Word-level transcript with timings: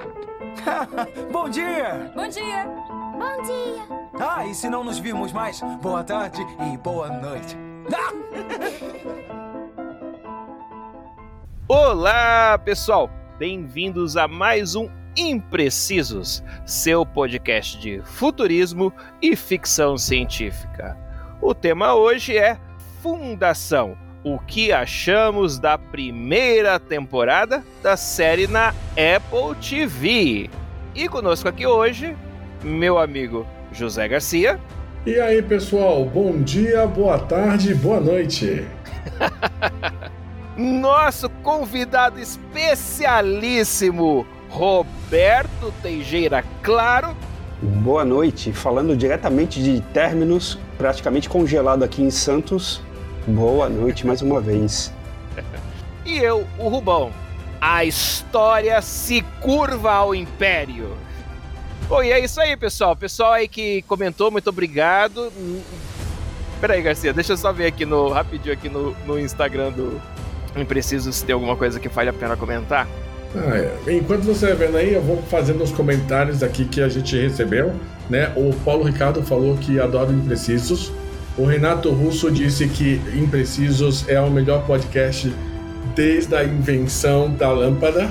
Bom 1.30 1.48
dia! 1.48 2.12
Bom 2.14 2.28
dia! 2.28 2.66
Bom 2.66 3.42
dia! 3.42 3.82
Ah, 4.18 4.46
e 4.46 4.54
se 4.54 4.68
não 4.68 4.84
nos 4.84 4.98
vimos 4.98 5.32
mais, 5.32 5.60
boa 5.82 6.02
tarde 6.04 6.40
e 6.72 6.76
boa 6.78 7.08
noite. 7.08 7.56
Ah! 7.92 8.12
Olá, 11.68 12.58
pessoal! 12.58 13.10
Bem-vindos 13.38 14.16
a 14.16 14.26
mais 14.28 14.74
um 14.74 14.88
Imprecisos, 15.16 16.42
seu 16.64 17.04
podcast 17.04 17.78
de 17.78 18.00
futurismo 18.02 18.92
e 19.20 19.34
ficção 19.34 19.96
científica. 19.96 20.96
O 21.42 21.54
tema 21.54 21.94
hoje 21.94 22.36
é 22.36 22.58
Fundação. 23.02 23.96
O 24.22 24.38
que 24.38 24.70
achamos 24.70 25.58
da 25.58 25.78
primeira 25.78 26.78
temporada 26.78 27.64
da 27.82 27.96
série 27.96 28.46
na 28.46 28.74
Apple 28.90 29.56
TV? 29.66 30.50
E 30.94 31.08
conosco 31.08 31.48
aqui 31.48 31.66
hoje, 31.66 32.14
meu 32.62 32.98
amigo 32.98 33.46
José 33.72 34.06
Garcia. 34.06 34.60
E 35.06 35.18
aí, 35.18 35.40
pessoal, 35.40 36.04
bom 36.04 36.42
dia, 36.42 36.86
boa 36.86 37.18
tarde, 37.18 37.74
boa 37.74 37.98
noite. 37.98 38.66
Nosso 40.54 41.30
convidado 41.42 42.20
especialíssimo, 42.20 44.26
Roberto 44.50 45.72
Teijeira 45.80 46.44
Claro. 46.62 47.16
Boa 47.62 48.04
noite, 48.04 48.52
falando 48.52 48.94
diretamente 48.94 49.62
de 49.62 49.80
términos, 49.80 50.58
praticamente 50.76 51.26
congelado 51.26 51.82
aqui 51.82 52.02
em 52.02 52.10
Santos. 52.10 52.82
Boa 53.34 53.68
noite 53.68 54.06
mais 54.06 54.22
uma 54.22 54.40
vez. 54.40 54.92
E 56.04 56.18
eu, 56.18 56.46
o 56.58 56.68
Rubão. 56.68 57.12
A 57.60 57.84
história 57.84 58.80
se 58.82 59.22
curva 59.40 59.92
ao 59.92 60.14
Império. 60.14 60.96
Bom, 61.88 62.02
e 62.02 62.10
é 62.10 62.18
isso 62.18 62.40
aí, 62.40 62.56
pessoal. 62.56 62.96
Pessoal 62.96 63.32
aí 63.32 63.46
que 63.46 63.82
comentou, 63.82 64.30
muito 64.30 64.48
obrigado. 64.48 65.30
Peraí, 66.60 66.82
Garcia, 66.82 67.12
deixa 67.12 67.32
eu 67.32 67.36
só 67.36 67.52
ver 67.52 67.66
aqui 67.66 67.84
no 67.84 68.08
rapidinho 68.08 68.52
aqui 68.52 68.68
no, 68.68 68.94
no 69.06 69.18
Instagram 69.18 69.72
do 69.72 70.00
Impreciso 70.56 71.12
se 71.12 71.24
tem 71.24 71.32
alguma 71.32 71.56
coisa 71.56 71.78
que 71.78 71.88
vale 71.88 72.10
a 72.10 72.12
pena 72.12 72.36
comentar. 72.36 72.88
Ah, 73.34 73.56
é. 73.56 73.94
Enquanto 73.94 74.24
você 74.24 74.46
vai 74.46 74.66
vendo 74.66 74.76
aí, 74.76 74.94
eu 74.94 75.02
vou 75.02 75.22
fazendo 75.22 75.62
os 75.62 75.70
comentários 75.70 76.42
aqui 76.42 76.64
que 76.64 76.80
a 76.80 76.88
gente 76.88 77.16
recebeu. 77.16 77.72
Né? 78.08 78.32
O 78.36 78.52
Paulo 78.64 78.84
Ricardo 78.84 79.22
falou 79.22 79.56
que 79.56 79.78
adora 79.78 80.10
Imprecisos. 80.10 80.92
O 81.40 81.46
Renato 81.46 81.90
Russo 81.90 82.30
disse 82.30 82.68
que 82.68 83.00
Imprecisos 83.14 84.06
é 84.06 84.20
o 84.20 84.30
melhor 84.30 84.66
podcast 84.66 85.34
desde 85.96 86.36
a 86.36 86.44
invenção 86.44 87.30
da 87.30 87.50
lâmpada. 87.50 88.10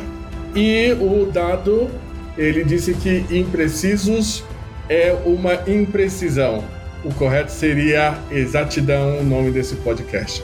E 0.55 0.93
o 0.99 1.29
Dado, 1.31 1.91
ele 2.35 2.63
disse 2.63 2.91
que 2.95 3.23
Imprecisos 3.29 4.43
é 4.89 5.15
uma 5.27 5.53
imprecisão. 5.69 6.63
O 7.05 7.13
correto 7.13 7.51
seria 7.51 8.17
exatidão 8.31 9.19
o 9.19 9.23
nome 9.23 9.51
desse 9.51 9.75
podcast. 9.75 10.43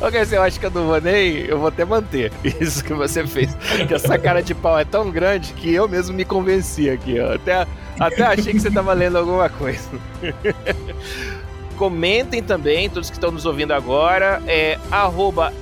Ok, 0.00 0.18
eu 0.32 0.42
acho 0.42 0.58
que 0.58 0.64
eu 0.64 0.70
não 0.70 0.86
vou 0.86 1.00
nem. 1.02 1.40
Eu 1.40 1.58
vou 1.58 1.68
até 1.68 1.84
manter 1.84 2.32
isso 2.58 2.82
que 2.82 2.94
você 2.94 3.26
fez. 3.26 3.54
Porque 3.76 3.92
essa 3.92 4.16
cara 4.16 4.42
de 4.42 4.54
pau 4.54 4.78
é 4.78 4.84
tão 4.86 5.10
grande 5.10 5.52
que 5.52 5.74
eu 5.74 5.86
mesmo 5.86 6.16
me 6.16 6.24
convenci 6.24 6.88
aqui, 6.88 7.20
ó. 7.20 7.34
Até, 7.34 7.66
até 8.00 8.22
achei 8.22 8.54
que 8.54 8.60
você 8.60 8.68
estava 8.68 8.94
lendo 8.94 9.18
alguma 9.18 9.50
coisa. 9.50 9.90
Comentem 11.76 12.42
também, 12.42 12.88
todos 12.88 13.10
que 13.10 13.16
estão 13.16 13.30
nos 13.30 13.44
ouvindo 13.46 13.72
agora, 13.72 14.42
é 14.46 14.78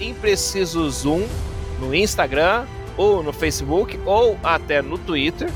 imprecisosum 0.01 1.27
no 1.81 1.95
Instagram, 1.95 2.67
ou 2.97 3.23
no 3.23 3.33
Facebook, 3.33 3.99
ou 4.05 4.39
até 4.43 4.83
no 4.83 4.99
Twitter. 4.99 5.51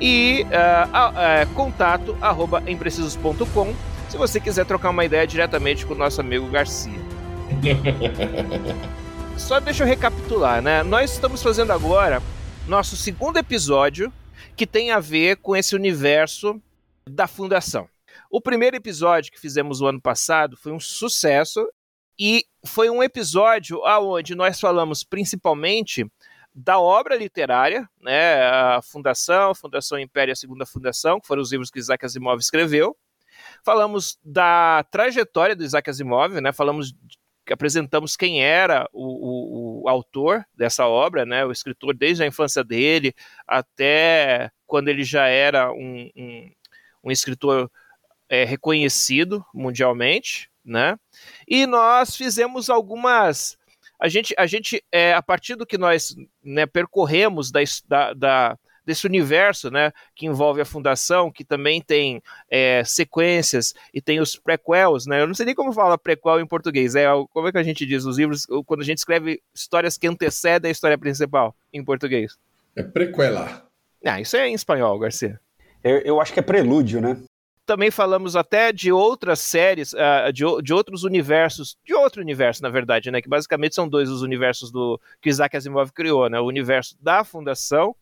E 0.00 0.44
uh, 0.46 1.48
uh, 1.48 1.54
contato 1.54 2.16
arroba 2.20 2.62
imprecisos.com 2.66 3.72
se 4.08 4.16
você 4.16 4.40
quiser 4.40 4.66
trocar 4.66 4.90
uma 4.90 5.04
ideia 5.04 5.26
diretamente 5.26 5.86
com 5.86 5.94
o 5.94 5.96
nosso 5.96 6.20
amigo 6.20 6.46
Garcia. 6.48 7.00
Só 9.38 9.60
deixa 9.60 9.84
eu 9.84 9.86
recapitular, 9.86 10.60
né? 10.60 10.82
Nós 10.82 11.12
estamos 11.12 11.42
fazendo 11.42 11.72
agora 11.72 12.22
nosso 12.66 12.96
segundo 12.96 13.38
episódio 13.38 14.12
que 14.54 14.66
tem 14.66 14.90
a 14.90 15.00
ver 15.00 15.36
com 15.36 15.56
esse 15.56 15.74
universo 15.74 16.60
da 17.08 17.26
Fundação. 17.26 17.88
O 18.34 18.40
primeiro 18.40 18.74
episódio 18.74 19.30
que 19.30 19.38
fizemos 19.38 19.82
o 19.82 19.86
ano 19.86 20.00
passado 20.00 20.56
foi 20.56 20.72
um 20.72 20.80
sucesso 20.80 21.70
e 22.18 22.46
foi 22.64 22.88
um 22.88 23.02
episódio 23.02 23.82
onde 23.84 24.34
nós 24.34 24.58
falamos 24.58 25.04
principalmente 25.04 26.10
da 26.54 26.80
obra 26.80 27.14
literária, 27.14 27.86
né, 28.00 28.42
a 28.46 28.80
Fundação, 28.80 29.54
Fundação 29.54 29.98
Império 29.98 30.30
e 30.30 30.32
a 30.32 30.36
Segunda 30.36 30.64
Fundação, 30.64 31.20
que 31.20 31.26
foram 31.26 31.42
os 31.42 31.52
livros 31.52 31.70
que 31.70 31.78
Isaac 31.78 32.06
Asimov 32.06 32.40
escreveu. 32.40 32.96
Falamos 33.62 34.18
da 34.24 34.82
trajetória 34.90 35.54
do 35.54 35.62
Isaac 35.62 35.90
Asimov, 35.90 36.40
né, 36.40 36.54
falamos 36.54 36.94
apresentamos 37.50 38.16
quem 38.16 38.42
era 38.42 38.88
o, 38.94 39.02
o, 39.02 39.82
o, 39.82 39.88
autor 39.90 40.42
dessa 40.54 40.86
obra, 40.86 41.26
né, 41.26 41.44
o 41.44 41.52
escritor 41.52 41.94
desde 41.94 42.22
a 42.22 42.26
infância 42.26 42.64
dele 42.64 43.12
até 43.46 44.50
quando 44.66 44.88
ele 44.88 45.04
já 45.04 45.26
era 45.26 45.70
um, 45.70 46.08
um, 46.16 46.50
um 47.04 47.10
escritor 47.10 47.70
é, 48.32 48.44
reconhecido 48.44 49.44
mundialmente, 49.52 50.48
né? 50.64 50.96
E 51.46 51.66
nós 51.66 52.16
fizemos 52.16 52.70
algumas. 52.70 53.58
A 54.00 54.08
gente, 54.08 54.34
a, 54.38 54.46
gente 54.46 54.82
é, 54.90 55.12
a 55.12 55.20
partir 55.20 55.54
do 55.54 55.66
que 55.66 55.76
nós 55.76 56.16
né, 56.42 56.64
percorremos 56.64 57.50
da, 57.50 57.60
da, 57.86 58.14
da, 58.14 58.58
desse 58.86 59.06
universo, 59.06 59.70
né, 59.70 59.92
que 60.16 60.24
envolve 60.24 60.62
a 60.62 60.64
fundação, 60.64 61.30
que 61.30 61.44
também 61.44 61.82
tem 61.82 62.22
é, 62.50 62.82
sequências 62.84 63.74
e 63.92 64.00
tem 64.00 64.18
os 64.18 64.34
prequels, 64.34 65.06
né? 65.06 65.20
Eu 65.20 65.26
não 65.26 65.34
sei 65.34 65.44
nem 65.44 65.54
como 65.54 65.70
fala 65.70 65.98
prequel 65.98 66.40
em 66.40 66.46
português. 66.46 66.94
É 66.94 67.04
como 67.34 67.48
é 67.48 67.52
que 67.52 67.58
a 67.58 67.62
gente 67.62 67.84
diz 67.84 68.06
os 68.06 68.16
livros 68.16 68.46
quando 68.64 68.80
a 68.80 68.84
gente 68.84 68.98
escreve 68.98 69.42
histórias 69.54 69.98
que 69.98 70.06
antecedem 70.06 70.70
a 70.70 70.72
história 70.72 70.96
principal 70.96 71.54
em 71.70 71.84
português? 71.84 72.38
É 72.74 72.82
prequela. 72.82 73.68
Ah, 74.02 74.22
isso 74.22 74.38
é 74.38 74.48
em 74.48 74.54
espanhol, 74.54 74.98
Garcia. 74.98 75.38
Eu, 75.84 75.98
eu 75.98 76.20
acho 76.20 76.32
que 76.32 76.40
é 76.40 76.42
prelúdio, 76.42 76.98
né? 76.98 77.22
Também 77.64 77.90
falamos 77.90 78.36
até 78.36 78.72
de 78.72 78.90
outras 78.90 79.40
séries, 79.40 79.92
uh, 79.92 80.32
de, 80.32 80.44
de, 80.62 80.72
outros 80.72 81.04
universos, 81.04 81.76
de 81.84 81.94
outro 81.94 82.20
universo, 82.20 82.62
na 82.62 82.68
verdade, 82.68 83.10
né? 83.10 83.22
Que 83.22 83.28
basicamente 83.28 83.74
são 83.74 83.88
dois 83.88 84.10
os 84.10 84.22
universos 84.22 84.70
do 84.70 85.00
que 85.20 85.30
Isaac 85.30 85.56
Asimov 85.56 85.92
criou, 85.92 86.28
né? 86.28 86.40
O 86.40 86.46
universo 86.46 86.96
da 87.00 87.24
Fundação 87.24 87.94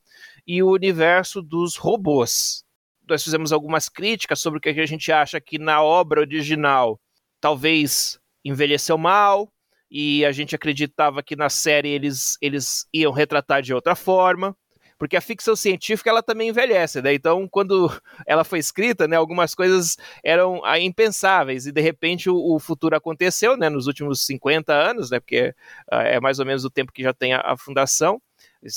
e 0.47 0.63
o 0.63 0.71
universo 0.71 1.43
dos 1.43 1.77
robôs. 1.77 2.65
Nós 3.09 3.23
fizemos 3.23 3.53
algumas 3.53 3.89
críticas 3.89 4.41
sobre 4.41 4.59
o 4.59 4.61
que 4.61 4.69
a 4.69 4.87
gente 4.87 5.13
acha 5.13 5.41
que 5.41 5.59
na 5.59 5.83
obra 5.83 6.21
original 6.21 7.01
talvez 7.41 8.19
envelheceu 8.45 8.97
mal, 8.97 9.51
e 9.91 10.25
a 10.25 10.31
gente 10.31 10.55
acreditava 10.55 11.23
que 11.23 11.35
na 11.35 11.49
série 11.49 11.89
eles, 11.89 12.39
eles 12.41 12.87
iam 12.95 13.13
retratar 13.13 13.61
de 13.61 13.75
outra 13.75 13.97
forma 13.97 14.57
porque 15.01 15.17
a 15.17 15.21
ficção 15.23 15.57
científica 15.57 16.11
ela 16.11 16.23
também 16.23 16.51
envelhece, 16.51 17.01
né? 17.01 17.15
Então, 17.15 17.49
quando 17.49 17.91
ela 18.27 18.45
foi 18.45 18.59
escrita, 18.59 19.09
né, 19.09 19.17
algumas 19.17 19.55
coisas 19.55 19.97
eram 20.23 20.63
ah, 20.63 20.79
impensáveis. 20.79 21.65
E 21.65 21.73
de 21.73 21.81
repente 21.81 22.29
o, 22.29 22.37
o 22.37 22.59
futuro 22.59 22.95
aconteceu, 22.95 23.57
né, 23.57 23.71
nos 23.71 23.87
últimos 23.87 24.27
50 24.27 24.75
anos, 24.75 25.11
né, 25.11 25.19
porque 25.19 25.55
uh, 25.91 25.97
é 25.97 26.21
mais 26.21 26.39
ou 26.39 26.45
menos 26.45 26.67
o 26.67 26.71
tempo 26.71 26.93
que 26.93 27.03
já 27.03 27.15
tem 27.15 27.33
a, 27.33 27.41
a 27.41 27.57
fundação, 27.57 28.21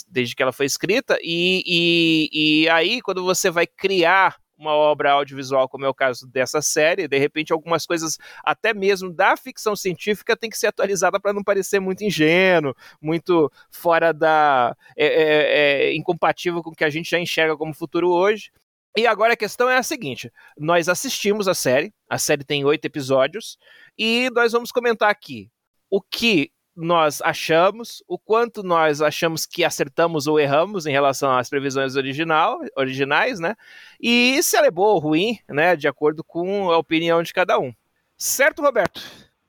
desde 0.08 0.34
que 0.34 0.42
ela 0.42 0.54
foi 0.54 0.66
escrita, 0.66 1.18
e, 1.22 1.62
e, 1.66 2.64
e 2.64 2.70
aí 2.70 3.02
quando 3.02 3.22
você 3.22 3.52
vai 3.52 3.68
criar 3.68 4.38
uma 4.58 4.72
obra 4.72 5.12
audiovisual, 5.12 5.68
como 5.68 5.86
é 5.86 5.90
o 5.90 5.94
caso 5.94 6.28
dessa 6.28 6.62
série, 6.62 7.08
de 7.08 7.18
repente 7.18 7.52
algumas 7.52 7.86
coisas, 7.86 8.18
até 8.44 8.74
mesmo 8.74 9.12
da 9.12 9.36
ficção 9.36 9.76
científica, 9.76 10.38
tem 10.38 10.50
que 10.50 10.58
ser 10.58 10.68
atualizada 10.68 11.20
para 11.20 11.34
não 11.34 11.44
parecer 11.44 11.80
muito 11.80 12.04
ingênuo, 12.04 12.76
muito 13.02 13.52
fora 13.70 14.14
da. 14.14 14.76
É, 14.96 15.06
é, 15.06 15.90
é, 15.90 15.96
incompatível 15.96 16.62
com 16.62 16.70
o 16.70 16.76
que 16.76 16.84
a 16.84 16.90
gente 16.90 17.10
já 17.10 17.20
enxerga 17.20 17.58
como 17.58 17.74
futuro 17.74 18.10
hoje. 18.10 18.52
E 18.96 19.08
agora 19.08 19.34
a 19.34 19.38
questão 19.38 19.70
é 19.70 19.78
a 19.78 19.84
seguinte: 19.84 20.32
nós 20.58 20.88
assistimos 20.88 21.48
a 21.48 21.54
série, 21.54 21.94
a 22.10 22.18
série 22.18 22.44
tem 22.44 22.64
oito 22.64 22.86
episódios, 22.86 23.58
e 23.98 24.30
nós 24.34 24.52
vamos 24.52 24.72
comentar 24.72 25.10
aqui 25.10 25.50
o 25.90 26.02
que 26.02 26.52
nós 26.76 27.22
achamos, 27.22 28.04
o 28.08 28.18
quanto 28.18 28.64
nós 28.64 29.02
achamos 29.02 29.46
que 29.46 29.64
acertamos 29.64 30.28
ou 30.28 30.40
erramos 30.40 30.86
em 30.86 30.92
relação 30.92 31.32
às 31.38 31.50
previsões 31.50 31.96
original, 31.96 32.60
originais, 32.76 33.40
né? 33.40 33.56
E 34.02 34.42
se 34.42 34.58
ela 34.58 34.68
é 34.68 34.72
boa 34.72 34.94
ou 34.94 35.00
ruim, 35.00 35.38
né? 35.48 35.76
De 35.76 35.88
acordo 35.88 36.24
com 36.24 36.72
a 36.72 36.78
opinião 36.78 37.22
de 37.22 37.34
cada 37.34 37.60
um. 37.60 37.74
Certo, 38.18 38.62
Roberto? 38.62 39.02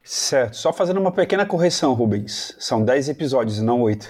Certo. 0.02 0.56
Só 0.56 0.72
fazendo 0.72 1.00
uma 1.00 1.12
pequena 1.12 1.46
correção, 1.46 1.94
Rubens. 1.94 2.54
São 2.58 2.84
10 2.84 3.08
episódios 3.08 3.58
e 3.58 3.62
não 3.62 3.80
8. 3.80 4.06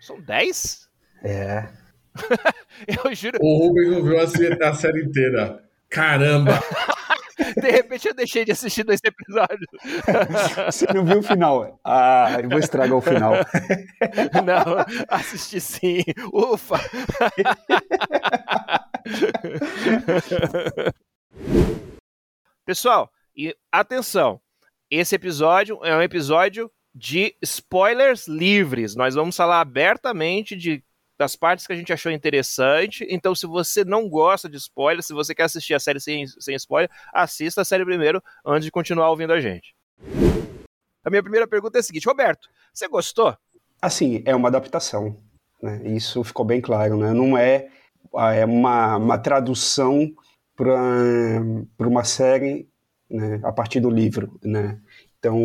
São 0.00 0.20
10? 0.20 0.88
É. 1.22 1.68
Eu 3.04 3.14
juro. 3.14 3.38
O 3.42 3.66
Rubens 3.66 3.90
não 3.90 4.02
viu 4.02 4.18
a, 4.18 4.68
a 4.68 4.74
série 4.74 5.04
inteira. 5.04 5.62
Caramba! 5.90 6.52
de 7.60 7.70
repente 7.70 8.08
eu 8.08 8.14
deixei 8.14 8.44
de 8.44 8.52
assistir 8.52 8.84
dois 8.84 9.00
episódios. 9.04 9.66
Você 10.66 10.86
não 10.92 11.04
viu 11.04 11.18
o 11.18 11.22
final? 11.22 11.80
Ah, 11.84 12.38
eu 12.42 12.48
vou 12.48 12.58
estragar 12.58 12.96
o 12.96 13.00
final. 13.00 13.34
Não, 14.44 14.84
assisti 15.08 15.60
sim. 15.60 16.02
Ufa! 16.32 16.78
Pessoal, 22.64 23.10
e 23.36 23.54
atenção, 23.70 24.40
esse 24.90 25.14
episódio 25.14 25.84
é 25.84 25.96
um 25.96 26.02
episódio 26.02 26.70
de 26.94 27.36
spoilers 27.42 28.26
livres. 28.26 28.96
Nós 28.96 29.14
vamos 29.14 29.36
falar 29.36 29.60
abertamente 29.60 30.56
de 30.56 30.82
das 31.18 31.34
partes 31.34 31.66
que 31.66 31.72
a 31.72 31.76
gente 31.76 31.92
achou 31.92 32.12
interessante. 32.12 33.04
Então, 33.10 33.34
se 33.34 33.46
você 33.46 33.84
não 33.84 34.08
gosta 34.08 34.48
de 34.48 34.56
spoiler, 34.56 35.02
se 35.02 35.12
você 35.12 35.34
quer 35.34 35.44
assistir 35.44 35.74
a 35.74 35.80
série 35.80 36.00
sem, 36.00 36.26
sem 36.26 36.54
spoiler, 36.54 36.88
assista 37.12 37.62
a 37.62 37.64
série 37.64 37.84
primeiro 37.84 38.22
antes 38.46 38.64
de 38.64 38.70
continuar 38.70 39.10
ouvindo 39.10 39.32
a 39.32 39.40
gente. 39.40 39.74
A 41.04 41.10
minha 41.10 41.22
primeira 41.22 41.48
pergunta 41.48 41.78
é 41.78 41.80
a 41.80 41.82
seguinte: 41.82 42.06
Roberto, 42.06 42.48
você 42.72 42.86
gostou? 42.86 43.36
Assim, 43.82 44.22
é 44.24 44.34
uma 44.34 44.48
adaptação. 44.48 45.16
Né? 45.60 45.82
Isso 45.86 46.22
ficou 46.22 46.44
bem 46.44 46.60
claro. 46.60 46.96
Né? 46.96 47.12
Não 47.12 47.36
é, 47.36 47.68
é 48.14 48.44
uma, 48.44 48.96
uma 48.96 49.18
tradução 49.18 50.08
para 50.54 51.86
uma 51.86 52.04
série 52.04 52.68
né, 53.10 53.40
a 53.42 53.52
partir 53.52 53.80
do 53.80 53.90
livro. 53.90 54.38
Né? 54.42 54.80
Então, 55.18 55.36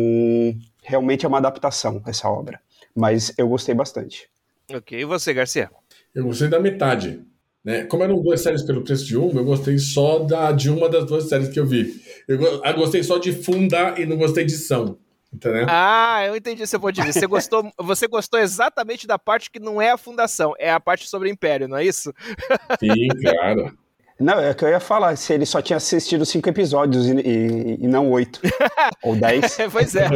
realmente 0.82 1.24
é 1.24 1.28
uma 1.28 1.38
adaptação 1.38 2.00
essa 2.06 2.28
obra. 2.28 2.60
Mas 2.94 3.32
eu 3.36 3.48
gostei 3.48 3.74
bastante. 3.74 4.28
Ok, 4.72 4.98
e 4.98 5.04
você, 5.04 5.34
Garcia? 5.34 5.70
Eu 6.14 6.24
gostei 6.24 6.48
da 6.48 6.60
metade. 6.60 7.22
Né? 7.64 7.84
Como 7.84 8.02
eram 8.02 8.20
duas 8.20 8.42
séries 8.42 8.62
pelo 8.62 8.82
preço 8.82 9.06
de 9.06 9.16
uma, 9.16 9.40
eu 9.40 9.44
gostei 9.44 9.78
só 9.78 10.18
da, 10.18 10.52
de 10.52 10.70
uma 10.70 10.88
das 10.88 11.06
duas 11.06 11.28
séries 11.28 11.48
que 11.48 11.58
eu 11.58 11.66
vi. 11.66 11.94
Eu, 12.28 12.40
eu 12.40 12.74
gostei 12.74 13.02
só 13.02 13.16
de 13.18 13.32
Funda 13.32 13.94
e 13.98 14.04
não 14.04 14.16
gostei 14.16 14.44
de 14.44 14.52
São. 14.52 14.98
Entendeu? 15.32 15.66
Ah, 15.68 16.24
eu 16.26 16.36
entendi 16.36 16.64
seu 16.66 16.78
ponto 16.78 16.92
de 16.92 17.02
vista. 17.02 17.20
Você 17.20 17.26
gostou, 17.26 17.72
você 17.80 18.06
gostou 18.06 18.38
exatamente 18.38 19.06
da 19.06 19.18
parte 19.18 19.50
que 19.50 19.58
não 19.58 19.82
é 19.82 19.90
a 19.90 19.96
fundação, 19.96 20.54
é 20.58 20.70
a 20.70 20.78
parte 20.78 21.08
sobre 21.08 21.28
o 21.28 21.32
Império, 21.32 21.66
não 21.66 21.76
é 21.76 21.84
isso? 21.84 22.12
Sim, 22.78 23.08
claro. 23.20 23.76
Não, 24.20 24.38
é 24.38 24.54
que 24.54 24.64
eu 24.64 24.68
ia 24.68 24.78
falar, 24.78 25.16
se 25.16 25.32
ele 25.32 25.44
só 25.44 25.60
tinha 25.60 25.76
assistido 25.76 26.24
cinco 26.24 26.48
episódios 26.48 27.08
e, 27.08 27.14
e, 27.16 27.78
e 27.80 27.88
não 27.88 28.10
oito. 28.12 28.40
ou 29.02 29.16
dez. 29.16 29.56
pois 29.72 29.96
é. 29.96 30.06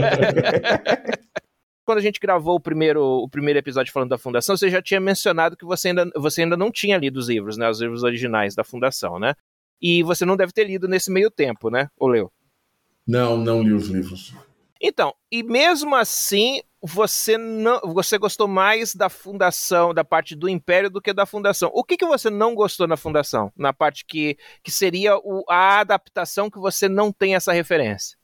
Quando 1.88 2.00
a 2.00 2.02
gente 2.02 2.20
gravou 2.20 2.56
o 2.56 2.60
primeiro, 2.60 3.02
o 3.02 3.26
primeiro 3.26 3.58
episódio 3.58 3.90
falando 3.90 4.10
da 4.10 4.18
Fundação, 4.18 4.54
você 4.54 4.68
já 4.68 4.82
tinha 4.82 5.00
mencionado 5.00 5.56
que 5.56 5.64
você 5.64 5.88
ainda, 5.88 6.10
você 6.16 6.42
ainda 6.42 6.54
não 6.54 6.70
tinha 6.70 6.98
lido 6.98 7.16
os 7.16 7.30
livros, 7.30 7.56
né? 7.56 7.66
Os 7.66 7.80
livros 7.80 8.02
originais 8.02 8.54
da 8.54 8.62
Fundação, 8.62 9.18
né? 9.18 9.32
E 9.80 10.02
você 10.02 10.26
não 10.26 10.36
deve 10.36 10.52
ter 10.52 10.64
lido 10.64 10.86
nesse 10.86 11.10
meio 11.10 11.30
tempo, 11.30 11.70
né? 11.70 11.88
Ou 11.96 12.08
leu? 12.08 12.30
Não, 13.06 13.38
não 13.38 13.62
li 13.62 13.72
os 13.72 13.88
livros. 13.88 14.34
Então, 14.78 15.14
e 15.32 15.42
mesmo 15.42 15.96
assim, 15.96 16.60
você 16.82 17.38
não, 17.38 17.80
você 17.80 18.18
gostou 18.18 18.46
mais 18.46 18.94
da 18.94 19.08
fundação, 19.08 19.94
da 19.94 20.04
parte 20.04 20.36
do 20.36 20.46
Império 20.46 20.90
do 20.90 21.00
que 21.00 21.14
da 21.14 21.24
fundação. 21.24 21.70
O 21.72 21.82
que, 21.82 21.96
que 21.96 22.04
você 22.04 22.28
não 22.28 22.54
gostou 22.54 22.86
na 22.86 22.98
fundação? 22.98 23.50
Na 23.56 23.72
parte 23.72 24.04
que, 24.04 24.36
que 24.62 24.70
seria 24.70 25.16
o, 25.16 25.42
a 25.48 25.80
adaptação 25.80 26.50
que 26.50 26.58
você 26.58 26.86
não 26.86 27.10
tem 27.10 27.34
essa 27.34 27.50
referência? 27.50 28.17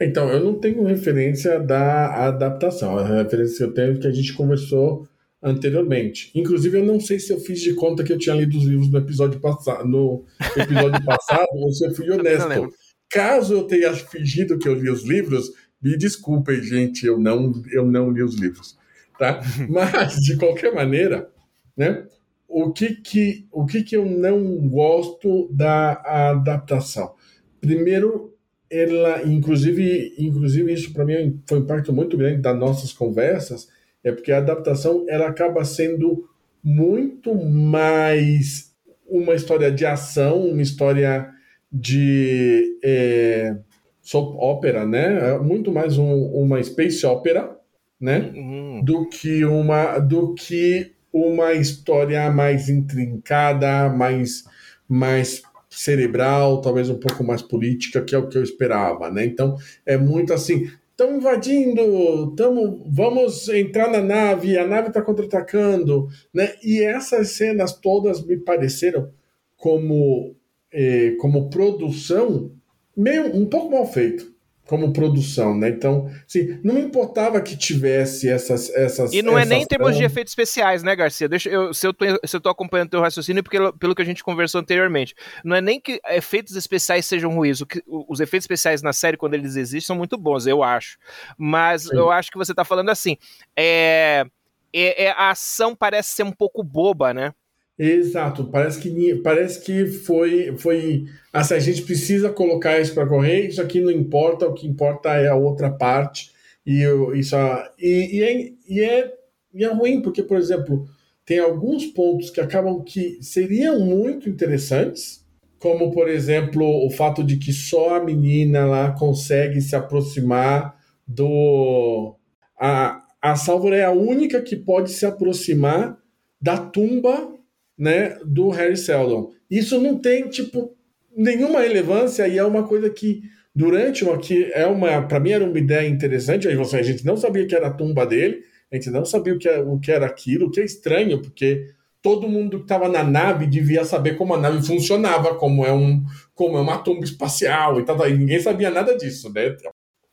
Então, 0.00 0.30
eu 0.30 0.44
não 0.44 0.54
tenho 0.58 0.84
referência 0.84 1.58
da 1.58 2.26
adaptação. 2.26 2.98
A 2.98 3.22
referência 3.22 3.56
que 3.58 3.62
eu 3.64 3.74
tenho 3.74 3.96
é 3.96 3.98
que 3.98 4.06
a 4.06 4.12
gente 4.12 4.34
conversou 4.34 5.08
anteriormente. 5.42 6.30
Inclusive, 6.34 6.78
eu 6.78 6.84
não 6.84 6.98
sei 6.98 7.18
se 7.18 7.32
eu 7.32 7.38
fiz 7.38 7.60
de 7.60 7.74
conta 7.74 8.02
que 8.02 8.12
eu 8.12 8.18
tinha 8.18 8.34
lido 8.34 8.58
os 8.58 8.64
livros 8.64 8.90
no 8.90 8.98
episódio, 8.98 9.40
passa 9.40 9.84
no 9.84 10.24
episódio 10.56 11.02
passado 11.04 11.48
ou 11.52 11.72
se 11.72 11.86
eu 11.86 11.94
fui 11.94 12.10
honesto. 12.10 12.72
Caso 13.08 13.54
eu 13.54 13.62
tenha 13.64 13.94
fingido 13.94 14.58
que 14.58 14.68
eu 14.68 14.74
li 14.74 14.90
os 14.90 15.04
livros, 15.04 15.50
me 15.80 15.96
desculpem, 15.96 16.60
gente, 16.62 17.06
eu 17.06 17.18
não, 17.18 17.52
eu 17.70 17.86
não 17.86 18.10
li 18.10 18.22
os 18.22 18.34
livros, 18.34 18.76
tá? 19.18 19.40
Mas, 19.70 20.16
de 20.16 20.36
qualquer 20.36 20.74
maneira, 20.74 21.30
né? 21.76 22.04
O 22.48 22.72
que 22.72 22.94
que, 22.94 23.46
o 23.52 23.66
que 23.66 23.82
que 23.82 23.96
eu 23.96 24.04
não 24.04 24.68
gosto 24.68 25.48
da 25.52 25.92
adaptação? 26.04 27.14
Primeiro, 27.60 28.35
ela, 28.70 29.22
inclusive, 29.24 30.14
inclusive 30.18 30.72
isso 30.72 30.92
para 30.92 31.04
mim 31.04 31.40
foi 31.46 31.58
um 31.58 31.62
impacto 31.62 31.92
muito 31.92 32.16
grande 32.16 32.40
das 32.40 32.58
nossas 32.58 32.92
conversas, 32.92 33.68
é 34.02 34.12
porque 34.12 34.32
a 34.32 34.38
adaptação 34.38 35.04
ela 35.08 35.28
acaba 35.28 35.64
sendo 35.64 36.28
muito 36.62 37.34
mais 37.34 38.72
uma 39.08 39.34
história 39.34 39.70
de 39.70 39.86
ação, 39.86 40.48
uma 40.48 40.62
história 40.62 41.28
de 41.72 42.78
é, 42.82 43.56
soap 44.02 44.36
opera, 44.38 44.86
né? 44.86 45.34
É 45.34 45.38
muito 45.38 45.72
mais 45.72 45.98
um, 45.98 46.12
uma 46.26 46.62
space 46.62 47.04
opera, 47.06 47.56
né? 48.00 48.32
Uhum. 48.34 48.82
Do 48.84 49.08
que 49.08 49.44
uma 49.44 49.98
do 49.98 50.34
que 50.34 50.92
uma 51.12 51.52
história 51.54 52.30
mais 52.30 52.68
intrincada, 52.68 53.88
mais 53.88 54.44
mais 54.88 55.42
cerebral, 55.76 56.60
talvez 56.60 56.88
um 56.88 56.98
pouco 56.98 57.22
mais 57.22 57.42
política, 57.42 58.02
que 58.02 58.14
é 58.14 58.18
o 58.18 58.28
que 58.28 58.38
eu 58.38 58.42
esperava, 58.42 59.10
né? 59.10 59.24
Então 59.24 59.56
é 59.84 59.96
muito 59.96 60.32
assim, 60.32 60.70
estão 60.90 61.16
invadindo, 61.16 62.34
tamo, 62.34 62.84
vamos 62.88 63.48
entrar 63.48 63.90
na 63.90 64.00
nave, 64.00 64.58
a 64.58 64.66
nave 64.66 64.88
está 64.88 65.02
contra-atacando, 65.02 66.08
né? 66.32 66.54
E 66.62 66.82
essas 66.82 67.32
cenas 67.32 67.74
todas 67.74 68.24
me 68.24 68.36
pareceram 68.36 69.10
como 69.56 70.34
eh, 70.72 71.16
como 71.20 71.50
produção 71.50 72.50
meio 72.96 73.36
um 73.36 73.46
pouco 73.46 73.70
mal 73.70 73.86
feito 73.86 74.35
como 74.66 74.92
produção, 74.92 75.56
né? 75.56 75.68
Então, 75.68 76.10
assim, 76.26 76.58
não 76.62 76.76
importava 76.78 77.40
que 77.40 77.56
tivesse 77.56 78.28
essas 78.28 78.68
essas 78.70 79.12
E 79.12 79.22
não 79.22 79.38
essas 79.38 79.50
é 79.50 79.54
nem 79.54 79.62
em 79.62 79.66
termos 79.66 79.96
de 79.96 80.04
efeitos 80.04 80.32
especiais, 80.32 80.82
né, 80.82 80.94
Garcia? 80.96 81.28
Deixa 81.28 81.48
eu 81.48 81.72
se 81.72 81.86
eu 81.86 81.94
tô, 81.94 82.04
se 82.24 82.36
eu 82.36 82.40
tô 82.40 82.48
acompanhando 82.48 82.90
teu 82.90 83.00
raciocínio 83.00 83.42
porque 83.42 83.58
pelo 83.78 83.94
que 83.94 84.02
a 84.02 84.04
gente 84.04 84.24
conversou 84.24 84.60
anteriormente, 84.60 85.14
não 85.44 85.54
é 85.54 85.60
nem 85.60 85.80
que 85.80 86.00
efeitos 86.08 86.56
especiais 86.56 87.06
sejam 87.06 87.32
ruins, 87.32 87.60
o 87.60 87.66
que, 87.66 87.82
os 87.86 88.18
efeitos 88.18 88.44
especiais 88.44 88.82
na 88.82 88.92
série 88.92 89.16
quando 89.16 89.34
eles 89.34 89.54
existem 89.54 89.86
são 89.86 89.96
muito 89.96 90.18
bons, 90.18 90.46
eu 90.46 90.62
acho. 90.62 90.98
Mas 91.38 91.84
Sim. 91.84 91.96
eu 91.96 92.10
acho 92.10 92.30
que 92.30 92.38
você 92.38 92.52
tá 92.52 92.64
falando 92.64 92.90
assim, 92.90 93.16
é, 93.56 94.26
é, 94.72 95.04
é 95.04 95.10
a 95.12 95.30
ação 95.30 95.76
parece 95.76 96.10
ser 96.10 96.24
um 96.24 96.32
pouco 96.32 96.64
boba, 96.64 97.14
né? 97.14 97.32
Exato, 97.78 98.44
parece 98.50 98.80
que 98.80 99.14
parece 99.16 99.62
que 99.62 99.84
foi 99.86 100.56
foi 100.56 101.04
assim, 101.30 101.54
a 101.54 101.58
gente 101.58 101.82
precisa 101.82 102.30
colocar 102.30 102.80
isso 102.80 102.94
para 102.94 103.06
correr, 103.06 103.48
isso 103.48 103.60
aqui 103.60 103.82
não 103.82 103.90
importa, 103.90 104.46
o 104.48 104.54
que 104.54 104.66
importa 104.66 105.10
é 105.10 105.28
a 105.28 105.34
outra 105.34 105.70
parte 105.70 106.30
e 106.64 106.82
isso 107.14 107.36
e, 107.78 108.16
e, 108.16 108.22
é, 108.22 108.52
e, 108.66 108.80
é, 108.80 109.14
e 109.52 109.64
é 109.64 109.68
ruim 109.68 110.00
porque 110.00 110.22
por 110.22 110.38
exemplo 110.38 110.88
tem 111.26 111.38
alguns 111.38 111.84
pontos 111.84 112.30
que 112.30 112.40
acabam 112.40 112.82
que 112.82 113.18
seriam 113.20 113.78
muito 113.80 114.26
interessantes, 114.26 115.22
como 115.58 115.90
por 115.90 116.08
exemplo 116.08 116.64
o 116.86 116.90
fato 116.90 117.22
de 117.22 117.36
que 117.36 117.52
só 117.52 117.96
a 117.96 118.04
menina 118.04 118.64
lá 118.64 118.92
consegue 118.92 119.60
se 119.60 119.76
aproximar 119.76 120.74
do 121.06 122.16
a 122.58 123.02
a 123.20 123.36
Salvador 123.36 123.74
é 123.74 123.84
a 123.84 123.90
única 123.90 124.40
que 124.40 124.56
pode 124.56 124.92
se 124.92 125.04
aproximar 125.04 125.98
da 126.40 126.56
tumba 126.56 127.35
né, 127.78 128.18
do 128.24 128.48
Harry 128.48 128.76
Seldon. 128.76 129.32
Isso 129.50 129.80
não 129.80 129.98
tem 129.98 130.28
tipo 130.28 130.74
nenhuma 131.16 131.60
relevância 131.60 132.26
e 132.28 132.38
é 132.38 132.44
uma 132.44 132.64
coisa 132.64 132.90
que 132.90 133.22
durante 133.54 134.04
uma 134.04 134.18
que 134.18 134.50
é 134.52 134.66
uma 134.66 135.02
para 135.02 135.20
mim 135.20 135.30
era 135.30 135.44
uma 135.44 135.58
ideia 135.58 135.88
interessante. 135.88 136.48
Aí 136.48 136.56
você, 136.56 136.76
a 136.76 136.82
gente 136.82 137.04
não 137.04 137.16
sabia 137.16 137.46
que 137.46 137.54
era 137.54 137.68
a 137.68 137.72
tumba 137.72 138.06
dele, 138.06 138.42
a 138.70 138.76
gente 138.76 138.90
não 138.90 139.04
sabia 139.04 139.34
o 139.34 139.38
que, 139.38 139.48
era, 139.48 139.64
o 139.64 139.80
que 139.80 139.90
era 139.90 140.06
aquilo, 140.06 140.46
o 140.46 140.50
que 140.50 140.60
é 140.60 140.64
estranho 140.64 141.22
porque 141.22 141.66
todo 142.02 142.28
mundo 142.28 142.58
que 142.58 142.64
estava 142.64 142.88
na 142.88 143.02
nave 143.02 143.46
devia 143.46 143.84
saber 143.84 144.16
como 144.16 144.34
a 144.34 144.38
nave 144.38 144.64
funcionava, 144.64 145.34
como 145.34 145.64
é 145.64 145.72
um 145.72 146.04
como 146.34 146.56
é 146.56 146.60
uma 146.60 146.78
tumba 146.78 147.04
espacial 147.04 147.80
e 147.80 147.84
tal, 147.84 148.08
e 148.08 148.16
ninguém 148.16 148.38
sabia 148.38 148.70
nada 148.70 148.96
disso, 148.96 149.32
né? 149.32 149.56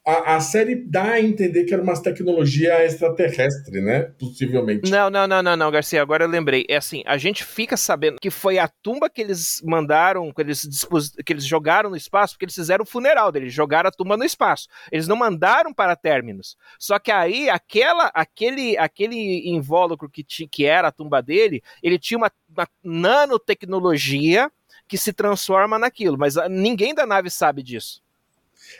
A, 0.06 0.36
a, 0.36 0.42
série 0.42 0.76
dá 0.76 1.14
a 1.14 1.22
entender 1.22 1.64
que 1.64 1.74
era 1.74 1.82
uma 1.82 2.02
tecnologia 2.02 2.84
extraterrestre, 2.84 3.80
né? 3.80 4.12
Possivelmente. 4.20 4.92
Não, 4.92 5.10
não, 5.10 5.26
não, 5.26 5.42
não, 5.42 5.56
não, 5.56 5.72
Garcia. 5.72 6.02
Agora 6.02 6.26
eu 6.26 6.30
lembrei. 6.30 6.66
É 6.68 6.76
assim, 6.76 7.04
a 7.06 7.18
gente 7.18 7.44
fica 7.46 7.78
sabendo 7.78 8.20
que 8.20 8.30
foi 8.30 8.60
a 8.60 8.68
tumba 8.68 9.10
que 9.10 9.22
eles 9.22 9.62
mandaram, 9.64 10.32
que 10.34 10.42
eles, 10.42 10.86
que 11.26 11.32
eles 11.32 11.46
jogaram 11.46 11.90
no 11.90 11.96
espaço, 11.96 12.34
porque 12.34 12.44
eles 12.46 12.56
fizeram 12.56 12.84
o 12.84 12.88
funeral 12.88 13.32
deles, 13.32 13.54
jogaram 13.54 13.88
a 13.88 13.92
tumba 13.92 14.18
no 14.18 14.26
espaço. 14.26 14.68
Eles 14.92 15.08
não 15.08 15.16
mandaram 15.16 15.74
para 15.74 15.96
términos. 15.96 16.58
Só 16.78 17.00
que 17.00 17.12
aí, 17.12 17.50
aquela, 17.50 18.08
aquele, 18.14 18.78
aquele 18.78 19.50
invólucro 19.50 20.10
que, 20.10 20.24
que 20.24 20.66
era 20.66 20.90
a 20.90 20.92
tumba 20.92 21.22
dele, 21.22 21.64
ele 21.82 21.98
tinha 21.98 22.18
uma, 22.18 22.32
uma 22.50 22.68
nanotecnologia 22.84 24.52
que 24.86 24.98
se 24.98 25.14
transforma 25.14 25.80
naquilo, 25.80 26.18
mas 26.18 26.36
ninguém 26.50 26.94
da 26.94 27.06
nave 27.06 27.30
sabe 27.30 27.64
disso. 27.64 28.04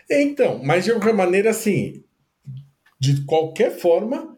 Então, 0.10 0.62
mas 0.64 0.86
de 0.86 0.92
qualquer 0.92 1.14
maneira, 1.14 1.50
assim, 1.50 2.04
de 3.00 3.24
qualquer 3.26 3.72
forma, 3.72 4.38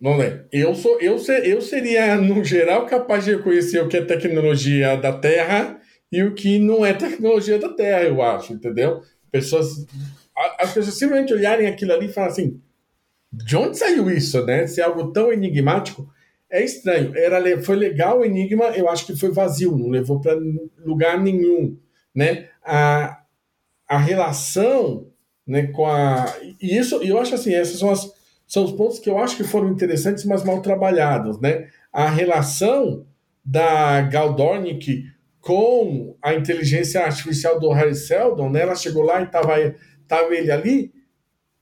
não 0.00 0.22
é? 0.22 0.44
Eu 0.52 0.74
sou, 0.74 1.00
eu, 1.00 1.18
ser, 1.18 1.46
eu 1.46 1.60
seria 1.60 2.16
no 2.16 2.44
geral 2.44 2.86
capaz 2.86 3.24
de 3.24 3.36
reconhecer 3.36 3.80
o 3.80 3.88
que 3.88 3.96
é 3.96 4.04
tecnologia 4.04 4.96
da 4.96 5.12
Terra 5.12 5.80
e 6.12 6.22
o 6.22 6.34
que 6.34 6.58
não 6.58 6.84
é 6.84 6.92
tecnologia 6.92 7.58
da 7.58 7.70
Terra, 7.70 8.04
eu 8.04 8.22
acho, 8.22 8.52
entendeu? 8.52 9.02
Pessoas, 9.30 9.86
as 10.58 10.72
pessoas 10.72 10.98
simplesmente 10.98 11.32
olharem 11.32 11.66
aquilo 11.66 11.92
ali 11.92 12.06
e 12.06 12.12
falar 12.12 12.28
assim, 12.28 12.60
de 13.32 13.56
onde 13.56 13.78
saiu 13.78 14.10
isso, 14.10 14.44
né? 14.44 14.66
Se 14.66 14.80
é 14.80 14.84
algo 14.84 15.12
tão 15.12 15.32
enigmático, 15.32 16.08
é 16.50 16.64
estranho. 16.64 17.16
Era, 17.16 17.60
foi 17.62 17.76
legal 17.76 18.20
o 18.20 18.24
enigma, 18.24 18.66
eu 18.66 18.88
acho 18.88 19.06
que 19.06 19.16
foi 19.16 19.30
vazio, 19.30 19.76
não 19.76 19.88
levou 19.88 20.20
para 20.20 20.38
lugar 20.84 21.20
nenhum, 21.20 21.76
né? 22.14 22.48
A, 22.64 23.22
a 23.88 23.98
relação, 23.98 25.08
né, 25.46 25.68
com 25.68 25.86
a 25.86 26.26
e 26.60 26.76
isso, 26.76 26.96
eu 27.02 27.18
acho 27.18 27.34
assim, 27.34 27.54
esses 27.54 27.78
são 27.78 27.90
as 27.90 28.14
são 28.46 28.64
os 28.64 28.72
pontos 28.72 28.98
que 29.00 29.10
eu 29.10 29.18
acho 29.18 29.36
que 29.36 29.44
foram 29.44 29.70
interessantes, 29.70 30.24
mas 30.24 30.44
mal 30.44 30.62
trabalhados, 30.62 31.40
né? 31.40 31.68
A 31.92 32.08
relação 32.08 33.04
da 33.44 34.02
Galdornik 34.02 35.04
com 35.40 36.16
a 36.22 36.34
inteligência 36.34 37.04
artificial 37.04 37.58
do 37.58 37.70
Harry 37.70 37.94
Seldon, 37.94 38.50
né? 38.50 38.62
Ela 38.62 38.76
chegou 38.76 39.02
lá 39.02 39.20
e 39.22 39.26
tava, 39.26 39.54
tava 40.06 40.34
ele 40.34 40.50
ali, 40.50 40.92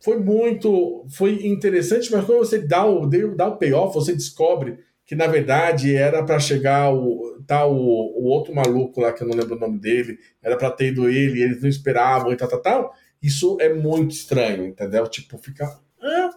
foi 0.01 0.19
muito, 0.19 1.07
foi 1.09 1.47
interessante, 1.47 2.13
mas 2.13 2.25
quando 2.25 2.39
você 2.39 2.59
dá 2.59 2.85
o, 2.85 3.07
dá 3.35 3.49
o 3.49 3.57
payoff, 3.57 3.95
você 3.95 4.13
descobre 4.13 4.79
que 5.07 5.15
na 5.15 5.27
verdade 5.27 5.95
era 5.95 6.23
para 6.23 6.39
chegar 6.39 6.93
o 6.93 7.35
tal 7.47 7.47
tá, 7.47 7.67
o, 7.67 7.77
o, 7.77 8.25
outro 8.25 8.55
maluco 8.55 9.01
lá 9.01 9.13
que 9.13 9.23
eu 9.23 9.29
não 9.29 9.37
lembro 9.37 9.57
o 9.57 9.61
nome 9.61 9.79
dele, 9.79 10.19
era 10.43 10.57
para 10.57 10.71
ter 10.71 10.89
ido 10.89 11.09
ele, 11.09 11.43
eles 11.43 11.61
não 11.61 11.69
esperavam 11.69 12.33
e 12.33 12.37
tal, 12.37 12.49
tal, 12.49 12.61
tal. 12.61 12.95
Isso 13.23 13.57
é 13.61 13.73
muito 13.73 14.13
estranho, 14.13 14.67
entendeu? 14.67 15.07
Tipo, 15.07 15.39
fica, 15.39 15.79
ah, 16.03 16.31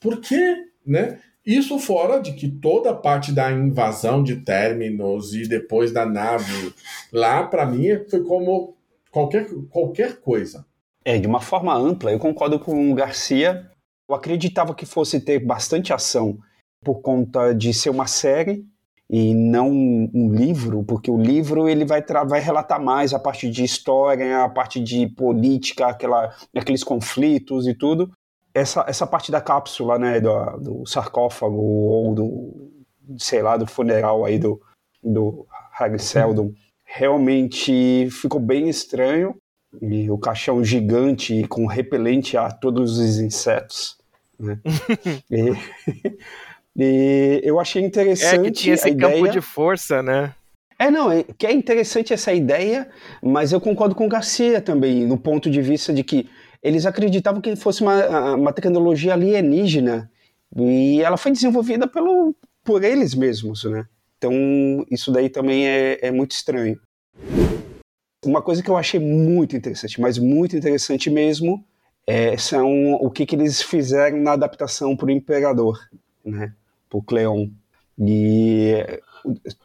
por 0.00 0.20
quê, 0.20 0.66
né? 0.84 1.20
Isso 1.44 1.78
fora 1.78 2.20
de 2.20 2.32
que 2.32 2.48
toda 2.48 2.90
a 2.90 2.94
parte 2.94 3.32
da 3.32 3.50
invasão 3.50 4.22
de 4.22 4.36
términos 4.36 5.34
e 5.34 5.48
depois 5.48 5.92
da 5.92 6.04
nave 6.04 6.74
lá, 7.12 7.44
para 7.44 7.64
mim, 7.64 8.04
foi 8.08 8.22
como 8.22 8.76
qualquer, 9.10 9.48
qualquer 9.70 10.20
coisa. 10.20 10.66
É, 11.04 11.18
de 11.18 11.26
uma 11.26 11.40
forma 11.40 11.74
ampla, 11.74 12.12
eu 12.12 12.18
concordo 12.18 12.58
com 12.58 12.90
o 12.90 12.94
Garcia. 12.94 13.70
Eu 14.08 14.14
acreditava 14.14 14.74
que 14.74 14.84
fosse 14.84 15.20
ter 15.20 15.38
bastante 15.38 15.92
ação 15.92 16.38
por 16.84 17.00
conta 17.00 17.54
de 17.54 17.72
ser 17.72 17.90
uma 17.90 18.06
série 18.06 18.64
e 19.10 19.34
não 19.34 19.70
um 19.70 20.30
livro, 20.32 20.84
porque 20.84 21.10
o 21.10 21.16
livro 21.16 21.68
ele 21.68 21.84
vai, 21.84 22.04
vai 22.26 22.40
relatar 22.40 22.82
mais 22.82 23.14
a 23.14 23.18
parte 23.18 23.48
de 23.48 23.64
história, 23.64 24.44
a 24.44 24.48
parte 24.48 24.80
de 24.80 25.06
política, 25.06 25.86
aquela, 25.86 26.34
aqueles 26.54 26.84
conflitos 26.84 27.66
e 27.66 27.74
tudo. 27.74 28.10
Essa, 28.52 28.84
essa 28.86 29.06
parte 29.06 29.30
da 29.30 29.40
cápsula, 29.40 29.98
né, 29.98 30.20
do, 30.20 30.56
do 30.58 30.86
sarcófago 30.86 31.56
ou 31.56 32.14
do, 32.14 32.70
sei 33.18 33.40
lá, 33.40 33.56
do 33.56 33.66
funeral 33.66 34.24
aí 34.24 34.38
do, 34.38 34.60
do 35.02 35.46
Harry 35.72 35.98
Seldon, 35.98 36.52
realmente 36.84 38.08
ficou 38.10 38.40
bem 38.40 38.68
estranho 38.68 39.36
e 39.80 40.10
o 40.10 40.18
caixão 40.18 40.62
gigante 40.64 41.46
com 41.48 41.66
repelente 41.66 42.36
a 42.36 42.50
todos 42.50 42.98
os 42.98 43.18
insetos. 43.18 43.96
Né? 44.38 44.60
e, 45.30 45.52
e, 46.78 47.40
eu 47.42 47.58
achei 47.58 47.82
interessante. 47.82 48.40
É 48.40 48.42
que 48.44 48.50
tinha 48.52 48.74
esse 48.74 48.94
campo 48.94 49.18
ideia... 49.18 49.32
de 49.32 49.40
força, 49.40 50.02
né? 50.02 50.32
É, 50.78 50.90
não, 50.90 51.10
é, 51.10 51.24
que 51.24 51.44
é 51.44 51.52
interessante 51.52 52.12
essa 52.12 52.32
ideia, 52.32 52.88
mas 53.20 53.50
eu 53.50 53.60
concordo 53.60 53.96
com 53.96 54.06
o 54.06 54.08
Garcia 54.08 54.60
também, 54.60 55.04
no 55.04 55.18
ponto 55.18 55.50
de 55.50 55.60
vista 55.60 55.92
de 55.92 56.04
que 56.04 56.30
eles 56.62 56.86
acreditavam 56.86 57.40
que 57.40 57.56
fosse 57.56 57.82
uma, 57.82 58.34
uma 58.36 58.52
tecnologia 58.52 59.14
alienígena 59.14 60.08
e 60.56 61.00
ela 61.02 61.16
foi 61.16 61.32
desenvolvida 61.32 61.88
pelo, 61.88 62.34
por 62.64 62.84
eles 62.84 63.12
mesmos, 63.14 63.64
né? 63.64 63.86
Então, 64.16 64.32
isso 64.90 65.10
daí 65.10 65.28
também 65.28 65.66
é, 65.66 65.98
é 66.00 66.10
muito 66.12 66.32
estranho. 66.32 66.80
Uma 68.24 68.42
coisa 68.42 68.62
que 68.62 68.70
eu 68.70 68.76
achei 68.76 69.00
muito 69.00 69.56
interessante, 69.56 70.00
mas 70.00 70.18
muito 70.18 70.56
interessante 70.56 71.10
mesmo, 71.10 71.64
é, 72.06 72.36
são 72.36 72.94
o 72.94 73.10
que, 73.10 73.26
que 73.26 73.36
eles 73.36 73.62
fizeram 73.62 74.18
na 74.18 74.32
adaptação 74.32 74.96
para 74.96 75.06
o 75.06 75.10
Imperador, 75.10 75.78
né? 76.24 76.52
O 76.92 77.02
Cleon. 77.02 77.48
E 77.98 78.72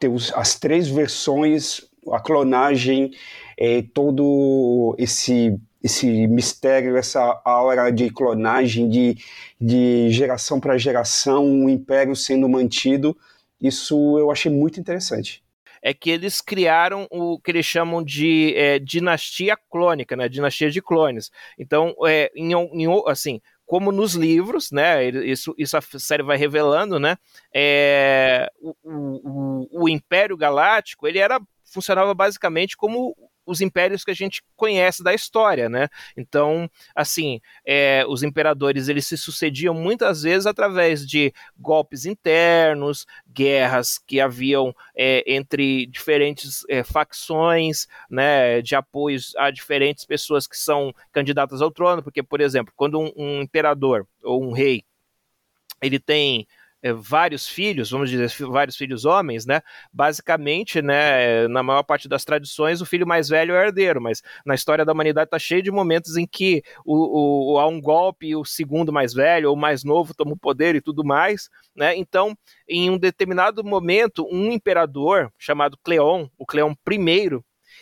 os, 0.09 0.33
as 0.33 0.59
três 0.59 0.87
versões, 0.87 1.81
a 2.11 2.19
clonagem, 2.19 3.11
é, 3.57 3.81
todo 3.93 4.95
esse 4.97 5.57
esse 5.83 6.27
mistério, 6.27 6.95
essa 6.95 7.41
aura 7.43 7.91
de 7.91 8.09
clonagem, 8.09 8.87
de, 8.87 9.17
de 9.59 10.09
geração 10.11 10.57
para 10.57 10.77
geração, 10.77 11.45
um 11.45 11.67
império 11.67 12.15
sendo 12.15 12.47
mantido, 12.47 13.17
isso 13.61 14.17
eu 14.17 14.31
achei 14.31 14.49
muito 14.49 14.79
interessante 14.79 15.43
é 15.85 15.93
que 15.93 16.09
eles 16.09 16.39
criaram 16.39 17.05
o 17.11 17.37
que 17.37 17.51
eles 17.51 17.65
chamam 17.65 18.01
de 18.01 18.53
é, 18.55 18.79
dinastia 18.79 19.57
clônica, 19.69 20.15
né? 20.15 20.29
Dinastia 20.29 20.71
de 20.71 20.81
clones. 20.81 21.29
Então, 21.59 21.93
é, 22.07 22.31
em, 22.33 22.53
em, 22.53 22.87
assim, 23.05 23.41
como 23.65 23.91
nos 23.91 24.13
livros, 24.13 24.71
né? 24.71 25.05
Isso, 25.05 25.53
isso 25.57 25.77
a 25.77 25.81
série 25.81 26.23
vai 26.23 26.37
revelando, 26.37 26.99
né? 26.99 27.17
É, 27.53 28.49
o, 28.59 28.75
o, 28.83 29.83
o 29.83 29.89
Império 29.89 30.37
Galáctico 30.37 31.07
ele 31.07 31.19
era 31.19 31.39
funcionava 31.65 32.13
basicamente 32.13 32.77
como 32.77 33.15
os 33.45 33.61
impérios 33.61 34.03
que 34.03 34.11
a 34.11 34.15
gente 34.15 34.41
conhece 34.55 35.03
da 35.03 35.13
história, 35.13 35.69
né? 35.69 35.87
Então, 36.15 36.69
assim, 36.95 37.39
é, 37.65 38.05
os 38.07 38.23
imperadores 38.23 38.87
eles 38.87 39.05
se 39.05 39.17
sucediam 39.17 39.73
muitas 39.73 40.23
vezes 40.23 40.45
através 40.45 41.05
de 41.05 41.33
golpes 41.57 42.05
internos, 42.05 43.05
guerras 43.27 43.97
que 43.97 44.19
haviam 44.19 44.73
é, 44.95 45.23
entre 45.31 45.85
diferentes 45.87 46.63
é, 46.69 46.83
facções, 46.83 47.87
né, 48.09 48.61
de 48.61 48.75
apoios 48.75 49.35
a 49.37 49.51
diferentes 49.51 50.05
pessoas 50.05 50.47
que 50.47 50.57
são 50.57 50.93
candidatas 51.11 51.61
ao 51.61 51.71
trono, 51.71 52.03
porque, 52.03 52.23
por 52.23 52.41
exemplo, 52.41 52.73
quando 52.75 52.99
um, 52.99 53.11
um 53.15 53.41
imperador 53.41 54.07
ou 54.23 54.43
um 54.43 54.51
rei 54.51 54.83
ele 55.81 55.99
tem 55.99 56.47
é, 56.83 56.91
vários 56.91 57.47
filhos, 57.47 57.89
vamos 57.89 58.09
dizer, 58.09 58.29
vários 58.45 58.75
filhos 58.75 59.05
homens, 59.05 59.45
né? 59.45 59.61
Basicamente, 59.91 60.81
né, 60.81 61.47
na 61.47 61.63
maior 61.63 61.81
parte 61.83 62.09
das 62.09 62.25
tradições, 62.25 62.81
o 62.81 62.85
filho 62.85 63.07
mais 63.07 63.29
velho 63.29 63.55
é 63.55 63.59
o 63.59 63.63
herdeiro, 63.63 64.01
mas 64.01 64.21
na 64.45 64.53
história 64.53 64.83
da 64.83 64.91
humanidade 64.91 65.27
está 65.27 65.39
cheio 65.39 65.63
de 65.63 65.71
momentos 65.71 66.17
em 66.17 66.27
que 66.27 66.61
o, 66.85 67.53
o, 67.53 67.59
há 67.59 67.67
um 67.67 67.79
golpe 67.79 68.27
e 68.27 68.35
o 68.35 68.43
segundo 68.43 68.91
mais 68.91 69.13
velho 69.13 69.49
ou 69.49 69.55
mais 69.55 69.85
novo 69.85 70.13
toma 70.13 70.33
o 70.33 70.37
poder 70.37 70.75
e 70.75 70.81
tudo 70.81 71.05
mais, 71.05 71.49
né? 71.73 71.95
Então, 71.95 72.37
em 72.67 72.89
um 72.89 72.97
determinado 72.97 73.63
momento, 73.63 74.27
um 74.29 74.51
imperador 74.51 75.31
chamado 75.37 75.77
Cleon, 75.81 76.27
o 76.37 76.45
Cleon 76.45 76.73
I, 76.91 77.39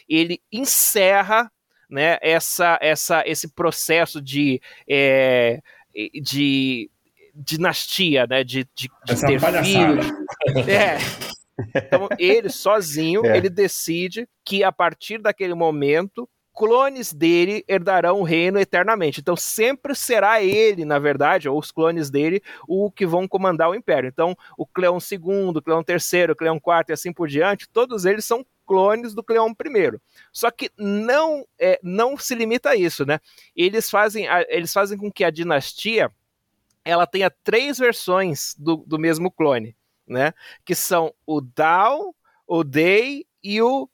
ele 0.07 0.39
encerra 0.51 1.51
né, 1.89 2.17
essa, 2.21 2.77
essa, 2.81 3.23
esse 3.25 3.51
processo 3.53 4.21
de, 4.21 4.61
é, 4.87 5.59
de 6.21 6.89
dinastia, 7.33 8.25
né? 8.27 8.43
De, 8.43 8.67
de, 8.75 8.89
de 9.05 9.21
ter 9.21 9.39
filhos. 9.63 10.05
É. 10.67 10.97
Então, 11.75 12.09
ele 12.17 12.49
sozinho, 12.49 13.23
é. 13.25 13.37
ele 13.37 13.49
decide 13.49 14.27
que 14.43 14.63
a 14.63 14.71
partir 14.71 15.19
daquele 15.19 15.53
momento 15.53 16.27
clones 16.53 17.13
dele 17.13 17.63
herdarão 17.67 18.19
o 18.19 18.23
reino 18.23 18.59
eternamente. 18.59 19.19
Então 19.19 19.35
sempre 19.35 19.95
será 19.95 20.41
ele, 20.41 20.85
na 20.85 20.99
verdade, 20.99 21.47
ou 21.47 21.57
os 21.57 21.71
clones 21.71 22.09
dele, 22.09 22.41
o 22.67 22.91
que 22.91 23.05
vão 23.05 23.27
comandar 23.27 23.69
o 23.69 23.75
império. 23.75 24.07
Então 24.07 24.35
o 24.57 24.65
Cleon 24.65 24.97
II, 24.99 25.53
o 25.55 25.61
Cleon 25.61 25.83
III, 25.87 26.31
o 26.31 26.35
Cleon 26.35 26.55
IV 26.57 26.85
e 26.89 26.93
assim 26.93 27.13
por 27.13 27.27
diante, 27.27 27.69
todos 27.69 28.05
eles 28.05 28.25
são 28.25 28.45
clones 28.65 29.13
do 29.13 29.23
Cleon 29.23 29.49
I. 29.49 29.99
Só 30.31 30.51
que 30.51 30.69
não 30.77 31.45
é, 31.59 31.79
não 31.83 32.17
se 32.17 32.35
limita 32.35 32.69
a 32.69 32.75
isso, 32.75 33.05
né? 33.05 33.19
Eles 33.55 33.89
fazem, 33.89 34.27
eles 34.47 34.71
fazem 34.71 34.97
com 34.97 35.11
que 35.11 35.23
a 35.23 35.29
dinastia 35.29 36.11
ela 36.83 37.05
tenha 37.05 37.29
três 37.43 37.77
versões 37.77 38.55
do, 38.57 38.77
do 38.87 38.99
mesmo 38.99 39.31
clone, 39.31 39.75
né? 40.07 40.33
Que 40.65 40.75
são 40.75 41.13
o 41.25 41.41
Down, 41.41 42.13
o 42.47 42.63
Day 42.63 43.25
e 43.43 43.61
o 43.61 43.89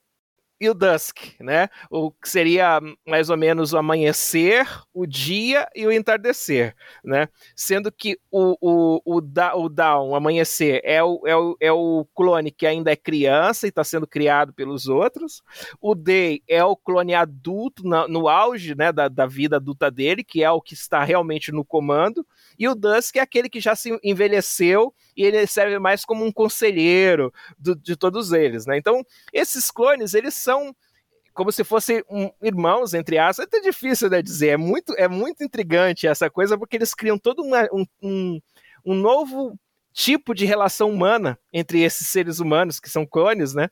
e 0.59 0.69
o 0.69 0.73
dusk, 0.73 1.17
né? 1.39 1.69
O 1.89 2.11
que 2.11 2.27
seria 2.27 2.79
mais 3.05 3.29
ou 3.29 3.37
menos 3.37 3.73
o 3.73 3.77
amanhecer, 3.77 4.67
o 4.93 5.05
dia 5.05 5.67
e 5.75 5.85
o 5.85 5.91
entardecer, 5.91 6.75
né? 7.03 7.29
Sendo 7.55 7.91
que 7.91 8.19
o, 8.31 8.57
o, 8.59 9.01
o, 9.05 9.21
da, 9.21 9.55
o 9.55 9.69
Dawn, 9.69 10.09
o 10.09 10.15
amanhecer, 10.15 10.81
é 10.83 11.03
o, 11.03 11.21
é, 11.25 11.35
o, 11.35 11.57
é 11.59 11.71
o 11.71 12.07
clone 12.15 12.51
que 12.51 12.65
ainda 12.65 12.91
é 12.91 12.95
criança 12.95 13.67
e 13.67 13.69
está 13.69 13.83
sendo 13.83 14.07
criado 14.07 14.51
pelos 14.51 14.87
outros. 14.87 15.43
O 15.79 15.93
Day 15.93 16.41
é 16.47 16.63
o 16.63 16.75
clone 16.75 17.13
adulto 17.13 17.87
na, 17.87 18.07
no 18.07 18.27
auge 18.27 18.73
né, 18.75 18.91
da, 18.91 19.07
da 19.07 19.27
vida 19.27 19.57
adulta 19.57 19.91
dele, 19.91 20.23
que 20.23 20.43
é 20.43 20.49
o 20.49 20.61
que 20.61 20.73
está 20.73 21.03
realmente 21.03 21.51
no 21.51 21.63
comando. 21.63 22.25
E 22.57 22.67
o 22.67 22.75
Dusk 22.75 23.15
é 23.17 23.19
aquele 23.19 23.49
que 23.49 23.59
já 23.59 23.75
se 23.75 23.97
envelheceu 24.03 24.93
e 25.15 25.23
ele 25.23 25.45
serve 25.47 25.79
mais 25.79 26.03
como 26.03 26.25
um 26.25 26.31
conselheiro 26.31 27.33
do, 27.57 27.75
de 27.75 27.95
todos 27.95 28.31
eles, 28.31 28.65
né? 28.65 28.77
Então, 28.77 29.03
esses 29.31 29.69
clones, 29.69 30.13
eles 30.13 30.33
são 30.33 30.75
como 31.37 31.51
se 31.51 31.63
fossem 31.63 32.03
um, 32.09 32.31
irmãos, 32.41 32.95
entre 32.95 33.19
aspas. 33.19 33.45
É 33.45 33.47
até 33.47 33.59
difícil 33.61 34.09
né, 34.09 34.23
dizer, 34.23 34.47
é 34.47 34.57
muito, 34.57 34.95
é 34.97 35.07
muito 35.07 35.43
intrigante 35.43 36.07
essa 36.07 36.31
coisa, 36.31 36.57
porque 36.57 36.75
eles 36.75 36.95
criam 36.95 37.17
todo 37.17 37.43
uma, 37.43 37.69
um, 37.71 37.85
um, 38.01 38.41
um 38.83 38.95
novo 38.95 39.57
tipo 39.93 40.33
de 40.33 40.45
relação 40.45 40.89
humana 40.89 41.37
entre 41.53 41.83
esses 41.83 42.07
seres 42.07 42.39
humanos, 42.39 42.79
que 42.79 42.89
são 42.89 43.05
clones, 43.05 43.53
né? 43.53 43.69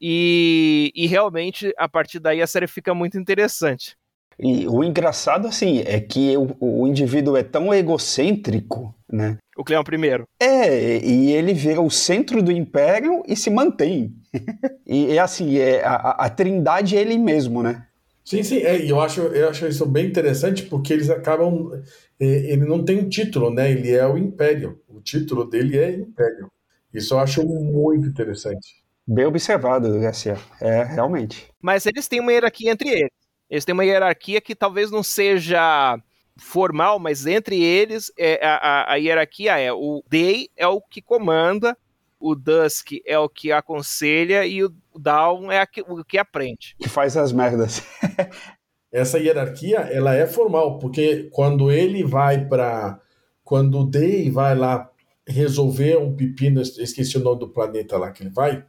E, 0.00 0.92
e 0.94 1.08
realmente, 1.08 1.74
a 1.76 1.88
partir 1.88 2.20
daí, 2.20 2.40
a 2.40 2.46
série 2.46 2.68
fica 2.68 2.94
muito 2.94 3.18
interessante. 3.18 3.97
E 4.38 4.68
o 4.68 4.84
engraçado, 4.84 5.48
assim, 5.48 5.82
é 5.84 6.00
que 6.00 6.36
o, 6.36 6.54
o 6.60 6.86
indivíduo 6.86 7.36
é 7.36 7.42
tão 7.42 7.74
egocêntrico, 7.74 8.94
né? 9.10 9.38
O 9.56 9.64
Cleão 9.64 9.82
primeiro. 9.82 10.24
É, 10.40 10.98
e 11.04 11.32
ele 11.32 11.52
vira 11.52 11.80
o 11.80 11.90
centro 11.90 12.40
do 12.40 12.52
império 12.52 13.24
e 13.26 13.34
se 13.34 13.50
mantém. 13.50 14.14
e 14.86 15.12
é 15.12 15.18
assim, 15.18 15.58
é, 15.58 15.82
a, 15.84 16.10
a 16.10 16.30
trindade 16.30 16.96
é 16.96 17.00
ele 17.00 17.18
mesmo, 17.18 17.62
né? 17.62 17.84
Sim, 18.24 18.42
sim, 18.42 18.58
é, 18.58 18.88
eu, 18.88 19.00
acho, 19.00 19.22
eu 19.22 19.48
acho 19.48 19.66
isso 19.66 19.86
bem 19.86 20.06
interessante 20.06 20.62
porque 20.64 20.92
eles 20.92 21.10
acabam. 21.10 21.72
É, 22.20 22.26
ele 22.26 22.66
não 22.66 22.84
tem 22.84 23.00
um 23.00 23.08
título, 23.08 23.50
né? 23.50 23.70
Ele 23.70 23.90
é 23.90 24.06
o 24.06 24.18
Império. 24.18 24.80
O 24.86 25.00
título 25.00 25.44
dele 25.44 25.78
é 25.78 25.92
Império. 25.92 26.50
Isso 26.92 27.14
eu 27.14 27.18
acho 27.18 27.42
muito 27.42 28.06
interessante. 28.06 28.84
Bem 29.06 29.24
observado, 29.24 29.98
Garcia. 29.98 30.36
É, 30.60 30.84
realmente. 30.84 31.48
Mas 31.60 31.86
eles 31.86 32.06
têm 32.06 32.20
uma 32.20 32.30
hierarquia 32.30 32.70
entre 32.70 32.90
eles. 32.90 33.10
Eles 33.50 33.64
têm 33.64 33.72
uma 33.72 33.84
hierarquia 33.84 34.40
que 34.40 34.54
talvez 34.54 34.90
não 34.90 35.02
seja 35.02 35.98
formal, 36.36 36.98
mas 36.98 37.26
entre 37.26 37.62
eles 37.62 38.12
é, 38.16 38.44
a, 38.46 38.92
a, 38.92 38.96
hierarquia 38.96 39.58
é 39.58 39.72
o 39.72 40.02
Day 40.08 40.48
é 40.56 40.66
o 40.66 40.80
que 40.80 41.02
comanda, 41.02 41.76
o 42.20 42.34
Dusk 42.34 42.92
é 43.04 43.18
o 43.18 43.28
que 43.28 43.50
aconselha 43.50 44.46
e 44.46 44.62
o 44.62 44.72
Down 44.96 45.50
é 45.50 45.64
que, 45.66 45.82
o 45.82 46.04
que 46.04 46.18
aprende. 46.18 46.76
Que 46.78 46.88
faz 46.88 47.16
as 47.16 47.32
merdas. 47.32 47.82
Essa 48.90 49.18
hierarquia 49.18 49.78
ela 49.78 50.14
é 50.14 50.26
formal, 50.26 50.78
porque 50.78 51.28
quando 51.32 51.70
ele 51.70 52.02
vai 52.04 52.46
para. 52.46 53.00
Quando 53.44 53.80
o 53.80 53.84
Day 53.84 54.30
vai 54.30 54.54
lá 54.54 54.90
resolver 55.26 55.96
um 55.98 56.14
pepino, 56.14 56.60
esqueci 56.60 57.16
o 57.16 57.20
nome 57.20 57.40
do 57.40 57.48
planeta 57.48 57.96
lá 57.96 58.10
que 58.10 58.22
ele 58.22 58.30
vai. 58.30 58.64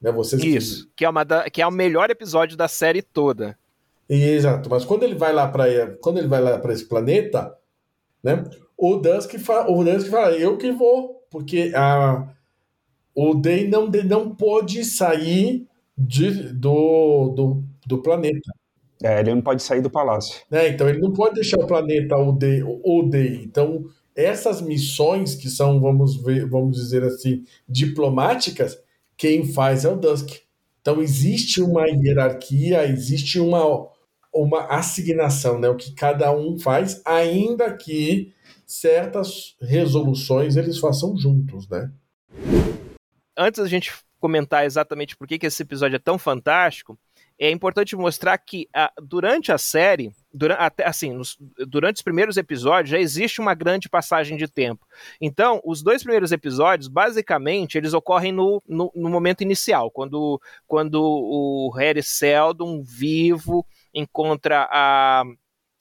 Né, 0.00 0.12
vocês 0.12 0.42
Isso, 0.42 0.86
que... 0.88 0.96
Que, 0.96 1.04
é 1.04 1.08
uma 1.08 1.24
da, 1.24 1.48
que 1.48 1.62
é 1.62 1.66
o 1.66 1.70
melhor 1.70 2.10
episódio 2.10 2.56
da 2.56 2.68
série 2.68 3.00
toda. 3.00 3.56
Exato, 4.08 4.68
mas 4.68 4.84
quando 4.84 5.02
ele 5.04 5.14
vai 5.14 5.32
lá 5.32 5.48
para 5.48 5.96
quando 5.96 6.18
ele 6.18 6.28
vai 6.28 6.40
lá 6.40 6.58
para 6.58 6.72
esse 6.72 6.86
planeta, 6.86 7.56
né? 8.22 8.44
O 8.76 8.96
Dusk 8.96 9.38
fala, 9.38 9.70
o 9.70 9.84
Dusk 9.84 10.08
fala, 10.10 10.32
eu 10.36 10.58
que 10.58 10.72
vou, 10.72 11.22
porque 11.30 11.72
a 11.74 12.28
o 13.14 13.34
Day 13.34 13.68
não 13.68 13.88
não 13.88 14.34
pode 14.34 14.84
sair 14.84 15.66
de, 15.96 16.52
do, 16.52 17.28
do, 17.30 17.64
do 17.86 18.02
planeta. 18.02 18.52
É, 19.02 19.20
ele 19.20 19.34
não 19.34 19.42
pode 19.42 19.62
sair 19.62 19.80
do 19.80 19.90
palácio. 19.90 20.40
É, 20.50 20.68
então 20.68 20.88
ele 20.88 21.00
não 21.00 21.12
pode 21.12 21.34
deixar 21.36 21.58
o 21.60 21.66
planeta 21.66 22.16
o 22.16 22.32
Day, 22.32 22.62
o 22.62 23.02
Day. 23.04 23.42
Então 23.44 23.84
essas 24.16 24.60
missões 24.62 25.34
que 25.34 25.48
são, 25.50 25.80
vamos 25.80 26.16
ver, 26.22 26.48
vamos 26.48 26.76
dizer 26.76 27.02
assim, 27.04 27.44
diplomáticas, 27.68 28.78
quem 29.16 29.44
faz 29.46 29.84
é 29.84 29.88
o 29.88 29.96
Dusk. 29.96 30.30
Então 30.80 31.00
existe 31.02 31.62
uma 31.62 31.86
hierarquia, 31.88 32.86
existe 32.86 33.40
uma 33.40 33.88
uma 34.34 34.66
assignação, 34.66 35.58
né? 35.58 35.68
O 35.68 35.76
que 35.76 35.94
cada 35.94 36.32
um 36.32 36.58
faz, 36.58 37.00
ainda 37.04 37.72
que 37.76 38.32
certas 38.66 39.56
resoluções 39.60 40.56
eles 40.56 40.78
façam 40.78 41.16
juntos, 41.16 41.68
né? 41.68 41.90
Antes 43.36 43.62
da 43.62 43.68
gente 43.68 43.92
comentar 44.18 44.64
exatamente 44.64 45.16
por 45.16 45.28
que, 45.28 45.38
que 45.38 45.46
esse 45.46 45.62
episódio 45.62 45.96
é 45.96 45.98
tão 45.98 46.18
fantástico, 46.18 46.98
é 47.38 47.50
importante 47.50 47.96
mostrar 47.96 48.38
que 48.38 48.68
a, 48.72 48.90
durante 49.02 49.50
a 49.50 49.58
série, 49.58 50.12
durante, 50.32 50.60
até, 50.60 50.86
assim, 50.86 51.12
nos, 51.12 51.36
durante 51.68 51.96
os 51.96 52.02
primeiros 52.02 52.36
episódios 52.36 52.90
já 52.90 52.98
existe 52.98 53.40
uma 53.40 53.54
grande 53.54 53.88
passagem 53.88 54.36
de 54.36 54.46
tempo. 54.46 54.86
Então, 55.20 55.60
os 55.64 55.82
dois 55.82 56.02
primeiros 56.02 56.30
episódios, 56.30 56.88
basicamente, 56.88 57.76
eles 57.76 57.92
ocorrem 57.92 58.32
no, 58.32 58.62
no, 58.66 58.90
no 58.94 59.10
momento 59.10 59.42
inicial, 59.42 59.90
quando, 59.90 60.40
quando 60.66 61.02
o 61.02 61.70
Harry 61.76 62.02
Seldon, 62.02 62.82
vivo, 62.82 63.66
encontra 63.94 64.68
a, 64.70 65.24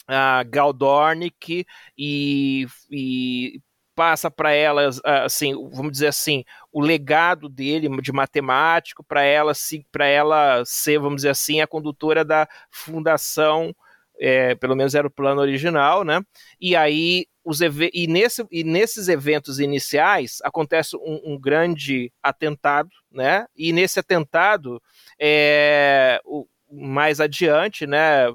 a 0.08 0.44
Galdornik 0.44 1.66
e, 1.98 2.68
e 2.92 3.60
passa 3.96 4.30
para 4.30 4.52
ela, 4.52 4.90
assim, 5.04 5.54
vamos 5.72 5.92
dizer 5.92 6.08
assim, 6.08 6.44
o 6.72 6.82
legado 6.82 7.48
dele 7.48 7.90
de 8.02 8.12
matemático 8.12 9.04
para 9.04 9.24
ela 9.24 9.54
para 9.92 10.06
ela 10.08 10.64
ser, 10.66 11.00
vamos 11.00 11.18
dizer 11.18 11.30
assim, 11.30 11.62
a 11.62 11.68
condutora 11.68 12.26
da 12.26 12.48
fundação, 12.72 13.74
é, 14.20 14.56
pelo 14.56 14.76
menos 14.76 14.96
era 14.96 15.08
o 15.08 15.12
plano 15.12 15.42
original, 15.42 16.04
né? 16.04 16.22
E 16.60 16.76
aí 16.76 17.26
os 17.44 17.60
e, 17.62 18.08
nesse, 18.08 18.46
e 18.52 18.64
nesses 18.64 19.10
eventos 19.10 19.60
iniciais 19.60 20.40
acontece 20.44 20.96
um, 20.96 21.34
um 21.34 21.40
grande 21.40 22.12
atentado, 22.22 22.90
né? 23.12 23.46
E 23.56 23.74
nesse 23.74 24.00
atentado, 24.00 24.82
é, 25.20 26.22
o, 26.24 26.48
mais 26.74 27.20
adiante, 27.20 27.86
né? 27.86 28.28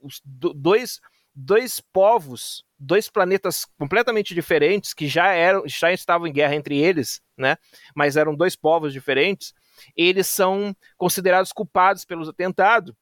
Os 0.00 0.20
dois, 0.24 1.00
dois 1.34 1.80
povos, 1.80 2.64
dois 2.78 3.08
planetas 3.08 3.64
completamente 3.78 4.34
diferentes 4.34 4.94
que 4.94 5.06
já 5.08 5.32
eram, 5.32 5.62
já 5.66 5.92
estavam 5.92 6.26
em 6.26 6.32
guerra 6.32 6.54
entre 6.54 6.78
eles, 6.78 7.20
né? 7.36 7.56
Mas 7.94 8.16
eram 8.16 8.34
dois 8.34 8.56
povos 8.56 8.92
diferentes. 8.92 9.52
Eles 9.96 10.26
são 10.26 10.74
considerados 10.96 11.52
culpados 11.52 12.04
pelos 12.04 12.28
atentados. 12.28 12.94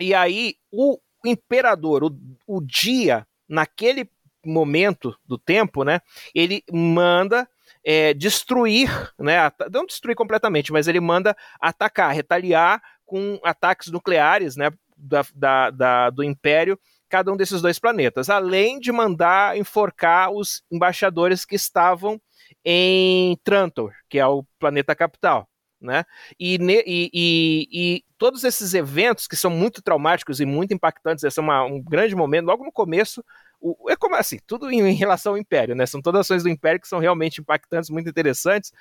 E 0.00 0.14
aí 0.14 0.56
o 0.70 0.98
imperador, 1.24 2.04
o, 2.04 2.18
o 2.46 2.60
dia 2.60 3.26
naquele 3.48 4.10
momento 4.44 5.16
do 5.24 5.38
tempo, 5.38 5.84
né? 5.84 6.00
Ele 6.34 6.62
manda 6.72 7.48
é, 7.84 8.14
destruir, 8.14 8.88
né? 9.18 9.50
Não 9.72 9.86
destruir 9.86 10.14
completamente, 10.14 10.72
mas 10.72 10.88
ele 10.88 11.00
manda 11.00 11.36
atacar, 11.60 12.14
retaliar 12.14 12.82
com 13.06 13.40
ataques 13.42 13.90
nucleares 13.90 14.56
né, 14.56 14.70
da, 14.96 15.24
da, 15.34 15.70
da, 15.70 16.10
do 16.10 16.22
Império 16.22 16.78
cada 17.08 17.32
um 17.32 17.36
desses 17.36 17.62
dois 17.62 17.78
planetas, 17.78 18.28
além 18.28 18.80
de 18.80 18.90
mandar 18.90 19.56
enforcar 19.56 20.30
os 20.30 20.62
embaixadores 20.70 21.44
que 21.44 21.54
estavam 21.54 22.20
em 22.64 23.36
Trantor, 23.44 23.92
que 24.08 24.18
é 24.18 24.26
o 24.26 24.44
planeta 24.58 24.94
capital. 24.94 25.48
Né? 25.80 26.04
E, 26.40 26.56
e, 26.56 27.10
e, 27.12 27.68
e, 27.70 28.04
todos 28.18 28.44
esses 28.44 28.72
eventos 28.74 29.26
que 29.28 29.36
são 29.36 29.50
muito 29.50 29.82
traumáticos 29.82 30.40
e 30.40 30.46
muito 30.46 30.72
impactantes, 30.74 31.22
esse 31.22 31.38
é 31.38 31.42
uma, 31.42 31.64
um 31.64 31.80
grande 31.80 32.16
momento, 32.16 32.46
logo 32.46 32.64
no 32.64 32.72
começo, 32.72 33.22
o, 33.60 33.90
é 33.90 33.94
como 33.94 34.16
assim, 34.16 34.38
tudo 34.46 34.70
em, 34.70 34.80
em, 34.80 34.94
relação 34.94 35.32
ao 35.32 35.38
Império, 35.38 35.74
né? 35.74 35.86
São 35.86 36.00
todas 36.00 36.22
ações 36.22 36.42
do 36.42 36.48
Império 36.48 36.80
que 36.80 36.88
são 36.88 36.98
realmente 36.98 37.40
impactantes, 37.40 37.90
muito 37.90 38.08
interessantes. 38.08 38.72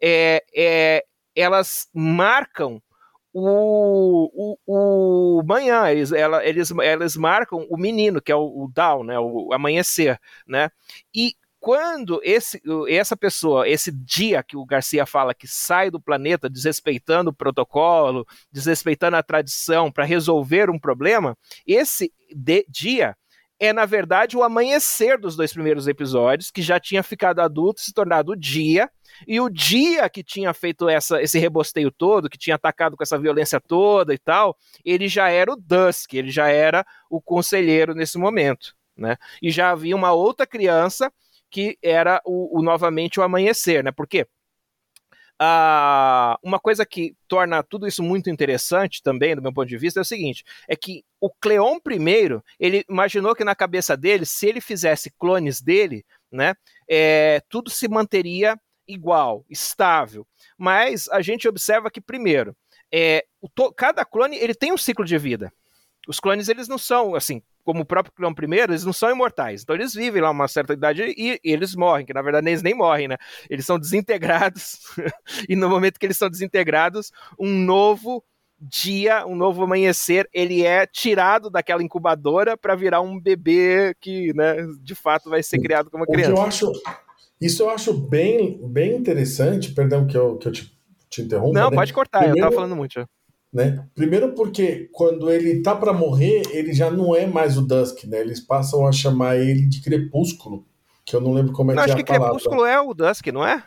É, 0.00 0.42
é, 0.54 1.04
elas 1.36 1.88
marcam 1.92 2.82
o, 3.32 4.56
o, 4.66 5.38
o 5.38 5.42
manhã, 5.44 5.90
eles, 5.90 6.12
ela, 6.12 6.44
eles, 6.44 7.16
marcam 7.16 7.66
o 7.70 7.76
menino, 7.76 8.20
que 8.20 8.32
é 8.32 8.36
o, 8.36 8.64
o 8.64 8.70
down, 8.72 9.04
né, 9.04 9.18
o 9.18 9.52
amanhecer, 9.52 10.18
né, 10.46 10.70
e 11.14 11.34
quando 11.60 12.20
esse, 12.22 12.62
essa 12.88 13.16
pessoa, 13.16 13.68
esse 13.68 13.90
dia 13.90 14.42
que 14.42 14.56
o 14.56 14.64
Garcia 14.64 15.04
fala 15.04 15.34
que 15.34 15.46
sai 15.46 15.90
do 15.90 16.00
planeta 16.00 16.48
desrespeitando 16.48 17.30
o 17.30 17.34
protocolo, 17.34 18.24
desrespeitando 18.52 19.16
a 19.16 19.22
tradição 19.22 19.90
para 19.90 20.04
resolver 20.04 20.70
um 20.70 20.78
problema, 20.78 21.36
esse 21.66 22.12
dia 22.68 23.16
é, 23.60 23.72
na 23.72 23.84
verdade, 23.84 24.36
o 24.36 24.42
amanhecer 24.42 25.18
dos 25.18 25.34
dois 25.34 25.52
primeiros 25.52 25.88
episódios, 25.88 26.50
que 26.50 26.62
já 26.62 26.78
tinha 26.78 27.02
ficado 27.02 27.40
adulto, 27.40 27.80
se 27.80 27.92
tornado 27.92 28.32
o 28.32 28.36
dia, 28.36 28.90
e 29.26 29.40
o 29.40 29.48
dia 29.48 30.08
que 30.08 30.22
tinha 30.22 30.54
feito 30.54 30.88
essa, 30.88 31.20
esse 31.20 31.38
rebosteio 31.38 31.90
todo, 31.90 32.30
que 32.30 32.38
tinha 32.38 32.54
atacado 32.56 32.96
com 32.96 33.02
essa 33.02 33.18
violência 33.18 33.60
toda 33.60 34.14
e 34.14 34.18
tal, 34.18 34.56
ele 34.84 35.08
já 35.08 35.28
era 35.28 35.52
o 35.52 35.56
Dusk, 35.56 36.14
ele 36.14 36.30
já 36.30 36.48
era 36.48 36.86
o 37.10 37.20
conselheiro 37.20 37.94
nesse 37.94 38.16
momento. 38.16 38.76
Né? 38.96 39.16
E 39.42 39.50
já 39.50 39.70
havia 39.70 39.96
uma 39.96 40.12
outra 40.12 40.46
criança 40.46 41.12
que 41.50 41.78
era 41.82 42.20
o, 42.24 42.58
o 42.58 42.62
novamente 42.62 43.18
o 43.18 43.22
amanhecer, 43.22 43.82
né? 43.82 43.90
Por 43.90 44.06
quê? 44.06 44.26
Ah, 45.40 46.36
uma 46.42 46.58
coisa 46.58 46.84
que 46.84 47.14
torna 47.28 47.62
tudo 47.62 47.86
isso 47.86 48.02
muito 48.02 48.28
interessante 48.28 49.00
também, 49.02 49.36
do 49.36 49.42
meu 49.42 49.52
ponto 49.52 49.68
de 49.68 49.78
vista, 49.78 50.00
é 50.00 50.02
o 50.02 50.04
seguinte: 50.04 50.44
é 50.68 50.74
que 50.74 51.04
o 51.20 51.30
Cleon 51.30 51.76
I, 51.76 52.40
ele 52.58 52.84
imaginou 52.88 53.34
que 53.34 53.44
na 53.44 53.54
cabeça 53.54 53.96
dele, 53.96 54.26
se 54.26 54.46
ele 54.48 54.60
fizesse 54.60 55.10
clones 55.18 55.60
dele, 55.60 56.04
né, 56.30 56.54
é, 56.88 57.40
tudo 57.48 57.70
se 57.70 57.86
manteria 57.88 58.58
igual, 58.86 59.44
estável. 59.48 60.26
Mas 60.56 61.08
a 61.10 61.22
gente 61.22 61.46
observa 61.46 61.90
que, 61.90 62.00
primeiro, 62.00 62.56
é, 62.92 63.24
cada 63.76 64.04
clone 64.04 64.36
ele 64.36 64.54
tem 64.54 64.72
um 64.72 64.78
ciclo 64.78 65.04
de 65.04 65.16
vida. 65.18 65.52
Os 66.08 66.18
clones 66.18 66.48
eles 66.48 66.68
não 66.68 66.78
são 66.78 67.14
assim, 67.14 67.42
como 67.68 67.82
o 67.82 67.84
próprio 67.84 68.14
Cleon 68.14 68.32
I, 68.50 68.60
eles 68.60 68.82
não 68.82 68.94
são 68.94 69.10
imortais. 69.10 69.60
Então 69.60 69.76
eles 69.76 69.92
vivem 69.92 70.22
lá 70.22 70.30
uma 70.30 70.48
certa 70.48 70.72
idade 70.72 71.02
e, 71.02 71.38
e 71.44 71.52
eles 71.52 71.74
morrem, 71.74 72.06
que 72.06 72.14
na 72.14 72.22
verdade 72.22 72.48
eles 72.48 72.62
nem 72.62 72.72
morrem, 72.72 73.08
né? 73.08 73.18
Eles 73.50 73.66
são 73.66 73.78
desintegrados 73.78 74.78
e 75.46 75.54
no 75.54 75.68
momento 75.68 76.00
que 76.00 76.06
eles 76.06 76.16
são 76.16 76.30
desintegrados, 76.30 77.12
um 77.38 77.46
novo 77.50 78.24
dia, 78.58 79.26
um 79.26 79.36
novo 79.36 79.64
amanhecer, 79.64 80.26
ele 80.32 80.64
é 80.64 80.86
tirado 80.86 81.50
daquela 81.50 81.82
incubadora 81.82 82.56
para 82.56 82.74
virar 82.74 83.02
um 83.02 83.20
bebê 83.20 83.94
que, 84.00 84.32
né, 84.32 84.66
de 84.80 84.94
fato 84.94 85.28
vai 85.28 85.42
ser 85.42 85.58
criado 85.60 85.90
como 85.90 86.06
criança. 86.06 86.30
Eu 86.30 86.40
acho 86.40 86.72
Isso 87.38 87.64
eu 87.64 87.68
acho 87.68 87.92
bem, 87.92 88.66
bem 88.66 88.96
interessante, 88.96 89.74
perdão 89.74 90.06
que 90.06 90.16
eu, 90.16 90.38
que 90.38 90.48
eu 90.48 90.52
te, 90.52 90.72
te 91.10 91.20
interrompa. 91.20 91.52
Não, 91.52 91.68
né? 91.68 91.76
pode 91.76 91.92
cortar, 91.92 92.20
Primeiro, 92.20 92.38
eu 92.38 92.44
tava 92.44 92.54
falando 92.54 92.74
muito. 92.74 93.06
Né? 93.52 93.82
Primeiro 93.94 94.34
porque 94.34 94.90
quando 94.92 95.30
ele 95.30 95.62
tá 95.62 95.74
para 95.74 95.92
morrer, 95.92 96.42
ele 96.50 96.72
já 96.72 96.90
não 96.90 97.16
é 97.16 97.26
mais 97.26 97.56
o 97.56 97.62
Dusk, 97.62 98.04
né? 98.04 98.20
Eles 98.20 98.40
passam 98.40 98.86
a 98.86 98.92
chamar 98.92 99.36
ele 99.36 99.66
de 99.66 99.80
Crepúsculo, 99.80 100.66
que 101.04 101.16
eu 101.16 101.20
não 101.20 101.32
lembro 101.32 101.52
como 101.52 101.72
é 101.72 101.74
não, 101.74 101.84
que 101.84 101.90
é 101.90 101.94
a 101.94 101.96
palavra. 101.96 102.26
Acho 102.26 102.44
que 102.44 102.48
Crepúsculo 102.48 102.66
é 102.66 102.80
o 102.80 102.92
Dusk, 102.92 103.26
não 103.28 103.46
é? 103.46 103.64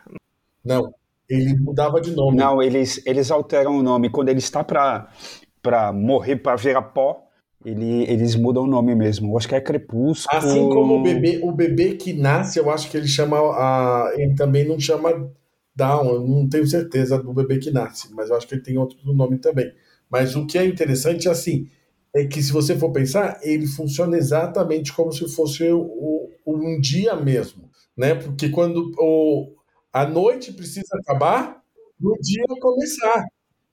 Não, 0.64 0.94
ele 1.28 1.58
mudava 1.58 2.00
de 2.00 2.12
nome. 2.12 2.36
Não, 2.36 2.62
eles, 2.62 3.04
eles 3.04 3.30
alteram 3.30 3.76
o 3.76 3.82
nome. 3.82 4.08
Quando 4.08 4.28
ele 4.28 4.38
está 4.38 4.62
para 4.62 5.92
morrer, 5.92 6.36
para 6.36 6.54
virar 6.54 6.82
pó, 6.82 7.26
ele, 7.64 8.04
eles 8.04 8.36
mudam 8.36 8.62
o 8.62 8.68
nome 8.68 8.94
mesmo. 8.94 9.32
Eu 9.32 9.38
acho 9.38 9.48
que 9.48 9.54
é 9.54 9.60
Crepúsculo. 9.60 10.38
Assim 10.38 10.68
como 10.68 10.98
o 10.98 11.02
bebê, 11.02 11.40
o 11.42 11.50
bebê 11.50 11.94
que 11.94 12.12
nasce, 12.12 12.58
eu 12.58 12.70
acho 12.70 12.88
que 12.88 12.96
ele 12.96 13.08
chama. 13.08 13.36
A, 13.38 14.12
ele 14.16 14.34
também 14.34 14.66
não 14.66 14.78
chama 14.78 15.28
Down, 15.74 16.06
eu 16.06 16.26
não 16.26 16.48
tenho 16.48 16.66
certeza 16.66 17.18
do 17.18 17.32
bebê 17.32 17.58
que 17.58 17.70
nasce, 17.70 18.12
mas 18.14 18.28
eu 18.28 18.36
acho 18.36 18.46
que 18.46 18.54
ele 18.54 18.62
tem 18.62 18.76
outro 18.76 18.98
nome 19.14 19.38
também. 19.38 19.72
Mas 20.10 20.36
o 20.36 20.46
que 20.46 20.58
é 20.58 20.66
interessante, 20.66 21.28
assim, 21.28 21.68
é 22.14 22.26
que 22.26 22.42
se 22.42 22.52
você 22.52 22.76
for 22.76 22.92
pensar, 22.92 23.40
ele 23.42 23.66
funciona 23.66 24.16
exatamente 24.16 24.92
como 24.92 25.10
se 25.12 25.26
fosse 25.34 25.70
o, 25.70 26.28
o 26.44 26.56
um 26.56 26.78
dia 26.80 27.16
mesmo, 27.16 27.70
né? 27.96 28.14
Porque 28.14 28.50
quando 28.50 28.92
o, 28.98 29.54
a 29.92 30.06
noite 30.06 30.52
precisa 30.52 30.98
acabar, 31.00 31.62
no 31.98 32.16
dia 32.20 32.44
começar. 32.60 33.24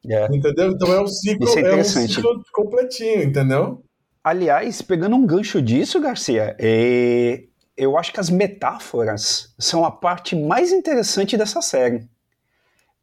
É. 0.07 0.25
Entendeu? 0.33 0.71
Então 0.71 0.93
é 0.93 1.01
um 1.01 1.07
ciclo, 1.07 1.49
é, 1.57 1.61
é 1.61 1.75
um 1.75 1.83
ciclo 1.83 2.41
completinho, 2.53 3.23
entendeu? 3.23 3.83
Aliás, 4.23 4.81
pegando 4.81 5.15
um 5.15 5.25
gancho 5.25 5.61
disso, 5.61 5.99
Garcia, 5.99 6.55
é, 6.59 7.43
eu 7.79 7.97
acho 7.97 8.11
que 8.11 8.19
as 8.19 8.29
metáforas 8.29 9.53
são 9.57 9.85
a 9.85 9.89
parte 9.89 10.35
mais 10.35 10.71
interessante 10.71 11.37
dessa 11.37 11.61
série. 11.61 12.07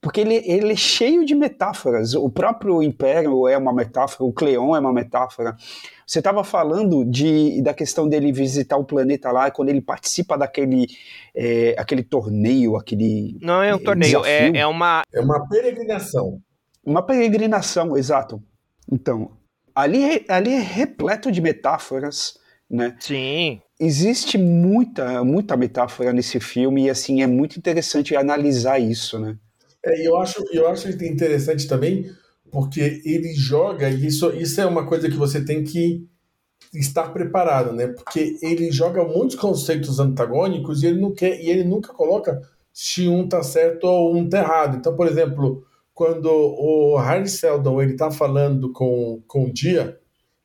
Porque 0.01 0.21
ele, 0.21 0.37
ele 0.45 0.73
é 0.73 0.77
cheio 0.77 1.25
de 1.25 1.35
metáforas. 1.35 2.15
O 2.15 2.29
próprio 2.31 2.83
Império 2.83 3.49
é 3.49 3.57
uma 3.57 3.73
metáfora, 3.73 4.29
o 4.29 4.33
Cleon 4.33 4.77
é 4.77 4.79
uma 4.79 4.93
metáfora. 4.93 5.57
Você 6.07 6.19
estava 6.19 6.45
falando 6.45 7.05
de, 7.05 7.61
da 7.63 7.73
questão 7.73 8.07
dele 8.07 8.31
visitar 8.31 8.77
o 8.77 8.85
planeta 8.85 9.33
lá, 9.33 9.51
quando 9.51 9.71
ele 9.71 9.81
participa 9.81 10.37
daquele 10.37 10.87
é, 11.35 11.75
aquele 11.79 12.05
torneio, 12.05 12.77
aquele. 12.77 13.39
Não 13.41 13.63
é 13.63 13.75
um 13.75 13.79
torneio, 13.79 14.25
é, 14.25 14.59
é, 14.59 14.67
uma. 14.67 15.03
É 15.13 15.21
uma 15.21 15.49
peregrinação. 15.49 16.41
Uma 16.85 17.03
peregrinação, 17.03 17.97
exato. 17.97 18.41
Então, 18.93 19.33
ali, 19.75 20.25
ali 20.29 20.53
é 20.53 20.61
repleto 20.61 21.33
de 21.33 21.41
metáforas, 21.41 22.39
né? 22.71 22.97
Sim. 23.01 23.61
Existe 23.79 24.39
muita, 24.39 25.23
muita 25.23 25.57
metáfora 25.57 26.13
nesse 26.13 26.41
filme 26.41 26.85
e, 26.85 26.91
assim, 26.91 27.23
é 27.23 27.27
muito 27.27 27.59
interessante 27.59 28.17
analisar 28.17 28.79
isso, 28.79 29.19
né? 29.19 29.37
É, 29.85 30.07
eu 30.07 30.17
acho, 30.17 30.43
eu 30.53 30.67
acho 30.69 30.89
interessante 30.89 31.69
também 31.69 32.11
porque 32.51 33.03
ele 33.05 33.35
joga, 33.35 33.89
isso, 33.89 34.33
isso 34.33 34.61
é 34.61 34.67
uma 34.67 34.87
coisa 34.87 35.09
que 35.09 35.17
você 35.17 35.45
tem 35.45 35.63
que 35.63 36.09
estar 36.73 37.13
preparado, 37.13 37.73
né? 37.73 37.89
Porque 37.89 38.39
ele 38.43 38.71
joga 38.71 39.05
muitos 39.05 39.37
conceitos 39.37 39.99
antagônicos 39.99 40.83
e 40.83 40.87
ele 40.87 41.01
não 41.01 41.13
quer, 41.13 41.41
e 41.41 41.51
ele 41.51 41.65
nunca 41.65 41.93
coloca 41.93 42.41
se 42.73 43.09
um 43.09 43.29
tá 43.29 43.43
certo 43.43 43.85
ou 43.85 44.17
um 44.17 44.29
tá 44.29 44.39
errado. 44.39 44.77
Então, 44.77 44.97
por 44.97 45.07
exemplo, 45.07 45.65
quando 45.95 46.27
o 46.31 46.97
Harry 46.99 47.29
Seldon 47.29 47.81
ele 47.81 47.97
tá 47.97 48.11
falando 48.11 48.73
com, 48.73 49.23
com 49.27 49.45
o 49.45 49.53
Dia, 49.53 49.99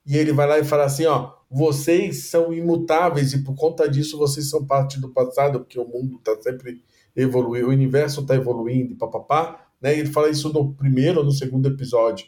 e 0.06 0.18
ele 0.18 0.34
vai 0.34 0.48
lá 0.48 0.60
e 0.60 0.64
fala 0.64 0.86
assim, 0.86 1.06
ó, 1.06 1.32
vocês 1.52 2.30
são 2.30 2.54
imutáveis 2.54 3.34
e 3.34 3.44
por 3.44 3.54
conta 3.56 3.90
disso 3.90 4.18
vocês 4.18 4.50
são 4.50 4.66
parte 4.66 5.00
do 5.00 5.10
passado, 5.10 5.60
porque 5.60 5.78
o 5.78 5.86
mundo 5.86 6.18
tá 6.24 6.34
sempre 6.42 6.82
evoluindo, 7.14 7.68
o 7.68 7.72
universo 7.72 8.26
tá 8.26 8.36
evoluindo 8.36 8.94
e 8.94 8.96
papapá, 8.96 9.68
né? 9.82 10.00
Ele 10.00 10.08
fala 10.08 10.30
isso 10.30 10.52
no 10.54 10.74
primeiro 10.74 11.20
ou 11.20 11.26
no 11.26 11.32
segundo 11.32 11.68
episódio, 11.68 12.28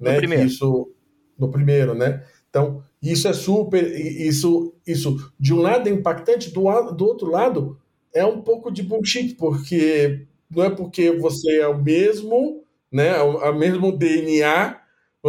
né? 0.00 0.14
No 0.14 0.18
primeiro. 0.18 0.46
isso 0.46 0.90
no 1.38 1.50
primeiro, 1.50 1.94
né? 1.94 2.24
Então, 2.50 2.82
isso 3.00 3.28
é 3.28 3.32
super 3.32 3.84
isso 3.96 4.74
isso 4.84 5.32
de 5.38 5.54
um 5.54 5.60
lado 5.60 5.88
é 5.88 5.92
impactante, 5.92 6.50
do, 6.50 6.62
do 6.92 7.04
outro 7.06 7.30
lado 7.30 7.78
é 8.12 8.24
um 8.24 8.40
pouco 8.40 8.72
de 8.72 8.82
bullshit, 8.82 9.34
porque 9.34 10.26
não 10.50 10.64
é 10.64 10.70
porque 10.70 11.12
você 11.12 11.60
é 11.60 11.68
o 11.68 11.80
mesmo 11.80 12.64
né, 12.90 13.20
o 13.20 13.52
mesmo 13.52 13.90
DNA, 13.90 14.76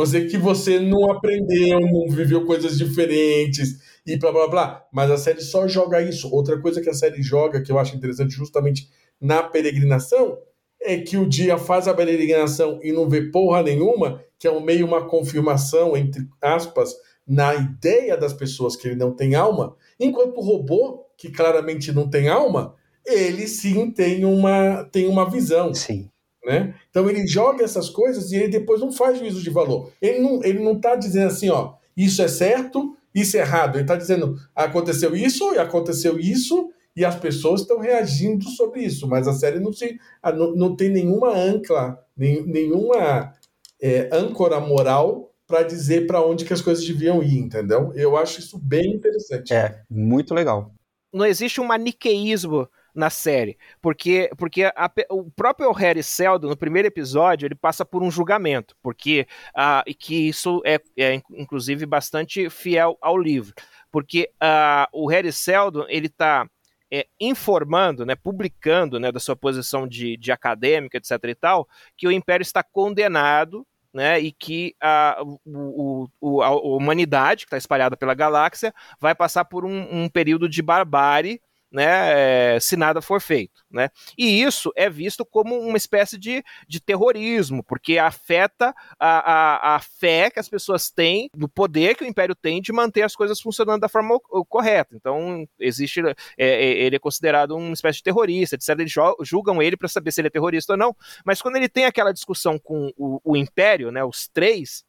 dizer 0.04 0.28
que 0.30 0.38
você 0.38 0.80
não 0.80 1.10
aprendeu, 1.10 1.80
não 1.80 2.08
viveu 2.10 2.46
coisas 2.46 2.78
diferentes 2.78 3.80
e 4.06 4.18
blá 4.18 4.32
blá 4.32 4.48
blá. 4.48 4.86
Mas 4.92 5.10
a 5.10 5.18
série 5.18 5.42
só 5.42 5.68
joga 5.68 6.02
isso. 6.02 6.30
Outra 6.34 6.60
coisa 6.60 6.82
que 6.82 6.90
a 6.90 6.94
série 6.94 7.22
joga, 7.22 7.62
que 7.62 7.72
eu 7.72 7.80
acho 7.80 7.96
interessante 7.96 8.36
justamente 8.36 8.90
na 9.22 9.42
peregrinação, 9.42 10.38
é 10.82 10.98
que 10.98 11.18
o 11.18 11.28
dia 11.28 11.58
faz 11.58 11.88
a 11.88 11.94
peregrinação 11.94 12.80
e 12.84 12.92
não 12.92 13.10
vê 13.10 13.32
porra 13.32 13.64
nenhuma, 13.64 14.22
que 14.38 14.48
é 14.48 14.60
meio 14.60 14.86
uma 14.86 15.08
confirmação, 15.08 15.96
entre 15.96 16.28
aspas, 16.42 16.94
na 17.28 17.56
ideia 17.56 18.16
das 18.16 18.34
pessoas 18.34 18.76
que 18.76 18.88
ele 18.88 18.96
não 18.96 19.16
tem 19.16 19.34
alma, 19.34 19.76
enquanto 20.00 20.38
o 20.38 20.42
robô, 20.42 21.06
que 21.18 21.32
claramente 21.32 21.92
não 21.92 22.10
tem 22.10 22.28
alma, 22.28 22.76
ele 23.06 23.48
sim 23.48 23.90
tem 23.90 24.26
uma, 24.26 24.84
tem 24.92 25.08
uma 25.08 25.30
visão. 25.30 25.74
Sim. 25.74 26.10
Né? 26.46 26.76
Então 26.92 27.10
ele 27.10 27.26
joga 27.26 27.64
essas 27.64 27.90
coisas 27.90 28.32
e 28.32 28.36
ele 28.36 28.50
depois 28.50 28.80
não 28.80 28.92
faz 28.92 29.18
juízo 29.18 29.42
de 29.42 29.50
valor. 29.50 29.92
Ele 30.00 30.20
não, 30.20 30.44
ele 30.44 30.60
não 30.60 30.80
tá 30.80 30.96
dizendo 30.96 31.28
assim, 31.28 31.50
ó, 31.50 31.74
isso 31.98 32.22
é 32.22 32.28
certo, 32.28 32.96
isso 33.14 33.36
é 33.36 33.40
errado. 33.40 33.76
Ele 33.76 33.84
está 33.84 33.96
dizendo, 33.96 34.36
aconteceu 34.56 35.16
isso 35.16 35.54
e 35.54 35.58
aconteceu 35.58 36.20
isso, 36.20 36.70
e 36.96 37.04
as 37.04 37.16
pessoas 37.16 37.62
estão 37.62 37.80
reagindo 37.80 38.48
sobre 38.50 38.84
isso, 38.84 39.08
mas 39.08 39.28
a 39.28 39.34
série 39.34 39.60
não, 39.60 39.74
se, 39.74 40.00
não, 40.24 40.56
não 40.56 40.76
tem 40.76 40.90
nenhuma 40.90 41.36
ancla, 41.36 42.00
nem, 42.16 42.46
nenhuma 42.46 43.34
é, 43.82 44.08
âncora 44.14 44.60
moral 44.60 45.32
para 45.48 45.64
dizer 45.64 46.08
para 46.08 46.26
onde 46.26 46.46
que 46.46 46.54
as 46.54 46.62
coisas 46.62 46.86
deviam 46.86 47.22
ir, 47.22 47.38
entendeu? 47.38 47.92
Eu 47.96 48.16
acho 48.16 48.40
isso 48.40 48.58
bem 48.58 48.94
interessante. 48.94 49.54
É, 49.54 49.82
muito 49.90 50.34
legal. 50.34 50.72
Não 51.12 51.26
existe 51.26 51.60
um 51.60 51.66
maniqueísmo 51.66 52.68
na 52.96 53.10
série. 53.10 53.58
Porque, 53.82 54.30
porque 54.38 54.64
a, 54.64 54.92
o 55.10 55.30
próprio 55.30 55.72
Harry 55.74 56.02
Seldon, 56.02 56.48
no 56.48 56.58
primeiro 56.58 56.88
episódio, 56.88 57.46
ele 57.46 57.56
passa 57.56 57.84
por 57.84 58.02
um 58.02 58.10
julgamento, 58.10 58.76
porque 58.82 59.28
uh, 59.50 59.94
que 60.00 60.30
isso 60.30 60.62
é, 60.66 60.80
é, 60.98 61.22
inclusive, 61.32 61.86
bastante 61.86 62.50
fiel 62.50 62.98
ao 63.02 63.18
livro. 63.18 63.54
Porque 63.92 64.32
uh, 64.36 64.88
o 64.92 65.08
Harry 65.08 65.32
Seldon, 65.32 65.86
ele 65.90 66.08
está 66.08 66.50
é, 66.92 67.08
informando, 67.20 68.06
né, 68.06 68.16
publicando 68.16 69.00
né, 69.00 69.12
da 69.12 69.20
sua 69.20 69.36
posição 69.36 69.88
de, 69.88 70.16
de 70.18 70.32
acadêmica, 70.32 70.98
etc. 70.98 71.12
e 71.26 71.36
tal, 71.36 71.68
que 71.98 72.08
o 72.08 72.12
Império 72.12 72.44
está 72.44 72.64
condenado 72.64 73.66
né, 73.94 74.20
e 74.20 74.32
que 74.32 74.76
a, 74.82 75.22
o, 75.46 76.10
o, 76.20 76.42
a 76.42 76.52
humanidade, 76.52 77.46
que 77.46 77.48
está 77.48 77.58
espalhada 77.58 77.96
pela 77.96 78.14
galáxia, 78.14 78.74
vai 79.00 79.16
passar 79.16 79.46
por 79.46 79.66
um, 79.66 80.04
um 80.04 80.10
período 80.10 80.50
de 80.50 80.62
barbárie 80.62 81.42
né, 81.76 82.58
se 82.62 82.78
nada 82.78 83.02
for 83.02 83.20
feito. 83.20 83.66
Né? 83.70 83.90
E 84.18 84.42
isso 84.42 84.72
é 84.78 84.90
visto 84.90 85.26
como 85.26 85.60
uma 85.60 85.76
espécie 85.76 86.18
de, 86.18 86.42
de 86.68 86.80
terrorismo, 86.80 87.62
porque 87.62 87.98
afeta 87.98 88.74
a, 88.98 89.74
a, 89.74 89.76
a 89.76 89.80
fé 89.82 90.30
que 90.30 90.40
as 90.40 90.48
pessoas 90.48 90.90
têm, 90.90 91.30
do 91.36 91.50
poder 91.50 91.96
que 91.96 92.06
o 92.06 92.08
Império 92.08 92.34
tem 92.34 92.62
de 92.62 92.72
manter 92.72 93.02
as 93.02 93.14
coisas 93.14 93.42
funcionando 93.42 93.82
da 93.82 93.90
forma 93.90 94.18
correta. 94.48 94.96
Então, 94.96 95.46
existe. 95.60 96.00
É, 96.00 96.16
é, 96.38 96.72
ele 96.86 96.96
é 96.96 97.00
considerado 97.00 97.58
uma 97.58 97.74
espécie 97.74 97.98
de 97.98 98.04
terrorista, 98.04 98.56
etc. 98.56 98.70
Eles 98.80 98.94
julgam 99.24 99.62
ele 99.62 99.76
para 99.76 99.90
saber 99.90 100.12
se 100.14 100.22
ele 100.22 100.28
é 100.28 100.32
terrorista 100.32 100.74
ou 100.74 100.78
não. 100.78 100.96
Mas 101.26 101.42
quando 101.42 101.58
ele 101.58 101.68
tem 101.68 101.84
aquela 101.84 102.14
discussão 102.14 102.58
com 102.58 102.90
o, 102.96 103.20
o 103.24 103.36
Império, 103.36 103.92
né, 103.92 104.02
os 104.04 104.30
três, 104.30 104.86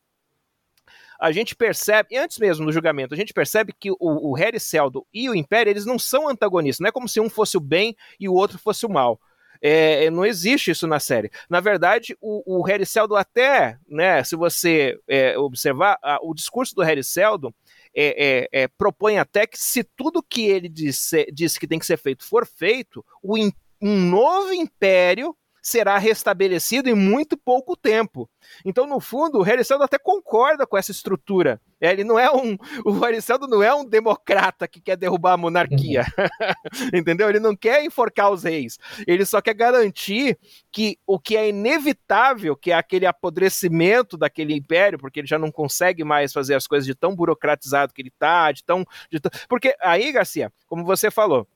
a 1.21 1.33
gente 1.33 1.55
percebe, 1.55 2.11
e 2.13 2.19
antes 2.19 2.39
mesmo 2.39 2.67
do 2.67 2.73
julgamento, 2.73 3.15
a 3.15 3.17
gente 3.17 3.33
percebe 3.33 3.73
que 3.73 3.91
o, 3.91 3.97
o 4.01 4.35
Harry 4.35 4.61
Seldon 4.61 5.05
e 5.13 5.29
o 5.29 5.35
Império, 5.35 5.71
eles 5.71 5.87
não 5.87 5.99
são 5.99 6.29
antagonistas, 6.29 6.81
não 6.81 6.89
é 6.89 6.93
como 6.93 7.09
se 7.09 7.21
um 7.21 7.29
fosse 7.29 7.57
o 7.57 7.61
bem 7.61 7.97
e 8.19 8.29
o 8.29 8.35
outro 8.35 8.59
fosse 8.59 8.85
o 8.87 8.91
mal. 8.91 9.21
É, 9.61 10.05
é, 10.05 10.11
não 10.11 10.25
existe 10.25 10.71
isso 10.71 10.87
na 10.87 11.01
série. 11.01 11.31
Na 11.49 11.61
verdade, 11.61 12.17
o, 12.21 12.59
o 12.59 12.63
Harry 12.63 12.85
Seldon 12.85 13.17
até, 13.17 13.79
né, 13.89 14.23
se 14.23 14.37
você 14.37 14.99
é, 15.09 15.39
observar, 15.39 15.99
a, 16.03 16.19
o 16.23 16.35
discurso 16.35 16.75
do 16.75 16.83
Harry 16.83 17.03
Seldon 17.03 17.53
é, 17.95 18.49
é, 18.53 18.63
é, 18.63 18.69
propõe 18.69 19.19
até 19.19 19.47
que 19.47 19.59
se 19.59 19.83
tudo 19.83 20.23
que 20.23 20.47
ele 20.47 20.69
disse, 20.69 21.27
disse 21.33 21.59
que 21.59 21.67
tem 21.67 21.79
que 21.79 21.87
ser 21.87 21.97
feito 21.97 22.25
for 22.25 22.47
feito, 22.47 23.05
o, 23.23 23.37
um 23.81 24.01
novo 24.01 24.53
império 24.53 25.35
será 25.67 25.99
restabelecido 25.99 26.89
em 26.89 26.95
muito 26.95 27.37
pouco 27.37 27.77
tempo. 27.77 28.31
Então, 28.65 28.87
no 28.87 29.01
fundo, 29.01 29.41
o 29.41 29.47
Hericeldo 29.47 29.83
até 29.83 29.99
concorda 29.99 30.65
com 30.65 30.79
essa 30.79 30.93
estrutura. 30.93 31.61
É, 31.81 31.91
ele 31.91 32.05
não 32.05 32.17
é 32.17 32.31
um. 32.31 32.57
O 32.87 33.05
Hericeldo 33.05 33.49
não 33.49 33.61
é 33.61 33.75
um 33.75 33.85
democrata 33.85 34.69
que 34.69 34.81
quer 34.81 34.97
derrubar 34.97 35.33
a 35.33 35.37
monarquia. 35.37 36.07
Uhum. 36.17 36.89
Entendeu? 37.01 37.29
Ele 37.29 37.41
não 37.41 37.57
quer 37.57 37.85
enforcar 37.85 38.31
os 38.31 38.45
reis. 38.45 38.79
Ele 39.09 39.27
só 39.27 39.41
quer 39.41 39.55
garantir 39.55 40.39
que 40.71 41.01
o 41.05 41.19
que 41.19 41.37
é 41.37 41.49
inevitável, 41.49 42.55
que 42.55 42.71
é 42.71 42.75
aquele 42.75 43.05
apodrecimento 43.05 44.17
daquele 44.17 44.55
império, 44.55 45.01
porque 45.01 45.19
ele 45.19 45.27
já 45.27 45.39
não 45.39 45.51
consegue 45.51 46.05
mais 46.05 46.33
fazer 46.33 46.55
as 46.55 46.69
coisas 46.69 46.87
de 46.87 46.95
tão 46.95 47.13
burocratizado 47.13 47.93
que 47.93 48.01
ele 48.01 48.11
está, 48.11 48.53
de 48.53 48.63
tão. 48.63 48.85
De 49.11 49.19
Porque 49.49 49.75
aí, 49.81 50.13
Garcia, 50.13 50.53
como 50.69 50.85
você 50.85 51.11
falou, 51.11 51.49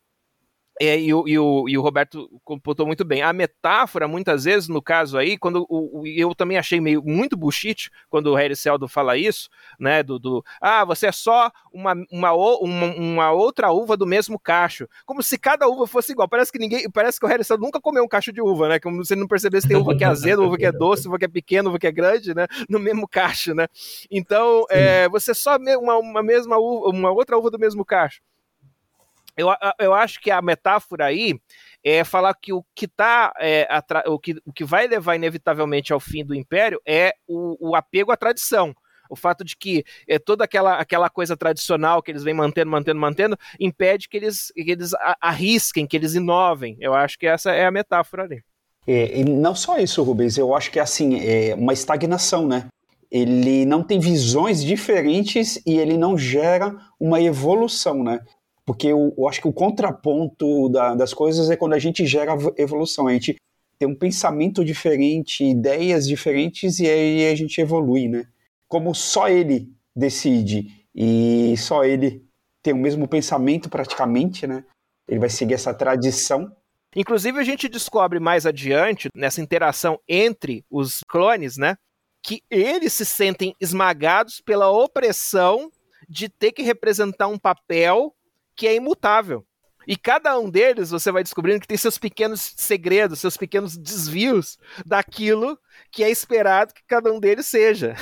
É, 0.82 0.98
e, 0.98 1.12
o, 1.12 1.28
e, 1.28 1.38
o, 1.38 1.68
e 1.68 1.76
o 1.76 1.82
Roberto 1.82 2.40
computou 2.42 2.86
muito 2.86 3.04
bem. 3.04 3.20
A 3.20 3.34
metáfora, 3.34 4.08
muitas 4.08 4.44
vezes, 4.44 4.66
no 4.66 4.80
caso 4.80 5.18
aí, 5.18 5.36
quando 5.36 5.66
o, 5.68 6.00
o 6.00 6.06
eu 6.06 6.34
também 6.34 6.56
achei 6.56 6.80
meio 6.80 7.02
muito 7.04 7.36
bullshit 7.36 7.90
quando 8.08 8.28
o 8.28 8.34
Harry 8.34 8.56
Seldon 8.56 8.88
fala 8.88 9.14
isso, 9.14 9.50
né? 9.78 10.02
Do, 10.02 10.18
do 10.18 10.42
ah, 10.58 10.82
você 10.86 11.08
é 11.08 11.12
só 11.12 11.50
uma, 11.70 11.92
uma, 12.10 12.32
uma, 12.32 12.86
uma, 12.94 13.30
outra 13.30 13.70
uva 13.70 13.94
do 13.94 14.06
mesmo 14.06 14.38
cacho. 14.38 14.88
Como 15.04 15.22
se 15.22 15.36
cada 15.36 15.68
uva 15.68 15.86
fosse 15.86 16.12
igual. 16.12 16.26
Parece 16.26 16.50
que 16.50 16.58
ninguém. 16.58 16.90
Parece 16.90 17.20
que 17.20 17.26
o 17.26 17.28
Harry 17.28 17.44
Seldon 17.44 17.66
nunca 17.66 17.78
comeu 17.78 18.02
um 18.02 18.08
cacho 18.08 18.32
de 18.32 18.40
uva, 18.40 18.70
né? 18.70 18.80
Como 18.80 19.04
se 19.04 19.12
ele 19.12 19.20
não 19.20 19.28
percebesse 19.28 19.62
se 19.64 19.68
tem 19.68 19.76
uva 19.76 19.94
que 19.94 20.02
é 20.02 20.06
azeda, 20.06 20.40
uva 20.40 20.56
que 20.56 20.64
é 20.64 20.72
doce, 20.72 21.06
uva 21.06 21.18
que 21.18 21.26
é 21.26 21.28
pequena, 21.28 21.68
uva 21.68 21.78
que 21.78 21.86
é 21.86 21.92
grande, 21.92 22.34
né? 22.34 22.46
No 22.70 22.78
mesmo 22.78 23.06
cacho, 23.06 23.54
né? 23.54 23.66
Então, 24.10 24.64
é, 24.70 25.06
você 25.10 25.32
é 25.32 25.34
só 25.34 25.58
uma, 25.78 25.98
uma 25.98 26.22
mesma 26.22 26.56
uva, 26.56 26.88
uma 26.88 27.10
outra 27.10 27.36
uva 27.36 27.50
do 27.50 27.58
mesmo 27.58 27.84
cacho. 27.84 28.22
Eu, 29.40 29.48
eu 29.78 29.94
acho 29.94 30.20
que 30.20 30.30
a 30.30 30.42
metáfora 30.42 31.06
aí 31.06 31.38
é 31.84 32.04
falar 32.04 32.34
que 32.34 32.52
o 32.52 32.64
que 32.74 32.86
tá 32.86 33.32
é, 33.40 33.66
o, 34.06 34.18
que, 34.18 34.36
o 34.44 34.52
que 34.52 34.64
vai 34.64 34.86
levar 34.86 35.16
inevitavelmente 35.16 35.92
ao 35.92 36.00
fim 36.00 36.24
do 36.24 36.34
império 36.34 36.80
é 36.86 37.14
o, 37.26 37.70
o 37.70 37.76
apego 37.76 38.12
à 38.12 38.16
tradição. 38.16 38.74
O 39.08 39.16
fato 39.16 39.44
de 39.44 39.56
que 39.56 39.84
é, 40.06 40.20
toda 40.20 40.44
aquela, 40.44 40.76
aquela 40.76 41.10
coisa 41.10 41.36
tradicional 41.36 42.00
que 42.00 42.12
eles 42.12 42.22
vêm 42.22 42.32
mantendo, 42.32 42.70
mantendo, 42.70 43.00
mantendo, 43.00 43.38
impede 43.58 44.08
que 44.08 44.16
eles, 44.16 44.52
que 44.54 44.70
eles 44.70 44.92
arrisquem, 45.20 45.86
que 45.86 45.96
eles 45.96 46.14
inovem. 46.14 46.76
Eu 46.78 46.94
acho 46.94 47.18
que 47.18 47.26
essa 47.26 47.50
é 47.50 47.66
a 47.66 47.72
metáfora 47.72 48.22
ali. 48.22 48.44
É, 48.86 49.22
não 49.24 49.54
só 49.54 49.78
isso, 49.78 50.02
Rubens, 50.02 50.38
eu 50.38 50.54
acho 50.54 50.70
que 50.70 50.78
é 50.78 50.82
assim, 50.82 51.20
é 51.20 51.54
uma 51.54 51.72
estagnação, 51.72 52.46
né? 52.46 52.68
Ele 53.10 53.66
não 53.66 53.82
tem 53.82 53.98
visões 53.98 54.62
diferentes 54.62 55.60
e 55.66 55.76
ele 55.76 55.98
não 55.98 56.16
gera 56.16 56.76
uma 56.98 57.20
evolução, 57.20 58.04
né? 58.04 58.20
Porque 58.70 58.86
eu, 58.86 59.12
eu 59.18 59.28
acho 59.28 59.40
que 59.40 59.48
o 59.48 59.52
contraponto 59.52 60.68
da, 60.68 60.94
das 60.94 61.12
coisas 61.12 61.50
é 61.50 61.56
quando 61.56 61.72
a 61.72 61.78
gente 61.80 62.06
gera 62.06 62.36
evolução, 62.56 63.08
a 63.08 63.12
gente 63.12 63.34
tem 63.76 63.88
um 63.88 63.96
pensamento 63.96 64.64
diferente, 64.64 65.44
ideias 65.44 66.06
diferentes 66.06 66.78
e 66.78 66.88
aí 66.88 67.28
a 67.28 67.34
gente 67.34 67.60
evolui, 67.60 68.06
né? 68.06 68.28
Como 68.68 68.94
só 68.94 69.28
ele 69.28 69.74
decide 69.94 70.86
e 70.94 71.56
só 71.58 71.82
ele 71.82 72.24
tem 72.62 72.72
o 72.72 72.76
mesmo 72.76 73.08
pensamento 73.08 73.68
praticamente, 73.68 74.46
né? 74.46 74.64
Ele 75.08 75.18
vai 75.18 75.30
seguir 75.30 75.54
essa 75.54 75.74
tradição. 75.74 76.54
Inclusive 76.94 77.40
a 77.40 77.44
gente 77.44 77.68
descobre 77.68 78.20
mais 78.20 78.46
adiante 78.46 79.08
nessa 79.12 79.40
interação 79.40 79.98
entre 80.08 80.64
os 80.70 81.00
clones, 81.08 81.56
né, 81.56 81.74
que 82.22 82.40
eles 82.48 82.92
se 82.92 83.04
sentem 83.04 83.52
esmagados 83.60 84.40
pela 84.40 84.70
opressão 84.70 85.72
de 86.08 86.28
ter 86.28 86.52
que 86.52 86.62
representar 86.62 87.26
um 87.26 87.36
papel 87.36 88.14
que 88.60 88.68
é 88.68 88.76
imutável. 88.76 89.42
E 89.88 89.96
cada 89.96 90.38
um 90.38 90.50
deles 90.50 90.90
você 90.90 91.10
vai 91.10 91.22
descobrindo 91.22 91.60
que 91.60 91.66
tem 91.66 91.78
seus 91.78 91.96
pequenos 91.96 92.52
segredos, 92.58 93.18
seus 93.18 93.34
pequenos 93.34 93.74
desvios 93.74 94.58
daquilo 94.84 95.58
que 95.90 96.04
é 96.04 96.10
esperado 96.10 96.74
que 96.74 96.82
cada 96.86 97.10
um 97.10 97.18
deles 97.18 97.46
seja. 97.46 97.94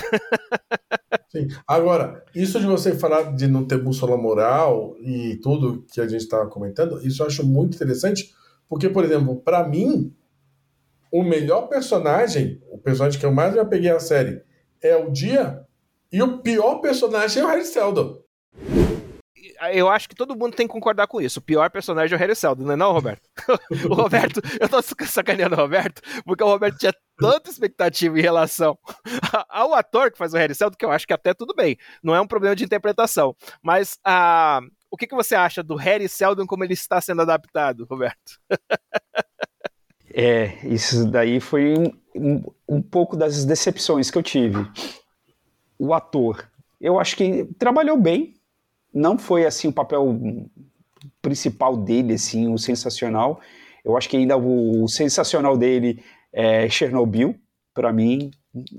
Sim. 1.31 1.47
Agora, 1.65 2.25
isso 2.35 2.59
de 2.59 2.67
você 2.67 2.93
falar 2.99 3.37
de 3.37 3.47
não 3.47 3.65
ter 3.65 3.79
bússola 3.79 4.17
moral 4.17 4.97
e 5.01 5.37
tudo 5.37 5.87
que 5.93 6.01
a 6.01 6.09
gente 6.09 6.23
estava 6.23 6.51
comentando, 6.51 7.01
isso 7.07 7.23
eu 7.23 7.29
acho 7.29 7.47
muito 7.47 7.77
interessante, 7.77 8.35
porque, 8.69 8.89
por 8.89 9.05
exemplo, 9.05 9.37
para 9.37 9.63
mim, 9.69 10.13
o 11.13 11.23
melhor 11.23 11.69
personagem, 11.69 12.61
o 12.69 12.79
personagem 12.79 13.21
que 13.21 13.25
eu 13.25 13.33
mais 13.33 13.55
me 13.55 13.61
apeguei 13.61 13.93
à 13.93 14.01
série, 14.01 14.43
é 14.83 14.97
o 14.97 15.13
Dia, 15.13 15.65
e 16.11 16.21
o 16.21 16.39
pior 16.39 16.81
personagem 16.81 17.41
é 17.41 17.47
o 17.47 17.49
Harry 17.49 17.65
Seldon 17.65 18.18
eu 19.73 19.89
acho 19.89 20.09
que 20.09 20.15
todo 20.15 20.37
mundo 20.37 20.55
tem 20.55 20.67
que 20.67 20.73
concordar 20.73 21.07
com 21.07 21.21
isso. 21.21 21.39
O 21.39 21.43
pior 21.43 21.71
personagem 21.71 22.15
é 22.15 22.17
o 22.17 22.19
Harry 22.19 22.35
Seldon, 22.37 22.65
não 22.65 22.73
é 22.73 22.77
não, 22.77 22.93
Roberto? 22.93 23.29
o 23.91 23.95
Roberto, 23.95 24.41
eu 24.61 24.69
tô 24.69 24.81
sacaneando 24.83 25.55
o 25.55 25.59
Roberto, 25.59 26.03
porque 26.25 26.43
o 26.43 26.47
Roberto 26.47 26.79
tinha 26.79 26.95
tanta 27.17 27.51
expectativa 27.51 28.19
em 28.19 28.23
relação 28.23 28.79
ao 29.49 29.75
ator 29.75 30.11
que 30.11 30.19
faz 30.19 30.33
o 30.33 30.37
Harry 30.37 30.55
Seldon, 30.55 30.77
que 30.77 30.85
eu 30.85 30.93
acho 30.93 31.07
que 31.07 31.13
até 31.13 31.35
tudo 31.35 31.55
bem. 31.55 31.77
Não 32.03 32.15
é 32.15 32.21
um 32.21 32.27
problema 32.27 32.57
de 32.57 32.65
interpretação. 32.65 33.35
Mas. 33.63 33.99
Uh, 34.07 34.79
o 34.91 34.97
que, 34.97 35.07
que 35.07 35.15
você 35.15 35.35
acha 35.35 35.63
do 35.63 35.77
Harry 35.77 36.09
Seldon 36.09 36.47
como 36.47 36.65
ele 36.65 36.73
está 36.73 37.01
sendo 37.01 37.23
adaptado, 37.23 37.87
Roberto? 37.89 38.41
é, 40.13 40.59
isso 40.67 41.11
daí 41.11 41.41
foi 41.41 41.75
um, 41.77 41.93
um, 42.15 42.43
um 42.69 42.83
pouco 42.83 43.17
das 43.17 43.45
decepções 43.45 44.11
que 44.11 44.17
eu 44.17 44.23
tive. 44.23 44.67
O 45.79 45.93
ator, 45.93 46.51
eu 46.81 46.99
acho 46.99 47.17
que 47.17 47.45
trabalhou 47.59 47.97
bem, 47.97 48.35
não 48.93 49.19
foi 49.19 49.47
assim 49.47 49.69
o 49.69 49.73
papel 49.73 50.19
principal 51.21 51.77
dele, 51.77 52.15
assim, 52.15 52.53
o 52.53 52.59
sensacional. 52.59 53.41
Eu 53.85 53.97
acho 53.97 54.09
que 54.09 54.17
ainda 54.17 54.37
o, 54.37 54.85
o 54.85 54.89
sensacional 54.89 55.57
dele 55.57 56.03
é 56.33 56.69
Chernobyl, 56.69 57.35
para 57.75 57.93
mim, 57.93 58.31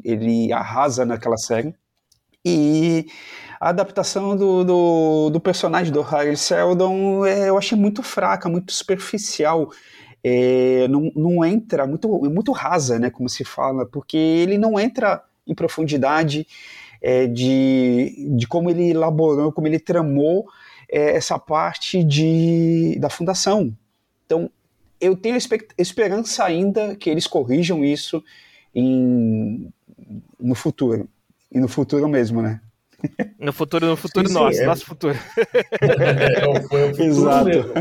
ele 0.04 0.52
arrasa 0.52 1.06
naquela 1.06 1.38
série. 1.38 1.74
E 2.44 3.08
a 3.60 3.70
adaptação 3.70 4.36
do, 4.36 4.64
do, 4.64 5.30
do 5.30 5.40
personagem 5.40 5.92
do 5.92 6.02
Harry 6.02 6.38
Seldon 6.38 7.26
é, 7.26 7.50
eu 7.50 7.58
achei 7.58 7.78
muito 7.78 8.02
fraca, 8.02 8.50
muito 8.50 8.72
superficial. 8.72 9.70
É, 10.24 10.88
não, 10.90 11.12
não 11.16 11.46
entra, 11.46 11.88
muito, 11.88 12.08
muito 12.30 12.52
rasa, 12.52 13.00
né, 13.00 13.10
como 13.10 13.30
se 13.30 13.46
fala, 13.46 13.86
porque 13.86 14.18
ele 14.18 14.58
não 14.58 14.80
entra 14.80 15.24
em 15.48 15.56
profundidade, 15.56 16.46
é, 17.02 17.28
de, 17.28 18.30
de 18.38 18.48
como 18.48 18.70
ele 18.70 18.90
elaborou, 18.90 19.52
como 19.52 19.68
ele 19.68 19.80
tramou 19.80 20.46
é, 20.90 21.16
essa 21.16 21.38
parte 21.38 22.04
de, 22.04 22.98
da 23.00 23.10
fundação. 23.10 23.76
Então, 24.26 24.50
eu 25.00 25.16
tenho 25.16 25.38
esperança 25.78 26.44
ainda 26.44 26.96
que 26.96 27.10
eles 27.10 27.26
corrijam 27.26 27.84
isso 27.86 28.24
em, 28.76 29.72
no 30.40 30.56
futuro. 30.56 31.08
E 31.52 31.60
no 31.60 31.68
futuro 31.68 32.08
mesmo, 32.08 32.42
né? 32.42 32.62
No 33.40 33.54
futuro, 33.54 33.88
no 33.88 33.96
futuro 33.96 34.28
sim, 34.28 34.34
nosso, 34.34 34.62
é... 34.62 34.66
nosso 34.66 34.86
futuro. 34.86 35.18
É, 35.82 36.42
é, 36.42 36.62
foi 36.64 36.84
o 36.84 36.88
futuro 36.90 37.08
Exato. 37.08 37.46
Mesmo. 37.46 37.74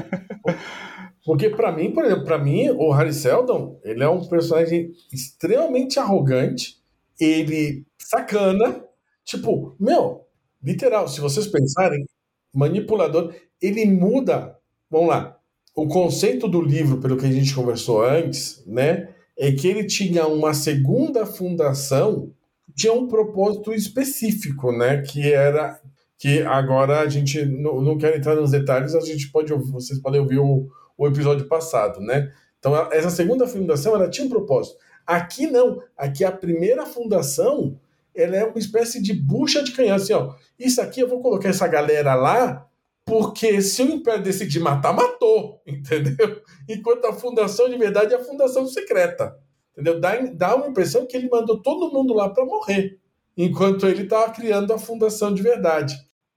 Porque 1.25 1.51
para 1.51 1.73
mim, 1.73 1.91
por 1.91 2.05
exemplo, 2.05 2.25
para 2.25 2.39
mim, 2.39 2.71
o 2.71 2.93
Harry 2.93 3.13
Seldon, 3.13 3.79
ele 3.85 4.03
é 4.03 4.09
um 4.09 4.27
personagem 4.27 4.93
extremamente 5.13 5.99
arrogante, 5.99 6.77
ele 7.21 7.85
sacana, 7.99 8.83
Tipo, 9.29 9.77
meu, 9.79 10.25
literal, 10.63 11.07
se 11.07 11.21
vocês 11.21 11.47
pensarem, 11.47 12.09
manipulador, 12.55 13.35
ele 13.61 13.85
muda. 13.85 14.57
Vamos 14.91 15.11
lá. 15.11 15.39
O 15.77 15.87
conceito 15.87 16.49
do 16.49 16.63
livro, 16.63 16.99
pelo 16.99 17.19
que 17.19 17.27
a 17.27 17.31
gente 17.31 17.55
conversou 17.55 18.03
antes, 18.03 18.65
né, 18.67 19.11
é 19.39 19.53
que 19.53 19.69
ele 19.69 19.85
tinha 19.85 20.27
uma 20.27 20.55
segunda 20.55 21.27
fundação, 21.27 22.33
tinha 22.75 22.91
um 22.95 23.07
propósito 23.07 23.75
específico, 23.75 24.73
né, 24.73 25.03
que 25.03 25.31
era 25.31 25.79
que 26.17 26.43
agora 26.43 27.01
a 27.01 27.09
gente 27.09 27.45
não, 27.45 27.83
não 27.83 27.99
quer 27.99 28.17
entrar 28.17 28.35
nos 28.35 28.51
detalhes, 28.51 28.95
a 28.95 29.01
gente 29.01 29.31
pode 29.31 29.53
vocês 29.53 30.01
podem 30.01 30.21
ouvir 30.23 30.39
o, 30.39 30.67
o 30.97 31.07
episódio 31.07 31.47
passado, 31.47 32.01
né? 32.01 32.33
Então 32.59 32.75
essa 32.91 33.11
segunda 33.11 33.47
fundação 33.47 33.95
ela 33.95 34.11
tinha 34.11 34.27
um 34.27 34.31
propósito. 34.31 34.79
Aqui 35.07 35.47
não, 35.47 35.81
aqui 35.97 36.25
a 36.25 36.33
primeira 36.33 36.85
fundação 36.87 37.79
ela 38.19 38.37
é 38.37 38.45
uma 38.45 38.59
espécie 38.59 39.01
de 39.01 39.15
bucha 39.15 39.63
de 39.63 39.73
canhão, 39.73 39.95
assim, 39.95 40.13
ó. 40.13 40.35
Isso 40.59 40.81
aqui 40.81 41.01
eu 41.01 41.09
vou 41.09 41.23
colocar 41.23 41.49
essa 41.49 41.69
galera 41.69 42.15
lá, 42.15 42.67
porque 43.05 43.63
se 43.63 43.83
o 43.83 43.91
Império 43.91 44.23
decidir 44.23 44.59
matar, 44.59 44.93
matou, 44.93 45.63
entendeu? 45.67 46.43
Enquanto 46.69 47.07
a 47.07 47.13
fundação 47.13 47.69
de 47.69 47.79
verdade 47.79 48.13
é 48.13 48.17
a 48.17 48.25
fundação 48.25 48.67
secreta, 48.67 49.39
entendeu? 49.73 50.01
Dá, 50.01 50.17
dá 50.35 50.57
uma 50.57 50.67
impressão 50.67 51.07
que 51.07 51.17
ele 51.17 51.29
mandou 51.31 51.63
todo 51.63 51.93
mundo 51.93 52.13
lá 52.13 52.29
para 52.29 52.45
morrer, 52.45 52.99
enquanto 53.37 53.87
ele 53.87 54.03
estava 54.03 54.33
criando 54.33 54.73
a 54.73 54.79
fundação 54.79 55.33
de 55.33 55.41
verdade. 55.41 55.97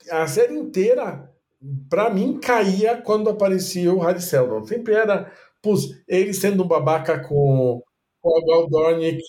A 0.09 0.27
série 0.27 0.55
inteira, 0.55 1.31
para 1.89 2.09
mim, 2.11 2.39
caía 2.39 3.01
quando 3.01 3.29
aparecia 3.29 3.93
o 3.93 3.99
Harry 3.99 4.21
Seldon. 4.21 4.63
Sempre 4.65 4.93
era 4.93 5.31
pus, 5.61 6.01
ele 6.07 6.33
sendo 6.33 6.63
um 6.63 6.67
babaca 6.67 7.19
com, 7.19 7.81
com 8.21 8.37
a 8.37 8.45
Galdornik 8.45 9.21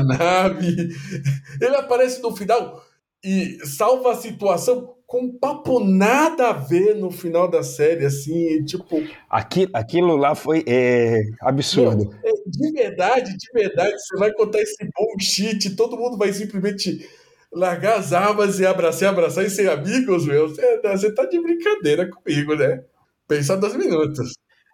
na 0.00 0.02
nave. 0.02 0.88
Ele 1.60 1.76
aparece 1.76 2.22
no 2.22 2.34
final 2.34 2.82
e 3.24 3.58
salva 3.64 4.12
a 4.12 4.16
situação 4.16 4.94
com 5.06 5.30
papo 5.30 5.78
nada 5.78 6.48
a 6.48 6.52
ver 6.54 6.96
no 6.96 7.10
final 7.10 7.46
da 7.46 7.62
série, 7.62 8.06
assim, 8.06 8.64
tipo. 8.64 9.02
Aquilo, 9.28 9.70
aquilo 9.74 10.16
lá 10.16 10.34
foi 10.34 10.64
é, 10.66 11.20
absurdo. 11.42 12.04
Não, 12.04 12.14
é, 12.24 12.32
de 12.46 12.72
verdade, 12.72 13.36
de 13.36 13.52
verdade, 13.52 13.92
você 13.92 14.16
vai 14.16 14.32
contar 14.32 14.60
esse 14.62 14.88
bullshit, 14.96 15.76
todo 15.76 15.98
mundo 15.98 16.16
vai 16.16 16.32
simplesmente 16.32 17.06
largar 17.52 17.98
as 17.98 18.14
armas 18.14 18.58
e 18.58 18.64
abraçar, 18.64 19.10
abraçar 19.10 19.44
e 19.44 19.50
ser 19.50 19.68
amigos, 19.68 20.26
meu. 20.26 20.48
Você, 20.48 20.80
você 20.80 21.14
tá 21.14 21.26
de 21.26 21.38
brincadeira 21.42 22.08
comigo, 22.08 22.54
né? 22.54 22.82
Pensa 23.28 23.54
dois 23.54 23.76
minutos. 23.76 24.32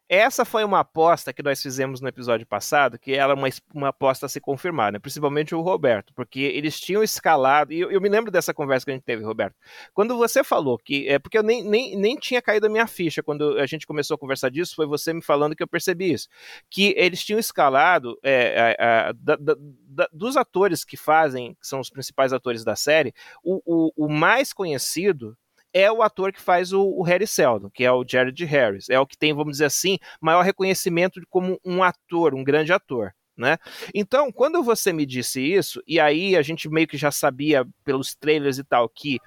Essa 0.09 0.45
foi 0.45 0.65
uma 0.65 0.81
aposta 0.81 1.33
que 1.33 1.43
nós 1.43 1.61
fizemos 1.61 2.01
no 2.01 2.09
episódio 2.09 2.47
passado, 2.47 2.99
que 2.99 3.13
era 3.13 3.35
uma, 3.35 3.49
uma 3.75 3.89
aposta 3.89 4.27
a 4.27 4.29
se 4.29 4.41
confirmar, 4.41 4.93
né? 4.93 4.99
principalmente 4.99 5.55
o 5.55 5.61
Roberto, 5.61 6.15
porque 6.15 6.41
eles 6.41 6.81
tinham 6.81 7.03
escalado, 7.03 7.73
e 7.73 7.81
eu, 7.81 7.91
eu, 7.91 8.01
me 8.01 8.09
lembro 8.09 8.31
dessa 8.31 8.55
conversa 8.55 8.87
que 8.87 8.91
a 8.91 8.95
gente 8.95 9.05
teve, 9.05 9.23
Roberto, 9.23 9.55
quando 9.93 10.17
você 10.17 10.43
falou 10.43 10.79
que, 10.79 11.07
é 11.09 11.19
porque 11.19 11.37
eu 11.37 11.43
nem, 11.43 11.63
nem, 11.63 11.97
nem 11.97 12.17
tinha 12.17 12.41
caído 12.41 12.67
a 12.67 12.71
minha 12.71 12.87
ficha 12.87 13.23
quando 13.23 13.59
a 13.59 13.67
gente 13.67 13.87
começou 13.87 14.15
a 14.15 14.19
conversar 14.19 14.51
disso, 14.51 14.75
foi 14.75 14.87
você 14.87 15.13
me 15.13 15.23
falando 15.23 15.55
que 15.55 15.63
eu 15.63 15.69
percebi 15.69 16.13
isso, 16.13 16.29
que 16.71 16.95
eles 16.97 17.23
tinham 17.23 17.39
escalado 17.39 18.19
é, 18.23 18.77
a, 18.79 19.09
a, 19.09 19.13
da, 19.13 19.37
da, 19.37 19.55
da, 19.59 20.09
dos 20.13 20.37
atores 20.37 20.85
que 20.85 20.97
fazem, 20.97 21.55
que 21.61 21.67
são 21.67 21.81
os 21.81 21.91
principais 21.91 22.33
atores 22.33 22.65
da 22.65 22.75
série, 22.75 23.13
o, 23.43 23.61
o, 23.67 24.07
o 24.07 24.09
mais 24.09 24.53
conhecido 24.53 25.37
é 25.73 25.91
o 25.91 26.03
ator 26.03 26.33
que 26.33 26.41
faz 26.41 26.73
o, 26.73 26.83
o, 26.83 27.03
Harry 27.03 27.27
Seldon, 27.27 27.71
que 27.71 27.85
é 27.85 27.93
o 27.93 28.05
Jared 28.07 28.45
Harris. 28.45 28.89
É 28.89 28.99
o 28.99 29.07
que 29.07 29.17
tem, 29.17 29.33
vamos 29.33 29.53
dizer 29.53 29.67
assim, 29.67 29.99
maior 30.21 30.43
reconhecimento 30.43 31.21
como 31.29 31.61
um 31.65 31.83
ator, 31.83 32.35
um 32.35 32.45
grande 32.45 32.73
ator. 32.73 33.13
Né? 33.37 33.57
Então, 33.95 34.33
quando 34.33 34.63
você 34.63 34.93
me 34.93 35.07
disse 35.07 35.41
isso, 35.41 35.81
e 35.87 36.01
aí 36.01 36.37
a 36.37 36.43
gente 36.43 36.69
meio 36.69 36.89
que 36.89 36.97
já 36.97 37.11
sabia 37.11 37.65
pelos 37.85 38.15
trailers 38.15 38.59
e 38.59 38.65
tal 38.65 38.89
que 38.89 39.21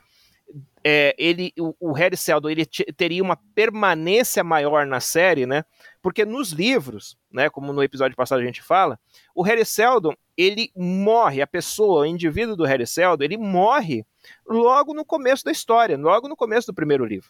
é, 0.84 1.15
ele, 1.17 1.54
o, 1.58 1.73
o 1.80 1.93
Harry 1.93 2.17
Seldon 2.17 2.49
ele 2.49 2.65
teria 2.65 3.23
uma 3.23 3.38
permanência 3.56 4.43
maior 4.43 4.86
na 4.86 4.99
série, 4.99 5.45
né? 5.45 5.63
Porque 6.01 6.25
nos 6.25 6.51
livros, 6.51 7.17
né, 7.31 7.49
como 7.49 7.71
no 7.71 7.83
episódio 7.83 8.17
passado 8.17 8.41
a 8.41 8.45
gente 8.45 8.61
fala, 8.61 8.99
o 9.35 9.43
Harry 9.43 9.63
Seldon, 9.63 10.13
ele 10.35 10.71
morre, 10.75 11.41
a 11.41 11.47
pessoa, 11.47 12.01
o 12.01 12.05
indivíduo 12.05 12.55
do 12.55 12.65
Harry 12.65 12.87
Seldon, 12.87 13.23
ele 13.23 13.37
morre 13.37 14.05
logo 14.45 14.93
no 14.93 15.05
começo 15.05 15.43
da 15.45 15.51
história, 15.51 15.97
logo 15.97 16.27
no 16.27 16.35
começo 16.35 16.67
do 16.67 16.73
primeiro 16.73 17.05
livro. 17.05 17.29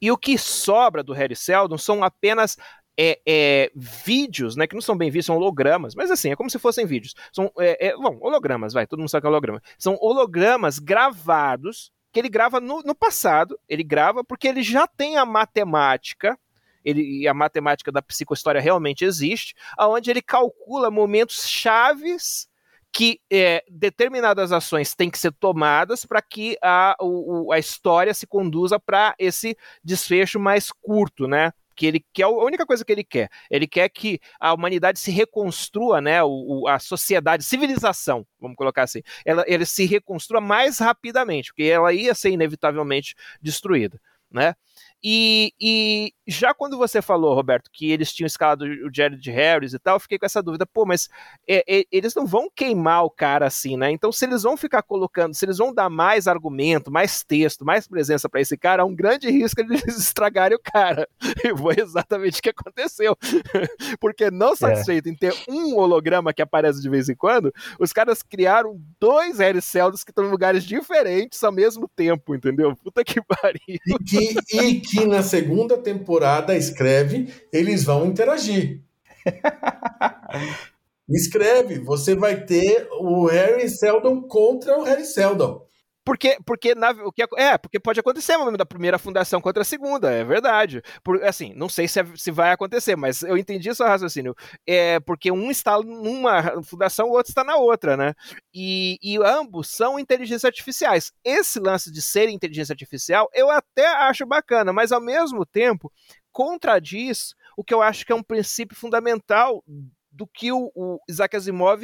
E 0.00 0.10
o 0.10 0.16
que 0.16 0.38
sobra 0.38 1.02
do 1.02 1.12
Harry 1.12 1.36
Seldon 1.36 1.76
são 1.76 2.02
apenas 2.02 2.56
é, 2.98 3.20
é, 3.26 3.70
vídeos, 3.76 4.56
né, 4.56 4.66
que 4.66 4.74
não 4.74 4.82
são 4.82 4.96
bem 4.96 5.10
vistos, 5.10 5.26
são 5.26 5.36
hologramas, 5.36 5.94
mas 5.94 6.10
assim, 6.10 6.32
é 6.32 6.36
como 6.36 6.50
se 6.50 6.58
fossem 6.58 6.84
vídeos. 6.84 7.14
São, 7.32 7.52
é, 7.58 7.88
é 7.88 7.96
bom, 7.96 8.18
hologramas, 8.20 8.72
vai, 8.72 8.86
todo 8.86 8.98
mundo 8.98 9.08
sabe 9.08 9.20
que 9.20 9.26
é 9.26 9.30
holograma. 9.30 9.62
São 9.78 9.96
hologramas 10.00 10.78
gravados, 10.78 11.92
que 12.12 12.18
ele 12.18 12.28
grava 12.28 12.58
no, 12.58 12.82
no 12.82 12.94
passado, 12.94 13.58
ele 13.68 13.84
grava 13.84 14.24
porque 14.24 14.48
ele 14.48 14.62
já 14.62 14.86
tem 14.86 15.16
a 15.16 15.24
matemática 15.24 16.38
ele, 16.84 17.22
e 17.22 17.28
a 17.28 17.34
matemática 17.34 17.92
da 17.92 18.02
psicohistória 18.02 18.60
realmente 18.60 19.04
existe, 19.04 19.54
aonde 19.76 20.10
ele 20.10 20.22
calcula 20.22 20.90
momentos 20.90 21.46
chaves 21.46 22.48
que 22.90 23.20
é, 23.30 23.62
determinadas 23.70 24.50
ações 24.50 24.94
têm 24.94 25.10
que 25.10 25.18
ser 25.18 25.32
tomadas 25.32 26.06
para 26.06 26.22
que 26.22 26.56
a, 26.62 26.96
o, 27.00 27.52
a 27.52 27.58
história 27.58 28.14
se 28.14 28.26
conduza 28.26 28.80
para 28.80 29.14
esse 29.18 29.56
desfecho 29.84 30.40
mais 30.40 30.72
curto, 30.72 31.28
né? 31.28 31.52
que 31.78 31.86
ele 31.86 32.04
quer 32.12 32.24
a 32.24 32.28
única 32.28 32.66
coisa 32.66 32.84
que 32.84 32.90
ele 32.90 33.04
quer. 33.04 33.30
Ele 33.48 33.64
quer 33.64 33.88
que 33.88 34.18
a 34.40 34.52
humanidade 34.52 34.98
se 34.98 35.12
reconstrua, 35.12 36.00
né? 36.00 36.20
O, 36.24 36.62
o, 36.62 36.68
a 36.68 36.80
sociedade, 36.80 37.44
civilização, 37.44 38.26
vamos 38.40 38.56
colocar 38.56 38.82
assim, 38.82 39.00
ela, 39.24 39.44
ele 39.46 39.64
se 39.64 39.86
reconstrua 39.86 40.40
mais 40.40 40.80
rapidamente, 40.80 41.52
porque 41.52 41.62
ela 41.62 41.92
ia 41.92 42.16
ser 42.16 42.30
inevitavelmente 42.30 43.14
destruída, 43.40 44.00
né? 44.28 44.56
E, 45.00 45.54
e, 45.60 46.12
já 46.28 46.52
quando 46.52 46.76
você 46.76 47.00
falou, 47.00 47.34
Roberto, 47.34 47.70
que 47.72 47.90
eles 47.90 48.12
tinham 48.12 48.26
escalado 48.26 48.66
o 48.66 48.94
Jared 48.94 49.30
Harris 49.30 49.72
e 49.72 49.78
tal, 49.78 49.96
eu 49.96 50.00
fiquei 50.00 50.18
com 50.18 50.26
essa 50.26 50.42
dúvida, 50.42 50.66
pô, 50.66 50.84
mas 50.84 51.08
é, 51.48 51.64
é, 51.66 51.84
eles 51.90 52.14
não 52.14 52.26
vão 52.26 52.50
queimar 52.54 53.02
o 53.04 53.10
cara 53.10 53.46
assim, 53.46 53.78
né? 53.78 53.90
Então, 53.90 54.12
se 54.12 54.26
eles 54.26 54.42
vão 54.42 54.54
ficar 54.54 54.82
colocando, 54.82 55.34
se 55.34 55.46
eles 55.46 55.56
vão 55.56 55.72
dar 55.72 55.88
mais 55.88 56.28
argumento, 56.28 56.90
mais 56.90 57.22
texto, 57.22 57.64
mais 57.64 57.88
presença 57.88 58.28
para 58.28 58.42
esse 58.42 58.58
cara, 58.58 58.82
há 58.82 58.84
um 58.84 58.94
grande 58.94 59.30
risco 59.30 59.64
de 59.64 59.72
eles 59.72 59.96
estragarem 59.98 60.56
o 60.56 60.60
cara. 60.60 61.08
E 61.44 61.56
foi 61.56 61.76
exatamente 61.78 62.40
o 62.40 62.42
que 62.42 62.50
aconteceu. 62.50 63.16
Porque 64.00 64.28
não 64.28 64.52
é. 64.52 64.56
satisfeito 64.56 65.08
é. 65.08 65.12
em 65.12 65.14
ter 65.14 65.32
um 65.48 65.76
holograma 65.76 66.34
que 66.34 66.42
aparece 66.42 66.82
de 66.82 66.90
vez 66.90 67.08
em 67.08 67.14
quando, 67.14 67.52
os 67.78 67.92
caras 67.92 68.22
criaram 68.22 68.78
dois 69.00 69.38
Harry 69.38 69.62
Celdos 69.62 70.02
que 70.02 70.10
estão 70.10 70.24
em 70.24 70.30
lugares 70.30 70.64
diferentes 70.64 71.42
ao 71.42 71.52
mesmo 71.52 71.88
tempo, 71.88 72.34
entendeu? 72.34 72.74
Puta 72.76 73.04
que 73.04 73.22
pariu. 73.22 73.60
E 73.66 73.98
que, 74.04 74.36
e 74.52 74.80
que 74.80 75.06
na 75.06 75.22
segunda 75.22 75.78
temporada 75.78 76.17
escreve, 76.56 77.32
eles 77.52 77.84
vão 77.84 78.06
interagir. 78.06 78.82
Escreve, 81.10 81.78
você 81.78 82.14
vai 82.14 82.44
ter 82.44 82.86
o 83.00 83.26
Harry 83.26 83.68
Seldon 83.68 84.22
contra 84.22 84.78
o 84.78 84.82
Harry 84.82 85.06
Seldon. 85.06 85.67
Porque, 86.08 86.38
porque, 86.42 86.74
na, 86.74 86.92
o 86.92 87.12
que, 87.12 87.22
é, 87.36 87.58
porque 87.58 87.78
pode 87.78 88.00
acontecer 88.00 88.34
o 88.34 88.38
momento 88.38 88.56
da 88.56 88.64
primeira 88.64 88.98
fundação 88.98 89.42
contra 89.42 89.60
a 89.60 89.64
segunda, 89.64 90.10
é 90.10 90.24
verdade. 90.24 90.80
Por, 91.04 91.22
assim, 91.22 91.52
não 91.54 91.68
sei 91.68 91.86
se, 91.86 92.00
é, 92.00 92.06
se 92.16 92.30
vai 92.30 92.50
acontecer, 92.50 92.96
mas 92.96 93.22
eu 93.22 93.36
entendi 93.36 93.74
seu 93.74 93.86
raciocínio. 93.86 94.34
É 94.66 94.98
porque 95.00 95.30
um 95.30 95.50
está 95.50 95.78
numa 95.78 96.62
fundação, 96.62 97.08
o 97.08 97.12
outro 97.12 97.30
está 97.30 97.44
na 97.44 97.56
outra, 97.56 97.94
né? 97.94 98.14
E, 98.54 98.98
e 99.02 99.18
ambos 99.18 99.68
são 99.68 99.98
inteligências 99.98 100.46
artificiais. 100.46 101.12
Esse 101.22 101.60
lance 101.60 101.92
de 101.92 102.00
ser 102.00 102.30
inteligência 102.30 102.72
artificial, 102.72 103.28
eu 103.34 103.50
até 103.50 103.86
acho 103.86 104.24
bacana, 104.24 104.72
mas 104.72 104.92
ao 104.92 105.02
mesmo 105.02 105.44
tempo 105.44 105.92
contradiz 106.32 107.34
o 107.54 107.62
que 107.62 107.74
eu 107.74 107.82
acho 107.82 108.06
que 108.06 108.12
é 108.12 108.16
um 108.16 108.22
princípio 108.22 108.74
fundamental 108.74 109.62
do 110.10 110.26
que 110.26 110.50
o, 110.52 110.72
o 110.74 110.98
Isaac 111.06 111.36
Asimov 111.36 111.82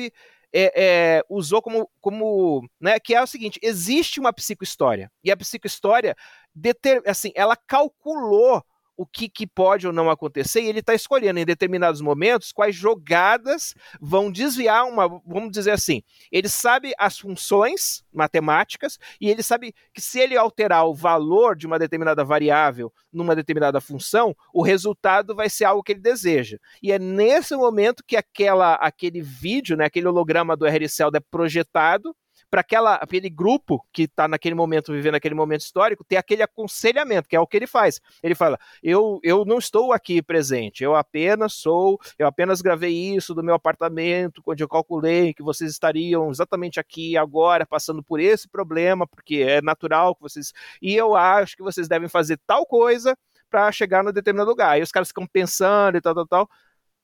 é, 0.54 0.72
é, 0.76 1.22
usou 1.28 1.60
como, 1.60 1.90
como 2.00 2.68
né, 2.80 3.00
que 3.00 3.12
é 3.12 3.20
o 3.20 3.26
seguinte: 3.26 3.58
existe 3.60 4.20
uma 4.20 4.32
psicohistória. 4.32 5.10
E 5.24 5.30
a 5.32 5.36
psicohistória 5.36 6.14
deter, 6.54 7.02
assim, 7.04 7.32
ela 7.34 7.56
calculou 7.56 8.62
o 8.96 9.06
que, 9.06 9.28
que, 9.28 9.46
pode 9.46 9.86
ou 9.86 9.92
não 9.92 10.10
acontecer, 10.10 10.62
e 10.62 10.68
ele 10.68 10.80
está 10.80 10.94
escolhendo 10.94 11.38
em 11.40 11.44
determinados 11.44 12.00
momentos 12.00 12.52
quais 12.52 12.74
jogadas 12.74 13.74
vão 14.00 14.30
desviar 14.30 14.84
uma, 14.84 15.08
vamos 15.26 15.50
dizer 15.50 15.72
assim, 15.72 16.02
ele 16.30 16.48
sabe 16.48 16.92
as 16.98 17.18
funções 17.18 18.04
matemáticas 18.12 18.98
e 19.20 19.28
ele 19.28 19.42
sabe 19.42 19.74
que 19.92 20.00
se 20.00 20.20
ele 20.20 20.36
alterar 20.36 20.86
o 20.86 20.94
valor 20.94 21.56
de 21.56 21.66
uma 21.66 21.78
determinada 21.78 22.24
variável 22.24 22.92
numa 23.12 23.34
determinada 23.34 23.80
função, 23.80 24.34
o 24.52 24.62
resultado 24.62 25.34
vai 25.34 25.48
ser 25.48 25.64
algo 25.64 25.82
que 25.82 25.92
ele 25.92 26.00
deseja. 26.00 26.58
E 26.82 26.92
é 26.92 26.98
nesse 26.98 27.56
momento 27.56 28.04
que 28.06 28.16
aquela, 28.16 28.74
aquele 28.74 29.20
vídeo, 29.20 29.76
né, 29.76 29.84
aquele 29.86 30.08
holograma 30.08 30.56
do 30.56 30.66
RCL 30.66 31.10
é 31.14 31.20
projetado 31.20 32.14
para 32.54 32.98
aquele 33.00 33.28
grupo 33.28 33.84
que 33.92 34.02
está 34.02 34.28
naquele 34.28 34.54
momento, 34.54 34.92
vivendo 34.92 35.16
aquele 35.16 35.34
momento 35.34 35.62
histórico, 35.62 36.04
ter 36.04 36.16
aquele 36.16 36.40
aconselhamento, 36.40 37.28
que 37.28 37.34
é 37.34 37.40
o 37.40 37.48
que 37.48 37.56
ele 37.56 37.66
faz. 37.66 38.00
Ele 38.22 38.36
fala: 38.36 38.56
eu, 38.80 39.18
eu 39.24 39.44
não 39.44 39.58
estou 39.58 39.92
aqui 39.92 40.22
presente, 40.22 40.84
eu 40.84 40.94
apenas 40.94 41.54
sou, 41.54 41.98
eu 42.16 42.28
apenas 42.28 42.62
gravei 42.62 42.92
isso 42.92 43.34
do 43.34 43.42
meu 43.42 43.56
apartamento, 43.56 44.40
onde 44.46 44.62
eu 44.62 44.68
calculei 44.68 45.34
que 45.34 45.42
vocês 45.42 45.68
estariam 45.68 46.30
exatamente 46.30 46.78
aqui 46.78 47.16
agora, 47.16 47.66
passando 47.66 48.04
por 48.04 48.20
esse 48.20 48.48
problema, 48.48 49.04
porque 49.04 49.38
é 49.38 49.60
natural 49.60 50.14
que 50.14 50.22
vocês. 50.22 50.52
E 50.80 50.94
eu 50.94 51.16
acho 51.16 51.56
que 51.56 51.62
vocês 51.62 51.88
devem 51.88 52.08
fazer 52.08 52.38
tal 52.46 52.64
coisa 52.64 53.18
para 53.50 53.72
chegar 53.72 54.04
no 54.04 54.12
determinado 54.12 54.50
lugar. 54.50 54.70
Aí 54.70 54.82
os 54.82 54.92
caras 54.92 55.08
ficam 55.08 55.26
pensando 55.26 55.96
e 55.98 56.00
tal, 56.00 56.14
tal, 56.14 56.26
tal. 56.26 56.50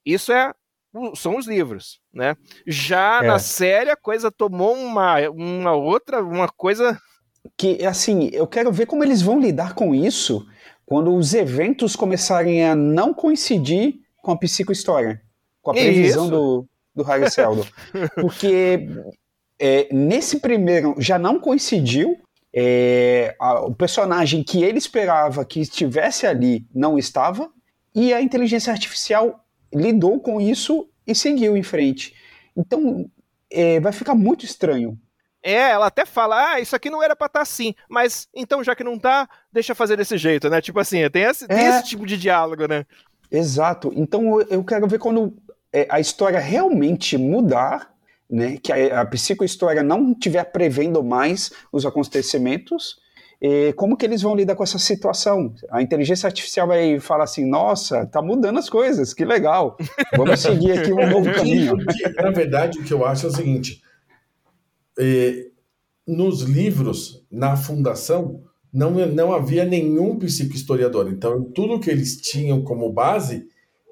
Isso 0.04 0.32
é 0.32 0.52
são 1.14 1.36
os 1.36 1.46
livros, 1.46 2.00
né? 2.12 2.36
Já 2.66 3.20
é. 3.22 3.26
na 3.26 3.38
série 3.38 3.90
a 3.90 3.96
coisa 3.96 4.30
tomou 4.30 4.74
uma, 4.74 5.28
uma 5.30 5.72
outra, 5.72 6.22
uma 6.22 6.48
coisa 6.48 7.00
que 7.56 7.84
assim, 7.84 8.28
eu 8.32 8.46
quero 8.46 8.72
ver 8.72 8.86
como 8.86 9.04
eles 9.04 9.22
vão 9.22 9.40
lidar 9.40 9.74
com 9.74 9.94
isso 9.94 10.46
quando 10.84 11.14
os 11.14 11.34
eventos 11.34 11.94
começarem 11.94 12.64
a 12.64 12.74
não 12.74 13.14
coincidir 13.14 13.94
com 14.22 14.32
a 14.32 14.36
psicohistória, 14.36 15.22
com 15.62 15.70
a 15.70 15.74
previsão 15.74 16.24
isso. 16.24 16.30
do, 16.30 16.66
do 16.94 17.02
Harry 17.04 17.30
Seldon. 17.30 17.64
Porque 18.20 18.88
é, 19.58 19.88
nesse 19.92 20.40
primeiro 20.40 20.96
já 20.98 21.18
não 21.18 21.38
coincidiu, 21.38 22.18
é, 22.52 23.36
a, 23.38 23.60
o 23.60 23.74
personagem 23.74 24.42
que 24.42 24.64
ele 24.64 24.78
esperava 24.78 25.44
que 25.44 25.60
estivesse 25.60 26.26
ali 26.26 26.66
não 26.74 26.98
estava, 26.98 27.48
e 27.94 28.12
a 28.12 28.20
inteligência 28.20 28.72
artificial 28.72 29.44
lidou 29.72 30.20
com 30.20 30.40
isso 30.40 30.88
e 31.06 31.14
seguiu 31.14 31.56
em 31.56 31.62
frente. 31.62 32.14
Então, 32.56 33.10
é, 33.50 33.80
vai 33.80 33.92
ficar 33.92 34.14
muito 34.14 34.44
estranho. 34.44 34.98
É, 35.42 35.70
ela 35.70 35.86
até 35.86 36.04
fala, 36.04 36.52
ah, 36.52 36.60
isso 36.60 36.76
aqui 36.76 36.90
não 36.90 37.02
era 37.02 37.16
pra 37.16 37.26
estar 37.26 37.38
tá 37.38 37.42
assim, 37.42 37.74
mas 37.88 38.28
então 38.34 38.62
já 38.62 38.74
que 38.74 38.84
não 38.84 38.98
tá, 38.98 39.28
deixa 39.50 39.74
fazer 39.74 39.96
desse 39.96 40.18
jeito, 40.18 40.50
né? 40.50 40.60
Tipo 40.60 40.78
assim, 40.78 41.08
tem 41.08 41.22
esse, 41.22 41.44
é... 41.44 41.48
tem 41.48 41.66
esse 41.66 41.84
tipo 41.84 42.06
de 42.06 42.18
diálogo, 42.18 42.66
né? 42.68 42.84
Exato. 43.30 43.90
Então 43.96 44.40
eu 44.42 44.62
quero 44.62 44.86
ver 44.86 44.98
quando 44.98 45.34
é, 45.72 45.86
a 45.88 45.98
história 45.98 46.38
realmente 46.38 47.16
mudar, 47.16 47.94
né? 48.28 48.58
Que 48.62 48.70
a, 48.70 49.00
a 49.00 49.06
psicohistória 49.06 49.82
não 49.82 50.12
estiver 50.12 50.44
prevendo 50.44 51.02
mais 51.02 51.50
os 51.72 51.86
acontecimentos, 51.86 52.98
e 53.40 53.72
como 53.72 53.96
que 53.96 54.04
eles 54.04 54.20
vão 54.20 54.36
lidar 54.36 54.54
com 54.54 54.62
essa 54.62 54.78
situação? 54.78 55.54
A 55.70 55.80
inteligência 55.80 56.26
artificial 56.26 56.66
vai 56.68 57.00
falar 57.00 57.24
assim, 57.24 57.48
nossa, 57.48 58.04
tá 58.06 58.20
mudando 58.20 58.58
as 58.58 58.68
coisas, 58.68 59.14
que 59.14 59.24
legal, 59.24 59.78
vamos 60.16 60.40
seguir 60.40 60.72
aqui 60.72 60.92
um 60.92 61.08
novo 61.08 61.32
caminho. 61.32 61.74
Na 62.16 62.30
verdade, 62.30 62.78
o 62.78 62.84
que 62.84 62.92
eu 62.92 63.04
acho 63.04 63.26
é 63.26 63.28
o 63.30 63.32
seguinte, 63.32 63.82
é, 64.98 65.46
nos 66.06 66.42
livros, 66.42 67.24
na 67.30 67.56
fundação, 67.56 68.42
não, 68.72 68.90
não 69.06 69.32
havia 69.32 69.64
nenhum 69.64 70.18
psicohistoriador. 70.18 71.08
Então, 71.08 71.42
tudo 71.42 71.80
que 71.80 71.90
eles 71.90 72.20
tinham 72.20 72.62
como 72.62 72.92
base 72.92 73.46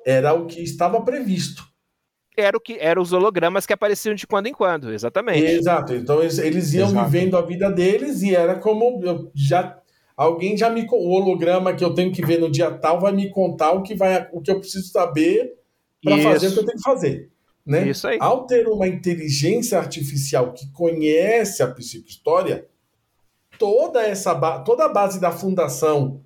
era 0.05 0.32
o 0.34 0.46
que 0.46 0.62
estava 0.62 1.01
previsto. 1.01 1.68
Era 2.41 2.57
o 2.57 2.61
que 2.61 2.76
eram 2.78 3.03
os 3.03 3.12
hologramas 3.12 3.66
que 3.66 3.72
apareciam 3.72 4.14
de 4.14 4.26
quando 4.26 4.47
em 4.47 4.53
quando, 4.53 4.93
exatamente. 4.93 5.45
Exato. 5.45 5.95
Então 5.95 6.20
eles, 6.20 6.39
eles 6.39 6.72
iam 6.72 6.89
Exato. 6.89 7.11
vivendo 7.11 7.36
a 7.36 7.43
vida 7.43 7.70
deles 7.70 8.22
e 8.22 8.34
era 8.34 8.55
como 8.55 9.01
eu 9.05 9.30
já 9.34 9.76
alguém 10.16 10.57
já 10.57 10.70
me 10.70 10.86
o 10.89 11.11
holograma 11.11 11.74
que 11.74 11.84
eu 11.84 11.95
tenho 11.95 12.12
que 12.12 12.24
ver 12.24 12.41
no 12.41 12.51
dia 12.51 12.70
tal 12.70 13.01
vai 13.01 13.12
me 13.12 13.30
contar 13.30 13.72
o 13.72 13.82
que 13.82 13.95
vai 13.95 14.28
o 14.32 14.41
que 14.41 14.51
eu 14.51 14.59
preciso 14.59 14.89
saber 14.89 15.53
para 16.03 16.18
fazer 16.18 16.49
o 16.49 16.53
que 16.53 16.59
eu 16.59 16.64
tenho 16.64 16.76
que 16.76 16.82
fazer. 16.82 17.30
Né? 17.66 17.89
Isso 17.89 18.07
aí. 18.09 18.16
Ao 18.20 18.47
ter 18.47 18.66
uma 18.66 18.89
inteligência 18.89 19.78
artificial 19.78 20.53
que 20.55 20.70
conhece 20.72 21.62
a 21.62 21.68
psicohistória, 21.68 22.66
toda 23.59 24.03
essa 24.03 24.34
toda 24.61 24.86
a 24.86 24.89
base 24.89 25.20
da 25.20 25.30
fundação 25.30 26.22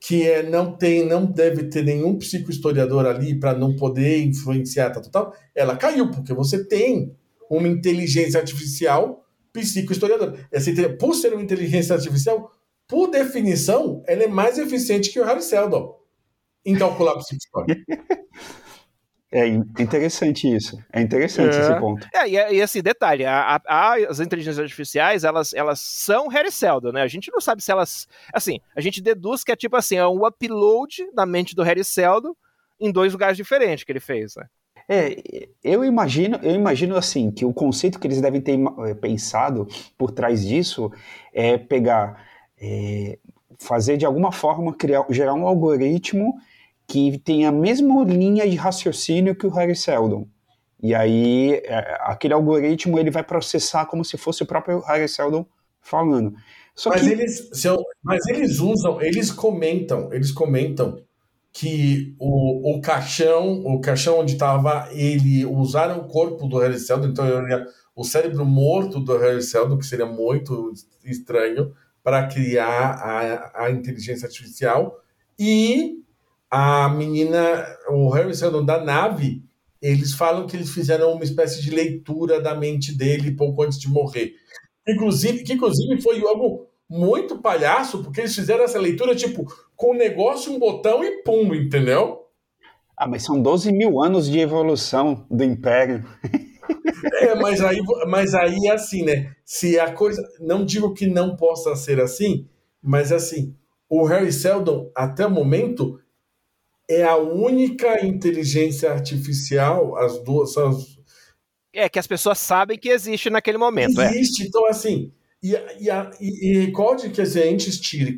que 0.00 0.28
é 0.28 0.42
não 0.42 0.76
tem 0.76 1.04
não 1.04 1.26
deve 1.26 1.64
ter 1.64 1.82
nenhum 1.84 2.16
psicohistoriador 2.16 3.04
ali 3.04 3.38
para 3.38 3.54
não 3.56 3.74
poder 3.74 4.22
influenciar 4.22 4.90
tal, 4.90 5.02
tal, 5.02 5.34
ela 5.54 5.76
caiu 5.76 6.10
porque 6.10 6.32
você 6.32 6.64
tem 6.64 7.14
uma 7.50 7.66
inteligência 7.66 8.38
artificial 8.38 9.24
psicohistoriadora. 9.52 10.46
Essa 10.52 10.70
por 10.98 11.14
ser 11.14 11.32
uma 11.32 11.42
inteligência 11.42 11.94
artificial, 11.94 12.52
por 12.86 13.08
definição, 13.08 14.02
ela 14.06 14.22
é 14.22 14.28
mais 14.28 14.58
eficiente 14.58 15.10
que 15.10 15.20
o 15.20 15.24
Harry 15.24 15.42
Seldon 15.42 15.98
em 16.64 16.76
calcular 16.76 17.16
psicohistória. 17.16 17.76
É 19.30 19.46
interessante 19.46 20.52
isso. 20.52 20.78
É 20.90 21.02
interessante 21.02 21.54
é. 21.54 21.60
esse 21.60 21.78
ponto. 21.78 22.08
É, 22.14 22.28
e, 22.28 22.34
e 22.34 22.60
esse 22.60 22.80
detalhe, 22.80 23.26
a, 23.26 23.60
a, 23.66 23.94
as 24.08 24.20
inteligências 24.20 24.58
artificiais, 24.58 25.22
elas, 25.22 25.52
elas 25.52 25.80
são 25.80 26.28
Harry 26.28 26.50
Seldon, 26.50 26.92
né? 26.92 27.02
A 27.02 27.08
gente 27.08 27.30
não 27.30 27.40
sabe 27.40 27.62
se 27.62 27.70
elas... 27.70 28.08
Assim, 28.32 28.58
a 28.74 28.80
gente 28.80 29.02
deduz 29.02 29.44
que 29.44 29.52
é 29.52 29.56
tipo 29.56 29.76
assim, 29.76 29.96
é 29.96 30.06
um 30.06 30.26
upload 30.26 31.06
na 31.14 31.26
mente 31.26 31.54
do 31.54 31.62
Harry 31.62 31.84
Seldon 31.84 32.34
em 32.80 32.90
dois 32.90 33.12
lugares 33.12 33.36
diferentes 33.36 33.84
que 33.84 33.92
ele 33.92 34.00
fez, 34.00 34.34
né? 34.36 34.46
É, 34.88 35.48
eu 35.62 35.84
imagino, 35.84 36.38
eu 36.42 36.54
imagino 36.54 36.96
assim, 36.96 37.30
que 37.30 37.44
o 37.44 37.52
conceito 37.52 38.00
que 38.00 38.06
eles 38.06 38.22
devem 38.22 38.40
ter 38.40 38.58
eh, 38.58 38.94
pensado 38.94 39.68
por 39.98 40.10
trás 40.10 40.46
disso 40.46 40.90
é 41.30 41.58
pegar, 41.58 42.24
é, 42.58 43.18
fazer 43.58 43.98
de 43.98 44.06
alguma 44.06 44.32
forma, 44.32 44.74
criar, 44.74 45.04
gerar 45.10 45.34
um 45.34 45.46
algoritmo 45.46 46.40
que 46.88 47.18
tem 47.18 47.44
a 47.44 47.52
mesma 47.52 48.02
linha 48.02 48.48
de 48.48 48.56
raciocínio 48.56 49.36
que 49.36 49.46
o 49.46 49.50
Harry 49.50 49.76
Seldon. 49.76 50.26
E 50.82 50.94
aí, 50.94 51.60
é, 51.64 51.98
aquele 52.00 52.32
algoritmo 52.32 52.98
ele 52.98 53.10
vai 53.10 53.22
processar 53.22 53.84
como 53.84 54.02
se 54.02 54.16
fosse 54.16 54.42
o 54.42 54.46
próprio 54.46 54.80
Harry 54.80 55.06
Seldon 55.06 55.44
falando. 55.82 56.34
Só 56.74 56.88
mas, 56.90 57.02
que... 57.02 57.10
eles, 57.10 57.50
mas 58.02 58.26
eles 58.26 58.58
usam, 58.58 59.02
eles 59.02 59.30
comentam, 59.30 60.12
eles 60.12 60.32
comentam 60.32 61.02
que 61.52 62.14
o, 62.18 62.76
o 62.76 62.80
caixão, 62.80 63.64
o 63.64 63.80
caixão 63.80 64.20
onde 64.20 64.32
estava 64.32 64.88
ele, 64.92 65.44
usaram 65.44 65.98
o 65.98 66.08
corpo 66.08 66.46
do 66.46 66.58
Harry 66.58 66.78
Seldon, 66.78 67.08
então 67.08 67.26
o 67.94 68.04
cérebro 68.04 68.46
morto 68.46 69.00
do 69.00 69.18
Harry 69.18 69.42
Seldon, 69.42 69.76
que 69.76 69.84
seria 69.84 70.06
muito 70.06 70.72
estranho, 71.04 71.74
para 72.02 72.28
criar 72.28 72.92
a, 72.92 73.64
a 73.64 73.70
inteligência 73.70 74.26
artificial, 74.26 75.02
e 75.38 75.98
a 76.50 76.88
menina, 76.88 77.64
o 77.90 78.08
Harry 78.10 78.34
Seldon 78.34 78.64
da 78.64 78.82
nave, 78.82 79.42
eles 79.80 80.14
falam 80.14 80.46
que 80.46 80.56
eles 80.56 80.70
fizeram 80.70 81.12
uma 81.12 81.24
espécie 81.24 81.62
de 81.62 81.70
leitura 81.70 82.40
da 82.40 82.54
mente 82.54 82.96
dele 82.96 83.36
pouco 83.36 83.62
antes 83.62 83.78
de 83.78 83.88
morrer. 83.88 84.32
Inclusive, 84.86 85.44
que 85.44 85.52
inclusive 85.52 86.00
foi 86.00 86.20
algo 86.22 86.66
muito 86.88 87.38
palhaço, 87.38 88.02
porque 88.02 88.20
eles 88.20 88.34
fizeram 88.34 88.64
essa 88.64 88.78
leitura, 88.78 89.14
tipo, 89.14 89.44
com 89.76 89.92
um 89.92 89.96
negócio, 89.96 90.52
um 90.52 90.58
botão 90.58 91.04
e 91.04 91.22
pum, 91.22 91.54
entendeu? 91.54 92.24
Ah, 92.96 93.06
mas 93.06 93.22
são 93.22 93.40
12 93.40 93.70
mil 93.70 94.02
anos 94.02 94.28
de 94.28 94.40
evolução 94.40 95.26
do 95.30 95.44
Império. 95.44 96.04
É, 97.20 97.34
mas 97.34 97.60
aí, 97.60 97.78
mas 98.08 98.34
aí 98.34 98.66
é 98.66 98.72
assim, 98.72 99.04
né? 99.04 99.32
Se 99.44 99.78
a 99.78 99.92
coisa. 99.92 100.22
Não 100.40 100.64
digo 100.64 100.92
que 100.92 101.06
não 101.06 101.36
possa 101.36 101.74
ser 101.76 102.00
assim, 102.00 102.46
mas 102.82 103.12
assim, 103.12 103.54
o 103.88 104.04
Harry 104.04 104.32
Seldon, 104.32 104.90
até 104.94 105.26
o 105.26 105.30
momento, 105.30 106.00
é 106.88 107.04
a 107.04 107.16
única 107.16 108.04
inteligência 108.04 108.90
artificial, 108.90 109.96
as 109.96 110.18
duas. 110.24 110.56
As... 110.56 110.98
É, 111.72 111.88
que 111.88 111.98
as 111.98 112.06
pessoas 112.06 112.38
sabem 112.38 112.78
que 112.78 112.88
existe 112.88 113.28
naquele 113.28 113.58
momento. 113.58 114.00
É. 114.00 114.10
Existe, 114.10 114.44
é. 114.44 114.46
então 114.46 114.66
assim. 114.66 115.12
E, 115.42 115.52
e, 115.52 115.88
e, 116.20 116.50
e 116.50 116.58
recorde 116.66 117.10
que 117.10 117.20
a 117.20 117.24
gente 117.24 117.68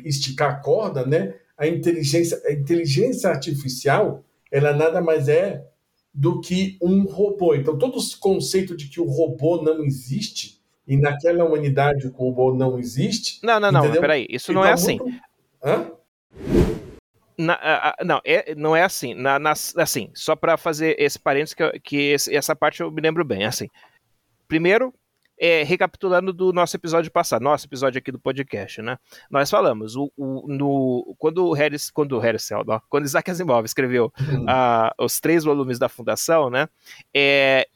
esticar 0.05 0.51
a 0.51 0.55
corda, 0.55 1.05
né? 1.05 1.35
A 1.57 1.67
inteligência, 1.67 2.41
a 2.45 2.51
inteligência 2.51 3.29
artificial, 3.29 4.23
ela 4.51 4.73
nada 4.73 5.01
mais 5.01 5.27
é 5.27 5.63
do 6.13 6.41
que 6.41 6.77
um 6.81 7.03
robô. 7.03 7.53
Então, 7.53 7.77
todo 7.77 7.99
esse 7.99 8.17
conceito 8.17 8.75
de 8.75 8.87
que 8.87 8.99
o 8.99 9.05
robô 9.05 9.61
não 9.61 9.83
existe, 9.83 10.59
e 10.87 10.97
naquela 10.97 11.45
humanidade 11.45 12.07
o 12.07 12.11
robô 12.11 12.53
não 12.53 12.79
existe. 12.79 13.39
Não, 13.43 13.59
não, 13.59 13.71
não, 13.71 13.91
peraí, 13.91 14.25
isso 14.29 14.51
não 14.51 14.65
é 14.65 14.73
assim. 14.73 14.97
Muito... 14.97 15.21
Hã? 15.63 15.91
Na, 17.41 17.53
a, 17.61 17.95
não, 18.03 18.21
é, 18.23 18.55
não 18.55 18.75
é 18.75 18.83
assim. 18.83 19.13
Na, 19.13 19.39
na 19.39 19.51
assim, 19.51 20.11
só 20.13 20.35
para 20.35 20.57
fazer 20.57 20.95
esse 20.99 21.19
parênteses, 21.19 21.53
que, 21.53 21.79
que 21.79 21.97
esse, 22.11 22.35
essa 22.35 22.55
parte 22.55 22.81
eu 22.81 22.91
me 22.91 23.01
lembro 23.01 23.23
bem. 23.23 23.45
Assim, 23.45 23.67
primeiro, 24.47 24.93
é, 25.41 25.63
recapitulando 25.63 26.31
do 26.31 26.53
nosso 26.53 26.75
episódio 26.75 27.11
passado, 27.11 27.41
nosso 27.41 27.65
episódio 27.65 27.97
aqui 27.97 28.11
do 28.11 28.19
podcast, 28.19 28.79
né? 28.79 28.99
Nós 29.27 29.49
falamos, 29.49 29.95
o, 29.95 30.11
o 30.15 30.45
no, 30.47 31.15
quando 31.17 31.47
o 31.47 31.53
Harris, 31.53 31.89
quando 31.89 32.11
o 32.15 32.19
Harris 32.19 32.43
Seldon, 32.43 32.79
quando 32.87 33.05
Isaac 33.05 33.31
Asimov 33.31 33.65
escreveu 33.65 34.13
uhum. 34.19 34.43
uh, 34.43 35.03
os 35.03 35.19
três 35.19 35.43
volumes 35.43 35.79
da 35.79 35.89
Fundação, 35.89 36.51
né? 36.51 36.69
É, 37.11 37.67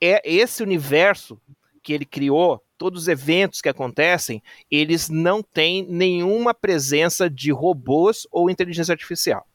é 0.00 0.22
esse 0.24 0.62
universo 0.62 1.38
que 1.82 1.92
ele 1.92 2.06
criou 2.06 2.63
todos 2.76 3.02
os 3.02 3.08
eventos 3.08 3.60
que 3.60 3.68
acontecem, 3.68 4.42
eles 4.70 5.08
não 5.08 5.42
têm 5.42 5.86
nenhuma 5.88 6.52
presença 6.52 7.28
de 7.30 7.50
robôs 7.50 8.26
ou 8.30 8.50
inteligência 8.50 8.92
artificial. 8.92 9.46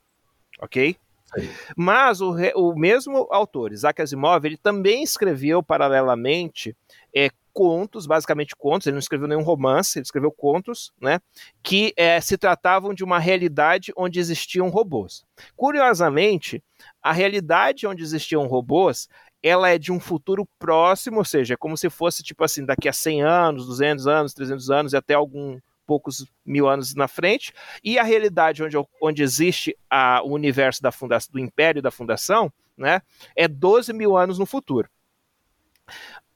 Ok? 0.62 0.96
Sim. 1.36 1.50
Mas 1.76 2.22
o, 2.22 2.36
o, 2.56 2.76
mesmo 2.76 3.28
autor, 3.30 3.72
Isaac 3.72 4.02
Asimov, 4.02 4.46
ele 4.46 4.58
também 4.58 5.04
escreveu 5.04 5.62
paralelamente 5.62 6.76
é, 7.16 7.30
contos, 7.54 8.08
basicamente 8.08 8.56
contos, 8.56 8.88
ele 8.88 8.94
não 8.94 9.00
escreveu 9.00 9.28
nenhum 9.28 9.44
romance, 9.44 10.00
ele 10.00 10.04
escreveu 10.04 10.32
contos, 10.32 10.92
né, 11.00 11.20
que 11.62 11.94
é, 11.98 12.20
se 12.22 12.38
tratavam 12.38 12.94
de 12.94 13.04
uma 13.04 13.20
realidade 13.20 13.92
onde 13.96 14.20
existiam 14.20 14.70
robôs. 14.70 15.24
Curiosamente, 15.56 16.64
a 17.02 17.12
realidade 17.12 17.86
onde 17.86 18.02
existiam 18.02 18.48
robôs 18.48 19.08
ela 19.42 19.70
é 19.70 19.78
de 19.78 19.92
um 19.92 20.00
futuro 20.00 20.48
próximo, 20.58 21.18
ou 21.20 21.26
seja, 21.26 21.54
é 21.54 21.58
como 21.58 21.78
se 21.78 21.90
fosse 21.90 22.22
tipo 22.24 22.44
assim, 22.44 22.66
daqui 22.66 22.90
a 22.90 22.94
100 22.94 23.22
anos, 23.24 23.66
200 23.66 24.08
anos, 24.08 24.34
300 24.34 24.70
anos 24.70 24.94
e 24.94 24.98
até 24.98 25.14
algum 25.14 25.60
poucos 25.86 26.24
mil 26.46 26.70
anos 26.70 26.94
na 26.94 27.08
frente, 27.08 27.52
e 27.84 27.98
a 27.98 28.04
realidade 28.04 28.64
onde, 28.64 28.78
onde 29.02 29.24
existe 29.24 29.76
a, 29.90 30.22
o 30.24 30.34
universo 30.34 30.84
da 30.84 30.92
fundação, 30.92 31.32
do 31.32 31.40
império 31.40 31.82
da 31.82 31.90
fundação, 31.90 32.54
né, 32.78 33.02
é 33.36 33.48
12 33.48 33.92
mil 33.92 34.16
anos 34.16 34.38
no 34.38 34.46
futuro. 34.46 34.88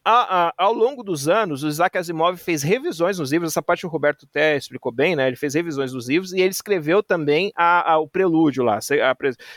A, 0.06 0.48
a, 0.48 0.54
ao 0.58 0.74
longo 0.74 1.02
dos 1.02 1.30
anos, 1.30 1.64
o 1.64 1.68
Isaac 1.68 1.98
Asimov 1.98 2.36
fez 2.38 2.62
revisões 2.62 3.20
nos 3.20 3.32
livros, 3.32 3.54
essa 3.54 3.62
parte 3.62 3.86
o 3.86 3.90
Roberto 3.90 4.26
até 4.30 4.58
explicou 4.58 4.92
bem, 4.92 5.16
né? 5.16 5.28
Ele 5.28 5.38
fez 5.38 5.54
revisões 5.54 5.94
dos 5.94 6.10
livros 6.10 6.34
e 6.34 6.42
ele 6.42 6.50
escreveu 6.50 7.02
também 7.02 7.54
a, 7.56 7.98
o 8.00 8.08
prelúdio 8.08 8.66
lá. 8.66 8.80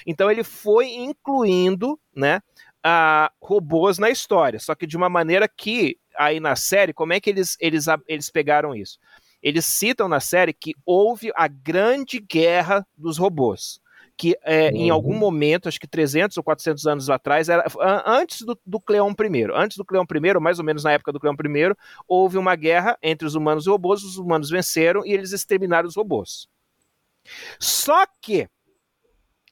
então 0.07 0.30
ele 0.30 0.44
foi 0.44 0.94
incluindo, 0.94 1.99
né, 2.14 2.40
uh, 2.87 3.28
robôs 3.41 3.99
na 3.99 4.11
história, 4.11 4.61
só 4.61 4.74
que 4.74 4.87
de 4.87 4.97
uma 4.97 5.09
maneira 5.09 5.49
que, 5.49 5.99
aí 6.16 6.39
na 6.39 6.55
série, 6.55 6.93
como 6.93 7.12
é 7.12 7.20
que 7.20 7.28
eles, 7.28 7.57
eles, 7.61 7.87
eles 8.07 8.30
pegaram 8.30 8.74
isso? 8.74 8.99
Eles 9.43 9.64
citam 9.64 10.09
na 10.09 10.20
série 10.20 10.53
que 10.53 10.74
houve 10.84 11.32
a 11.34 11.49
grande 11.49 12.20
guerra 12.20 12.87
dos 12.97 13.18
robôs 13.18 13.80
que 14.16 14.37
é, 14.43 14.70
uhum. 14.70 14.76
em 14.76 14.91
algum 14.91 15.14
momento, 15.14 15.68
acho 15.68 15.78
que 15.78 15.87
300 15.87 16.37
ou 16.39 16.43
400 16.43 16.87
anos 16.87 17.11
atrás, 17.11 17.49
era, 17.49 17.64
antes 18.07 18.41
do, 18.43 18.59
do 18.64 18.80
Cleon 18.80 19.11
I, 19.11 19.45
antes 19.55 19.76
do 19.76 19.84
Cleon 19.84 20.05
I, 20.05 20.41
mais 20.41 20.59
ou 20.59 20.64
menos 20.64 20.84
na 20.84 20.93
época 20.93 21.12
do 21.12 21.20
Cleon 21.20 21.34
I, 21.34 21.74
houve 22.09 22.39
uma 22.39 22.57
guerra 22.57 22.97
entre 23.03 23.26
os 23.26 23.34
humanos 23.34 23.66
e 23.66 23.68
robôs, 23.68 24.03
os 24.03 24.16
humanos 24.16 24.49
venceram 24.49 25.05
e 25.05 25.12
eles 25.12 25.32
exterminaram 25.32 25.87
os 25.87 25.97
robôs. 25.97 26.49
Só 27.61 28.07
que 28.22 28.49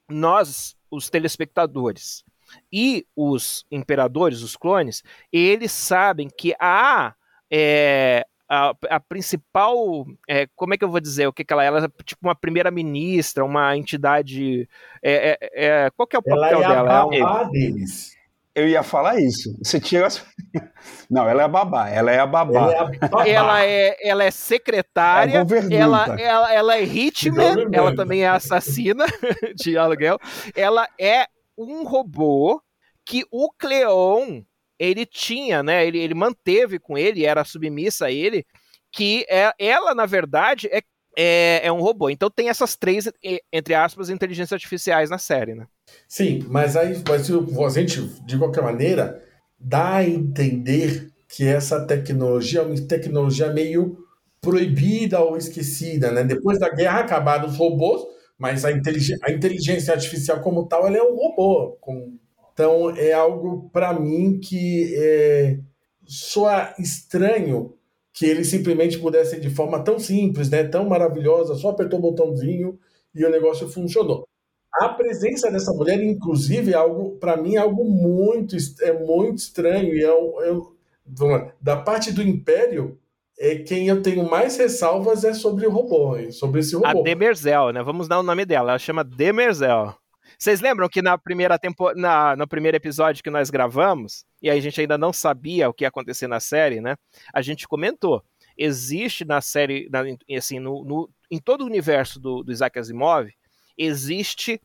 nós, 0.08 0.74
os 0.90 1.10
telespectadores, 1.10 2.24
e 2.72 3.06
os 3.16 3.64
imperadores, 3.70 4.42
os 4.42 4.56
clones, 4.56 5.02
eles 5.32 5.72
sabem 5.72 6.28
que 6.28 6.54
a, 6.60 7.14
é, 7.50 8.24
a, 8.48 8.74
a, 8.90 9.00
principal, 9.00 10.06
é, 10.28 10.46
como 10.54 10.74
é 10.74 10.76
que 10.76 10.84
eu 10.84 10.90
vou 10.90 11.00
dizer, 11.00 11.26
o 11.26 11.32
que, 11.32 11.44
que 11.44 11.52
ela 11.52 11.64
é? 11.64 11.66
Ela 11.66 11.84
é 11.84 12.02
tipo 12.04 12.26
uma 12.26 12.34
primeira-ministra, 12.34 13.44
uma 13.44 13.76
entidade, 13.76 14.68
é, 15.02 15.38
é, 15.40 15.84
é 15.86 15.90
qual 15.96 16.06
que 16.06 16.16
é 16.16 16.18
o 16.18 16.22
papel 16.22 16.36
ela 16.36 16.48
é 16.48 16.74
dela? 16.74 17.00
A 17.00 17.06
babá 17.06 17.44
deles. 17.44 18.14
Eu 18.54 18.68
ia 18.68 18.84
falar 18.84 19.20
isso. 19.20 19.52
Você 19.60 19.80
tira 19.80 20.06
as... 20.06 20.24
Não, 21.10 21.28
ela 21.28 21.42
é 21.42 21.44
a 21.44 21.48
babá. 21.48 21.90
Ela 21.90 22.12
é 22.12 22.20
a 22.20 22.26
babá. 22.26 22.60
Ela 22.60 22.72
é, 22.72 22.98
babá. 22.98 23.28
Ela 23.28 23.64
é, 23.64 24.08
ela 24.08 24.24
é 24.24 24.30
secretária. 24.30 25.44
É 25.70 25.74
ela, 25.74 26.20
ela, 26.20 26.54
ela 26.54 26.76
é 26.76 26.84
hitman. 26.84 27.66
Ela 27.72 27.96
também 27.96 28.22
é 28.22 28.28
assassina 28.28 29.06
de 29.56 29.76
aluguel. 29.76 30.20
Ela 30.54 30.86
é 30.96 31.26
um 31.56 31.84
robô 31.84 32.60
que 33.04 33.24
o 33.30 33.50
Cleon 33.52 34.42
ele 34.78 35.06
tinha, 35.06 35.62
né? 35.62 35.86
Ele, 35.86 35.98
ele 35.98 36.14
manteve 36.14 36.78
com 36.78 36.98
ele, 36.98 37.24
era 37.24 37.44
submissa 37.44 38.06
a 38.06 38.10
ele, 38.10 38.44
que 38.92 39.24
é, 39.28 39.52
ela, 39.58 39.94
na 39.94 40.06
verdade, 40.06 40.68
é, 40.68 40.82
é, 41.16 41.66
é 41.66 41.72
um 41.72 41.80
robô. 41.80 42.10
Então 42.10 42.30
tem 42.30 42.48
essas 42.48 42.76
três, 42.76 43.10
entre 43.52 43.74
aspas, 43.74 44.10
inteligências 44.10 44.52
artificiais 44.52 45.10
na 45.10 45.18
série, 45.18 45.54
né? 45.54 45.66
Sim, 46.08 46.44
mas 46.48 46.76
aí 46.76 47.02
mas 47.06 47.76
a 47.76 47.80
gente, 47.80 48.02
de 48.24 48.38
qualquer 48.38 48.62
maneira, 48.62 49.22
dá 49.58 49.96
a 49.96 50.08
entender 50.08 51.10
que 51.28 51.46
essa 51.46 51.84
tecnologia 51.86 52.60
é 52.60 52.62
uma 52.62 52.80
tecnologia 52.86 53.52
meio 53.52 53.98
proibida 54.40 55.20
ou 55.20 55.36
esquecida, 55.36 56.12
né? 56.12 56.22
Depois 56.22 56.58
da 56.58 56.68
guerra 56.68 57.00
acabaram 57.00 57.48
os 57.48 57.56
robôs, 57.56 58.02
mas 58.38 58.64
a, 58.64 58.72
inteligência, 58.72 59.18
a 59.22 59.32
inteligência 59.32 59.94
artificial 59.94 60.40
como 60.40 60.66
tal, 60.66 60.86
ela 60.86 60.96
é 60.96 61.02
um 61.02 61.14
robô. 61.14 61.76
Com... 61.80 62.16
Então 62.52 62.90
é 62.96 63.12
algo 63.12 63.70
para 63.72 63.98
mim 63.98 64.38
que 64.40 64.94
é... 64.96 65.58
soa 66.06 66.74
estranho 66.78 67.74
que 68.12 68.26
ele 68.26 68.44
simplesmente 68.44 68.98
pudesse 68.98 69.40
de 69.40 69.50
forma 69.50 69.82
tão 69.82 69.98
simples, 69.98 70.48
né, 70.48 70.62
tão 70.62 70.88
maravilhosa, 70.88 71.56
só 71.56 71.70
apertou 71.70 71.98
o 71.98 72.02
botãozinho 72.02 72.78
e 73.12 73.24
o 73.24 73.30
negócio 73.30 73.68
funcionou. 73.68 74.26
A 74.72 74.88
presença 74.88 75.50
dessa 75.50 75.72
mulher, 75.72 76.02
inclusive, 76.02 76.72
é 76.72 76.76
algo, 76.76 77.16
para 77.18 77.36
mim, 77.36 77.54
é 77.54 77.58
algo 77.58 77.84
muito, 77.84 78.56
é 78.82 78.92
muito 78.92 79.38
estranho. 79.38 79.94
E 79.94 80.04
é, 80.04 80.08
é, 80.08 81.52
da 81.60 81.76
parte 81.76 82.12
do 82.12 82.22
Império, 82.22 82.98
é 83.38 83.56
quem 83.56 83.88
eu 83.88 84.02
tenho 84.02 84.28
mais 84.28 84.56
ressalvas 84.56 85.24
é 85.24 85.34
sobre 85.34 85.66
o 85.66 85.70
robô, 85.70 86.16
sobre 86.30 86.60
esse 86.60 86.74
robô. 86.74 86.86
A 86.86 87.02
Demerzel, 87.02 87.72
né? 87.72 87.82
Vamos 87.82 88.08
dar 88.08 88.20
o 88.20 88.22
nome 88.22 88.44
dela. 88.44 88.72
Ela 88.72 88.78
chama 88.78 89.02
Demerzel. 89.02 89.94
Vocês 90.38 90.60
lembram 90.60 90.88
que 90.88 91.02
na 91.02 91.16
primeira 91.16 91.58
tempo... 91.58 91.92
na, 91.94 92.36
no 92.36 92.46
primeiro 92.46 92.76
episódio 92.76 93.22
que 93.22 93.30
nós 93.30 93.50
gravamos, 93.50 94.24
e 94.42 94.50
a 94.50 94.58
gente 94.58 94.80
ainda 94.80 94.98
não 94.98 95.12
sabia 95.12 95.68
o 95.68 95.72
que 95.72 95.84
ia 95.84 95.88
acontecer 95.88 96.26
na 96.26 96.40
série, 96.40 96.80
né? 96.80 96.96
A 97.32 97.42
gente 97.42 97.68
comentou. 97.68 98.22
Existe 98.56 99.24
na 99.24 99.40
série, 99.40 99.88
na, 99.90 100.02
assim, 100.36 100.58
no, 100.58 100.84
no, 100.84 101.10
em 101.30 101.38
todo 101.38 101.62
o 101.62 101.66
universo 101.66 102.20
do, 102.20 102.42
do 102.42 102.52
Isaac 102.52 102.78
Asimov, 102.78 103.28
existe 103.76 104.60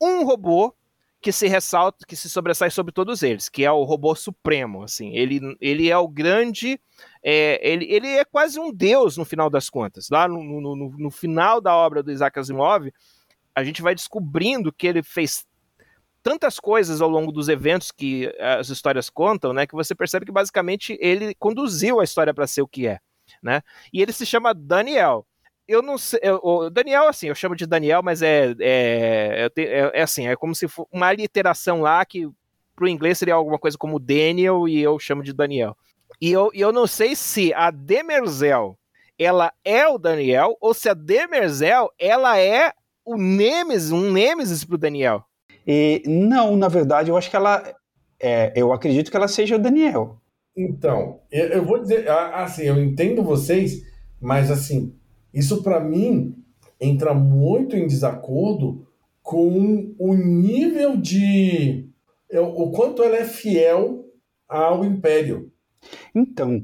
um 0.00 0.24
robô 0.24 0.74
que 1.20 1.32
se 1.32 1.46
ressalta, 1.48 2.06
que 2.06 2.16
se 2.16 2.30
sobressai 2.30 2.70
sobre 2.70 2.92
todos 2.92 3.22
eles, 3.22 3.48
que 3.48 3.64
é 3.64 3.70
o 3.70 3.84
robô 3.84 4.14
supremo, 4.14 4.82
assim, 4.82 5.14
ele, 5.14 5.40
ele 5.60 5.90
é 5.90 5.96
o 5.96 6.08
grande, 6.08 6.80
é, 7.22 7.60
ele, 7.68 7.84
ele 7.86 8.08
é 8.08 8.24
quase 8.24 8.58
um 8.58 8.72
deus 8.72 9.16
no 9.16 9.24
final 9.24 9.50
das 9.50 9.68
contas, 9.68 10.08
lá 10.10 10.26
no, 10.26 10.42
no, 10.42 10.76
no, 10.76 10.90
no 10.98 11.10
final 11.10 11.60
da 11.60 11.74
obra 11.74 12.02
do 12.02 12.10
Isaac 12.10 12.38
Asimov, 12.38 12.90
a 13.54 13.64
gente 13.64 13.82
vai 13.82 13.94
descobrindo 13.94 14.72
que 14.72 14.86
ele 14.86 15.02
fez 15.02 15.46
tantas 16.22 16.60
coisas 16.60 17.00
ao 17.00 17.08
longo 17.08 17.32
dos 17.32 17.48
eventos 17.48 17.90
que 17.90 18.32
as 18.38 18.68
histórias 18.68 19.08
contam, 19.08 19.52
né, 19.52 19.66
que 19.66 19.74
você 19.74 19.94
percebe 19.94 20.26
que 20.26 20.32
basicamente 20.32 20.96
ele 21.00 21.34
conduziu 21.34 22.00
a 22.00 22.04
história 22.04 22.32
para 22.32 22.46
ser 22.46 22.62
o 22.62 22.68
que 22.68 22.86
é, 22.86 22.98
né? 23.42 23.62
E 23.92 24.02
ele 24.02 24.12
se 24.12 24.26
chama 24.26 24.54
Daniel 24.54 25.26
eu 25.70 25.82
não 25.82 25.96
sei. 25.96 26.18
Eu, 26.20 26.40
o 26.42 26.68
Daniel, 26.68 27.06
assim, 27.06 27.28
eu 27.28 27.34
chamo 27.34 27.54
de 27.54 27.64
Daniel, 27.64 28.02
mas 28.02 28.22
é, 28.22 28.54
é, 28.58 29.50
é, 29.56 29.90
é 29.94 30.02
assim, 30.02 30.26
é 30.26 30.34
como 30.34 30.52
se 30.52 30.66
fosse 30.66 30.88
uma 30.92 31.12
literação 31.12 31.80
lá 31.80 32.04
que 32.04 32.28
pro 32.74 32.88
inglês 32.88 33.18
seria 33.18 33.34
alguma 33.34 33.58
coisa 33.58 33.78
como 33.78 34.00
Daniel 34.00 34.66
e 34.66 34.80
eu 34.80 34.98
chamo 34.98 35.22
de 35.22 35.32
Daniel. 35.32 35.76
E 36.20 36.30
eu, 36.30 36.50
eu 36.54 36.72
não 36.72 36.86
sei 36.86 37.14
se 37.14 37.52
a 37.54 37.70
Demerzel 37.70 38.76
ela 39.18 39.52
é 39.64 39.86
o 39.86 39.98
Daniel 39.98 40.56
ou 40.60 40.72
se 40.72 40.88
a 40.88 40.94
Demerzel 40.94 41.90
ela 41.98 42.38
é 42.38 42.72
o 43.04 43.16
Nemesis, 43.16 43.92
um 43.92 44.10
Nemesis 44.10 44.64
pro 44.64 44.78
Daniel. 44.78 45.24
E, 45.66 46.02
não, 46.06 46.56
na 46.56 46.68
verdade, 46.68 47.10
eu 47.10 47.16
acho 47.16 47.28
que 47.28 47.36
ela. 47.36 47.62
É, 48.18 48.52
eu 48.54 48.72
acredito 48.72 49.10
que 49.10 49.16
ela 49.16 49.28
seja 49.28 49.56
o 49.56 49.58
Daniel. 49.58 50.18
Então, 50.56 51.20
eu, 51.30 51.46
eu 51.48 51.64
vou 51.64 51.80
dizer, 51.80 52.08
assim, 52.08 52.64
eu 52.64 52.82
entendo 52.82 53.22
vocês, 53.22 53.82
mas 54.20 54.50
assim, 54.50 54.94
isso, 55.32 55.62
para 55.62 55.80
mim, 55.80 56.34
entra 56.80 57.14
muito 57.14 57.76
em 57.76 57.86
desacordo 57.86 58.86
com 59.22 59.94
o 59.98 60.14
nível 60.14 60.96
de. 60.96 61.88
o 62.32 62.70
quanto 62.70 63.02
ela 63.02 63.16
é 63.16 63.24
fiel 63.24 64.04
ao 64.48 64.84
Império. 64.84 65.49
Então, 66.14 66.62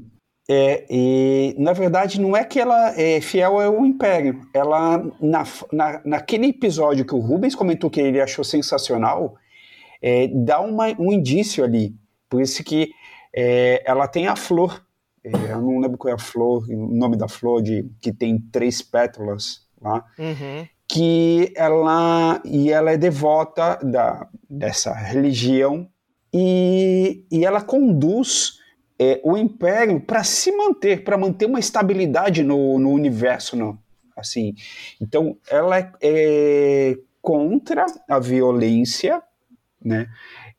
é, 0.49 0.85
e, 0.89 1.55
na 1.57 1.73
verdade, 1.73 2.19
não 2.19 2.35
é 2.35 2.43
que 2.43 2.59
ela 2.59 2.99
é 2.99 3.19
fiel 3.21 3.59
ao 3.59 3.85
Império. 3.85 4.41
Ela, 4.53 4.97
na, 5.19 5.43
na, 5.71 6.01
naquele 6.05 6.47
episódio 6.47 7.05
que 7.05 7.15
o 7.15 7.19
Rubens 7.19 7.55
comentou 7.55 7.89
que 7.89 7.99
ele 7.99 8.21
achou 8.21 8.43
sensacional, 8.43 9.35
é, 10.01 10.27
dá 10.27 10.59
uma, 10.59 10.87
um 10.99 11.11
indício 11.11 11.63
ali. 11.63 11.95
Por 12.29 12.41
isso 12.41 12.63
que 12.63 12.91
é, 13.35 13.83
ela 13.85 14.07
tem 14.07 14.27
a 14.27 14.35
flor 14.35 14.85
é, 15.27 15.51
eu 15.51 15.61
não 15.61 15.79
lembro 15.79 15.97
qual 15.97 16.11
é 16.11 16.15
a 16.15 16.19
flor, 16.19 16.63
o 16.69 16.95
nome 16.95 17.17
da 17.17 17.27
flor, 17.27 17.61
de, 17.61 17.89
que 17.99 18.13
tem 18.13 18.39
três 18.39 18.81
pétalas 18.81 19.61
lá. 19.81 20.05
Uhum. 20.17 20.67
Que 20.87 21.51
ela, 21.55 22.41
e 22.45 22.71
ela 22.71 22.91
é 22.91 22.97
devota 22.97 23.77
da, 23.83 24.27
dessa 24.49 24.93
religião 24.93 25.89
e, 26.33 27.25
e 27.29 27.45
ela 27.45 27.61
conduz 27.61 28.53
é, 28.99 29.19
o 29.23 29.37
império 29.37 29.99
para 29.99 30.23
se 30.23 30.51
manter, 30.51 31.03
para 31.03 31.17
manter 31.17 31.45
uma 31.45 31.59
estabilidade 31.59 32.43
no, 32.43 32.79
no 32.79 32.91
universo, 32.91 33.55
não? 33.55 33.77
assim. 34.17 34.55
Então, 34.99 35.37
ela 35.49 35.77
é, 35.77 35.91
é 36.01 36.97
contra 37.21 37.85
a 38.09 38.19
violência, 38.19 39.21
né? 39.83 40.09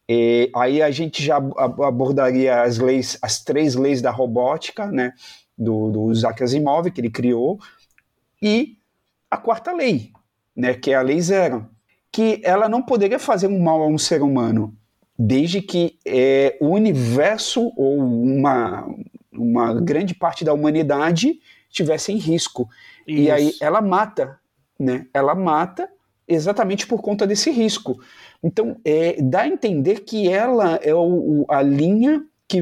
E 0.09 0.51
aí 0.55 0.81
a 0.81 0.91
gente 0.91 1.23
já 1.23 1.37
abordaria 1.37 2.63
as 2.63 2.79
leis, 2.79 3.19
as 3.21 3.45
três 3.45 3.75
leis 3.75 4.01
da 4.01 4.11
robótica, 4.11 4.87
né, 4.87 5.13
do, 5.57 5.91
do 5.91 6.13
Isaac 6.13 6.43
Asimov, 6.43 6.91
que 6.91 6.99
ele 6.99 7.11
criou, 7.11 7.59
e 8.41 8.79
a 9.31 9.37
quarta 9.37 9.71
lei, 9.71 10.13
né, 10.57 10.73
que 10.73 10.93
é 10.93 10.95
a 10.95 11.03
lei 11.03 11.21
zero, 11.21 11.69
que 12.11 12.41
ela 12.43 12.71
não 12.71 12.83
poderia 12.83 13.19
fazer 13.19 13.49
um 13.49 13.61
mal 13.61 13.83
a 13.83 13.87
um 13.87 13.99
ser 13.99 14.23
humano, 14.23 14.75
desde 15.19 15.61
que 15.61 15.99
é, 16.07 16.57
o 16.61 16.69
universo 16.69 17.73
ou 17.77 17.99
uma, 17.99 18.89
uma 19.33 19.75
grande 19.81 20.15
parte 20.15 20.45
da 20.45 20.53
humanidade 20.53 21.41
estivesse 21.69 22.13
em 22.13 22.19
risco. 22.19 22.69
Isso. 23.07 23.23
E 23.23 23.31
aí 23.31 23.53
ela 23.61 23.81
mata, 23.81 24.39
né, 24.79 25.07
ela 25.13 25.35
mata 25.35 25.89
exatamente 26.29 26.87
por 26.87 27.03
conta 27.03 27.27
desse 27.27 27.51
risco. 27.51 27.99
Então, 28.43 28.77
é, 28.85 29.21
dá 29.21 29.41
a 29.41 29.49
entender 29.49 30.01
que 30.01 30.29
ela 30.29 30.77
é 30.77 30.95
o, 30.95 31.45
a 31.49 31.63
linha 31.63 32.25
que 32.47 32.61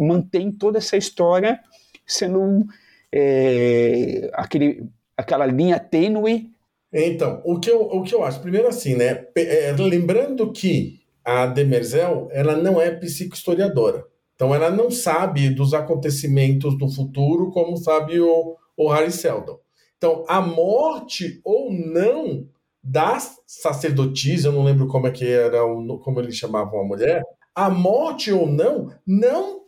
mantém 0.00 0.50
toda 0.50 0.78
essa 0.78 0.96
história 0.96 1.60
sendo 2.06 2.64
é, 3.12 4.30
aquele, 4.32 4.88
aquela 5.16 5.44
linha 5.44 5.78
tênue. 5.78 6.50
Então, 6.90 7.42
o 7.44 7.60
que, 7.60 7.70
eu, 7.70 7.82
o 7.82 8.02
que 8.02 8.14
eu 8.14 8.24
acho, 8.24 8.40
primeiro 8.40 8.66
assim, 8.66 8.94
né, 8.94 9.26
é, 9.36 9.74
lembrando 9.78 10.50
que 10.52 10.97
a 11.28 11.46
Demerzel, 11.46 12.28
ela 12.32 12.56
não 12.56 12.80
é 12.80 12.90
psicohistoriadora. 12.90 14.06
Então, 14.34 14.54
ela 14.54 14.70
não 14.70 14.90
sabe 14.90 15.50
dos 15.50 15.74
acontecimentos 15.74 16.78
do 16.78 16.88
futuro 16.88 17.50
como 17.50 17.76
sabe 17.76 18.18
o, 18.18 18.56
o 18.74 18.90
Harry 18.90 19.12
Seldon. 19.12 19.58
Então, 19.98 20.24
a 20.26 20.40
morte 20.40 21.38
ou 21.44 21.70
não 21.70 22.48
da 22.82 23.18
sacerdotisa, 23.46 24.48
eu 24.48 24.52
não 24.52 24.64
lembro 24.64 24.88
como 24.88 25.06
é 25.06 25.10
que 25.10 25.26
era, 25.26 25.58
como 26.02 26.18
eles 26.18 26.34
chamavam 26.34 26.80
a 26.80 26.84
mulher, 26.84 27.22
a 27.54 27.68
morte 27.68 28.32
ou 28.32 28.46
não, 28.46 28.90
não 29.06 29.64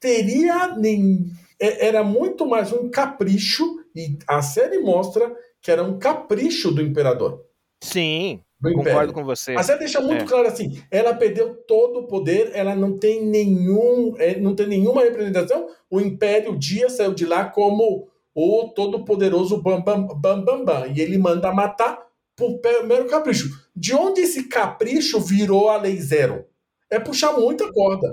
teria 0.00 0.74
nem. 0.76 1.26
É, 1.60 1.86
era 1.86 2.02
muito 2.02 2.44
mais 2.44 2.72
um 2.72 2.90
capricho, 2.90 3.64
e 3.94 4.18
a 4.26 4.42
série 4.42 4.78
mostra 4.80 5.32
que 5.62 5.70
era 5.70 5.84
um 5.84 6.00
capricho 6.00 6.72
do 6.72 6.82
imperador. 6.82 7.44
Sim, 7.80 8.42
concordo 8.62 9.12
com 9.12 9.24
você. 9.24 9.54
A 9.54 9.62
série 9.62 9.80
deixa 9.80 10.00
muito 10.00 10.24
é. 10.24 10.26
claro 10.26 10.46
assim: 10.46 10.82
ela 10.90 11.14
perdeu 11.14 11.54
todo 11.66 12.00
o 12.00 12.06
poder, 12.06 12.50
ela 12.54 12.74
não 12.74 12.98
tem 12.98 13.24
nenhum, 13.24 14.14
é, 14.18 14.38
não 14.38 14.54
tem 14.54 14.66
nenhuma 14.66 15.02
representação. 15.02 15.68
O 15.90 16.00
Império 16.00 16.56
Dia 16.58 16.88
saiu 16.90 17.14
de 17.14 17.24
lá 17.24 17.44
como 17.44 18.08
o 18.34 18.68
todo-poderoso 18.68 19.60
Bam 19.60 19.80
Bam, 19.80 20.06
Bam 20.06 20.44
Bam 20.44 20.64
Bam, 20.64 20.86
e 20.88 21.00
ele 21.00 21.18
manda 21.18 21.52
matar 21.52 21.98
por 22.36 22.60
mero 22.86 23.06
capricho. 23.06 23.48
De 23.74 23.94
onde 23.94 24.22
esse 24.22 24.48
capricho 24.48 25.20
virou 25.20 25.68
a 25.68 25.76
lei 25.76 25.96
zero? 26.00 26.44
É 26.90 26.98
puxar 26.98 27.32
muita 27.32 27.70
corda. 27.72 28.08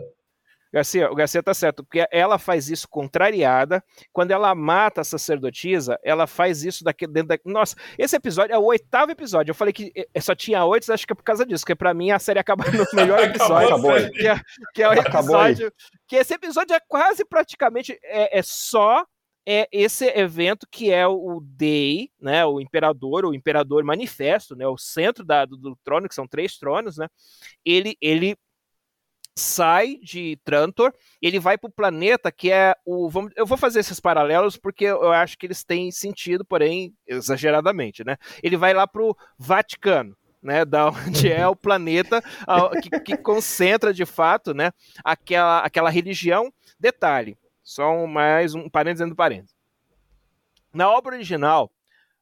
Garcia, 0.72 1.12
o 1.12 1.16
Garcia 1.16 1.42
tá 1.42 1.54
certo, 1.54 1.84
porque 1.84 2.06
ela 2.12 2.38
faz 2.38 2.70
isso 2.70 2.88
contrariada. 2.90 3.84
Quando 4.12 4.32
ela 4.32 4.54
mata 4.54 5.02
a 5.02 5.04
sacerdotisa, 5.04 5.98
ela 6.04 6.28
faz 6.28 6.64
isso 6.64 6.84
daqui 6.84 7.08
dentro 7.08 7.30
da. 7.30 7.40
Nossa, 7.46 7.76
esse 7.98 8.16
episódio 8.16 8.54
é 8.54 8.58
o 8.58 8.66
oitavo 8.66 9.12
episódio. 9.12 9.52
Eu 9.52 9.56
falei 9.56 9.74
que 9.74 9.92
eh, 9.96 10.22
só 10.22 10.36
tinha 10.36 10.64
oito, 10.66 10.92
acho 10.92 11.06
que 11.06 11.14
é 11.14 11.16
por 11.16 11.24
causa 11.24 11.46
disso, 11.46 11.64
porque 11.64 11.76
pra 11.76 11.94
mim 11.94 12.12
a 12.12 12.20
série 12.20 12.40
acaba 12.40 12.66
no 12.66 12.86
melhor 12.94 13.20
episódio. 13.24 13.68
Acabou, 13.68 14.12
que, 14.12 14.28
é, 14.28 14.40
que 14.74 14.84
é 14.84 14.90
o 14.90 14.94
episódio. 14.94 15.72
Que 16.08 16.18
esse 16.18 16.34
episódio 16.34 16.76
é 16.76 16.80
quase 16.88 17.26
praticamente 17.26 17.98
é, 18.04 18.40
é 18.40 18.42
só 18.42 19.06
é 19.50 19.66
esse 19.72 20.06
evento 20.08 20.68
que 20.70 20.92
é 20.92 21.08
o 21.08 21.40
Day, 21.42 22.12
né, 22.20 22.46
o 22.46 22.60
imperador, 22.60 23.24
o 23.26 23.34
imperador 23.34 23.82
manifesto, 23.82 24.58
né, 24.58 24.68
o 24.68 24.78
centro 24.78 25.24
da, 25.24 25.46
do, 25.46 25.56
do, 25.56 25.78
trono, 25.86 26.10
que 26.10 26.16
são 26.16 26.28
três 26.28 26.58
tronos, 26.58 26.98
né, 26.98 27.08
ele, 27.64 27.96
ele 28.02 28.36
sai 29.38 30.00
de 30.02 30.38
Trantor, 30.44 30.94
ele 31.22 31.40
vai 31.40 31.58
para 31.58 31.68
o 31.68 31.72
planeta 31.72 32.32
que 32.32 32.52
é 32.52 32.76
o. 32.86 33.10
Vamos, 33.10 33.32
eu 33.36 33.46
vou 33.46 33.58
fazer 33.58 33.80
esses 33.80 34.00
paralelos 34.00 34.58
porque 34.58 34.86
eu 34.86 35.12
acho 35.12 35.38
que 35.38 35.46
eles 35.46 35.64
têm 35.64 35.92
sentido, 35.92 36.44
porém, 36.44 36.94
exageradamente, 37.06 38.04
né? 38.04 38.18
Ele 38.42 38.58
vai 38.58 38.74
lá 38.74 38.88
para 38.88 39.04
o 39.04 39.16
Vaticano. 39.38 40.16
Né, 40.40 40.64
da 40.66 40.90
onde 40.90 41.32
é 41.32 41.46
o 41.48 41.56
planeta 41.56 42.22
que, 42.82 43.00
que, 43.00 43.18
concentra 43.18 43.92
de 43.92 44.06
fato 44.06 44.54
né, 44.54 44.72
aquela, 45.04 45.60
aquela 45.60 45.90
religião. 45.90 46.54
Detalhe, 46.80 47.36
só 47.64 48.06
mais 48.06 48.54
um 48.54 48.70
parênteses 48.70 49.00
dentro 49.00 49.16
do 49.16 49.18
parênteses. 49.18 49.56
Na 50.72 50.90
obra 50.92 51.16
original, 51.16 51.72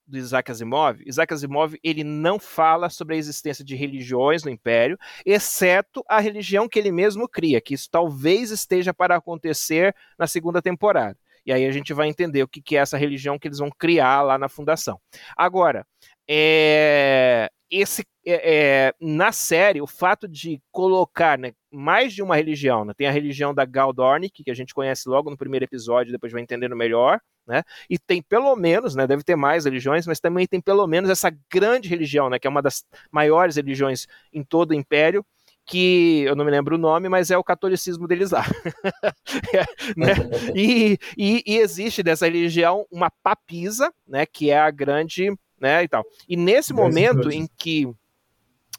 do 0.08 0.18
Isaac 0.18 0.52
Asimov, 0.52 1.02
Isaac 1.06 1.34
Asimov 1.34 1.76
ele 1.84 2.04
não 2.04 2.40
fala 2.40 2.90
sobre 2.90 3.16
a 3.16 3.18
existência 3.18 3.64
de 3.66 3.76
religiões 3.76 4.44
no 4.44 4.52
Império, 4.52 4.98
exceto 5.26 6.04
a 6.08 6.20
religião 6.20 6.68
que 6.68 6.78
ele 6.78 6.92
mesmo 6.92 7.28
cria, 7.28 7.62
que 7.62 7.74
isso 7.74 7.90
talvez 7.90 8.52
esteja 8.52 8.94
para 8.94 9.16
acontecer 9.16 9.96
na 10.18 10.28
segunda 10.28 10.62
temporada. 10.62 11.18
E 11.46 11.54
aí 11.54 11.66
a 11.66 11.72
gente 11.72 11.94
vai 11.94 12.08
entender 12.08 12.42
o 12.42 12.48
que 12.48 12.76
é 12.76 12.80
essa 12.80 12.98
religião 12.98 13.38
que 13.38 13.48
eles 13.48 13.60
vão 13.60 13.70
criar 13.70 14.24
lá 14.24 14.38
na 14.38 14.50
fundação. 14.50 15.00
Agora, 15.38 15.86
é, 16.28 17.52
esse 17.70 18.04
é, 18.26 18.88
é, 18.88 18.94
na 19.00 19.32
série, 19.32 19.82
o 19.82 19.88
fato 19.88 20.28
de 20.28 20.62
colocar 20.72 21.38
né, 21.38 21.54
mais 21.72 22.14
de 22.14 22.24
uma 22.24 22.36
religião, 22.36 22.84
né, 22.84 22.94
tem 22.96 23.08
a 23.08 23.12
religião 23.12 23.54
da 23.54 23.66
Galdornik, 23.66 24.44
que 24.44 24.52
a 24.52 24.56
gente 24.56 24.74
conhece 24.74 25.08
logo 25.08 25.30
no 25.30 25.38
primeiro 25.38 25.66
episódio, 25.66 26.12
depois 26.12 26.32
vai 26.32 26.42
entendendo 26.42 26.76
melhor, 26.76 27.20
né, 27.48 27.64
e 27.90 28.00
tem 28.00 28.22
pelo 28.22 28.56
menos, 28.56 28.96
né, 28.96 29.06
deve 29.06 29.24
ter 29.24 29.36
mais 29.36 29.66
religiões, 29.66 30.08
mas 30.08 30.20
também 30.20 30.48
tem 30.48 30.60
pelo 30.60 30.88
menos 30.88 31.10
essa 31.10 31.32
grande 31.52 31.88
religião, 31.88 32.30
né, 32.30 32.40
que 32.40 32.48
é 32.48 32.50
uma 32.50 32.62
das 32.62 32.84
maiores 33.12 33.56
religiões 33.58 34.08
em 34.34 34.44
todo 34.44 34.72
o 34.72 34.76
Império, 34.76 35.24
que 35.68 36.22
eu 36.22 36.36
não 36.36 36.46
me 36.46 36.52
lembro 36.52 36.76
o 36.76 36.80
nome, 36.80 37.10
mas 37.10 37.32
é 37.32 37.38
o 37.38 37.44
catolicismo 37.44 38.08
deles 38.08 38.32
lá. 38.32 38.44
é, 39.54 39.66
né? 39.98 40.14
e, 40.56 40.98
e, 41.18 41.44
e, 41.46 41.58
existe 41.58 42.04
dessa 42.04 42.26
religião 42.26 42.86
uma 42.92 43.10
papisa, 43.24 43.92
né, 44.08 44.26
que 44.26 44.52
é 44.52 44.60
a 44.60 44.70
grande, 44.70 45.36
né, 45.60 45.84
e 45.84 45.88
tal. 45.88 46.06
E 46.28 46.36
nesse 46.36 46.74
momento 46.74 47.32
em 47.32 47.48
que 47.58 47.88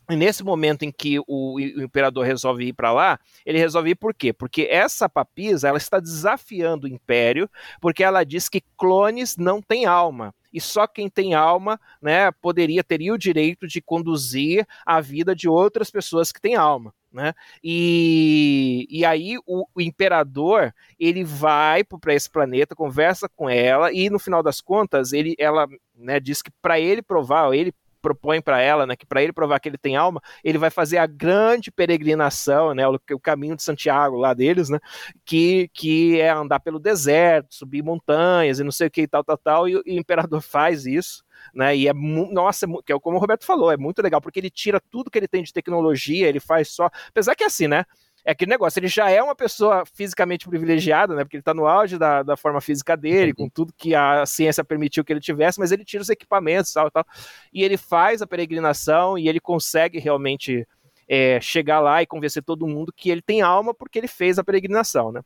nesse 0.08 0.44
momento 0.44 0.84
em 0.84 0.92
que 0.92 1.18
o, 1.26 1.54
o 1.54 1.60
imperador 1.60 2.24
resolve 2.24 2.66
ir 2.66 2.72
para 2.72 2.92
lá, 2.92 3.18
ele 3.44 3.58
resolve 3.58 3.90
ir 3.90 3.96
por 3.96 4.14
quê? 4.14 4.32
Porque 4.32 4.68
essa 4.70 5.08
papisa 5.08 5.66
ela 5.66 5.78
está 5.78 5.98
desafiando 5.98 6.86
o 6.86 6.88
império, 6.88 7.50
porque 7.80 8.04
ela 8.04 8.22
diz 8.22 8.48
que 8.48 8.62
clones 8.76 9.36
não 9.36 9.60
têm 9.60 9.84
alma 9.84 10.32
e 10.56 10.60
só 10.60 10.86
quem 10.86 11.10
tem 11.10 11.34
alma, 11.34 11.78
né, 12.00 12.30
poderia 12.40 12.82
teria 12.82 13.12
o 13.12 13.18
direito 13.18 13.66
de 13.66 13.82
conduzir 13.82 14.66
a 14.86 15.02
vida 15.02 15.36
de 15.36 15.46
outras 15.46 15.90
pessoas 15.90 16.32
que 16.32 16.40
têm 16.40 16.54
alma. 16.54 16.94
Né? 17.12 17.34
E, 17.62 18.86
e 18.90 19.04
aí 19.04 19.36
o, 19.46 19.66
o 19.74 19.80
imperador 19.82 20.74
ele 20.98 21.24
vai 21.24 21.84
para 21.84 22.14
esse 22.14 22.30
planeta, 22.30 22.74
conversa 22.74 23.28
com 23.28 23.50
ela 23.50 23.92
e 23.92 24.08
no 24.08 24.18
final 24.18 24.42
das 24.42 24.62
contas 24.62 25.12
ele, 25.12 25.34
ela 25.38 25.66
né, 25.96 26.20
diz 26.20 26.42
que 26.42 26.50
para 26.62 26.78
ele 26.78 27.02
provar, 27.02 27.52
ele 27.54 27.72
propõe 28.06 28.40
para 28.40 28.60
ela, 28.60 28.86
né, 28.86 28.94
que 28.94 29.04
para 29.04 29.20
ele 29.20 29.32
provar 29.32 29.58
que 29.58 29.68
ele 29.68 29.76
tem 29.76 29.96
alma, 29.96 30.20
ele 30.44 30.58
vai 30.58 30.70
fazer 30.70 30.98
a 30.98 31.06
grande 31.06 31.72
peregrinação, 31.72 32.72
né, 32.72 32.86
o, 32.86 32.94
o, 32.94 33.18
caminho 33.18 33.56
de 33.56 33.64
Santiago 33.64 34.16
lá 34.16 34.32
deles, 34.32 34.68
né, 34.68 34.78
que, 35.24 35.68
que 35.74 36.20
é 36.20 36.30
andar 36.30 36.60
pelo 36.60 36.78
deserto, 36.78 37.52
subir 37.52 37.82
montanhas 37.82 38.60
e 38.60 38.64
não 38.64 38.70
sei 38.70 38.86
o 38.86 38.90
que 38.90 39.02
e 39.02 39.08
tal, 39.08 39.24
tal, 39.24 39.36
tal, 39.36 39.68
e, 39.68 39.72
e 39.72 39.96
o 39.96 40.00
imperador 40.00 40.40
faz 40.42 40.86
isso, 40.86 41.24
né? 41.52 41.76
E 41.76 41.88
é 41.88 41.92
nossa, 41.92 42.66
que 42.84 42.92
é 42.92 42.98
como 42.98 43.16
o 43.16 43.20
Roberto 43.20 43.44
falou, 43.44 43.70
é 43.72 43.76
muito 43.76 44.00
legal 44.00 44.20
porque 44.20 44.38
ele 44.38 44.50
tira 44.50 44.80
tudo 44.90 45.10
que 45.10 45.18
ele 45.18 45.28
tem 45.28 45.42
de 45.42 45.52
tecnologia, 45.52 46.28
ele 46.28 46.40
faz 46.40 46.68
só, 46.68 46.88
apesar 47.08 47.34
que 47.34 47.42
é 47.42 47.46
assim, 47.46 47.68
né? 47.68 47.84
É 48.26 48.32
aquele 48.32 48.50
negócio, 48.50 48.80
ele 48.80 48.88
já 48.88 49.08
é 49.08 49.22
uma 49.22 49.36
pessoa 49.36 49.84
fisicamente 49.86 50.48
privilegiada, 50.48 51.14
né? 51.14 51.22
Porque 51.22 51.36
ele 51.36 51.42
está 51.42 51.54
no 51.54 51.64
auge 51.64 51.96
da, 51.96 52.24
da 52.24 52.36
forma 52.36 52.60
física 52.60 52.96
dele, 52.96 53.32
com 53.32 53.48
tudo 53.48 53.72
que 53.72 53.94
a 53.94 54.26
ciência 54.26 54.64
permitiu 54.64 55.04
que 55.04 55.12
ele 55.12 55.20
tivesse, 55.20 55.60
mas 55.60 55.70
ele 55.70 55.84
tira 55.84 56.02
os 56.02 56.08
equipamentos 56.08 56.72
tal, 56.72 56.90
tal, 56.90 57.06
e 57.52 57.62
ele 57.62 57.76
faz 57.76 58.20
a 58.20 58.26
peregrinação 58.26 59.16
e 59.16 59.28
ele 59.28 59.38
consegue 59.38 60.00
realmente 60.00 60.66
é, 61.08 61.40
chegar 61.40 61.78
lá 61.78 62.02
e 62.02 62.06
convencer 62.06 62.42
todo 62.42 62.66
mundo 62.66 62.92
que 62.92 63.10
ele 63.10 63.22
tem 63.22 63.42
alma 63.42 63.72
porque 63.72 63.96
ele 63.96 64.08
fez 64.08 64.40
a 64.40 64.44
peregrinação, 64.44 65.12
né? 65.12 65.20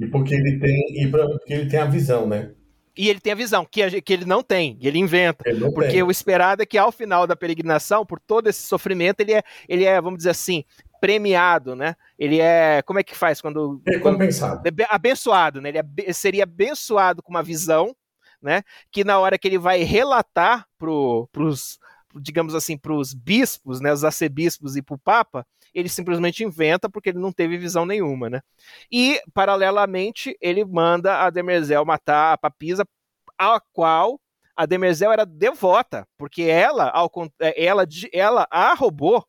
E 0.00 0.06
porque 0.06 0.34
ele 0.34 0.58
tem, 0.58 1.04
e 1.04 1.10
porque 1.10 1.52
ele 1.52 1.68
tem 1.68 1.78
a 1.78 1.84
visão, 1.84 2.26
né? 2.26 2.54
E 2.96 3.10
ele 3.10 3.20
tem 3.20 3.34
a 3.34 3.36
visão, 3.36 3.66
que, 3.70 3.82
a, 3.82 4.00
que 4.00 4.12
ele 4.12 4.24
não 4.24 4.42
tem, 4.42 4.78
ele 4.80 4.98
inventa. 4.98 5.44
Ele 5.46 5.70
porque 5.70 5.90
tem. 5.90 6.02
o 6.02 6.10
esperado 6.10 6.62
é 6.62 6.66
que 6.66 6.78
ao 6.78 6.90
final 6.90 7.26
da 7.26 7.36
peregrinação, 7.36 8.06
por 8.06 8.18
todo 8.18 8.48
esse 8.48 8.62
sofrimento, 8.62 9.20
ele 9.20 9.34
é, 9.34 9.42
ele 9.68 9.84
é, 9.84 10.00
vamos 10.00 10.16
dizer 10.16 10.30
assim, 10.30 10.64
premiado, 11.00 11.74
né? 11.74 11.94
Ele 12.18 12.40
é. 12.40 12.82
Como 12.82 12.98
é 12.98 13.02
que 13.02 13.16
faz 13.16 13.40
quando. 13.40 13.80
Recompensado. 13.86 14.62
Quando, 14.62 14.80
é 14.80 14.86
abençoado, 14.88 15.60
né? 15.60 15.70
Ele 15.70 15.78
é, 15.78 16.12
seria 16.12 16.44
abençoado 16.44 17.22
com 17.22 17.30
uma 17.30 17.42
visão, 17.42 17.94
né? 18.40 18.62
Que 18.90 19.04
na 19.04 19.18
hora 19.18 19.38
que 19.38 19.46
ele 19.48 19.58
vai 19.58 19.82
relatar 19.82 20.66
pro, 20.78 21.28
pros, 21.32 21.78
digamos 22.14 22.54
assim, 22.54 22.76
pros 22.76 23.14
bispos, 23.14 23.80
né? 23.80 23.92
Os 23.92 24.04
arcebispos 24.04 24.76
e 24.76 24.82
pro 24.82 24.98
Papa, 24.98 25.46
ele 25.74 25.88
simplesmente 25.88 26.44
inventa 26.44 26.88
porque 26.88 27.10
ele 27.10 27.18
não 27.18 27.32
teve 27.32 27.58
visão 27.58 27.84
nenhuma, 27.84 28.30
né? 28.30 28.40
E, 28.90 29.20
paralelamente, 29.34 30.36
ele 30.40 30.64
manda 30.64 31.22
a 31.22 31.30
Demerzel 31.30 31.84
matar 31.84 32.32
a 32.32 32.38
papisa, 32.38 32.86
a 33.38 33.60
qual 33.72 34.20
a 34.56 34.64
Demerzel 34.64 35.12
era 35.12 35.26
devota, 35.26 36.08
porque 36.16 36.42
ela, 36.42 36.88
ao, 36.88 37.12
ela, 37.38 37.86
ela 38.10 38.48
a 38.50 38.72
roubou 38.72 39.22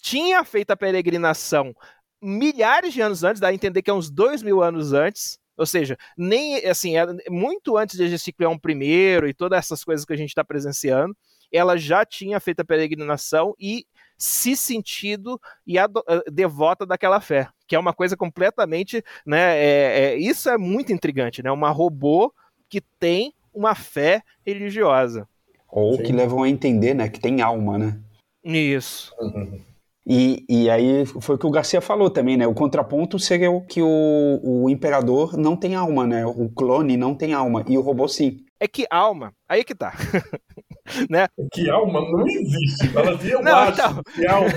tinha 0.00 0.44
feito 0.44 0.70
a 0.70 0.76
peregrinação 0.76 1.74
milhares 2.20 2.92
de 2.92 3.00
anos 3.00 3.22
antes, 3.22 3.40
dá 3.40 3.48
a 3.48 3.54
entender 3.54 3.82
que 3.82 3.90
é 3.90 3.94
uns 3.94 4.10
dois 4.10 4.42
mil 4.42 4.62
anos 4.62 4.92
antes, 4.92 5.38
ou 5.56 5.66
seja, 5.66 5.96
nem 6.16 6.56
assim, 6.66 6.96
é 6.96 7.06
muito 7.30 7.76
antes 7.76 7.96
de 7.96 8.04
existir 8.04 8.34
um 8.46 8.58
primeiro 8.58 9.28
e 9.28 9.34
todas 9.34 9.58
essas 9.58 9.84
coisas 9.84 10.04
que 10.04 10.12
a 10.12 10.16
gente 10.16 10.30
está 10.30 10.44
presenciando, 10.44 11.16
ela 11.52 11.76
já 11.76 12.04
tinha 12.04 12.38
feito 12.38 12.60
a 12.60 12.64
peregrinação 12.64 13.54
e 13.58 13.86
se 14.16 14.56
sentido 14.56 15.40
e 15.66 15.78
a 15.78 15.84
eh, 15.84 16.30
devota 16.30 16.84
daquela 16.84 17.20
fé, 17.20 17.48
que 17.66 17.74
é 17.74 17.78
uma 17.78 17.94
coisa 17.94 18.16
completamente, 18.16 19.02
né? 19.24 19.56
É, 19.56 20.00
é, 20.00 20.16
isso 20.16 20.50
é 20.50 20.58
muito 20.58 20.92
intrigante, 20.92 21.42
né? 21.42 21.50
Uma 21.50 21.70
robô 21.70 22.32
que 22.68 22.80
tem 22.98 23.32
uma 23.54 23.74
fé 23.74 24.22
religiosa. 24.44 25.26
Ou 25.70 25.96
Sim. 25.96 26.02
que 26.02 26.12
levam 26.12 26.42
a 26.42 26.48
entender, 26.48 26.94
né? 26.94 27.08
Que 27.08 27.20
tem 27.20 27.40
alma, 27.40 27.78
né? 27.78 28.00
Isso. 28.44 29.14
Uhum. 29.20 29.60
E, 30.08 30.46
e 30.48 30.70
aí 30.70 31.04
foi 31.04 31.34
o 31.34 31.38
que 31.38 31.46
o 31.46 31.50
Garcia 31.50 31.82
falou 31.82 32.08
também, 32.08 32.38
né? 32.38 32.46
O 32.46 32.54
contraponto 32.54 33.18
seria 33.18 33.50
o 33.50 33.60
que 33.60 33.82
o, 33.82 34.40
o 34.42 34.70
imperador 34.70 35.36
não 35.36 35.54
tem 35.54 35.74
alma, 35.74 36.06
né? 36.06 36.24
O 36.24 36.48
clone 36.48 36.96
não 36.96 37.14
tem 37.14 37.34
alma 37.34 37.62
e 37.68 37.76
o 37.76 37.82
robô 37.82 38.08
sim. 38.08 38.38
É 38.58 38.66
que 38.66 38.86
alma, 38.90 39.34
aí 39.46 39.60
é 39.60 39.64
que 39.64 39.74
tá. 39.74 39.92
né? 41.10 41.28
Que 41.52 41.68
alma 41.68 42.00
não 42.00 42.26
existe. 42.26 42.88
Fala 42.88 43.14
assim, 43.14 43.28
eu 43.28 43.42
não, 43.42 43.54
acho 43.54 43.72
então... 43.72 44.02
que 44.14 44.26
alma 44.26 44.48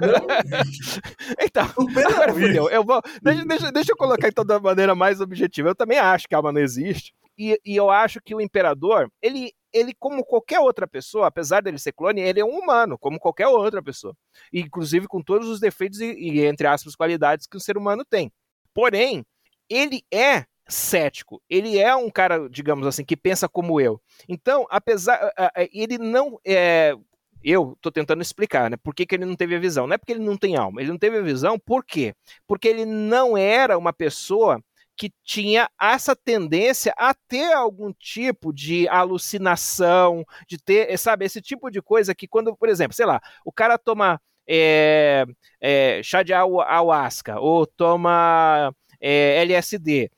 não 0.00 0.62
existe. 0.62 1.00
Então, 1.38 1.66
agora 2.06 2.32
fudeu. 2.32 2.70
Eu 2.70 2.82
vou, 2.82 3.02
deixa, 3.22 3.44
deixa, 3.44 3.72
deixa 3.72 3.92
eu 3.92 3.96
colocar 3.96 4.28
então 4.28 4.44
da 4.44 4.58
maneira 4.58 4.94
mais 4.94 5.20
objetiva. 5.20 5.68
Eu 5.68 5.74
também 5.74 5.98
acho 5.98 6.26
que 6.26 6.34
alma 6.34 6.50
não 6.50 6.60
existe. 6.62 7.12
E, 7.38 7.60
e 7.62 7.76
eu 7.76 7.90
acho 7.90 8.20
que 8.24 8.34
o 8.34 8.40
imperador, 8.40 9.10
ele, 9.20 9.52
ele, 9.74 9.92
como 9.98 10.24
qualquer 10.24 10.60
outra 10.60 10.86
pessoa, 10.86 11.26
apesar 11.26 11.60
dele 11.60 11.78
ser 11.78 11.92
clone, 11.92 12.20
ele 12.20 12.40
é 12.40 12.44
um 12.44 12.56
humano, 12.56 12.96
como 12.96 13.18
qualquer 13.18 13.48
outra 13.48 13.82
pessoa. 13.82 14.16
Inclusive 14.52 15.08
com 15.08 15.20
todos 15.20 15.48
os 15.48 15.58
defeitos 15.58 16.00
e, 16.00 16.12
e, 16.12 16.46
entre 16.46 16.66
aspas, 16.68 16.94
qualidades 16.94 17.46
que 17.48 17.56
o 17.56 17.60
ser 17.60 17.76
humano 17.76 18.04
tem. 18.04 18.32
Porém, 18.72 19.26
ele 19.68 20.02
é 20.12 20.44
cético. 20.68 21.42
Ele 21.50 21.78
é 21.78 21.94
um 21.94 22.08
cara, 22.08 22.48
digamos 22.48 22.86
assim, 22.86 23.04
que 23.04 23.16
pensa 23.16 23.48
como 23.48 23.80
eu. 23.80 24.00
Então, 24.28 24.64
apesar. 24.70 25.32
Ele 25.72 25.98
não. 25.98 26.38
É, 26.46 26.94
eu 27.42 27.74
estou 27.76 27.92
tentando 27.92 28.22
explicar, 28.22 28.70
né? 28.70 28.76
Por 28.76 28.94
que, 28.94 29.04
que 29.04 29.14
ele 29.14 29.26
não 29.26 29.36
teve 29.36 29.54
a 29.54 29.58
visão? 29.58 29.86
Não 29.86 29.94
é 29.94 29.98
porque 29.98 30.12
ele 30.12 30.24
não 30.24 30.36
tem 30.36 30.56
alma. 30.56 30.80
Ele 30.80 30.90
não 30.90 30.98
teve 30.98 31.18
a 31.18 31.22
visão, 31.22 31.58
por 31.58 31.84
quê? 31.84 32.14
Porque 32.46 32.68
ele 32.68 32.86
não 32.86 33.36
era 33.36 33.76
uma 33.76 33.92
pessoa 33.92 34.62
que 34.96 35.12
tinha 35.24 35.68
essa 35.80 36.14
tendência 36.14 36.94
a 36.96 37.14
ter 37.14 37.52
algum 37.52 37.92
tipo 37.92 38.52
de 38.52 38.88
alucinação, 38.88 40.24
de 40.48 40.58
ter, 40.58 40.96
sabe, 40.98 41.24
esse 41.24 41.40
tipo 41.40 41.70
de 41.70 41.82
coisa 41.82 42.14
que 42.14 42.28
quando, 42.28 42.56
por 42.56 42.68
exemplo, 42.68 42.94
sei 42.94 43.06
lá, 43.06 43.20
o 43.44 43.52
cara 43.52 43.76
toma 43.76 44.20
é, 44.46 45.24
é, 45.60 46.00
chá 46.02 46.22
de 46.22 46.32
ayahuasca 46.32 47.40
ou 47.40 47.66
toma 47.66 48.72
é, 49.00 49.42
LSD, 49.42 50.10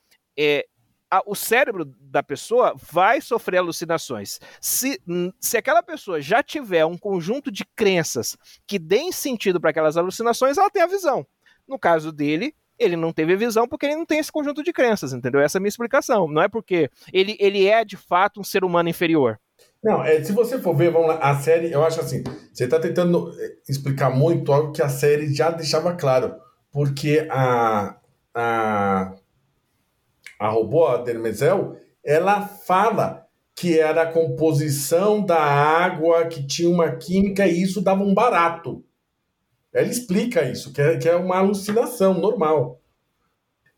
a, 1.10 1.22
o 1.24 1.34
cérebro 1.34 1.84
da 1.84 2.22
pessoa 2.22 2.74
vai 2.76 3.20
sofrer 3.20 3.58
alucinações. 3.58 4.40
Se, 4.60 5.00
se 5.40 5.56
aquela 5.56 5.82
pessoa 5.82 6.20
já 6.20 6.42
tiver 6.42 6.84
um 6.84 6.98
conjunto 6.98 7.50
de 7.50 7.64
crenças 7.76 8.36
que 8.66 8.78
deem 8.78 9.12
sentido 9.12 9.60
para 9.60 9.70
aquelas 9.70 9.96
alucinações, 9.96 10.58
ela 10.58 10.70
tem 10.70 10.82
a 10.82 10.86
visão. 10.86 11.26
No 11.66 11.78
caso 11.78 12.12
dele, 12.12 12.54
ele 12.78 12.96
não 12.96 13.12
teve 13.12 13.36
visão 13.36 13.66
porque 13.66 13.86
ele 13.86 13.96
não 13.96 14.06
tem 14.06 14.18
esse 14.18 14.32
conjunto 14.32 14.62
de 14.62 14.72
crenças, 14.72 15.12
entendeu? 15.12 15.40
Essa 15.40 15.56
é 15.56 15.60
a 15.60 15.62
minha 15.62 15.68
explicação. 15.68 16.28
Não 16.28 16.42
é 16.42 16.48
porque 16.48 16.90
ele, 17.12 17.36
ele 17.40 17.66
é 17.66 17.84
de 17.84 17.96
fato 17.96 18.40
um 18.40 18.44
ser 18.44 18.64
humano 18.64 18.88
inferior. 18.88 19.38
Não, 19.82 20.02
é, 20.02 20.22
se 20.22 20.32
você 20.32 20.58
for 20.58 20.74
ver, 20.74 20.90
vamos 20.90 21.08
lá, 21.08 21.18
a 21.18 21.36
série, 21.36 21.70
eu 21.70 21.84
acho 21.84 22.00
assim, 22.00 22.22
você 22.52 22.64
está 22.64 22.78
tentando 22.78 23.32
é, 23.38 23.52
explicar 23.68 24.10
muito 24.10 24.52
algo 24.52 24.72
que 24.72 24.82
a 24.82 24.88
série 24.88 25.32
já 25.32 25.50
deixava 25.50 25.94
claro, 25.94 26.34
porque 26.72 27.26
a, 27.30 27.96
a, 28.34 29.14
a 30.38 30.48
robô, 30.48 30.86
a 30.86 30.98
Dermezel, 30.98 31.76
ela 32.04 32.42
fala 32.42 33.26
que 33.54 33.78
era 33.78 34.02
a 34.02 34.12
composição 34.12 35.24
da 35.24 35.40
água, 35.40 36.26
que 36.26 36.46
tinha 36.46 36.68
uma 36.68 36.90
química 36.96 37.46
e 37.46 37.62
isso 37.62 37.80
dava 37.80 38.02
um 38.02 38.12
barato. 38.12 38.84
Ela 39.76 39.88
explica 39.88 40.42
isso, 40.50 40.72
que 40.72 40.80
é, 40.80 40.96
que 40.96 41.06
é 41.06 41.14
uma 41.14 41.36
alucinação 41.36 42.18
normal. 42.18 42.80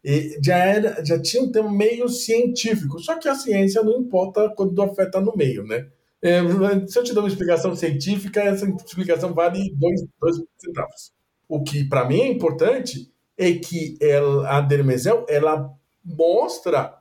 E 0.04 0.38
já, 0.40 0.56
era, 0.56 1.04
já 1.04 1.20
tinha 1.20 1.42
um 1.42 1.50
tema 1.50 1.72
meio 1.72 2.08
científico, 2.08 3.00
só 3.00 3.18
que 3.18 3.28
a 3.28 3.34
ciência 3.34 3.82
não 3.82 4.00
importa 4.00 4.48
quando 4.56 4.80
a 4.80 4.94
fé 4.94 5.04
está 5.04 5.20
no 5.20 5.34
meio, 5.36 5.64
né? 5.64 5.88
É, 6.22 6.40
se 6.86 6.96
eu 6.96 7.02
te 7.02 7.12
dou 7.12 7.24
uma 7.24 7.28
explicação 7.28 7.74
científica, 7.74 8.40
essa 8.40 8.64
explicação 8.64 9.34
vale 9.34 9.74
dois, 9.74 10.04
dois 10.20 10.36
centavos. 10.56 11.12
O 11.48 11.64
que 11.64 11.82
para 11.82 12.04
mim 12.04 12.20
é 12.20 12.28
importante 12.28 13.12
é 13.36 13.54
que 13.54 13.98
ela, 14.00 14.56
a 14.56 14.60
Dermezel 14.60 15.26
ela 15.28 15.68
mostra 16.04 16.96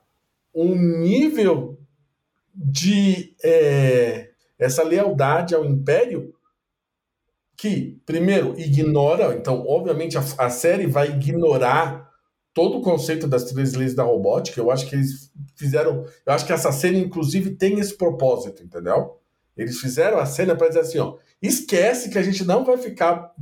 um 0.54 0.76
nível 0.76 1.80
de 2.52 3.36
é, 3.44 4.32
essa 4.58 4.82
lealdade 4.82 5.54
ao 5.54 5.64
império 5.64 6.34
que, 7.58 8.00
primeiro, 8.06 8.54
ignora, 8.58 9.36
então, 9.36 9.66
obviamente, 9.68 10.16
a, 10.16 10.24
a, 10.38 10.50
série 10.50 10.86
vai 10.86 11.10
ignorar 11.10 12.08
todo 12.54 12.78
o 12.78 12.82
conceito 12.82 13.28
das 13.28 13.46
três 13.46 13.74
leis 13.74 13.96
da 13.96 14.04
robótica. 14.04 14.62
Eu 14.62 14.70
acho 14.70 14.88
que 14.88 14.96
eles 14.96 15.32
fizeram. 15.56 16.06
Eu 16.24 16.34
acho 16.34 16.46
que 16.46 16.54
essa 16.54 16.72
cena, 16.72 17.00
inclusive, 17.00 17.56
tem 17.56 17.80
esse 17.80 17.98
propósito, 17.98 18.64
entendeu? 18.64 19.18
Eles 19.58 19.80
fizeram 19.80 20.20
a 20.20 20.26
cena 20.28 20.56
para 20.56 20.68
dizer 20.68 20.82
assim: 20.82 21.00
ó, 21.00 21.18
esquece 21.42 22.12
que 22.12 22.20
a 22.20 22.24
gente 22.24 22.46
não 22.46 22.64
vai 22.64 22.78
ficar 22.78 23.34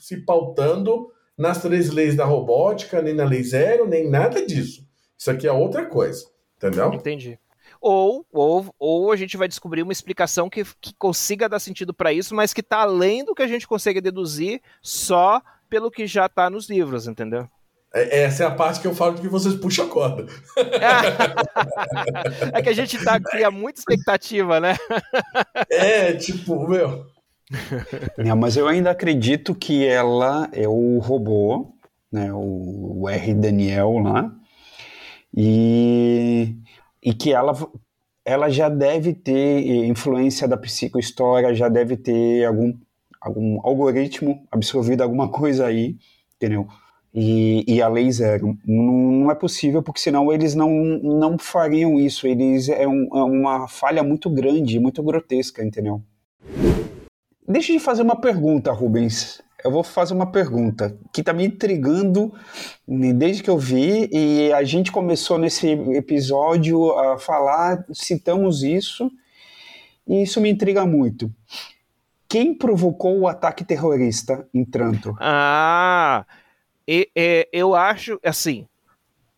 se 0.00 0.16
pautando 0.16 1.08
nas 1.36 1.62
três 1.62 1.90
leis 1.90 2.16
da 2.16 2.24
robótica, 2.24 3.00
nem 3.00 3.14
na 3.14 3.24
lei 3.24 3.44
zero, 3.44 3.86
nem 3.86 4.10
nada 4.10 4.44
disso. 4.44 4.84
Isso 5.16 5.30
aqui 5.30 5.46
é 5.46 5.52
outra 5.52 5.86
coisa, 5.86 6.26
entendeu? 6.56 6.92
Entendi 6.92 7.38
ou, 7.80 8.26
ou, 8.32 8.74
ou 8.78 9.12
a 9.12 9.16
gente 9.16 9.36
vai 9.36 9.48
descobrir 9.48 9.82
uma 9.82 9.92
explicação 9.92 10.48
que, 10.48 10.64
que 10.80 10.94
consiga 10.94 11.48
dar 11.48 11.58
sentido 11.58 11.94
para 11.94 12.12
isso, 12.12 12.34
mas 12.34 12.52
que 12.52 12.60
está 12.60 12.78
além 12.78 13.24
do 13.24 13.34
que 13.34 13.42
a 13.42 13.46
gente 13.46 13.66
consegue 13.66 14.00
deduzir 14.00 14.60
só 14.82 15.40
pelo 15.68 15.90
que 15.90 16.06
já 16.06 16.26
está 16.26 16.48
nos 16.48 16.68
livros, 16.68 17.06
entendeu? 17.06 17.48
É, 17.94 18.24
essa 18.24 18.44
é 18.44 18.46
a 18.46 18.50
parte 18.50 18.80
que 18.80 18.86
eu 18.86 18.94
falo 18.94 19.14
de 19.14 19.22
que 19.22 19.28
vocês 19.28 19.54
puxam 19.54 19.86
a 19.86 19.88
corda. 19.88 20.26
é 22.52 22.62
que 22.62 22.68
a 22.68 22.74
gente 22.74 23.02
tá, 23.02 23.18
cria 23.18 23.50
muita 23.50 23.80
expectativa, 23.80 24.60
né? 24.60 24.76
é, 25.70 26.12
tipo, 26.12 26.68
meu. 26.68 27.06
Não, 28.18 28.36
mas 28.36 28.56
eu 28.56 28.68
ainda 28.68 28.90
acredito 28.90 29.54
que 29.54 29.86
ela 29.86 30.48
é 30.52 30.68
o 30.68 30.98
robô, 30.98 31.72
né, 32.12 32.30
o, 32.32 33.02
o 33.02 33.08
R. 33.08 33.34
Daniel 33.34 33.98
lá, 33.98 34.30
e 35.34 36.56
e 37.02 37.12
que 37.12 37.32
ela, 37.32 37.52
ela 38.24 38.48
já 38.48 38.68
deve 38.68 39.12
ter 39.14 39.86
influência 39.86 40.46
da 40.46 40.56
psicohistória, 40.56 41.54
já 41.54 41.68
deve 41.68 41.96
ter 41.96 42.44
algum, 42.44 42.74
algum 43.20 43.60
algoritmo 43.66 44.46
absorvido 44.50 45.02
alguma 45.02 45.28
coisa 45.32 45.66
aí, 45.66 45.96
entendeu? 46.36 46.66
E, 47.14 47.64
e 47.66 47.80
a 47.80 47.88
lei 47.88 48.10
zero. 48.12 48.56
Não, 48.66 48.84
não, 48.84 49.30
é 49.30 49.34
possível, 49.34 49.82
porque 49.82 50.00
senão 50.00 50.32
eles 50.32 50.54
não, 50.54 50.70
não 50.70 51.38
fariam 51.38 51.98
isso. 51.98 52.26
Eles 52.26 52.68
é, 52.68 52.86
um, 52.86 53.08
é 53.14 53.22
uma 53.22 53.66
falha 53.66 54.02
muito 54.02 54.28
grande, 54.28 54.78
muito 54.78 55.02
grotesca, 55.02 55.64
entendeu? 55.64 56.02
Deixa 57.46 57.72
de 57.72 57.78
fazer 57.78 58.02
uma 58.02 58.20
pergunta, 58.20 58.70
Rubens 58.72 59.42
eu 59.64 59.70
vou 59.70 59.82
fazer 59.82 60.14
uma 60.14 60.30
pergunta 60.30 60.96
que 61.12 61.20
está 61.20 61.32
me 61.32 61.44
intrigando 61.44 62.32
né, 62.86 63.12
desde 63.12 63.42
que 63.42 63.50
eu 63.50 63.58
vi 63.58 64.08
e 64.12 64.52
a 64.52 64.62
gente 64.62 64.92
começou 64.92 65.36
nesse 65.36 65.68
episódio 65.68 66.92
a 66.98 67.18
falar, 67.18 67.84
citamos 67.92 68.62
isso 68.62 69.10
e 70.06 70.22
isso 70.22 70.40
me 70.40 70.50
intriga 70.50 70.86
muito. 70.86 71.32
Quem 72.28 72.54
provocou 72.54 73.18
o 73.18 73.26
ataque 73.26 73.64
terrorista 73.64 74.46
em 74.52 74.64
Tranto? 74.64 75.16
Ah, 75.18 76.26
e, 76.86 77.10
e, 77.16 77.48
eu 77.52 77.74
acho 77.74 78.20
assim. 78.24 78.66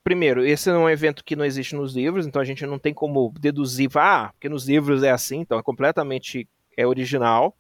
Primeiro, 0.02 0.44
esse 0.44 0.70
é 0.70 0.72
um 0.72 0.88
evento 0.88 1.22
que 1.22 1.36
não 1.36 1.44
existe 1.44 1.76
nos 1.76 1.94
livros, 1.94 2.26
então 2.26 2.40
a 2.40 2.44
gente 2.44 2.64
não 2.66 2.78
tem 2.78 2.92
como 2.92 3.32
deduzir, 3.38 3.90
ah, 3.96 4.30
porque 4.32 4.48
nos 4.48 4.66
livros 4.66 5.02
é 5.02 5.10
assim, 5.10 5.40
então 5.40 5.58
é 5.58 5.62
completamente 5.62 6.48
é 6.76 6.86
original. 6.86 7.54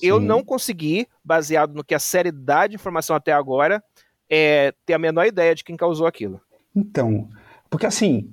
Eu 0.00 0.20
não 0.20 0.42
consegui, 0.42 1.06
baseado 1.24 1.74
no 1.74 1.84
que 1.84 1.94
a 1.94 1.98
série 1.98 2.32
dá 2.32 2.66
de 2.66 2.74
informação 2.74 3.14
até 3.14 3.32
agora, 3.32 3.82
é, 4.28 4.72
ter 4.86 4.94
a 4.94 4.98
menor 4.98 5.26
ideia 5.26 5.54
de 5.54 5.62
quem 5.62 5.76
causou 5.76 6.06
aquilo. 6.06 6.40
Então, 6.74 7.28
porque 7.68 7.86
assim, 7.86 8.30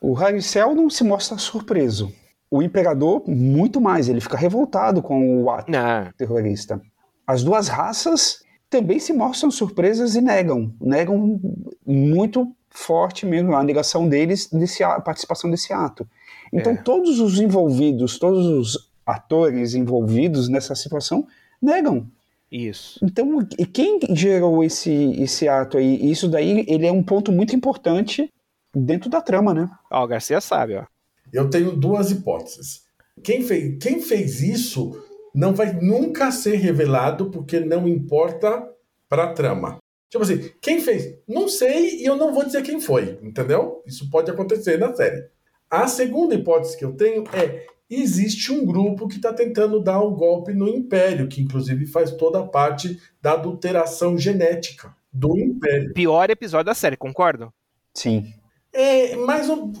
o 0.00 0.16
Haricel 0.16 0.74
não 0.74 0.88
se 0.88 1.04
mostra 1.04 1.36
surpreso. 1.36 2.12
O 2.50 2.62
imperador, 2.62 3.22
muito 3.28 3.80
mais, 3.80 4.08
ele 4.08 4.20
fica 4.20 4.36
revoltado 4.36 5.02
com 5.02 5.42
o 5.42 5.50
ato 5.50 5.70
ah. 5.76 6.12
terrorista. 6.16 6.80
As 7.26 7.44
duas 7.44 7.68
raças 7.68 8.42
também 8.68 8.98
se 8.98 9.12
mostram 9.12 9.50
surpresas 9.50 10.14
e 10.14 10.20
negam. 10.20 10.74
Negam 10.80 11.40
muito 11.86 12.50
forte 12.70 13.26
mesmo 13.26 13.54
a 13.54 13.62
negação 13.62 14.08
deles, 14.08 14.48
desse, 14.48 14.82
a 14.82 15.00
participação 15.00 15.50
desse 15.50 15.72
ato. 15.72 16.08
Então, 16.52 16.72
é. 16.72 16.76
todos 16.76 17.20
os 17.20 17.38
envolvidos, 17.38 18.18
todos 18.18 18.46
os 18.46 18.89
atores 19.10 19.74
envolvidos 19.74 20.48
nessa 20.48 20.74
situação 20.74 21.26
negam. 21.60 22.06
Isso. 22.50 22.98
Então, 23.02 23.46
quem 23.72 24.00
gerou 24.10 24.64
esse, 24.64 24.92
esse 25.22 25.46
ato 25.48 25.78
aí? 25.78 26.10
Isso 26.10 26.28
daí, 26.28 26.64
ele 26.66 26.86
é 26.86 26.92
um 26.92 27.02
ponto 27.02 27.30
muito 27.30 27.54
importante 27.54 28.28
dentro 28.74 29.08
da 29.08 29.20
trama, 29.20 29.54
né? 29.54 29.70
Ó, 29.90 30.04
o 30.04 30.06
Garcia 30.06 30.40
sabe, 30.40 30.74
ó. 30.74 30.84
Eu 31.32 31.48
tenho 31.48 31.76
duas 31.76 32.10
hipóteses. 32.10 32.82
Quem 33.22 33.42
fez, 33.42 33.78
quem 33.80 34.00
fez 34.00 34.40
isso 34.42 35.00
não 35.32 35.54
vai 35.54 35.72
nunca 35.72 36.32
ser 36.32 36.56
revelado 36.56 37.30
porque 37.30 37.60
não 37.60 37.86
importa 37.86 38.68
para 39.08 39.24
a 39.24 39.32
trama. 39.32 39.78
Tipo 40.08 40.24
assim, 40.24 40.50
quem 40.60 40.80
fez? 40.80 41.18
Não 41.28 41.48
sei 41.48 42.00
e 42.00 42.04
eu 42.04 42.16
não 42.16 42.34
vou 42.34 42.44
dizer 42.44 42.62
quem 42.62 42.80
foi, 42.80 43.18
entendeu? 43.22 43.80
Isso 43.86 44.10
pode 44.10 44.28
acontecer 44.28 44.76
na 44.76 44.94
série. 44.94 45.24
A 45.70 45.86
segunda 45.86 46.34
hipótese 46.34 46.76
que 46.76 46.84
eu 46.84 46.96
tenho 46.96 47.22
é 47.32 47.64
existe 47.90 48.52
um 48.52 48.64
grupo 48.64 49.08
que 49.08 49.16
está 49.16 49.32
tentando 49.32 49.80
dar 49.80 50.00
um 50.00 50.14
golpe 50.14 50.52
no 50.52 50.68
Império, 50.68 51.28
que 51.28 51.42
inclusive 51.42 51.86
faz 51.86 52.12
toda 52.12 52.40
a 52.40 52.46
parte 52.46 53.00
da 53.20 53.32
adulteração 53.32 54.16
genética 54.16 54.94
do 55.12 55.36
Império. 55.36 55.92
Pior 55.92 56.30
episódio 56.30 56.66
da 56.66 56.74
série, 56.74 56.96
concordo? 56.96 57.52
Sim. 57.92 58.32
É, 58.72 59.16
mas 59.16 59.48
eu, 59.48 59.72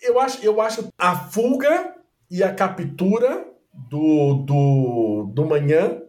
eu, 0.00 0.18
acho, 0.18 0.44
eu 0.44 0.60
acho 0.60 0.88
a 0.96 1.14
fuga 1.28 1.94
e 2.30 2.42
a 2.42 2.52
captura 2.54 3.46
do, 3.72 4.34
do, 4.34 5.30
do 5.34 5.44
manhã 5.44 6.00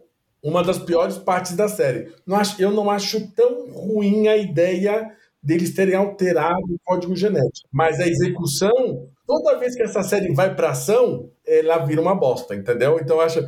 uma 0.42 0.62
das 0.62 0.78
piores 0.78 1.18
partes 1.18 1.56
da 1.56 1.68
série. 1.68 2.12
Não 2.24 2.36
acho, 2.36 2.62
eu 2.62 2.70
não 2.70 2.88
acho 2.88 3.32
tão 3.32 3.68
ruim 3.68 4.28
a 4.28 4.36
ideia 4.36 5.12
deles 5.42 5.74
terem 5.74 5.94
alterado 5.94 6.72
o 6.72 6.78
código 6.84 7.16
genético. 7.16 7.68
Mas 7.72 7.98
a 7.98 8.06
execução 8.06 9.08
toda 9.26 9.58
vez 9.58 9.74
que 9.74 9.82
essa 9.82 10.02
série 10.02 10.32
vai 10.32 10.54
para 10.54 10.70
ação, 10.70 11.30
ela 11.46 11.78
vira 11.78 12.00
uma 12.00 12.14
bosta, 12.14 12.54
entendeu? 12.54 12.98
Então 13.00 13.16
eu 13.16 13.22
acho 13.22 13.40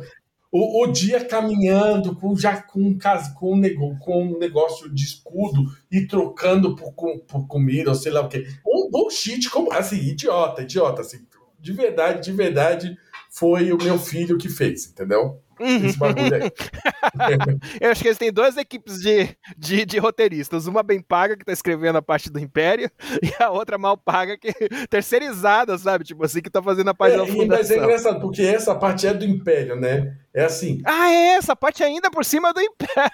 o, 0.51 0.83
o 0.83 0.87
dia 0.87 1.23
caminhando 1.23 2.15
com 2.15 2.35
já 2.35 2.61
com, 2.61 2.97
com, 3.35 3.53
um, 3.53 3.99
com 3.99 4.23
um 4.23 4.37
negócio 4.39 4.93
de 4.93 5.03
escudo 5.03 5.63
e 5.91 6.07
trocando 6.07 6.75
por, 6.75 6.93
por 7.27 7.47
comida, 7.47 7.91
ou 7.91 7.95
sei 7.95 8.11
lá 8.11 8.21
o 8.21 8.29
quê. 8.29 8.45
Um 8.65 8.89
bullshit 8.89 9.49
como 9.49 9.71
assim, 9.71 9.97
idiota, 9.97 10.63
idiota, 10.63 11.01
assim, 11.01 11.19
de 11.59 11.71
verdade, 11.73 12.23
de 12.23 12.31
verdade, 12.31 12.97
foi 13.29 13.71
o 13.71 13.77
meu 13.77 13.99
filho 13.99 14.37
que 14.37 14.49
fez, 14.49 14.87
entendeu? 14.87 15.39
Uhum. 15.59 15.85
Esse 15.85 15.97
bagulho 15.97 16.35
aí. 16.35 16.51
Eu 17.81 17.91
acho 17.91 18.01
que 18.01 18.07
eles 18.07 18.17
têm 18.17 18.31
duas 18.31 18.55
equipes 18.57 18.99
de, 19.01 19.29
de, 19.57 19.85
de 19.85 19.97
roteiristas. 19.97 20.67
Uma 20.67 20.81
bem 20.83 21.01
paga, 21.01 21.35
que 21.37 21.43
tá 21.45 21.51
escrevendo 21.51 21.97
a 21.97 22.01
parte 22.01 22.29
do 22.29 22.39
Império, 22.39 22.89
e 23.21 23.43
a 23.43 23.49
outra 23.49 23.77
mal 23.77 23.97
paga, 23.97 24.37
que 24.37 24.51
terceirizada, 24.89 25.77
sabe? 25.77 26.03
Tipo 26.05 26.23
assim, 26.25 26.41
que 26.41 26.49
tá 26.49 26.61
fazendo 26.61 26.89
a 26.89 26.93
parte 26.93 27.17
da 27.17 27.23
É, 27.23 27.27
e- 27.27 27.31
fundação. 27.31 27.47
mas 27.57 27.71
é 27.71 27.77
engraçado, 27.77 28.19
porque 28.21 28.41
essa 28.41 28.75
parte 28.75 29.05
é 29.07 29.13
do 29.13 29.25
Império, 29.25 29.75
né? 29.75 30.15
É 30.33 30.45
assim, 30.45 30.81
Ah, 30.85 31.09
é 31.11 31.27
essa 31.37 31.55
parte 31.55 31.83
ainda 31.83 32.09
por 32.11 32.23
cima 32.23 32.53
do 32.53 32.61
Império. 32.61 33.11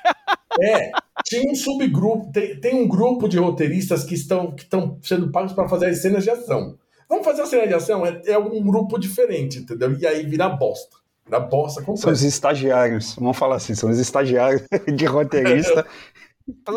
é, 0.61 0.91
tinha 1.25 1.49
um 1.49 1.55
subgrupo, 1.55 2.31
tem, 2.31 2.59
tem 2.59 2.75
um 2.75 2.87
grupo 2.87 3.27
de 3.27 3.37
roteiristas 3.37 4.03
que 4.03 4.13
estão, 4.13 4.51
que 4.53 4.63
estão 4.63 4.99
sendo 5.01 5.31
pagos 5.31 5.53
para 5.53 5.67
fazer 5.67 5.87
as 5.87 6.01
cenas 6.01 6.23
de 6.23 6.29
ação. 6.29 6.77
Vamos 7.09 7.23
fazer 7.25 7.43
a 7.43 7.45
cena 7.45 7.67
de 7.67 7.73
ação? 7.73 8.05
É, 8.05 8.21
é 8.27 8.37
um 8.37 8.61
grupo 8.63 8.97
diferente, 8.99 9.59
entendeu? 9.59 9.95
E 9.97 10.05
aí 10.05 10.25
vira 10.25 10.49
bosta. 10.49 10.97
Vira 11.26 11.39
bosta 11.39 11.82
São 11.82 11.86
completa. 11.86 12.11
os 12.11 12.23
estagiários, 12.23 13.15
vamos 13.15 13.38
falar 13.38 13.55
assim, 13.55 13.73
são 13.73 13.89
os 13.89 13.99
estagiários 13.99 14.63
de 14.95 15.05
roteirista. 15.05 15.86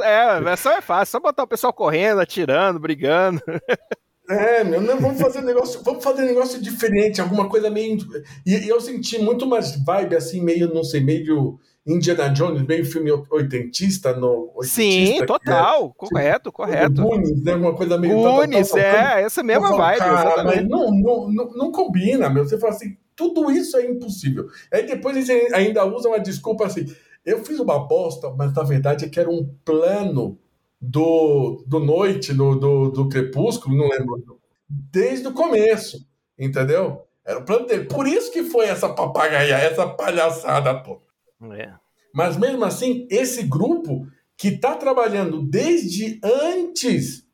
É, 0.03 0.57
só 0.57 0.73
é 0.73 0.81
fácil, 0.81 1.13
só 1.13 1.21
botar 1.21 1.43
o 1.43 1.49
pessoal 1.49 1.73
correndo, 1.73 2.21
atirando, 2.21 2.81
brigando. 2.81 3.41
É, 4.31 4.63
meu, 4.63 4.79
não, 4.79 5.01
vamos 5.01 5.19
fazer 5.19 5.41
negócio, 5.41 5.83
vamos 5.83 6.05
fazer 6.05 6.21
negócio 6.27 6.61
diferente, 6.61 7.19
alguma 7.19 7.49
coisa 7.49 7.71
meio. 7.71 7.97
E, 8.45 8.57
e 8.57 8.69
eu 8.69 8.79
senti 8.79 9.19
muito 9.19 9.47
mais 9.47 9.83
vibe 9.83 10.17
assim, 10.17 10.43
meio, 10.43 10.71
não 10.75 10.85
sei, 10.85 11.01
meio 11.01 11.59
Indiana 11.87 12.29
Jones, 12.29 12.63
meio 12.67 12.85
filme 12.85 13.11
oitentista 13.31 14.13
no. 14.15 14.53
oitentista, 14.55 14.67
Sim, 14.67 15.17
que 15.17 15.23
é 15.23 15.27
total. 15.27 15.95
Correto, 15.95 16.53
correto. 16.53 17.01
Goonies, 17.01 17.43
né? 17.43 17.53
Alguma 17.53 17.75
coisa 17.75 17.97
meio. 17.97 18.17
Goonies, 18.17 18.75
é, 18.77 19.23
essa 19.23 19.43
mesma 19.43 19.69
falo, 19.69 19.79
vibe, 19.79 19.99
cara, 19.99 20.45
mas 20.45 20.69
não, 20.69 20.91
não, 20.91 21.33
não, 21.33 21.51
não 21.55 21.73
combina, 21.73 22.29
meu. 22.29 22.47
Você 22.47 22.59
fala 22.59 22.75
assim, 22.75 22.99
tudo 23.19 23.51
isso 23.51 23.77
é 23.77 23.85
impossível. 23.85 24.47
Aí 24.73 24.87
depois 24.87 25.17
eles 25.29 25.53
ainda 25.53 25.85
usam 25.85 26.15
a 26.15 26.19
desculpa 26.19 26.65
assim, 26.67 26.87
eu 27.27 27.45
fiz 27.45 27.59
uma 27.59 27.81
bosta, 27.81 28.31
mas 28.31 28.55
na 28.55 28.63
verdade 28.63 29.05
é 29.05 29.09
que 29.09 29.19
era 29.19 29.29
um 29.29 29.45
plano 29.65 30.39
do, 30.81 31.65
do 31.67 31.81
Noite, 31.81 32.33
do, 32.33 32.55
do, 32.55 32.91
do 32.91 33.09
Crepúsculo, 33.09 33.77
não 33.77 33.89
lembro, 33.89 34.41
desde 34.69 35.27
o 35.27 35.33
começo, 35.33 36.07
entendeu? 36.39 37.03
Era 37.27 37.41
o 37.41 37.45
plano 37.45 37.67
dele. 37.67 37.87
Por 37.87 38.07
isso 38.07 38.33
que 38.33 38.45
foi 38.45 38.67
essa 38.67 38.89
papagaia, 38.89 39.57
essa 39.57 39.87
palhaçada 39.87 40.73
toda. 40.83 41.03
É. 41.57 41.73
Mas 42.15 42.37
mesmo 42.37 42.65
assim, 42.65 43.07
esse 43.11 43.43
grupo 43.43 44.07
que 44.37 44.49
está 44.49 44.77
trabalhando 44.77 45.43
desde 45.43 46.21
antes 46.23 47.27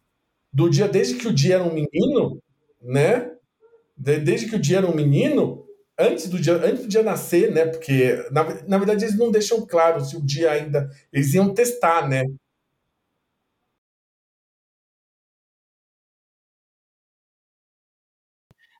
do 0.52 0.70
dia, 0.70 0.88
desde 0.88 1.14
que 1.16 1.28
o 1.28 1.32
dia 1.34 1.56
era 1.56 1.64
um 1.64 1.74
menino, 1.74 2.40
né? 2.80 3.30
De- 3.96 4.18
Desde 4.18 4.48
que 4.48 4.56
o 4.56 4.58
dia 4.58 4.78
era 4.78 4.86
um 4.86 4.94
menino, 4.94 5.63
antes 5.98 6.28
do 6.28 6.40
dia, 6.40 6.54
antes 6.54 6.82
do 6.82 6.88
dia 6.88 7.02
nascer, 7.02 7.52
né? 7.52 7.66
Porque 7.66 8.14
na, 8.32 8.44
na 8.66 8.78
verdade 8.78 9.04
eles 9.04 9.16
não 9.18 9.30
deixam 9.30 9.66
claro 9.66 10.04
se 10.04 10.16
o 10.16 10.24
dia 10.24 10.50
ainda 10.52 10.90
eles 11.12 11.34
iam 11.34 11.52
testar, 11.54 12.08
né? 12.08 12.24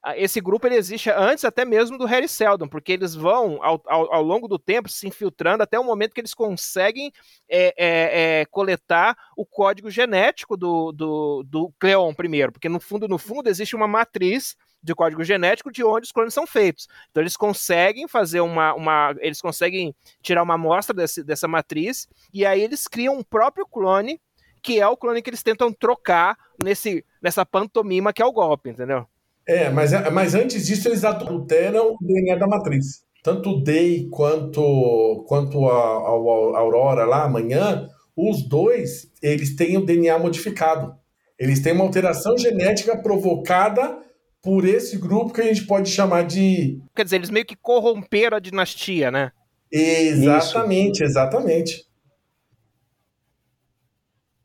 Ah, 0.03 0.17
Esse 0.19 0.39
grupo 0.41 0.67
ele 0.67 0.75
existe 0.77 1.09
antes 1.11 1.45
até 1.47 1.65
mesmo 1.65 1.97
do 1.97 2.05
Harry 2.05 2.29
Seldon, 2.29 2.69
porque 2.69 2.93
eles 2.93 3.15
vão 3.15 3.59
ao, 3.62 3.81
ao, 3.87 4.12
ao 4.12 4.23
longo 4.23 4.47
do 4.47 4.59
tempo 4.59 4.89
se 4.89 5.09
infiltrando 5.09 5.62
até 5.62 5.79
o 5.79 5.85
momento 5.85 6.12
que 6.12 6.21
eles 6.21 6.35
conseguem 6.35 7.11
é, 7.49 7.75
é, 7.79 8.41
é, 8.41 8.45
coletar 8.47 9.17
o 9.37 9.47
código 9.47 9.91
genético 9.91 10.57
do, 10.59 10.93
do, 10.93 11.43
do 11.45 11.73
Cleon 11.79 12.12
primeiro, 12.12 12.53
porque 12.53 12.69
no 12.69 12.81
fundo, 12.81 13.09
no 13.09 13.17
fundo 13.19 13.49
existe 13.49 13.75
uma 13.75 13.89
matriz 13.89 14.55
de 14.85 14.95
código 14.95 15.24
genético 15.24 15.72
de 15.72 15.82
onde 15.82 16.05
os 16.05 16.12
clones 16.12 16.35
são 16.35 16.47
feitos. 16.47 16.87
Então 17.11 17.22
eles 17.22 17.37
conseguem 17.37 18.07
fazer 18.07 18.41
uma, 18.41 18.74
uma 18.74 19.14
eles 19.18 19.41
conseguem 19.41 19.95
tirar 20.22 20.43
uma 20.43 20.55
amostra 20.55 20.95
desse, 20.95 21.24
dessa 21.24 21.49
matriz 21.49 22.07
e 22.32 22.45
aí 22.45 22.62
eles 22.62 22.87
criam 22.87 23.16
um 23.16 23.22
próprio 23.22 23.66
clone 23.66 24.20
que 24.62 24.80
é 24.80 24.87
o 24.87 24.97
clone 24.97 25.22
que 25.22 25.30
eles 25.30 25.43
tentam 25.43 25.72
trocar 25.72 26.37
nesse, 26.62 27.05
nessa 27.22 27.45
pantomima 27.45 28.12
que 28.12 28.22
é 28.22 28.26
o 28.26 28.32
golpe, 28.32 28.70
entendeu? 28.70 29.07
É, 29.47 29.68
mas, 29.70 29.93
mas 30.12 30.35
antes 30.35 30.66
disso 30.66 30.89
eles 30.89 31.05
adulteram 31.05 31.93
o 31.93 31.99
DNA 32.01 32.37
da 32.37 32.47
matriz. 32.47 33.05
Tanto 33.22 33.51
o 33.51 33.62
Day 33.62 34.09
quanto, 34.11 35.24
quanto 35.26 35.66
a, 35.66 35.72
a, 35.72 36.57
a 36.57 36.59
Aurora 36.59 37.05
lá 37.07 37.24
amanhã, 37.24 37.89
os 38.14 38.47
dois 38.47 39.11
eles 39.22 39.57
têm 39.57 39.78
o 39.78 39.85
DNA 39.85 40.18
modificado. 40.18 40.95
Eles 41.39 41.61
têm 41.61 41.72
uma 41.72 41.85
alteração 41.85 42.37
genética 42.39 42.97
provocada 42.97 43.99
por 44.45 44.66
esse 44.66 44.99
grupo 44.99 45.32
que 45.32 45.40
a 45.40 45.45
gente 45.45 45.66
pode 45.66 45.88
chamar 45.88 46.26
de. 46.26 46.78
Quer 46.95 47.05
dizer, 47.05 47.16
eles 47.16 47.30
meio 47.30 47.47
que 47.47 47.57
corromperam 47.57 48.36
a 48.36 48.40
dinastia, 48.40 49.11
né? 49.11 49.32
Exatamente, 49.72 51.03
exatamente. 51.03 51.88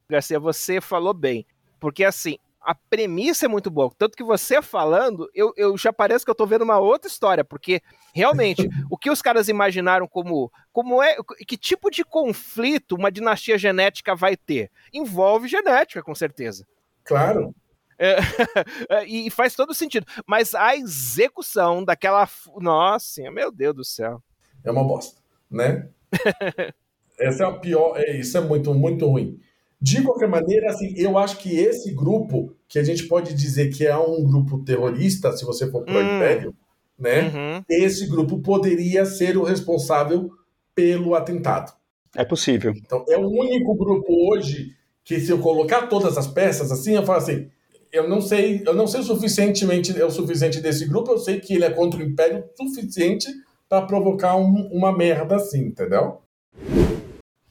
Garcia, 0.10 0.39
você 0.39 0.80
falou 0.80 1.14
bem. 1.14 1.45
Porque 1.80 2.06
assim, 2.06 2.38
a 2.62 2.74
premissa 2.74 3.45
é 3.45 3.50
muito 3.50 3.70
boa. 3.70 3.91
Tanto 3.97 4.16
que 4.16 4.24
você 4.24 4.62
falando, 4.62 5.30
eu, 5.36 5.52
eu 5.58 5.78
já 5.78 5.91
parece 5.91 6.24
que 6.24 6.32
eu 6.32 6.36
tô 6.36 6.47
vendo 6.47 6.64
uma 6.64 6.80
outra 6.80 7.12
história. 7.12 7.43
Porque 7.43 7.82
realmente, 8.14 8.68
o 8.89 8.97
que 8.97 9.12
os 9.12 9.22
caras 9.22 9.50
imaginaram 9.50 10.08
como. 10.08 10.50
como 10.72 11.04
é 11.04 11.18
Que 11.45 11.58
tipo 11.58 11.91
de 11.91 12.06
conflito 12.06 12.95
uma 12.95 13.12
dinastia 13.12 13.58
genética 13.58 14.16
vai 14.16 14.38
ter? 14.38 14.72
Envolve 14.93 15.50
genética, 15.50 16.02
com 16.02 16.16
certeza. 16.16 16.66
Claro. 17.04 17.54
É, 18.00 18.16
e 19.06 19.30
faz 19.30 19.56
todo 19.56 19.74
sentido. 19.74 20.06
Mas 20.26 20.56
a 20.56 20.76
execução 20.76 21.84
daquela. 21.84 22.28
Nossa, 22.58 23.30
meu 23.30 23.52
Deus 23.52 23.76
do 23.76 23.84
céu. 23.84 24.24
É 24.64 24.72
uma 24.72 24.84
bosta, 24.84 25.20
né? 25.52 25.89
Essa 27.20 27.43
é 27.43 27.47
a 27.47 27.52
pior. 27.52 27.97
É, 27.97 28.18
isso 28.18 28.38
é 28.38 28.41
muito, 28.41 28.74
muito 28.74 29.06
ruim. 29.06 29.38
De 29.82 30.02
qualquer 30.02 30.28
maneira, 30.28 30.70
assim, 30.72 30.93
eu 30.97 31.18
acho 31.18 31.38
que 31.38 31.58
esse 31.58 31.93
grupo, 31.93 32.54
que 32.68 32.80
a 32.80 32.84
gente 32.84 33.04
pode 33.08 33.34
dizer 33.34 33.70
que 33.70 33.86
é 33.86 33.97
um 33.97 34.24
grupo 34.24 34.60
terrorista, 34.64 35.32
se 35.36 35.45
você 35.45 35.70
for 35.70 35.84
pro 35.84 35.97
Hum. 35.97 36.18
Império, 36.18 36.56
né? 36.97 37.22
Uhum. 37.24 37.64
Esse 37.70 38.06
grupo 38.08 38.39
poderia 38.39 39.06
ser 39.06 39.38
o 39.38 39.43
responsável 39.43 40.32
pelo 40.76 41.16
atentado. 41.16 41.74
É 42.16 42.26
possível. 42.26 42.74
Então, 42.76 43.06
é 43.08 43.18
o 43.18 43.28
único 43.28 43.74
grupo 43.76 44.32
hoje 44.32 44.76
que, 45.04 45.20
se 45.20 45.32
eu 45.32 45.39
colocar 45.39 45.88
todas 45.88 46.18
as 46.18 46.28
peças 46.28 46.72
assim, 46.72 46.95
eu 46.95 47.06
falo 47.06 47.20
assim, 47.20 47.50
eu 47.92 48.08
não 48.08 48.22
sei, 48.22 48.64
eu 48.66 48.74
não 48.74 48.88
sei 48.88 49.02
o 49.02 49.04
suficientemente 49.04 49.92
o 50.02 50.10
suficiente 50.12 50.62
desse 50.62 50.86
grupo, 50.88 51.12
eu 51.12 51.18
sei 51.18 51.40
que 51.40 51.54
ele 51.56 51.66
é 51.66 51.70
contra 51.72 52.00
o 52.00 52.04
Império 52.04 52.44
o 52.60 52.68
suficiente 52.68 53.28
para 53.68 53.86
provocar 53.86 54.36
um- 54.36 54.70
uma 54.72 54.96
merda 54.96 55.36
assim, 55.36 55.68
entendeu? 55.68 56.22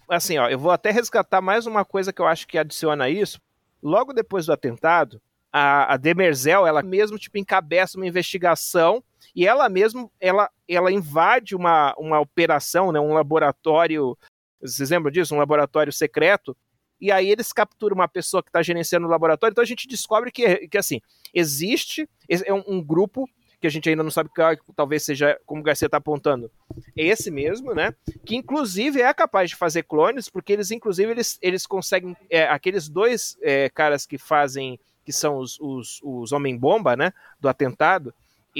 assim, 0.08 0.38
ó, 0.38 0.48
eu 0.48 0.58
vou 0.58 0.70
até 0.70 0.90
resgatar 0.90 1.40
mais 1.42 1.66
uma 1.66 1.84
coisa 1.84 2.12
que 2.12 2.22
eu 2.22 2.26
acho 2.26 2.46
que 2.48 2.56
adiciona 2.56 3.10
isso. 3.10 3.38
Logo 3.82 4.14
depois 4.14 4.46
do 4.46 4.52
atentado, 4.52 5.20
a, 5.52 5.92
a 5.92 5.96
Demerzel, 5.96 6.66
ela 6.66 6.82
mesmo 6.82 7.18
tipo 7.18 7.36
encabeça 7.38 7.98
uma 7.98 8.06
investigação 8.06 9.02
e 9.36 9.46
ela 9.46 9.68
mesmo 9.68 10.10
ela, 10.18 10.48
ela 10.66 10.90
invade 10.90 11.54
uma, 11.54 11.94
uma 11.98 12.18
operação, 12.20 12.90
né, 12.90 12.98
um 12.98 13.12
laboratório, 13.12 14.16
vocês 14.62 14.90
lembram 14.90 15.12
disso? 15.12 15.34
Um 15.34 15.38
laboratório 15.38 15.92
secreto. 15.92 16.56
E 17.00 17.12
aí 17.12 17.30
eles 17.30 17.52
capturam 17.52 17.94
uma 17.94 18.08
pessoa 18.08 18.42
que 18.42 18.48
está 18.48 18.62
gerenciando 18.62 19.06
o 19.06 19.10
laboratório. 19.10 19.52
Então 19.52 19.62
a 19.62 19.66
gente 19.66 19.86
descobre 19.86 20.30
que, 20.30 20.68
que 20.68 20.78
assim, 20.78 21.00
existe 21.32 22.08
é 22.28 22.52
um, 22.52 22.64
um 22.66 22.82
grupo 22.82 23.28
que 23.60 23.66
a 23.66 23.70
gente 23.70 23.88
ainda 23.88 24.02
não 24.02 24.10
sabe 24.10 24.30
que 24.30 24.72
talvez 24.74 25.04
seja, 25.04 25.38
como 25.44 25.60
o 25.60 25.64
Garcia 25.64 25.86
está 25.86 25.96
apontando, 25.96 26.50
esse 26.94 27.30
mesmo, 27.30 27.74
né? 27.74 27.92
Que 28.24 28.36
inclusive 28.36 29.02
é 29.02 29.12
capaz 29.12 29.50
de 29.50 29.56
fazer 29.56 29.82
clones, 29.82 30.28
porque 30.28 30.52
eles, 30.52 30.70
inclusive, 30.70 31.10
eles, 31.10 31.38
eles 31.42 31.66
conseguem. 31.66 32.16
É, 32.30 32.44
aqueles 32.44 32.88
dois 32.88 33.36
é, 33.42 33.68
caras 33.68 34.06
que 34.06 34.16
fazem, 34.16 34.78
que 35.04 35.12
são 35.12 35.38
os, 35.38 35.58
os, 35.60 36.00
os 36.04 36.30
Homem-Bomba, 36.30 36.94
né? 36.94 37.12
Do 37.40 37.48
atentado, 37.48 38.14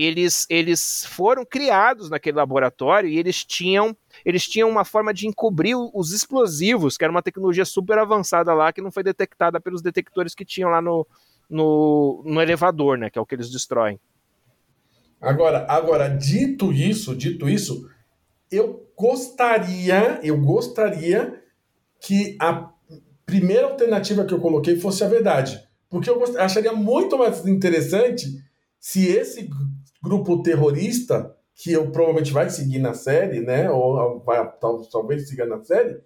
eles, 0.05 0.47
eles 0.49 1.05
foram 1.07 1.45
criados 1.45 2.11
naquele 2.11 2.37
laboratório 2.37 3.09
e 3.09 3.19
eles 3.19 3.45
tinham, 3.45 3.97
eles 4.25 4.47
tinham 4.47 4.69
uma 4.69 4.85
forma 4.85 5.13
de 5.13 5.27
encobrir 5.27 5.77
os 5.77 6.13
explosivos, 6.13 6.97
que 6.97 7.05
era 7.05 7.11
uma 7.11 7.23
tecnologia 7.23 7.65
super 7.65 7.99
avançada 7.99 8.53
lá, 8.55 8.73
que 8.73 8.81
não 8.81 8.91
foi 8.91 9.03
detectada 9.03 9.61
pelos 9.61 9.83
detectores 9.83 10.35
que 10.35 10.45
tinham 10.45 10.71
lá 10.71 10.81
no, 10.81 11.07
no, 11.49 12.23
no 12.25 12.41
elevador, 12.41 12.99
né? 12.99 13.11
Que 13.11 13.19
é 13.19 13.23
o 13.23 13.27
que 13.27 13.35
eles 13.35 13.51
destroem. 13.51 13.99
Agora, 15.21 15.67
agora, 15.69 16.09
dito 16.09 16.73
isso, 16.73 17.17
dito 17.17 17.49
isso, 17.49 17.89
eu 18.51 18.89
gostaria, 18.97 20.21
eu 20.23 20.41
gostaria 20.41 21.43
que 22.01 22.37
a 22.41 22.71
primeira 23.27 23.67
alternativa 23.67 24.25
que 24.25 24.33
eu 24.33 24.41
coloquei 24.41 24.79
fosse 24.79 25.03
a 25.03 25.09
verdade. 25.09 25.61
Porque 25.91 26.09
eu 26.09 26.23
acharia 26.39 26.73
muito 26.73 27.19
mais 27.19 27.47
interessante 27.47 28.27
se 28.79 29.07
esse 29.09 29.49
grupo 30.03 30.43
terrorista, 30.43 31.35
que 31.55 31.73
eu 31.73 31.91
provavelmente 31.91 32.33
vai 32.33 32.49
seguir 32.51 32.79
na 32.79 32.95
série, 32.95 33.41
né? 33.41 33.71
Ou 33.71 34.21
vai, 34.21 34.51
talvez 34.91 35.29
siga 35.29 35.45
na 35.47 35.63
série, 35.65 36.01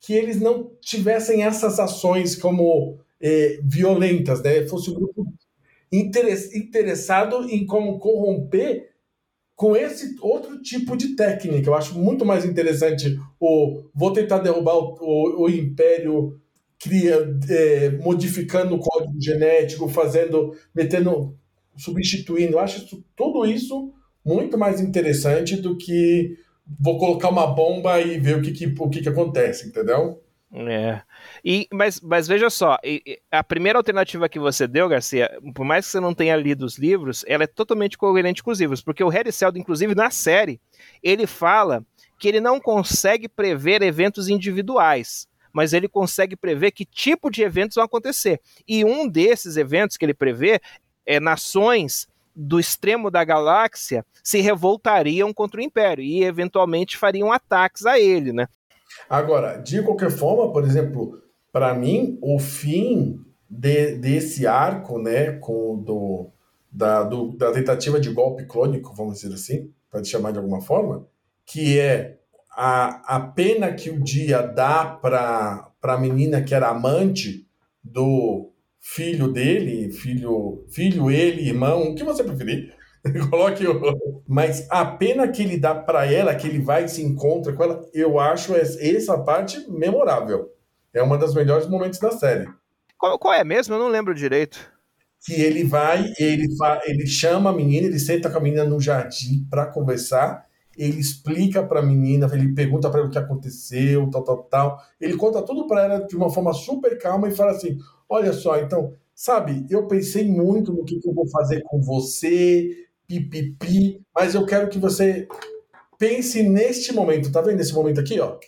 que 0.00 0.12
eles 0.12 0.40
não 0.40 0.72
tivessem 0.80 1.44
essas 1.44 1.78
ações 1.78 2.34
como 2.36 2.98
eh, 3.20 3.58
violentas, 3.62 4.42
né? 4.42 4.66
Fosse 4.66 4.90
um 4.90 4.94
grupo 4.94 5.26
interessado 5.92 7.48
em 7.48 7.64
como 7.64 7.98
corromper 7.98 8.90
com 9.54 9.74
esse 9.74 10.16
outro 10.20 10.60
tipo 10.60 10.96
de 10.96 11.16
técnica. 11.16 11.70
Eu 11.70 11.74
acho 11.74 11.98
muito 11.98 12.24
mais 12.24 12.44
interessante 12.44 13.18
o 13.40 13.84
vou 13.94 14.12
tentar 14.12 14.38
derrubar 14.38 14.76
o, 14.76 14.96
o, 15.00 15.42
o 15.44 15.48
império 15.48 16.38
cria, 16.78 17.36
é, 17.48 17.90
modificando 17.90 18.74
o 18.74 18.78
código 18.78 19.20
genético, 19.20 19.88
fazendo, 19.88 20.54
metendo, 20.74 21.36
substituindo. 21.76 22.54
Eu 22.54 22.60
acho 22.60 22.78
isso, 22.78 23.04
tudo 23.14 23.44
isso 23.44 23.92
muito 24.24 24.58
mais 24.58 24.80
interessante 24.80 25.56
do 25.56 25.76
que 25.76 26.36
vou 26.80 26.98
colocar 26.98 27.28
uma 27.28 27.46
bomba 27.46 28.00
e 28.00 28.18
ver 28.18 28.38
o 28.38 28.42
que, 28.42 28.50
que 28.52 28.66
o 28.66 28.88
que, 28.88 29.02
que 29.02 29.08
acontece, 29.08 29.68
entendeu? 29.68 30.20
É. 30.52 31.02
E, 31.44 31.68
mas, 31.72 32.00
mas 32.00 32.26
veja 32.26 32.48
só, 32.48 32.78
a 33.30 33.44
primeira 33.44 33.78
alternativa 33.78 34.28
que 34.28 34.38
você 34.38 34.66
deu, 34.66 34.88
Garcia, 34.88 35.30
por 35.54 35.64
mais 35.64 35.86
que 35.86 35.92
você 35.92 36.00
não 36.00 36.14
tenha 36.14 36.36
lido 36.36 36.64
os 36.64 36.78
livros, 36.78 37.24
ela 37.26 37.44
é 37.44 37.48
totalmente 37.48 37.98
coerente 37.98 38.42
com 38.42 38.50
os 38.50 38.60
livros, 38.60 38.80
porque 38.80 39.02
o 39.02 39.08
Harry 39.08 39.32
Seldon, 39.32 39.58
inclusive 39.58 39.94
na 39.94 40.10
série, 40.10 40.60
ele 41.02 41.26
fala 41.26 41.84
que 42.18 42.28
ele 42.28 42.40
não 42.40 42.60
consegue 42.60 43.28
prever 43.28 43.82
eventos 43.82 44.28
individuais, 44.28 45.28
mas 45.52 45.72
ele 45.72 45.88
consegue 45.88 46.36
prever 46.36 46.70
que 46.70 46.84
tipo 46.84 47.30
de 47.30 47.42
eventos 47.42 47.74
vão 47.74 47.84
acontecer. 47.84 48.40
E 48.66 48.84
um 48.84 49.08
desses 49.08 49.56
eventos 49.56 49.96
que 49.96 50.04
ele 50.04 50.14
prevê 50.14 50.60
é 51.06 51.20
nações 51.20 52.08
do 52.34 52.60
extremo 52.60 53.10
da 53.10 53.24
galáxia 53.24 54.04
se 54.22 54.40
revoltariam 54.40 55.32
contra 55.32 55.60
o 55.60 55.64
Império 55.64 56.04
e 56.04 56.22
eventualmente 56.22 56.98
fariam 56.98 57.32
ataques 57.32 57.86
a 57.86 57.98
ele, 57.98 58.32
né? 58.32 58.46
Agora, 59.08 59.56
de 59.56 59.82
qualquer 59.82 60.10
forma, 60.10 60.52
por 60.52 60.64
exemplo, 60.64 61.22
para 61.52 61.72
mim, 61.74 62.18
o 62.20 62.38
fim 62.38 63.20
de, 63.48 63.96
desse 63.96 64.46
arco, 64.46 64.98
né, 64.98 65.32
com 65.38 65.76
do, 65.82 66.30
da, 66.70 67.02
do, 67.02 67.36
da 67.36 67.52
tentativa 67.52 67.98
de 67.98 68.10
golpe 68.10 68.44
clônico, 68.44 68.94
vamos 68.94 69.20
dizer 69.20 69.34
assim, 69.34 69.72
para 69.90 70.04
chamar 70.04 70.32
de 70.32 70.38
alguma 70.38 70.60
forma, 70.60 71.06
que 71.46 71.78
é 71.78 72.18
a, 72.50 73.16
a 73.16 73.20
pena 73.20 73.72
que 73.72 73.90
o 73.90 74.00
dia 74.00 74.42
dá 74.42 74.84
para 74.84 75.70
a 75.82 75.98
menina 75.98 76.42
que 76.42 76.54
era 76.54 76.68
amante 76.68 77.46
do 77.82 78.52
filho 78.94 79.32
dele, 79.32 79.90
filho, 79.90 80.64
filho 80.70 81.10
ele, 81.10 81.48
irmão, 81.48 81.90
o 81.90 81.94
que 81.94 82.04
você 82.04 82.22
preferir, 82.22 82.74
Coloque 83.30 83.66
o. 83.66 84.22
Mas 84.26 84.66
a 84.70 84.84
pena 84.84 85.28
que 85.28 85.42
ele 85.42 85.56
dá 85.56 85.74
para 85.74 86.10
ela, 86.10 86.34
que 86.34 86.46
ele 86.46 86.58
vai 86.58 86.84
e 86.84 86.88
se 86.88 87.02
encontra 87.02 87.52
com 87.52 87.62
ela, 87.62 87.84
eu 87.94 88.18
acho 88.18 88.54
essa 88.54 89.18
parte 89.18 89.64
memorável. 89.70 90.50
É 90.92 91.02
uma 91.02 91.18
das 91.18 91.34
melhores 91.34 91.68
momentos 91.68 91.98
da 91.98 92.10
série. 92.10 92.48
Qual, 92.98 93.18
qual 93.18 93.34
é 93.34 93.44
mesmo? 93.44 93.74
Eu 93.74 93.78
não 93.78 93.88
lembro 93.88 94.14
direito. 94.14 94.58
Que 95.24 95.34
ele 95.34 95.64
vai, 95.64 96.12
ele, 96.18 96.46
ele 96.84 97.06
chama 97.06 97.50
a 97.50 97.52
menina, 97.52 97.86
ele 97.86 97.98
senta 97.98 98.30
com 98.30 98.38
a 98.38 98.40
menina 98.40 98.64
no 98.64 98.80
jardim 98.80 99.46
para 99.50 99.66
conversar. 99.66 100.44
Ele 100.76 100.98
explica 100.98 101.62
para 101.62 101.80
a 101.80 101.82
menina, 101.82 102.28
ele 102.32 102.54
pergunta 102.54 102.90
para 102.90 103.00
ela 103.00 103.08
o 103.08 103.12
que 103.12 103.18
aconteceu, 103.18 104.10
tal, 104.10 104.22
tal, 104.24 104.42
tal. 104.44 104.78
Ele 105.00 105.16
conta 105.16 105.42
tudo 105.42 105.66
para 105.66 105.84
ela 105.84 106.06
de 106.06 106.16
uma 106.16 106.30
forma 106.30 106.52
super 106.52 106.98
calma 106.98 107.28
e 107.28 107.34
fala 107.34 107.52
assim: 107.52 107.78
Olha 108.08 108.32
só, 108.32 108.58
então, 108.58 108.94
sabe, 109.14 109.66
eu 109.68 109.86
pensei 109.88 110.24
muito 110.24 110.72
no 110.72 110.84
que, 110.84 111.00
que 111.00 111.08
eu 111.08 111.14
vou 111.14 111.28
fazer 111.28 111.62
com 111.62 111.80
você, 111.80 112.86
pipipi, 113.06 114.02
mas 114.14 114.34
eu 114.34 114.46
quero 114.46 114.68
que 114.68 114.78
você 114.78 115.26
pense 115.98 116.42
neste 116.42 116.92
momento, 116.92 117.32
tá 117.32 117.40
vendo 117.40 117.60
esse 117.60 117.72
momento 117.72 118.00
aqui, 118.00 118.20
ó? 118.20 118.38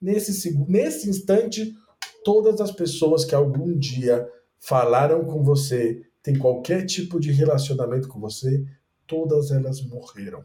Nesse, 0.00 0.56
nesse 0.68 1.08
instante, 1.08 1.74
todas 2.24 2.60
as 2.60 2.70
pessoas 2.70 3.24
que 3.24 3.34
algum 3.34 3.76
dia 3.76 4.26
falaram 4.58 5.24
com 5.24 5.42
você, 5.42 6.02
tem 6.22 6.38
qualquer 6.38 6.84
tipo 6.86 7.18
de 7.18 7.32
relacionamento 7.32 8.08
com 8.08 8.20
você, 8.20 8.64
todas 9.06 9.50
elas 9.50 9.82
morreram. 9.82 10.44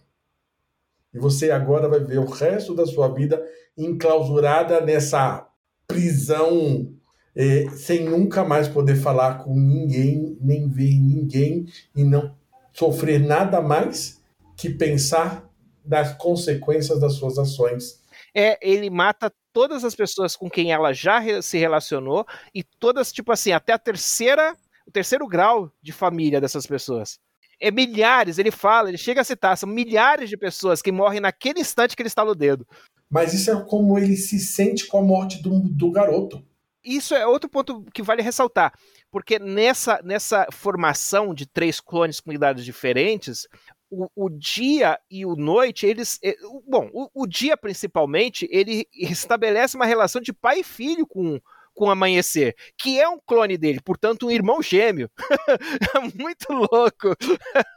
E 1.13 1.19
você 1.19 1.51
agora 1.51 1.87
vai 1.87 1.99
ver 1.99 2.19
o 2.19 2.25
resto 2.25 2.73
da 2.73 2.85
sua 2.85 3.07
vida 3.07 3.41
enclausurada 3.77 4.81
nessa 4.81 5.47
prisão, 5.87 6.93
eh, 7.35 7.65
sem 7.71 8.05
nunca 8.05 8.43
mais 8.43 8.67
poder 8.67 8.95
falar 8.95 9.43
com 9.43 9.55
ninguém, 9.55 10.37
nem 10.39 10.69
ver 10.69 10.95
ninguém 10.99 11.65
e 11.95 12.03
não 12.03 12.33
sofrer 12.73 13.19
nada 13.19 13.61
mais 13.61 14.21
que 14.55 14.69
pensar 14.69 15.49
nas 15.85 16.15
consequências 16.15 16.99
das 16.99 17.13
suas 17.13 17.37
ações. 17.37 18.03
É, 18.33 18.57
ele 18.61 18.89
mata 18.89 19.31
todas 19.53 19.85
as 19.85 19.95
pessoas 19.95 20.35
com 20.35 20.49
quem 20.49 20.71
ela 20.71 20.91
já 20.91 21.21
se 21.41 21.57
relacionou 21.57 22.25
e 22.53 22.63
todas, 22.63 23.11
tipo 23.11 23.31
assim, 23.31 23.51
até 23.51 23.71
a 23.71 23.79
terceira, 23.79 24.55
o 24.85 24.91
terceiro 24.91 25.27
grau 25.27 25.71
de 25.81 25.91
família 25.91 26.41
dessas 26.41 26.65
pessoas. 26.65 27.17
É 27.59 27.71
milhares, 27.71 28.37
ele 28.37 28.51
fala, 28.51 28.89
ele 28.89 28.97
chega 28.97 29.21
a 29.21 29.23
citar, 29.23 29.57
são 29.57 29.69
milhares 29.69 30.29
de 30.29 30.35
pessoas 30.35 30.81
que 30.81 30.91
morrem 30.91 31.21
naquele 31.21 31.61
instante 31.61 31.95
que 31.95 32.01
ele 32.01 32.07
estala 32.07 32.31
o 32.31 32.35
dedo. 32.35 32.67
Mas 33.09 33.33
isso 33.33 33.49
é 33.49 33.63
como 33.63 33.97
ele 33.97 34.17
se 34.17 34.39
sente 34.39 34.87
com 34.87 34.97
a 34.97 35.01
morte 35.01 35.41
do, 35.41 35.61
do 35.69 35.91
garoto. 35.91 36.43
Isso 36.85 37.15
é 37.15 37.25
outro 37.25 37.49
ponto 37.49 37.83
que 37.93 38.03
vale 38.03 38.21
ressaltar 38.21 38.71
porque 39.15 39.39
nessa, 39.39 40.01
nessa 40.03 40.45
formação 40.51 41.33
de 41.33 41.45
três 41.45 41.79
clones 41.79 42.19
com 42.19 42.33
idades 42.33 42.65
diferentes, 42.65 43.47
o, 43.89 44.09
o, 44.13 44.29
dia 44.29 44.99
e 45.09 45.25
o 45.25 45.37
noite, 45.37 45.85
eles. 45.85 46.19
Bom, 46.67 46.89
o, 46.91 47.23
o, 47.23 47.25
dia 47.25 47.55
principalmente, 47.55 48.45
ele 48.51 48.85
estabelece 48.91 49.77
uma 49.77 49.85
relação 49.85 50.21
de 50.21 50.33
pai 50.33 50.59
e 50.59 50.63
filho 50.65 51.07
com, 51.07 51.39
com 51.73 51.85
o 51.85 51.89
amanhecer, 51.89 52.57
que 52.77 52.99
é 52.99 53.07
um 53.07 53.17
clone 53.25 53.57
dele, 53.57 53.79
portanto, 53.79 54.27
um 54.27 54.31
irmão 54.31 54.61
gêmeo. 54.61 55.09
é 55.95 55.99
muito 56.13 56.51
louco. 56.51 57.15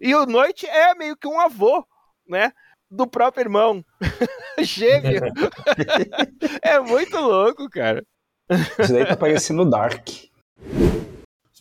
e 0.00 0.12
o 0.16 0.26
noite 0.26 0.66
é 0.66 0.92
meio 0.96 1.16
que 1.16 1.28
um 1.28 1.38
avô, 1.38 1.86
né? 2.26 2.50
Do 2.90 3.06
próprio 3.06 3.42
irmão. 3.42 3.84
gêmeo. 4.58 5.22
é 6.62 6.80
muito 6.80 7.16
louco, 7.16 7.70
cara. 7.70 8.04
Isso 8.78 8.92
daí 8.92 9.06
tá 9.06 9.16
parecendo 9.16 9.68
Dark 9.68 10.08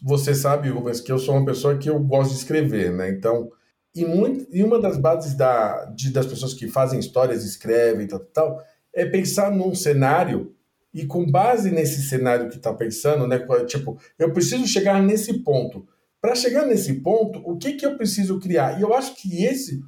você 0.02 0.36
sabe, 0.36 0.70
Rubens, 0.70 1.02
que 1.02 1.12
eu 1.12 1.20
sou 1.20 1.36
uma 1.36 1.46
pessoa 1.46 1.78
que 1.78 1.90
eu 1.90 2.00
gosto 2.00 2.32
de 2.32 2.38
escrever, 2.38 2.92
né? 2.92 3.10
Então, 3.10 3.52
e, 3.96 4.06
muito, 4.06 4.48
e 4.52 4.64
uma 4.64 4.80
das 4.80 4.98
bases 4.98 5.34
da, 5.34 5.86
de, 5.86 6.12
das 6.12 6.26
pessoas 6.26 6.54
que 6.54 6.68
fazem 6.68 7.00
histórias, 7.00 7.44
escrevem 7.44 8.08
tal, 8.08 8.20
tal, 8.20 8.64
é 8.94 9.06
pensar 9.06 9.52
num 9.52 9.74
cenário 9.74 10.54
e 10.94 11.06
com 11.06 11.30
base 11.30 11.72
nesse 11.72 12.02
cenário 12.04 12.50
que 12.50 12.58
está 12.58 12.74
pensando, 12.74 13.28
né? 13.28 13.46
Tipo, 13.66 13.98
eu 14.18 14.32
preciso 14.32 14.68
chegar 14.68 15.02
nesse 15.02 15.34
ponto. 15.40 15.88
Para 16.22 16.36
chegar 16.36 16.66
nesse 16.66 16.96
ponto, 16.96 17.42
o 17.46 17.58
que, 17.58 17.74
que 17.74 17.86
eu 17.86 17.98
preciso 17.98 18.40
criar? 18.40 18.80
E 18.80 18.82
eu 18.82 18.94
acho 18.94 19.16
que 19.16 19.46
esse 19.46 19.84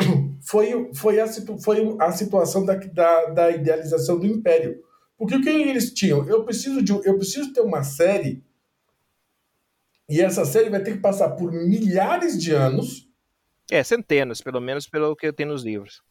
foi, 0.42 0.90
foi, 0.94 1.20
a, 1.20 1.26
foi 1.62 1.96
a 2.00 2.12
situação 2.12 2.64
da, 2.64 2.74
da, 2.74 3.26
da 3.26 3.50
idealização 3.50 4.18
do 4.18 4.26
Império. 4.26 4.82
Porque 5.16 5.36
o 5.36 5.42
que 5.42 5.48
eles 5.48 5.92
tinham? 5.92 6.28
Eu 6.28 6.44
preciso, 6.44 6.82
de, 6.82 6.92
eu 6.92 7.16
preciso 7.16 7.52
ter 7.52 7.60
uma 7.60 7.82
série 7.82 8.42
e 10.08 10.20
essa 10.20 10.44
série 10.44 10.70
vai 10.70 10.82
ter 10.82 10.92
que 10.92 11.00
passar 11.00 11.30
por 11.30 11.50
milhares 11.50 12.40
de 12.40 12.52
anos. 12.52 13.08
É, 13.70 13.82
centenas, 13.82 14.40
pelo 14.40 14.60
menos 14.60 14.86
pelo 14.86 15.16
que 15.16 15.26
eu 15.26 15.32
tenho 15.32 15.50
nos 15.50 15.64
livros. 15.64 16.02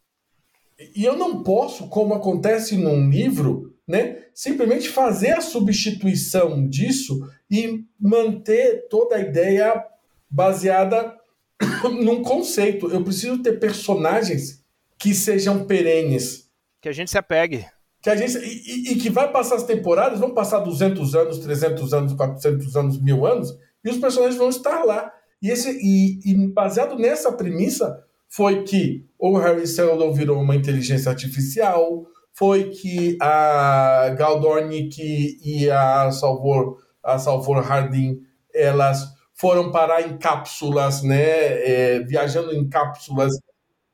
E 0.96 1.06
eu 1.06 1.16
não 1.16 1.44
posso, 1.44 1.88
como 1.88 2.16
acontece 2.16 2.76
num 2.76 3.10
livro, 3.10 3.76
né, 3.88 4.26
simplesmente 4.34 4.90
fazer 4.90 5.32
a 5.32 5.42
substituição 5.42 6.68
disso 6.68 7.30
e 7.50 7.86
manter 8.00 8.88
toda 8.90 9.16
a 9.16 9.20
ideia 9.20 9.86
baseada 10.28 11.16
num 12.02 12.24
conceito. 12.24 12.90
Eu 12.90 13.04
preciso 13.04 13.44
ter 13.44 13.60
personagens 13.60 14.64
que 14.98 15.14
sejam 15.14 15.68
perenes. 15.68 16.50
Que 16.82 16.90
a 16.90 16.94
gente 16.94 17.12
se 17.12 17.18
apegue. 17.18 17.66
Que 18.04 18.10
a 18.10 18.16
gente, 18.18 18.38
e, 18.38 18.92
e 18.92 18.96
que 18.98 19.10
vai 19.10 19.32
passar 19.32 19.56
as 19.56 19.64
temporadas, 19.64 20.20
vão 20.20 20.34
passar 20.34 20.60
200 20.60 21.16
anos, 21.16 21.40
300 21.40 21.94
anos, 21.94 22.14
400 22.14 22.76
anos, 22.76 23.02
mil 23.02 23.26
anos, 23.26 23.58
e 23.84 23.90
os 23.90 23.98
personagens 23.98 24.38
vão 24.38 24.50
estar 24.50 24.84
lá. 24.84 25.10
E, 25.42 25.50
esse, 25.50 25.72
e, 25.82 26.20
e 26.32 26.48
baseado 26.50 26.98
nessa 26.98 27.32
premissa, 27.32 28.04
foi 28.30 28.64
que 28.64 29.06
o 29.18 29.38
Harry 29.38 29.66
Seldon 29.66 30.12
virou 30.12 30.42
uma 30.42 30.56
inteligência 30.56 31.10
artificial, 31.10 32.06
foi 32.34 32.72
que 32.72 33.16
a 33.22 34.10
Galdornik 34.18 35.40
e 35.46 35.70
a 35.70 36.12
Salvor, 36.12 36.78
a 37.04 37.18
Salvor 37.20 37.64
Hardin, 37.64 38.20
elas 38.54 39.08
foram 39.34 39.72
parar 39.72 40.02
em 40.02 40.18
cápsulas, 40.18 41.04
né, 41.04 41.22
é, 41.22 42.00
viajando 42.00 42.54
em 42.54 42.68
cápsulas 42.68 43.34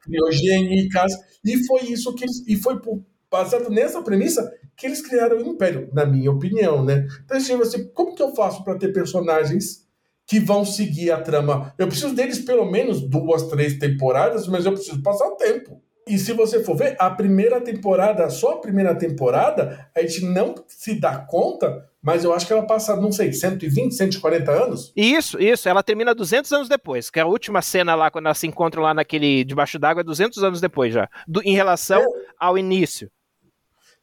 criogênicas, 0.01 1.11
e 1.45 1.65
foi 1.67 1.81
isso 1.83 2.15
que 2.15 2.25
e 2.47 2.55
foi 2.55 2.79
por, 2.79 3.03
baseado 3.31 3.69
nessa 3.69 4.01
premissa 4.01 4.51
que 4.75 4.85
eles 4.85 5.01
criaram 5.01 5.37
o 5.37 5.41
Império, 5.41 5.89
na 5.93 6.05
minha 6.05 6.31
opinião, 6.31 6.83
né? 6.83 7.05
Então, 7.25 7.37
assim, 7.37 7.87
como 7.93 8.15
que 8.15 8.23
eu 8.23 8.33
faço 8.33 8.63
para 8.63 8.77
ter 8.77 8.93
personagens 8.93 9.85
que 10.25 10.39
vão 10.39 10.63
seguir 10.63 11.11
a 11.11 11.21
trama? 11.21 11.73
Eu 11.77 11.87
preciso 11.87 12.15
deles 12.15 12.39
pelo 12.39 12.69
menos 12.69 13.01
duas, 13.01 13.43
três 13.43 13.77
temporadas, 13.77 14.47
mas 14.47 14.65
eu 14.65 14.71
preciso 14.71 15.03
passar 15.03 15.27
o 15.27 15.35
tempo. 15.35 15.81
e 16.07 16.17
se 16.17 16.33
você 16.33 16.63
for 16.63 16.75
ver, 16.75 16.95
a 16.97 17.09
primeira 17.11 17.61
temporada, 17.61 18.29
só 18.31 18.53
a 18.53 18.61
primeira 18.61 18.95
temporada, 18.95 19.87
a 19.95 20.01
gente 20.01 20.25
não 20.25 20.55
se 20.67 20.99
dá 20.99 21.19
conta, 21.19 21.87
mas 22.01 22.23
eu 22.23 22.33
acho 22.33 22.47
que 22.47 22.53
ela 22.53 22.65
passa, 22.65 22.95
não 22.95 23.11
sei, 23.11 23.33
120, 23.33 23.93
140 23.93 24.51
anos? 24.51 24.93
Isso, 24.95 25.39
isso. 25.39 25.67
Ela 25.67 25.83
termina 25.83 26.15
200 26.15 26.51
anos 26.53 26.69
depois, 26.69 27.09
que 27.09 27.19
é 27.19 27.21
a 27.21 27.27
última 27.27 27.61
cena 27.61 27.93
lá, 27.93 28.09
quando 28.09 28.25
elas 28.25 28.39
se 28.39 28.47
encontram 28.47 28.81
lá 28.81 28.93
naquele 28.93 29.43
debaixo 29.43 29.77
d'água, 29.77 30.01
é 30.01 30.03
200 30.03 30.43
anos 30.43 30.61
depois 30.61 30.93
já, 30.93 31.07
do, 31.27 31.43
em 31.43 31.53
relação 31.53 32.01
é. 32.01 32.07
ao 32.39 32.57
início. 32.57 33.11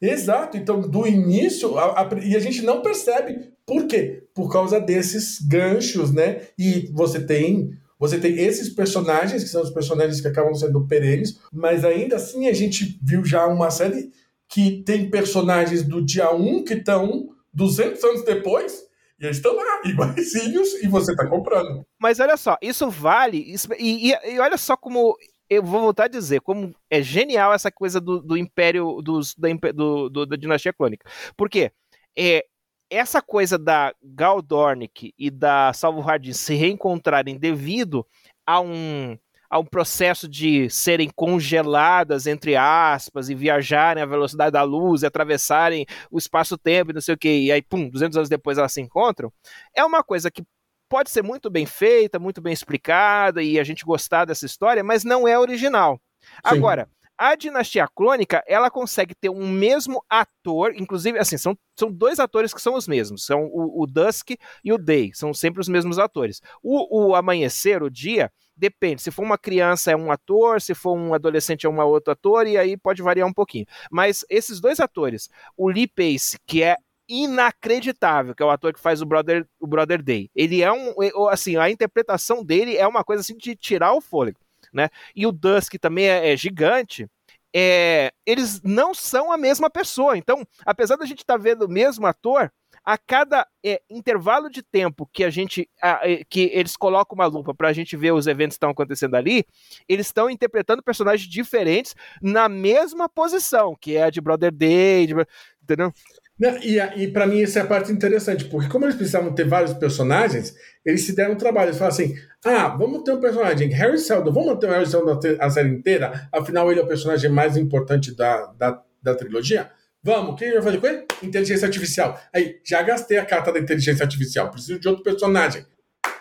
Exato, 0.01 0.57
então 0.57 0.81
do 0.81 1.07
início, 1.07 1.77
a, 1.77 2.01
a, 2.01 2.09
e 2.23 2.35
a 2.35 2.39
gente 2.39 2.61
não 2.61 2.81
percebe. 2.81 3.51
Por 3.65 3.87
quê? 3.87 4.23
Por 4.33 4.51
causa 4.51 4.79
desses 4.79 5.39
ganchos, 5.41 6.11
né? 6.11 6.41
E 6.57 6.89
você 6.93 7.19
tem 7.19 7.71
você 7.99 8.19
tem 8.19 8.37
esses 8.37 8.69
personagens, 8.69 9.43
que 9.43 9.49
são 9.49 9.63
os 9.63 9.71
personagens 9.71 10.21
que 10.21 10.27
acabam 10.27 10.53
sendo 10.53 10.85
perenes, 10.85 11.39
mas 11.51 11.83
ainda 11.83 12.17
assim 12.17 12.47
a 12.47 12.53
gente 12.53 12.99
viu 13.01 13.25
já 13.25 13.47
uma 13.47 13.71
série 13.71 14.11
que 14.47 14.83
tem 14.83 15.09
personagens 15.09 15.81
do 15.81 15.99
dia 16.05 16.31
1 16.31 16.63
que 16.63 16.75
estão 16.75 17.29
200 17.53 18.03
anos 18.03 18.23
depois 18.23 18.87
e 19.19 19.25
eles 19.25 19.37
estão 19.37 19.55
lá, 19.55 19.81
iguaizinhos, 19.85 20.75
e 20.75 20.87
você 20.87 21.11
está 21.11 21.27
comprando. 21.27 21.83
Mas 21.99 22.19
olha 22.19 22.37
só, 22.37 22.57
isso 22.61 22.89
vale. 22.89 23.55
E, 23.79 24.09
e, 24.09 24.33
e, 24.33 24.39
olha 24.39 24.57
só 24.57 24.77
como. 24.77 25.15
Eu 25.49 25.63
vou 25.63 25.81
voltar 25.81 26.05
a 26.05 26.09
dizer, 26.09 26.41
como 26.41 26.75
é 26.89 27.01
genial 27.01 27.53
essa 27.53 27.71
coisa 27.71 28.01
do, 28.01 28.21
do 28.21 28.35
Império, 28.37 29.01
dos, 29.01 29.33
da, 29.35 29.47
do, 29.73 30.09
do, 30.09 30.25
da 30.25 30.35
Dinastia 30.35 30.73
Clônica. 30.73 31.09
Por 31.35 31.49
quê? 31.49 31.71
É, 32.17 32.45
essa 32.89 33.21
coisa 33.21 33.57
da 33.57 33.93
Gal 34.03 34.41
Dornick 34.41 35.13
e 35.17 35.29
da 35.29 35.71
Salvo 35.73 36.01
Hardin 36.01 36.33
se 36.33 36.55
reencontrarem 36.55 37.37
devido 37.37 38.05
a 38.45 38.59
um, 38.59 39.17
a 39.49 39.59
um 39.59 39.65
processo 39.65 40.27
de 40.27 40.69
serem 40.69 41.09
congeladas, 41.15 42.27
entre 42.27 42.55
aspas, 42.55 43.29
e 43.29 43.35
viajarem 43.35 44.03
à 44.03 44.05
velocidade 44.05 44.51
da 44.51 44.63
luz, 44.63 45.01
e 45.01 45.05
atravessarem 45.05 45.85
o 46.11 46.17
espaço-tempo, 46.17 46.93
não 46.93 47.01
sei 47.01 47.15
o 47.15 47.17
que, 47.17 47.29
e 47.29 47.51
aí, 47.51 47.61
pum, 47.61 47.89
200 47.89 48.17
anos 48.17 48.29
depois 48.29 48.57
elas 48.57 48.73
se 48.73 48.81
encontram, 48.81 49.31
é 49.75 49.83
uma 49.83 50.03
coisa 50.03 50.31
que 50.31 50.43
pode 50.89 51.09
ser 51.09 51.23
muito 51.23 51.49
bem 51.49 51.65
feita, 51.65 52.19
muito 52.19 52.41
bem 52.41 52.53
explicada, 52.53 53.41
e 53.41 53.59
a 53.59 53.63
gente 53.63 53.85
gostar 53.85 54.25
dessa 54.25 54.45
história, 54.45 54.83
mas 54.83 55.03
não 55.03 55.27
é 55.27 55.37
original. 55.37 55.99
Sim. 56.21 56.29
Agora, 56.43 56.89
a 57.17 57.35
dinastia 57.35 57.87
clônica, 57.87 58.43
ela 58.45 58.69
consegue 58.69 59.15
ter 59.15 59.29
um 59.29 59.47
mesmo 59.47 60.03
ator, 60.07 60.73
inclusive, 60.75 61.17
assim, 61.17 61.37
são, 61.37 61.57
são 61.77 61.91
dois 61.91 62.19
atores 62.19 62.53
que 62.53 62.61
são 62.61 62.75
os 62.75 62.87
mesmos, 62.87 63.25
são 63.25 63.45
o, 63.45 63.81
o 63.81 63.87
Dusk 63.87 64.31
e 64.63 64.71
o 64.71 64.77
Day, 64.77 65.11
são 65.15 65.33
sempre 65.33 65.59
os 65.59 65.67
mesmos 65.67 65.97
atores. 65.97 66.41
O, 66.61 67.07
o 67.07 67.15
Amanhecer, 67.15 67.81
o 67.81 67.89
Dia, 67.89 68.31
depende, 68.55 69.01
se 69.01 69.09
for 69.09 69.23
uma 69.23 69.37
criança 69.37 69.91
é 69.91 69.95
um 69.95 70.11
ator, 70.11 70.61
se 70.61 70.75
for 70.75 70.95
um 70.95 71.13
adolescente 71.13 71.65
é 71.65 71.69
um 71.69 71.79
outro 71.81 72.11
ator, 72.11 72.45
e 72.45 72.55
aí 72.55 72.77
pode 72.77 73.01
variar 73.01 73.27
um 73.27 73.33
pouquinho. 73.33 73.65
Mas 73.89 74.23
esses 74.29 74.59
dois 74.59 74.79
atores, 74.79 75.27
o 75.55 75.69
Lee 75.69 75.87
Pace, 75.87 76.37
que 76.45 76.61
é 76.61 76.75
inacreditável, 77.07 78.35
que 78.35 78.43
é 78.43 78.45
o 78.45 78.49
ator 78.49 78.73
que 78.73 78.79
faz 78.79 79.01
o 79.01 79.05
Brother, 79.05 79.47
o 79.59 79.67
Brother 79.67 80.01
Day, 80.01 80.29
ele 80.35 80.61
é 80.61 80.71
um, 80.71 80.93
assim, 81.29 81.55
a 81.55 81.69
interpretação 81.69 82.43
dele 82.43 82.75
é 82.77 82.87
uma 82.87 83.03
coisa 83.03 83.21
assim 83.21 83.37
de 83.37 83.55
tirar 83.55 83.93
o 83.93 84.01
fôlego 84.01 84.39
né? 84.73 84.89
E 85.15 85.25
o 85.25 85.31
Dusk 85.31 85.75
também 85.79 86.07
é, 86.07 86.31
é 86.31 86.37
gigante. 86.37 87.07
É, 87.55 88.11
eles 88.25 88.61
não 88.61 88.93
são 88.93 89.31
a 89.31 89.37
mesma 89.37 89.69
pessoa. 89.69 90.17
Então, 90.17 90.45
apesar 90.65 90.95
da 90.95 91.05
gente 91.05 91.19
estar 91.19 91.35
tá 91.35 91.43
vendo 91.43 91.65
o 91.65 91.69
mesmo 91.69 92.05
ator, 92.05 92.51
a 92.83 92.97
cada 92.97 93.45
é, 93.65 93.81
intervalo 93.89 94.49
de 94.49 94.61
tempo 94.61 95.09
que 95.11 95.23
a 95.23 95.29
gente 95.29 95.69
a, 95.81 95.99
que 96.29 96.51
eles 96.53 96.77
colocam 96.77 97.15
uma 97.15 97.25
lupa 97.25 97.53
para 97.53 97.69
a 97.69 97.73
gente 97.73 97.97
ver 97.97 98.13
os 98.13 98.27
eventos 98.27 98.55
que 98.55 98.57
estão 98.57 98.69
acontecendo 98.69 99.15
ali, 99.15 99.45
eles 99.89 100.07
estão 100.07 100.29
interpretando 100.29 100.83
personagens 100.83 101.29
diferentes 101.29 101.95
na 102.21 102.47
mesma 102.47 103.09
posição, 103.09 103.75
que 103.75 103.97
é 103.97 104.03
a 104.03 104.09
de 104.09 104.21
Brother 104.21 104.51
Day, 104.51 105.07
de, 105.07 105.13
entendeu? 105.61 105.91
E 106.39 106.77
e 106.95 107.07
para 107.07 107.25
mim 107.25 107.41
essa 107.41 107.59
é 107.59 107.61
a 107.63 107.65
parte 107.65 107.91
interessante, 107.91 108.45
porque 108.45 108.69
como 108.69 108.85
eles 108.85 108.95
precisavam 108.95 109.33
ter 109.33 109.47
vários 109.47 109.73
personagens, 109.73 110.55
eles 110.85 111.03
se 111.05 111.15
deram 111.15 111.35
trabalho. 111.35 111.69
Eles 111.69 111.77
falaram 111.77 111.95
assim: 111.95 112.15
ah, 112.45 112.67
vamos 112.69 113.03
ter 113.03 113.11
um 113.11 113.19
personagem, 113.19 113.69
Harry 113.69 113.97
Seldon, 113.97 114.31
vamos 114.31 114.53
manter 114.53 114.67
o 114.67 114.71
Harry 114.71 114.85
Seldon 114.85 115.19
a 115.39 115.49
série 115.49 115.69
inteira? 115.69 116.29
Afinal, 116.31 116.71
ele 116.71 116.79
é 116.79 116.83
o 116.83 116.87
personagem 116.87 117.29
mais 117.29 117.57
importante 117.57 118.15
da, 118.15 118.45
da, 118.53 118.83
da 119.01 119.15
trilogia? 119.15 119.71
Vamos, 120.03 120.33
o 120.33 120.35
que 120.35 120.45
a 120.45 120.47
gente 120.47 120.55
vai 120.55 120.63
fazer 120.63 120.79
com 120.79 120.87
ele? 120.87 121.05
Inteligência 121.23 121.65
artificial. 121.65 122.19
Aí, 122.33 122.59
já 122.63 122.81
gastei 122.81 123.17
a 123.17 123.25
carta 123.25 123.51
da 123.51 123.59
inteligência 123.59 124.03
artificial, 124.03 124.49
preciso 124.51 124.79
de 124.79 124.87
outro 124.87 125.03
personagem. 125.03 125.65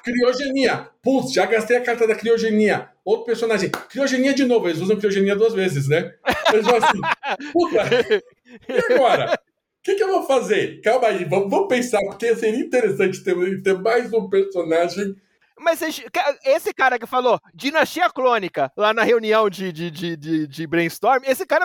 Criogenia. 0.02 0.88
Putz, 1.02 1.32
já 1.32 1.46
gastei 1.46 1.76
a 1.76 1.80
carta 1.80 2.06
da 2.06 2.14
criogenia. 2.14 2.88
Outro 3.04 3.26
personagem. 3.26 3.70
Criogenia 3.90 4.34
de 4.34 4.44
novo. 4.44 4.68
Eles 4.68 4.80
usam 4.80 4.96
criogenia 4.96 5.36
duas 5.36 5.52
vezes, 5.52 5.88
né? 5.88 6.14
Eles 6.52 6.64
vão 6.64 6.76
assim. 6.76 7.00
Puta. 7.52 7.82
E 8.68 8.94
agora? 8.94 9.38
Que, 9.86 9.94
que 9.94 10.02
eu 10.02 10.08
vou 10.08 10.24
fazer? 10.24 10.80
Calma 10.80 11.06
aí, 11.06 11.24
vamos, 11.24 11.48
vamos 11.48 11.68
pensar, 11.68 12.00
porque 12.00 12.34
seria 12.34 12.58
interessante 12.58 13.22
ter, 13.22 13.62
ter 13.62 13.78
mais 13.78 14.12
um 14.12 14.28
personagem 14.28 15.14
mas 15.58 15.80
esse 16.44 16.74
cara 16.74 16.98
que 16.98 17.06
falou 17.06 17.40
dinastia 17.54 18.10
clônica 18.10 18.70
lá 18.76 18.92
na 18.92 19.02
reunião 19.02 19.48
de, 19.48 19.72
de, 19.72 19.90
de, 19.90 20.14
de, 20.14 20.46
de 20.46 20.66
brainstorm, 20.66 21.22
esse 21.24 21.46
cara, 21.46 21.64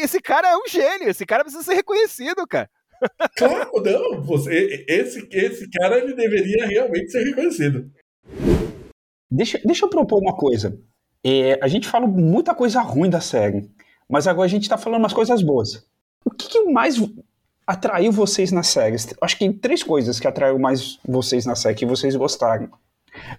esse 0.00 0.20
cara 0.20 0.52
é 0.52 0.56
um 0.56 0.68
gênio, 0.68 1.08
esse 1.08 1.26
cara 1.26 1.42
precisa 1.42 1.64
ser 1.64 1.74
reconhecido, 1.74 2.46
cara. 2.46 2.70
Claro, 3.36 3.82
não, 3.82 4.22
você, 4.22 4.84
esse, 4.88 5.26
esse 5.32 5.68
cara 5.70 5.98
ele 5.98 6.14
deveria 6.14 6.66
realmente 6.66 7.10
ser 7.10 7.24
reconhecido. 7.24 7.90
Deixa, 9.28 9.60
deixa 9.64 9.86
eu 9.86 9.90
propor 9.90 10.20
uma 10.20 10.36
coisa. 10.36 10.78
É, 11.24 11.58
a 11.60 11.66
gente 11.66 11.88
fala 11.88 12.06
muita 12.06 12.54
coisa 12.54 12.80
ruim 12.80 13.10
da 13.10 13.20
série, 13.20 13.68
mas 14.08 14.28
agora 14.28 14.46
a 14.46 14.48
gente 14.48 14.62
está 14.62 14.78
falando 14.78 15.00
umas 15.00 15.12
coisas 15.12 15.42
boas. 15.42 15.84
O 16.24 16.30
que, 16.30 16.48
que 16.48 16.62
mais 16.70 16.96
atraiu 17.66 18.12
vocês 18.12 18.52
na 18.52 18.62
série? 18.62 18.96
Acho 19.20 19.38
que 19.38 19.52
três 19.52 19.82
coisas 19.82 20.18
que 20.18 20.26
atraiu 20.26 20.58
mais 20.58 20.98
vocês 21.04 21.46
na 21.46 21.54
série, 21.54 21.76
que 21.76 21.86
vocês 21.86 22.14
gostaram. 22.16 22.70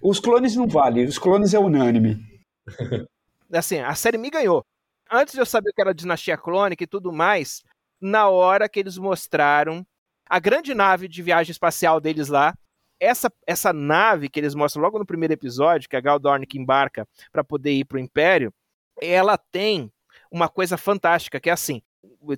Os 0.02 0.20
clones 0.20 0.54
não 0.56 0.66
valem, 0.66 1.04
os 1.04 1.18
clones 1.18 1.54
é 1.54 1.58
unânime. 1.58 2.24
assim, 3.52 3.78
a 3.78 3.94
série 3.94 4.18
me 4.18 4.30
ganhou. 4.30 4.64
Antes 5.10 5.34
de 5.34 5.40
eu 5.40 5.46
saber 5.46 5.72
que 5.72 5.80
era 5.80 5.94
dinastia 5.94 6.36
clônica 6.36 6.82
e 6.82 6.86
tudo 6.86 7.12
mais, 7.12 7.62
na 8.00 8.28
hora 8.28 8.68
que 8.68 8.80
eles 8.80 8.98
mostraram 8.98 9.86
a 10.26 10.38
grande 10.38 10.74
nave 10.74 11.06
de 11.06 11.22
viagem 11.22 11.52
espacial 11.52 12.00
deles 12.00 12.28
lá, 12.28 12.54
essa, 12.98 13.30
essa 13.46 13.72
nave 13.72 14.28
que 14.28 14.40
eles 14.40 14.54
mostram 14.54 14.82
logo 14.82 14.98
no 14.98 15.06
primeiro 15.06 15.34
episódio, 15.34 15.88
que 15.88 15.96
a 15.96 16.00
Gal 16.00 16.18
Dorn 16.18 16.46
embarca 16.54 17.06
para 17.30 17.44
poder 17.44 17.72
ir 17.72 17.84
pro 17.84 17.98
Império, 17.98 18.52
ela 19.00 19.36
tem 19.36 19.92
uma 20.30 20.48
coisa 20.48 20.76
fantástica, 20.76 21.38
que 21.40 21.50
é 21.50 21.52
assim, 21.52 21.82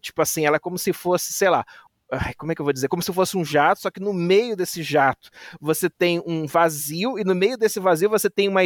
tipo 0.00 0.22
assim, 0.22 0.44
ela 0.46 0.56
é 0.56 0.60
como 0.60 0.78
se 0.78 0.92
fosse, 0.92 1.32
sei 1.32 1.48
lá, 1.48 1.64
como 2.36 2.52
é 2.52 2.54
que 2.54 2.60
eu 2.60 2.64
vou 2.64 2.72
dizer? 2.72 2.88
Como 2.88 3.02
se 3.02 3.12
fosse 3.12 3.36
um 3.36 3.44
jato, 3.44 3.80
só 3.80 3.90
que 3.90 4.00
no 4.00 4.12
meio 4.12 4.56
desse 4.56 4.82
jato 4.82 5.30
você 5.60 5.90
tem 5.90 6.22
um 6.26 6.46
vazio 6.46 7.18
e 7.18 7.24
no 7.24 7.34
meio 7.34 7.56
desse 7.56 7.80
vazio 7.80 8.08
você 8.08 8.30
tem 8.30 8.48
uma 8.48 8.60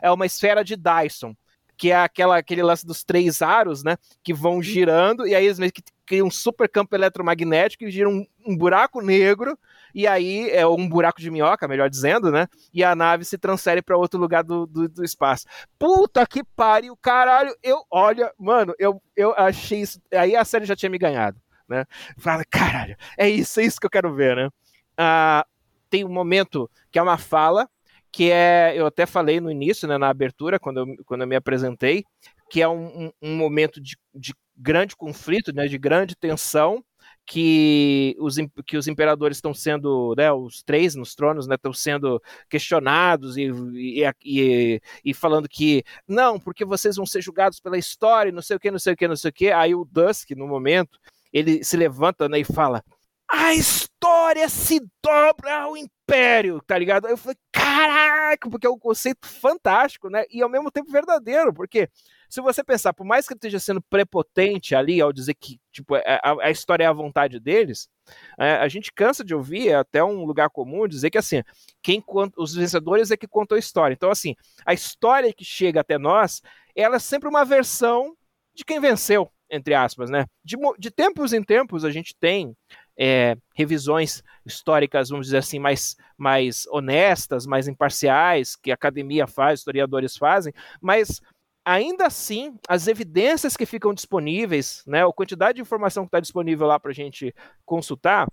é 0.00 0.10
uma 0.10 0.26
esfera 0.26 0.64
de 0.64 0.76
Dyson, 0.76 1.34
que 1.76 1.90
é 1.90 1.96
aquela, 1.96 2.38
aquele 2.38 2.62
lance 2.62 2.86
dos 2.86 3.04
três 3.04 3.42
aros, 3.42 3.82
né? 3.82 3.96
Que 4.22 4.32
vão 4.32 4.62
girando 4.62 5.26
e 5.26 5.34
aí 5.34 5.44
eles 5.44 5.58
meio 5.58 5.72
que 5.72 5.82
criam 6.12 6.26
um 6.26 6.30
super 6.30 6.68
campo 6.68 6.94
eletromagnético 6.94 7.84
e 7.84 7.90
giram 7.90 8.10
um, 8.10 8.26
um 8.46 8.54
buraco 8.54 9.00
negro 9.00 9.58
e 9.94 10.06
aí 10.06 10.50
é 10.50 10.66
um 10.66 10.86
buraco 10.86 11.22
de 11.22 11.30
minhoca, 11.30 11.66
melhor 11.66 11.88
dizendo, 11.88 12.30
né? 12.30 12.46
E 12.72 12.84
a 12.84 12.94
nave 12.94 13.24
se 13.24 13.38
transfere 13.38 13.80
para 13.80 13.96
outro 13.96 14.20
lugar 14.20 14.44
do, 14.44 14.66
do, 14.66 14.88
do, 14.90 15.02
espaço. 15.02 15.46
Puta 15.78 16.26
que 16.26 16.44
pariu, 16.44 16.94
caralho! 16.96 17.56
Eu, 17.62 17.82
olha, 17.90 18.30
mano, 18.38 18.74
eu, 18.78 19.02
eu 19.16 19.32
achei 19.38 19.80
isso. 19.80 19.98
Aí 20.12 20.36
a 20.36 20.44
série 20.44 20.66
já 20.66 20.76
tinha 20.76 20.90
me 20.90 20.98
ganhado 20.98 21.40
né? 21.66 21.86
Fala, 22.18 22.44
caralho, 22.44 22.94
é 23.16 23.30
isso, 23.30 23.58
é 23.58 23.64
isso 23.64 23.80
que 23.80 23.86
eu 23.86 23.90
quero 23.90 24.14
ver, 24.14 24.36
né? 24.36 24.50
Ah, 24.98 25.46
tem 25.88 26.04
um 26.04 26.12
momento 26.12 26.70
que 26.90 26.98
é 26.98 27.02
uma 27.02 27.16
fala, 27.16 27.66
que 28.10 28.30
é, 28.30 28.74
eu 28.76 28.84
até 28.84 29.06
falei 29.06 29.40
no 29.40 29.50
início, 29.50 29.88
né, 29.88 29.96
na 29.96 30.10
abertura, 30.10 30.58
quando 30.58 30.80
eu, 30.80 31.04
quando 31.06 31.22
eu 31.22 31.26
me 31.26 31.36
apresentei, 31.36 32.04
que 32.50 32.60
é 32.60 32.68
um, 32.68 33.06
um, 33.06 33.12
um 33.22 33.36
momento 33.36 33.80
de, 33.80 33.96
de 34.14 34.34
grande 34.56 34.96
conflito, 34.96 35.52
né, 35.52 35.66
de 35.66 35.78
grande 35.78 36.14
tensão, 36.16 36.84
que 37.24 38.16
os, 38.18 38.36
que 38.66 38.76
os 38.76 38.88
imperadores 38.88 39.36
estão 39.36 39.54
sendo, 39.54 40.14
né, 40.16 40.32
os 40.32 40.62
três 40.62 40.94
nos 40.94 41.14
tronos, 41.14 41.46
né, 41.46 41.54
estão 41.54 41.72
sendo 41.72 42.20
questionados 42.48 43.36
e, 43.36 43.50
e, 43.74 44.04
e, 44.24 44.80
e, 45.04 45.14
falando 45.14 45.48
que 45.48 45.84
não, 46.06 46.38
porque 46.38 46.64
vocês 46.64 46.96
vão 46.96 47.06
ser 47.06 47.22
julgados 47.22 47.60
pela 47.60 47.78
história, 47.78 48.32
não 48.32 48.42
sei 48.42 48.56
o 48.56 48.60
que, 48.60 48.70
não 48.70 48.78
sei 48.78 48.92
o 48.92 48.96
que, 48.96 49.08
não 49.08 49.16
sei 49.16 49.30
o 49.30 49.32
que. 49.32 49.50
Aí 49.50 49.74
o 49.74 49.84
Dusk, 49.84 50.30
no 50.32 50.48
momento, 50.48 50.98
ele 51.32 51.64
se 51.64 51.76
levanta 51.76 52.28
né, 52.28 52.40
e 52.40 52.44
fala: 52.44 52.82
A 53.28 53.54
história 53.54 54.48
se 54.48 54.80
dobra 55.02 55.62
ao 55.62 55.76
império, 55.76 56.60
tá 56.66 56.76
ligado? 56.76 57.06
Eu 57.08 57.16
falei, 57.16 57.36
caraca, 57.50 58.50
porque 58.50 58.66
é 58.66 58.70
um 58.70 58.78
conceito 58.78 59.26
fantástico, 59.26 60.10
né? 60.10 60.24
E 60.30 60.42
ao 60.42 60.48
mesmo 60.48 60.70
tempo 60.70 60.90
verdadeiro, 60.90 61.54
porque 61.54 61.88
se 62.32 62.40
você 62.40 62.64
pensar, 62.64 62.94
por 62.94 63.04
mais 63.04 63.26
que 63.26 63.34
ele 63.34 63.36
esteja 63.36 63.60
sendo 63.60 63.82
prepotente 63.82 64.74
ali 64.74 65.02
ao 65.02 65.12
dizer 65.12 65.34
que 65.34 65.60
tipo, 65.70 65.96
é, 65.96 66.18
a, 66.24 66.46
a 66.46 66.50
história 66.50 66.82
é 66.82 66.86
a 66.86 66.92
vontade 66.92 67.38
deles, 67.38 67.90
é, 68.38 68.52
a 68.54 68.66
gente 68.68 68.90
cansa 68.90 69.22
de 69.22 69.34
ouvir, 69.34 69.68
é 69.68 69.74
até 69.74 70.02
um 70.02 70.24
lugar 70.24 70.48
comum, 70.48 70.88
dizer 70.88 71.10
que 71.10 71.18
assim, 71.18 71.42
quem 71.82 72.00
conta, 72.00 72.40
os 72.40 72.54
vencedores 72.54 73.10
é 73.10 73.18
que 73.18 73.28
contam 73.28 73.54
a 73.54 73.58
história. 73.58 73.92
Então, 73.92 74.10
assim, 74.10 74.34
a 74.64 74.72
história 74.72 75.30
que 75.30 75.44
chega 75.44 75.82
até 75.82 75.98
nós, 75.98 76.40
ela 76.74 76.96
é 76.96 76.98
sempre 76.98 77.28
uma 77.28 77.44
versão 77.44 78.16
de 78.54 78.64
quem 78.64 78.80
venceu, 78.80 79.30
entre 79.50 79.74
aspas, 79.74 80.08
né? 80.08 80.24
De, 80.42 80.56
de 80.78 80.90
tempos 80.90 81.34
em 81.34 81.42
tempos 81.44 81.84
a 81.84 81.90
gente 81.90 82.16
tem 82.18 82.56
é, 82.98 83.36
revisões 83.54 84.22
históricas, 84.46 85.10
vamos 85.10 85.26
dizer 85.26 85.38
assim, 85.38 85.58
mais, 85.58 85.96
mais 86.16 86.66
honestas, 86.68 87.44
mais 87.44 87.68
imparciais, 87.68 88.56
que 88.56 88.70
a 88.70 88.74
academia 88.74 89.26
faz, 89.26 89.60
historiadores 89.60 90.16
fazem, 90.16 90.54
mas 90.80 91.20
ainda 91.64 92.06
assim, 92.06 92.56
as 92.68 92.86
evidências 92.86 93.56
que 93.56 93.66
ficam 93.66 93.94
disponíveis, 93.94 94.82
né, 94.86 95.04
a 95.04 95.12
quantidade 95.12 95.56
de 95.56 95.62
informação 95.62 96.04
que 96.04 96.08
está 96.08 96.20
disponível 96.20 96.66
lá 96.66 96.78
para 96.78 96.90
a 96.90 96.94
gente 96.94 97.34
consultar, 97.64 98.26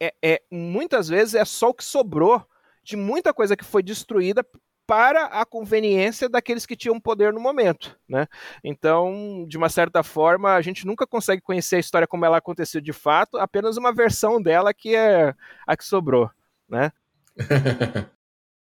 é, 0.00 0.12
é, 0.22 0.42
muitas 0.50 1.08
vezes 1.08 1.34
é 1.34 1.44
só 1.44 1.70
o 1.70 1.74
que 1.74 1.84
sobrou 1.84 2.44
de 2.82 2.96
muita 2.96 3.32
coisa 3.32 3.56
que 3.56 3.64
foi 3.64 3.82
destruída 3.82 4.44
para 4.86 5.26
a 5.26 5.46
conveniência 5.46 6.28
daqueles 6.28 6.66
que 6.66 6.76
tinham 6.76 7.00
poder 7.00 7.32
no 7.32 7.40
momento, 7.40 7.98
né? 8.06 8.26
Então, 8.62 9.46
de 9.48 9.56
uma 9.56 9.70
certa 9.70 10.02
forma, 10.02 10.54
a 10.54 10.60
gente 10.60 10.86
nunca 10.86 11.06
consegue 11.06 11.40
conhecer 11.40 11.76
a 11.76 11.80
história 11.80 12.06
como 12.06 12.24
ela 12.24 12.36
aconteceu 12.36 12.82
de 12.82 12.92
fato, 12.92 13.38
apenas 13.38 13.78
uma 13.78 13.94
versão 13.94 14.42
dela 14.42 14.74
que 14.74 14.94
é 14.94 15.34
a 15.66 15.76
que 15.76 15.84
sobrou, 15.84 16.30
né? 16.68 16.92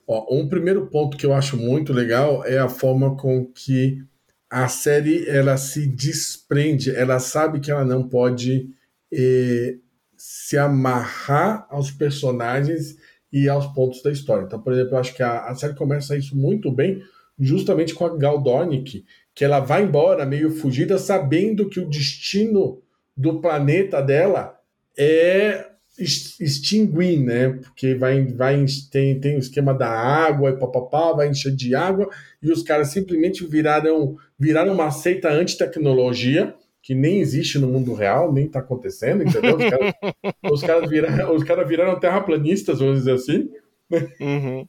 Ó, 0.08 0.26
um 0.34 0.48
primeiro 0.48 0.86
ponto 0.86 1.18
que 1.18 1.26
eu 1.26 1.34
acho 1.34 1.58
muito 1.58 1.92
legal 1.92 2.42
é 2.46 2.58
a 2.58 2.68
forma 2.68 3.14
com 3.14 3.44
que 3.44 4.02
a 4.48 4.66
série 4.66 5.28
ela 5.28 5.58
se 5.58 5.86
desprende, 5.86 6.90
ela 6.96 7.18
sabe 7.18 7.60
que 7.60 7.70
ela 7.70 7.84
não 7.84 8.08
pode 8.08 8.70
eh, 9.12 9.76
se 10.16 10.56
amarrar 10.56 11.66
aos 11.68 11.90
personagens 11.90 12.96
e 13.30 13.50
aos 13.50 13.66
pontos 13.66 14.02
da 14.02 14.10
história. 14.10 14.46
Então, 14.46 14.62
por 14.62 14.72
exemplo, 14.72 14.94
eu 14.94 14.98
acho 14.98 15.14
que 15.14 15.22
a, 15.22 15.44
a 15.44 15.54
série 15.54 15.74
começa 15.74 16.16
isso 16.16 16.34
muito 16.34 16.72
bem, 16.72 17.02
justamente 17.38 17.94
com 17.94 18.06
a 18.06 18.16
Gal 18.16 18.42
Dornick, 18.42 19.04
que 19.34 19.44
ela 19.44 19.60
vai 19.60 19.82
embora 19.82 20.24
meio 20.24 20.50
fugida, 20.50 20.96
sabendo 20.96 21.68
que 21.68 21.80
o 21.80 21.88
destino 21.88 22.80
do 23.14 23.42
planeta 23.42 24.00
dela 24.00 24.58
é 24.96 25.67
extinguir, 25.98 27.18
né? 27.18 27.50
Porque 27.50 27.94
vai, 27.94 28.24
vai 28.24 28.64
tem, 28.90 29.18
tem 29.20 29.36
o 29.36 29.40
esquema 29.40 29.74
da 29.74 29.88
água 29.88 30.50
e 30.50 30.56
papapá, 30.56 31.12
vai 31.12 31.28
encher 31.28 31.54
de 31.54 31.74
água, 31.74 32.08
e 32.42 32.52
os 32.52 32.62
caras 32.62 32.88
simplesmente 32.88 33.44
viraram, 33.46 34.16
viraram 34.38 34.72
uma 34.72 34.90
seita 34.90 35.28
anti-tecnologia 35.28 36.54
que 36.80 36.94
nem 36.94 37.20
existe 37.20 37.58
no 37.58 37.68
mundo 37.68 37.92
real, 37.92 38.32
nem 38.32 38.46
está 38.46 38.60
acontecendo, 38.60 39.22
entendeu? 39.22 39.56
Os 39.56 39.68
caras, 39.68 39.94
os 40.52 40.62
caras, 40.62 40.88
viraram, 40.88 41.36
os 41.36 41.44
caras 41.44 41.68
viraram 41.68 42.00
terraplanistas, 42.00 42.78
vamos 42.78 43.00
dizer 43.00 43.12
assim. 43.12 43.50
Né? 43.90 44.08
Uhum. 44.20 44.68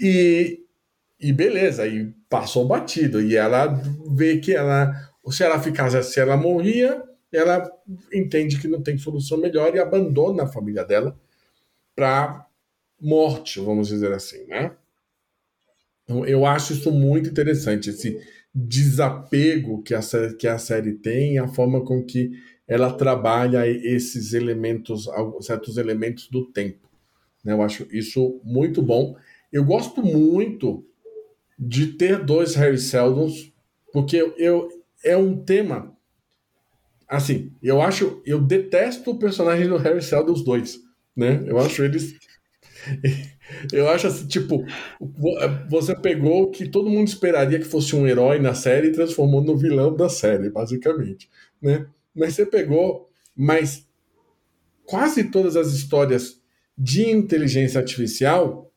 E, 0.00 0.60
e 1.20 1.32
beleza, 1.32 1.86
e 1.86 2.12
passou 2.28 2.66
batido. 2.66 3.20
E 3.20 3.36
ela 3.36 3.66
vê 4.16 4.38
que 4.38 4.52
ela, 4.52 4.92
se 5.30 5.44
ela 5.44 5.60
ficasse, 5.60 6.02
se 6.02 6.18
ela 6.18 6.36
morria, 6.36 7.02
ela 7.32 7.70
entende 8.12 8.58
que 8.58 8.68
não 8.68 8.82
tem 8.82 8.96
solução 8.96 9.38
melhor 9.38 9.74
e 9.74 9.78
abandona 9.78 10.44
a 10.44 10.48
família 10.48 10.84
dela 10.84 11.18
para 11.94 12.46
morte, 13.00 13.60
vamos 13.60 13.88
dizer 13.88 14.12
assim, 14.12 14.44
né? 14.46 14.74
Então, 16.04 16.24
eu 16.24 16.46
acho 16.46 16.72
isso 16.72 16.90
muito 16.90 17.28
interessante, 17.28 17.90
esse 17.90 18.18
desapego 18.54 19.82
que 19.82 19.94
a, 19.94 20.00
que 20.38 20.48
a 20.48 20.58
série 20.58 20.94
tem, 20.94 21.38
a 21.38 21.46
forma 21.46 21.84
com 21.84 22.02
que 22.02 22.32
ela 22.66 22.92
trabalha 22.92 23.66
esses 23.66 24.32
elementos, 24.32 25.08
certos 25.40 25.76
elementos 25.76 26.28
do 26.28 26.46
tempo. 26.46 26.88
Né? 27.44 27.52
Eu 27.52 27.62
acho 27.62 27.86
isso 27.90 28.40
muito 28.42 28.82
bom. 28.82 29.16
Eu 29.52 29.64
gosto 29.64 30.02
muito 30.02 30.84
de 31.58 31.88
ter 31.88 32.24
dois 32.24 32.54
Harry 32.54 32.78
Seldons, 32.78 33.52
porque 33.92 34.16
eu, 34.36 34.68
é 35.04 35.16
um 35.16 35.36
tema. 35.36 35.96
Assim, 37.08 37.52
eu 37.62 37.80
acho. 37.80 38.22
Eu 38.24 38.40
detesto 38.40 39.10
o 39.10 39.18
personagem 39.18 39.68
do 39.68 39.76
Harry 39.76 40.02
Seldon, 40.02 40.32
os 40.32 40.44
dois. 40.44 40.78
Né? 41.16 41.42
Eu 41.46 41.58
acho 41.58 41.82
eles 41.82 42.14
eu 43.72 43.88
acho 43.88 44.06
assim, 44.06 44.26
tipo, 44.26 44.64
você 45.68 45.94
pegou 45.96 46.44
o 46.44 46.50
que 46.50 46.68
todo 46.68 46.90
mundo 46.90 47.08
esperaria 47.08 47.58
que 47.58 47.64
fosse 47.64 47.94
um 47.94 48.06
herói 48.06 48.38
na 48.38 48.54
série 48.54 48.88
e 48.88 48.92
transformou 48.92 49.42
no 49.42 49.56
vilão 49.56 49.94
da 49.94 50.08
série, 50.08 50.50
basicamente, 50.50 51.28
né? 51.60 51.86
Mas 52.14 52.34
você 52.34 52.46
pegou, 52.46 53.10
mas 53.36 53.86
quase 54.84 55.24
todas 55.24 55.56
as 55.56 55.72
histórias 55.72 56.40
de 56.76 57.10
inteligência 57.10 57.80
artificial, 57.80 58.67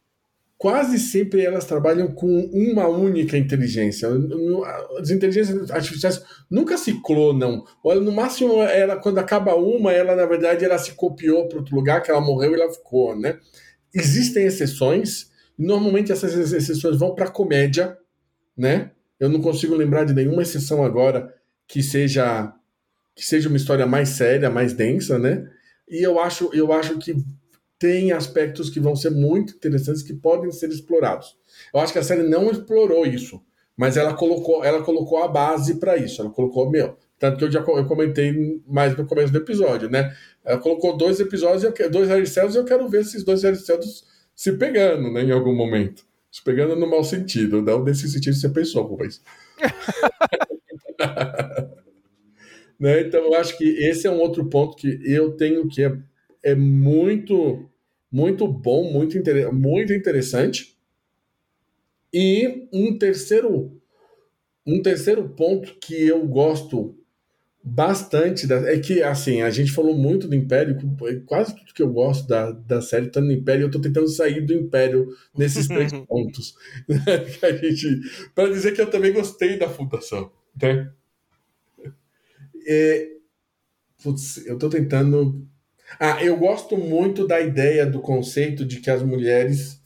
quase 0.61 0.99
sempre 0.99 1.43
elas 1.43 1.65
trabalham 1.65 2.11
com 2.11 2.27
uma 2.53 2.87
única 2.87 3.35
inteligência. 3.35 4.07
As 4.99 5.09
inteligências 5.09 5.71
artificiais 5.71 6.23
nunca 6.51 6.77
se 6.77 7.01
clonam. 7.01 7.65
No 7.83 8.11
máximo, 8.11 8.61
ela 8.61 8.95
quando 8.95 9.17
acaba 9.17 9.55
uma, 9.55 9.91
ela 9.91 10.15
na 10.15 10.27
verdade 10.27 10.63
ela 10.63 10.77
se 10.77 10.91
copiou 10.91 11.47
para 11.47 11.57
outro 11.57 11.75
lugar, 11.75 12.03
que 12.03 12.11
ela 12.11 12.21
morreu 12.21 12.51
e 12.51 12.61
ela 12.61 12.71
ficou, 12.71 13.19
né? 13.19 13.39
Existem 13.91 14.45
exceções, 14.45 15.31
normalmente 15.57 16.11
essas 16.11 16.53
exceções 16.53 16.95
vão 16.95 17.15
para 17.15 17.31
comédia, 17.31 17.97
né? 18.55 18.91
Eu 19.19 19.29
não 19.29 19.41
consigo 19.41 19.73
lembrar 19.73 20.03
de 20.03 20.13
nenhuma 20.13 20.43
exceção 20.43 20.85
agora 20.85 21.33
que 21.67 21.81
seja 21.81 22.53
que 23.15 23.25
seja 23.25 23.49
uma 23.49 23.57
história 23.57 23.87
mais 23.87 24.09
séria, 24.09 24.47
mais 24.47 24.73
densa, 24.73 25.17
né? 25.17 25.43
E 25.89 26.05
eu 26.05 26.19
acho, 26.19 26.51
eu 26.53 26.71
acho 26.71 26.99
que 26.99 27.15
tem 27.81 28.11
aspectos 28.11 28.69
que 28.69 28.79
vão 28.79 28.95
ser 28.95 29.09
muito 29.09 29.55
interessantes 29.55 30.03
que 30.03 30.13
podem 30.13 30.51
ser 30.51 30.69
explorados. 30.69 31.35
Eu 31.73 31.79
acho 31.79 31.91
que 31.91 31.97
a 31.97 32.03
série 32.03 32.21
não 32.21 32.51
explorou 32.51 33.07
isso, 33.07 33.41
mas 33.75 33.97
ela 33.97 34.13
colocou, 34.13 34.63
ela 34.63 34.83
colocou 34.83 35.23
a 35.23 35.27
base 35.27 35.79
para 35.79 35.97
isso. 35.97 36.21
Ela 36.21 36.29
colocou, 36.29 36.69
meu, 36.69 36.95
tanto 37.17 37.39
que 37.39 37.45
eu 37.45 37.51
já 37.51 37.61
eu 37.61 37.85
comentei 37.87 38.61
mais 38.67 38.95
no 38.95 39.07
começo 39.07 39.33
do 39.33 39.39
episódio, 39.39 39.89
né? 39.89 40.15
Ela 40.45 40.59
colocou 40.59 40.95
dois 40.95 41.19
episódios, 41.19 41.73
dois 41.91 42.11
Ariceldos, 42.11 42.55
e 42.55 42.59
eu 42.59 42.65
quero 42.65 42.87
ver 42.87 43.01
esses 43.01 43.23
dois 43.23 43.43
Ariceldos 43.43 44.05
se 44.35 44.51
pegando, 44.53 45.11
né, 45.11 45.23
em 45.23 45.31
algum 45.31 45.55
momento. 45.55 46.05
Se 46.31 46.43
pegando 46.43 46.75
no 46.75 46.87
mau 46.87 47.03
sentido, 47.03 47.63
não 47.63 47.83
nesse 47.83 48.07
sentido 48.07 48.35
que 48.35 48.39
você 48.41 48.49
pensou, 48.49 48.83
Rubens. 48.83 49.23
né? 52.79 53.01
Então, 53.01 53.21
eu 53.21 53.33
acho 53.33 53.57
que 53.57 53.63
esse 53.63 54.05
é 54.05 54.11
um 54.11 54.19
outro 54.19 54.45
ponto 54.45 54.77
que 54.77 54.99
eu 55.03 55.31
tenho 55.31 55.67
que 55.67 55.83
é, 55.83 55.97
é 56.43 56.53
muito, 56.55 57.69
muito 58.11 58.47
bom, 58.47 58.91
muito, 58.91 59.17
inter, 59.17 59.51
muito 59.53 59.93
interessante. 59.93 60.77
E 62.13 62.67
um 62.73 62.97
terceiro, 62.97 63.81
um 64.65 64.81
terceiro 64.81 65.29
ponto 65.29 65.75
que 65.79 66.07
eu 66.07 66.27
gosto 66.27 66.97
bastante. 67.63 68.47
Da, 68.47 68.57
é 68.71 68.79
que, 68.79 69.01
assim, 69.01 69.41
a 69.41 69.49
gente 69.49 69.71
falou 69.71 69.95
muito 69.95 70.27
do 70.27 70.35
Império, 70.35 70.77
quase 71.25 71.55
tudo 71.55 71.73
que 71.73 71.81
eu 71.81 71.91
gosto 71.91 72.27
da, 72.27 72.51
da 72.51 72.81
série 72.81 73.09
tá 73.09 73.21
no 73.21 73.31
Império, 73.31 73.65
eu 73.65 73.71
tô 73.71 73.79
tentando 73.79 74.07
sair 74.07 74.41
do 74.41 74.53
Império 74.53 75.07
nesses 75.37 75.67
três 75.69 75.91
pontos. 75.93 76.55
para 78.35 78.49
dizer 78.49 78.73
que 78.73 78.81
eu 78.81 78.89
também 78.89 79.13
gostei 79.13 79.57
da 79.57 79.69
Fundação. 79.69 80.31
Né? 80.61 80.91
É, 82.67 83.09
putz, 84.03 84.45
eu 84.45 84.57
tô 84.57 84.69
tentando. 84.69 85.47
Ah, 85.99 86.23
eu 86.23 86.37
gosto 86.37 86.77
muito 86.77 87.27
da 87.27 87.39
ideia 87.39 87.85
do 87.85 87.99
conceito 88.01 88.65
de 88.65 88.79
que 88.79 88.89
as 88.89 89.03
mulheres. 89.03 89.79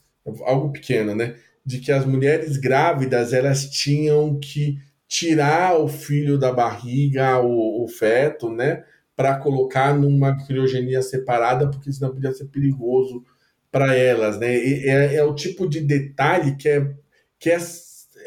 Algo 0.44 0.72
pequeno, 0.72 1.14
né? 1.14 1.36
De 1.64 1.78
que 1.78 1.92
as 1.92 2.04
mulheres 2.04 2.56
grávidas 2.56 3.32
elas 3.32 3.68
tinham 3.70 4.38
que 4.40 4.78
tirar 5.08 5.78
o 5.78 5.86
filho 5.88 6.38
da 6.38 6.52
barriga, 6.52 7.40
o, 7.40 7.84
o 7.84 7.88
feto, 7.88 8.50
né? 8.50 8.84
Para 9.14 9.36
colocar 9.38 9.94
numa 9.94 10.36
criogenia 10.46 11.00
separada, 11.02 11.70
porque 11.70 11.92
senão 11.92 12.12
podia 12.12 12.32
ser 12.32 12.46
perigoso 12.46 13.24
para 13.70 13.94
elas, 13.94 14.38
né? 14.38 14.54
É, 14.54 15.16
é, 15.16 15.24
o 15.24 15.34
tipo 15.34 15.68
de 15.68 15.80
detalhe 15.80 16.56
que 16.56 16.68
é, 16.68 16.94
que 17.38 17.50
é, 17.50 17.58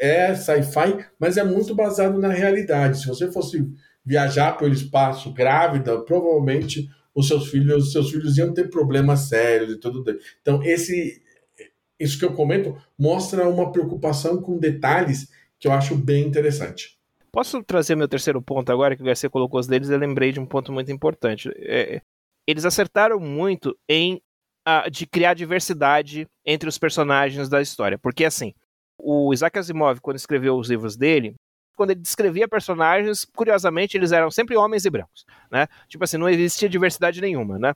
é 0.00 0.34
sci-fi, 0.34 1.04
mas 1.18 1.36
é 1.36 1.44
muito 1.44 1.74
baseado 1.74 2.18
na 2.18 2.28
realidade. 2.28 3.00
Se 3.00 3.06
você 3.08 3.30
fosse 3.30 3.66
viajar 4.04 4.56
pelo 4.56 4.72
espaço 4.72 5.32
grávida, 5.32 6.00
provavelmente 6.02 6.88
os 7.14 7.28
seus 7.28 7.48
filhos, 7.48 7.86
os 7.86 7.92
seus 7.92 8.10
filhos 8.10 8.38
iam 8.38 8.52
ter 8.52 8.70
problemas 8.70 9.28
sérios 9.28 9.72
e 9.72 9.76
tudo. 9.76 10.04
Então, 10.40 10.62
esse 10.62 11.22
isso 11.98 12.18
que 12.18 12.24
eu 12.24 12.32
comento 12.32 12.74
mostra 12.98 13.46
uma 13.46 13.70
preocupação 13.70 14.40
com 14.40 14.58
detalhes 14.58 15.30
que 15.58 15.68
eu 15.68 15.72
acho 15.72 15.94
bem 15.94 16.26
interessante. 16.26 16.98
Posso 17.30 17.62
trazer 17.62 17.94
meu 17.94 18.08
terceiro 18.08 18.40
ponto 18.40 18.72
agora, 18.72 18.96
que 18.96 19.02
o 19.02 19.04
Garcia 19.04 19.28
colocou 19.28 19.60
os 19.60 19.66
deles, 19.66 19.90
eu 19.90 19.98
lembrei 19.98 20.32
de 20.32 20.40
um 20.40 20.46
ponto 20.46 20.72
muito 20.72 20.90
importante. 20.90 21.50
É, 21.56 22.00
eles 22.46 22.64
acertaram 22.64 23.20
muito 23.20 23.76
em 23.88 24.20
de 24.92 25.04
criar 25.04 25.34
diversidade 25.34 26.28
entre 26.46 26.68
os 26.68 26.78
personagens 26.78 27.48
da 27.48 27.60
história. 27.60 27.98
Porque, 27.98 28.24
assim, 28.24 28.54
o 28.96 29.32
Isaac 29.32 29.58
Asimov, 29.58 30.00
quando 30.00 30.16
escreveu 30.16 30.56
os 30.56 30.68
livros 30.68 30.96
dele, 30.96 31.34
quando 31.80 31.92
ele 31.92 32.00
descrevia 32.00 32.46
personagens, 32.46 33.24
curiosamente, 33.24 33.96
eles 33.96 34.12
eram 34.12 34.30
sempre 34.30 34.54
homens 34.54 34.84
e 34.84 34.90
brancos, 34.90 35.24
né? 35.50 35.66
Tipo 35.88 36.04
assim, 36.04 36.18
não 36.18 36.28
existia 36.28 36.68
diversidade 36.68 37.22
nenhuma, 37.22 37.58
né? 37.58 37.72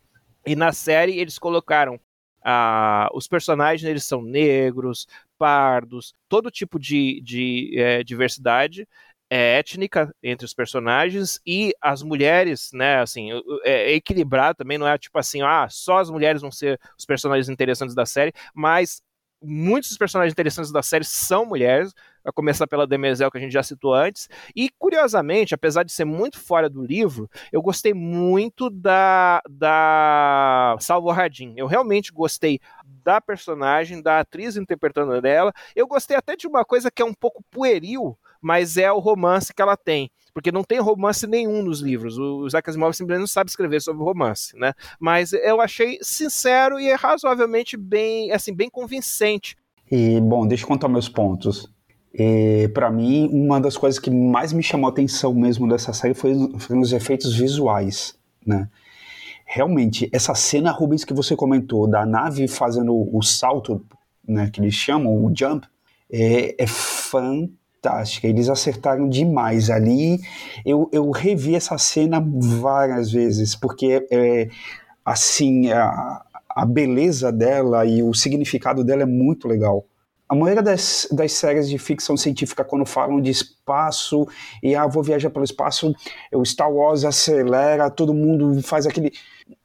E 0.47 0.55
na 0.55 0.73
série 0.73 1.19
eles 1.19 1.39
colocaram 1.39 1.99
ah, 2.45 3.09
os 3.15 3.27
personagens 3.27 3.89
eles 3.89 4.05
são 4.05 4.21
negros, 4.21 5.07
pardos, 5.39 6.13
todo 6.29 6.51
tipo 6.51 6.79
de, 6.79 7.23
de 7.23 7.73
é, 7.79 8.05
diversidade. 8.05 8.87
é, 9.31 9.59
étnica 9.59 10.15
entre 10.23 10.45
os 10.45 10.53
personagens 10.53 11.41
e 11.47 11.73
as 11.81 12.03
mulheres, 12.03 12.71
né, 12.75 13.01
assim, 13.01 13.31
é, 13.65 13.93
é 13.93 13.95
equilibrado 13.95 14.59
também, 14.59 14.77
não 14.77 14.87
é 14.87 14.99
tipo 14.99 15.19
assim, 15.19 15.41
ah, 15.43 15.67
só 15.71 15.99
as 15.99 16.11
mulheres 16.11 16.43
vão 16.43 16.51
ser 16.51 16.79
os 16.99 17.07
personagens 17.07 17.49
interessantes 17.49 17.95
da 17.95 18.05
série, 18.05 18.35
mas 18.55 19.01
muitos 19.43 19.91
dos 19.91 19.99
personagens 19.99 20.33
interessantes 20.33 20.71
da 20.73 20.83
série 20.83 21.05
são 21.05 21.47
mulheres, 21.47 21.93
a 22.25 22.33
começar 22.33 22.67
pela 22.67 22.87
Demezel, 22.87 23.31
que 23.31 23.39
a 23.39 23.41
gente 23.41 23.53
já 23.53 23.63
citou 23.63 23.95
antes. 23.95 24.29
E, 24.57 24.71
curiosamente, 24.79 25.55
apesar 25.55 25.83
de 25.83 25.93
ser 25.93 26.05
muito 26.05 26.39
fora 26.39 26.69
do 26.69 26.83
livro, 26.83 27.29
eu 27.53 27.61
gostei 27.61 27.93
muito 27.93 28.71
da, 28.71 29.41
da 29.49 30.77
Salvo 30.81 31.11
Radin. 31.11 31.55
Eu 31.57 31.67
realmente 31.67 32.13
gostei 32.13 32.59
da 32.85 33.21
personagem, 33.21 34.01
da 34.01 34.21
atriz 34.21 34.57
interpretando 34.57 35.21
dela. 35.21 35.53
Eu 35.77 35.87
gostei 35.87 36.17
até 36.17 36.35
de 36.35 36.47
uma 36.47 36.65
coisa 36.65 36.91
que 36.91 37.03
é 37.03 37.05
um 37.05 37.15
pouco 37.15 37.45
pueril, 37.51 38.17
mas 38.41 38.77
é 38.77 38.91
o 38.91 38.99
romance 38.99 39.53
que 39.53 39.63
ela 39.63 39.77
tem 39.77 40.11
porque 40.35 40.51
não 40.51 40.65
tem 40.65 40.81
romance 40.81 41.29
nenhum 41.29 41.63
nos 41.63 41.81
livros. 41.81 42.19
O 42.19 42.45
Isaac 42.45 42.69
Asimov 42.69 42.93
simplesmente 42.93 43.21
não 43.21 43.27
sabe 43.29 43.49
escrever 43.49 43.81
sobre 43.81 44.03
romance, 44.03 44.59
né? 44.59 44.75
Mas 44.99 45.33
eu 45.33 45.61
achei 45.61 45.97
sincero 46.03 46.81
e 46.81 46.93
razoavelmente 46.93 47.77
bem, 47.77 48.33
assim, 48.33 48.53
bem 48.53 48.69
convincente. 48.69 49.57
E 49.89 50.21
bom, 50.21 50.45
deixa 50.45 50.65
eu 50.65 50.69
contar 50.69 50.89
meus 50.89 51.09
pontos. 51.09 51.73
Para 52.73 52.91
mim, 52.91 53.28
uma 53.32 53.61
das 53.61 53.77
coisas 53.77 53.99
que 53.99 54.11
mais 54.11 54.53
me 54.53 54.62
chamou 54.62 54.89
a 54.89 54.93
atenção 54.93 55.35
mesmo 55.35 55.69
dessa 55.69 55.93
série 55.93 56.15
foi, 56.15 56.35
foi 56.59 56.78
os 56.78 56.93
efeitos 56.93 57.36
visuais, 57.36 58.15
né? 58.47 58.69
Realmente, 59.45 60.09
essa 60.12 60.35
cena, 60.35 60.70
Rubens, 60.70 61.05
que 61.05 61.12
você 61.12 61.36
comentou, 61.36 61.86
da 61.86 62.07
nave 62.07 62.49
fazendo 62.49 62.95
o 62.95 63.23
salto, 63.23 63.85
né, 64.27 64.51
que 64.51 64.61
eles 64.61 64.74
chamam, 64.74 65.24
o 65.24 65.32
jump, 65.36 65.66
é, 66.11 66.62
é 66.62 66.66
fantástica. 66.66 68.27
Eles 68.27 68.49
acertaram 68.49 69.09
demais 69.09 69.70
ali. 69.70 70.19
Eu, 70.65 70.89
eu 70.93 71.11
revi 71.11 71.55
essa 71.55 71.77
cena 71.78 72.24
várias 72.24 73.12
vezes, 73.12 73.55
porque 73.55 74.07
é, 74.11 74.49
assim 75.05 75.70
a, 75.70 76.24
a 76.49 76.65
beleza 76.65 77.31
dela 77.31 77.85
e 77.85 78.03
o 78.03 78.15
significado 78.15 78.82
dela 78.82 79.03
é 79.03 79.07
muito 79.07 79.47
legal. 79.47 79.85
A 80.29 80.35
maioria 80.35 80.63
das, 80.63 81.07
das 81.13 81.33
séries 81.33 81.69
de 81.69 81.79
ficção 81.79 82.17
científica, 82.17 82.65
quando 82.65 82.87
falam 82.87 83.21
de 83.21 83.31
espaço 83.31 84.27
e 84.63 84.75
ah, 84.75 84.87
vou 84.87 85.03
viajar 85.03 85.31
pelo 85.31 85.45
espaço, 85.45 85.95
o 86.33 86.45
Star 86.45 86.73
Wars 86.73 87.05
acelera, 87.05 87.91
todo 87.91 88.15
mundo 88.15 88.63
faz 88.63 88.87
aquele. 88.87 89.13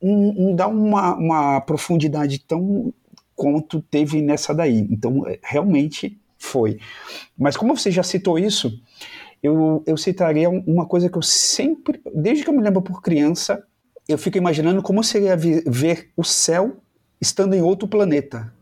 Não 0.02 0.54
dá 0.56 0.68
uma, 0.68 1.16
uma 1.16 1.62
profundidade 1.62 2.40
tão 2.40 2.94
quanto 3.36 3.82
teve 3.82 4.22
nessa 4.22 4.54
daí. 4.54 4.86
Então, 4.92 5.26
é, 5.26 5.40
realmente 5.42 6.20
foi. 6.38 6.78
Mas 7.38 7.56
como 7.56 7.78
você 7.78 7.90
já 7.90 8.04
citou 8.04 8.38
isso, 8.38 8.70
eu, 9.42 9.82
eu 9.88 9.96
citaria 9.96 10.50
uma 10.50 10.86
coisa 10.86 11.10
que 11.10 11.18
eu 11.18 11.22
sempre, 11.22 12.02
desde 12.14 12.44
que 12.44 12.50
eu 12.50 12.54
me 12.54 12.62
lembro 12.62 12.82
por 12.82 13.02
criança, 13.02 13.64
eu 14.10 14.18
fico 14.18 14.38
imaginando 14.38 14.82
como 14.82 15.04
seria 15.04 15.38
ver 15.38 16.12
o 16.18 16.24
céu 16.24 16.78
estando 17.22 17.54
em 17.54 17.62
outro 17.62 17.88
planeta. 17.88 18.54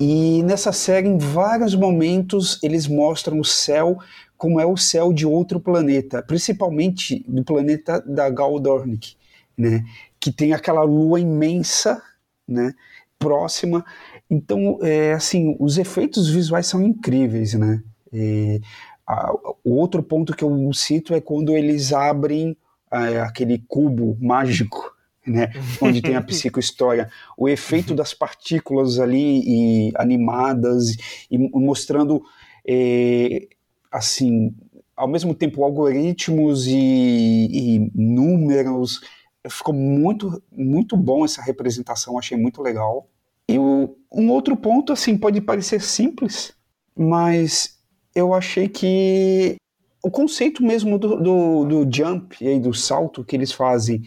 E 0.00 0.42
nessa 0.42 0.72
série, 0.72 1.08
em 1.08 1.18
vários 1.18 1.74
momentos, 1.74 2.58
eles 2.62 2.86
mostram 2.86 3.38
o 3.38 3.44
céu 3.44 3.98
como 4.36 4.60
é 4.60 4.66
o 4.66 4.76
céu 4.76 5.12
de 5.12 5.26
outro 5.26 5.60
planeta, 5.60 6.22
principalmente 6.22 7.24
do 7.28 7.44
planeta 7.44 8.00
da 8.00 8.28
Gal 8.28 8.58
Dornick, 8.58 9.16
né? 9.56 9.84
Que 10.20 10.32
tem 10.32 10.52
aquela 10.52 10.82
lua 10.82 11.20
imensa, 11.20 12.02
né? 12.46 12.74
Próxima 13.18 13.84
então, 14.28 14.78
é, 14.82 15.12
assim, 15.12 15.56
os 15.58 15.78
efeitos 15.78 16.28
visuais 16.28 16.66
são 16.66 16.82
incríveis, 16.82 17.54
né? 17.54 17.82
E, 18.12 18.60
a, 19.06 19.32
o 19.62 19.72
outro 19.74 20.02
ponto 20.02 20.34
que 20.34 20.42
eu 20.42 20.72
cito 20.72 21.14
é 21.14 21.20
quando 21.20 21.56
eles 21.56 21.92
abrem 21.92 22.56
é, 22.90 23.20
aquele 23.20 23.62
cubo 23.68 24.16
mágico, 24.20 24.93
né? 25.26 25.52
Onde 25.80 26.02
tem 26.02 26.16
a 26.16 26.22
psicohistória. 26.22 27.10
O 27.36 27.48
efeito 27.48 27.94
das 27.94 28.12
partículas 28.14 28.98
ali 28.98 29.42
e 29.44 29.92
animadas 29.96 30.96
e 31.30 31.38
mostrando, 31.38 32.22
é, 32.66 33.46
assim, 33.90 34.54
ao 34.96 35.08
mesmo 35.08 35.34
tempo 35.34 35.64
algoritmos 35.64 36.66
e, 36.66 36.72
e 36.72 37.90
números. 37.94 39.00
Ficou 39.48 39.74
muito, 39.74 40.42
muito 40.50 40.96
bom 40.96 41.24
essa 41.24 41.42
representação, 41.42 42.18
achei 42.18 42.36
muito 42.36 42.62
legal. 42.62 43.08
E 43.48 43.58
o, 43.58 43.96
um 44.10 44.30
outro 44.30 44.56
ponto, 44.56 44.92
assim, 44.92 45.18
pode 45.18 45.40
parecer 45.40 45.82
simples, 45.82 46.54
mas 46.96 47.78
eu 48.14 48.32
achei 48.32 48.68
que 48.68 49.56
o 50.02 50.10
conceito 50.10 50.62
mesmo 50.62 50.98
do, 50.98 51.16
do, 51.16 51.64
do 51.64 51.96
jump 51.96 52.36
e 52.40 52.60
do 52.60 52.72
salto 52.74 53.24
que 53.24 53.34
eles 53.34 53.52
fazem, 53.52 54.02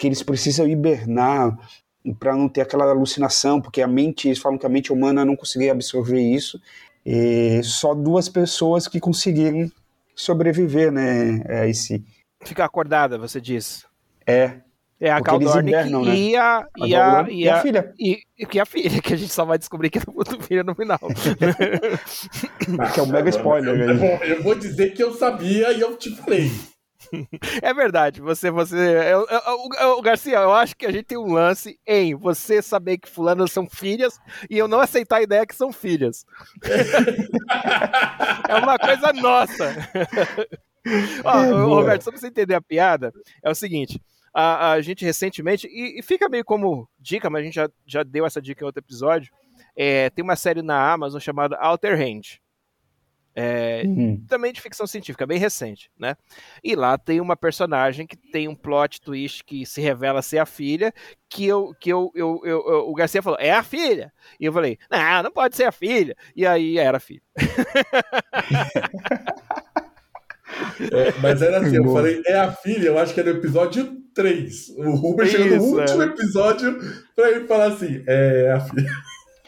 que 0.00 0.06
eles 0.06 0.22
precisam 0.22 0.66
hibernar 0.66 1.54
para 2.18 2.34
não 2.34 2.48
ter 2.48 2.62
aquela 2.62 2.88
alucinação, 2.88 3.60
porque 3.60 3.82
a 3.82 3.86
mente, 3.86 4.28
eles 4.28 4.38
falam 4.38 4.56
que 4.56 4.64
a 4.64 4.68
mente 4.68 4.90
humana 4.90 5.26
não 5.26 5.36
conseguia 5.36 5.72
absorver 5.72 6.18
isso, 6.18 6.58
e 7.04 7.62
só 7.62 7.94
duas 7.94 8.26
pessoas 8.26 8.88
que 8.88 8.98
conseguiram 8.98 9.70
sobreviver, 10.16 10.90
né, 10.90 11.44
a 11.46 11.66
esse... 11.66 12.02
Ficar 12.42 12.64
acordada, 12.64 13.18
você 13.18 13.42
diz. 13.42 13.84
É, 14.26 14.60
é 14.98 15.10
a 15.10 15.20
Cal 15.20 15.38
Dornick 15.38 15.90
né? 15.90 16.16
e, 16.16 16.34
a, 16.34 16.66
e, 16.78 16.94
a, 16.94 17.26
e, 17.28 17.46
a, 17.46 17.56
a, 17.56 17.60
filha. 17.60 17.92
E, 17.98 18.22
e 18.38 18.58
a 18.58 18.64
filha, 18.64 19.02
que 19.02 19.12
a 19.12 19.16
gente 19.18 19.32
só 19.32 19.44
vai 19.44 19.58
descobrir 19.58 19.90
que 19.90 19.98
é 19.98 20.02
do 20.02 20.42
filho 20.42 20.64
no 20.64 20.74
final. 20.74 20.98
que 22.94 23.00
é 23.00 23.02
um 23.02 23.06
mega 23.06 23.28
spoiler. 23.28 23.78
Eu, 23.78 23.96
eu, 23.96 24.36
eu, 24.36 24.42
vou 24.42 24.54
dizer 24.54 24.94
que 24.94 25.02
eu 25.02 25.12
sabia 25.12 25.72
e 25.72 25.80
eu 25.82 25.94
te 25.94 26.16
falei. 26.16 26.50
É 27.62 27.74
verdade, 27.74 28.20
você, 28.20 28.50
você, 28.50 28.76
eu, 28.76 29.26
eu, 29.28 29.98
o 29.98 30.02
Garcia, 30.02 30.38
eu 30.38 30.52
acho 30.52 30.76
que 30.76 30.86
a 30.86 30.92
gente 30.92 31.04
tem 31.04 31.18
um 31.18 31.32
lance 31.32 31.78
em 31.86 32.14
você 32.14 32.62
saber 32.62 32.98
que 32.98 33.08
fulanas 33.08 33.52
são 33.52 33.68
filhas 33.68 34.18
e 34.48 34.56
eu 34.56 34.68
não 34.68 34.80
aceitar 34.80 35.16
a 35.16 35.22
ideia 35.22 35.46
que 35.46 35.54
são 35.54 35.72
filhas. 35.72 36.24
é 38.48 38.54
uma 38.56 38.78
coisa 38.78 39.12
nossa. 39.12 39.74
Ó, 41.24 41.42
é, 41.42 41.50
Roberto, 41.50 42.02
só 42.02 42.10
pra 42.10 42.18
você 42.18 42.28
entender 42.28 42.54
a 42.54 42.60
piada, 42.60 43.12
é 43.42 43.50
o 43.50 43.54
seguinte: 43.54 44.00
a, 44.32 44.72
a 44.72 44.80
gente 44.80 45.04
recentemente, 45.04 45.66
e, 45.66 45.98
e, 45.98 46.02
fica 46.02 46.28
meio 46.28 46.44
como 46.44 46.88
dica, 46.98 47.28
mas 47.28 47.42
a 47.42 47.44
gente 47.44 47.54
já, 47.54 47.68
já 47.86 48.02
deu 48.02 48.24
essa 48.24 48.40
dica 48.40 48.62
em 48.62 48.66
outro 48.66 48.80
episódio. 48.80 49.32
É, 49.76 50.10
tem 50.10 50.22
uma 50.22 50.36
série 50.36 50.62
na 50.62 50.92
Amazon 50.92 51.20
chamada 51.20 51.58
Outer 51.60 51.96
Range. 51.96 52.40
É, 53.34 53.82
uhum. 53.86 54.24
Também 54.28 54.52
de 54.52 54.60
ficção 54.60 54.86
científica, 54.86 55.26
bem 55.26 55.38
recente, 55.38 55.90
né? 55.98 56.16
E 56.62 56.74
lá 56.74 56.98
tem 56.98 57.20
uma 57.20 57.36
personagem 57.36 58.06
que 58.06 58.16
tem 58.16 58.48
um 58.48 58.54
plot 58.54 59.00
twist 59.00 59.44
que 59.44 59.64
se 59.64 59.80
revela 59.80 60.20
ser 60.20 60.38
a 60.38 60.46
filha, 60.46 60.92
que 61.28 61.46
eu, 61.46 61.72
que 61.80 61.90
eu, 61.90 62.10
eu, 62.14 62.40
eu, 62.44 62.64
eu 62.66 62.88
o 62.88 62.94
Garcia 62.94 63.22
falou, 63.22 63.38
é 63.40 63.52
a 63.52 63.62
filha. 63.62 64.12
E 64.38 64.44
eu 64.44 64.52
falei, 64.52 64.78
não, 64.90 65.24
não 65.24 65.32
pode 65.32 65.56
ser 65.56 65.64
a 65.64 65.72
filha. 65.72 66.16
E 66.34 66.44
aí 66.44 66.78
era 66.78 66.96
a 66.96 67.00
filha. 67.00 67.22
É, 70.92 71.12
mas 71.20 71.40
era 71.40 71.58
assim, 71.58 71.76
eu 71.76 71.92
falei, 71.92 72.22
é 72.26 72.36
a 72.36 72.50
filha, 72.50 72.88
eu 72.88 72.98
acho 72.98 73.14
que 73.14 73.20
é 73.20 73.22
no 73.22 73.30
episódio 73.30 74.00
3. 74.14 74.70
O 74.78 74.94
Ruber 74.94 75.26
chegou 75.26 75.56
no 75.56 75.78
último 75.78 76.02
é. 76.02 76.06
episódio 76.06 76.78
pra 77.14 77.30
ele 77.30 77.46
falar 77.46 77.68
assim, 77.68 78.02
é, 78.06 78.46
é 78.46 78.52
a 78.52 78.60
filha. 78.60 78.90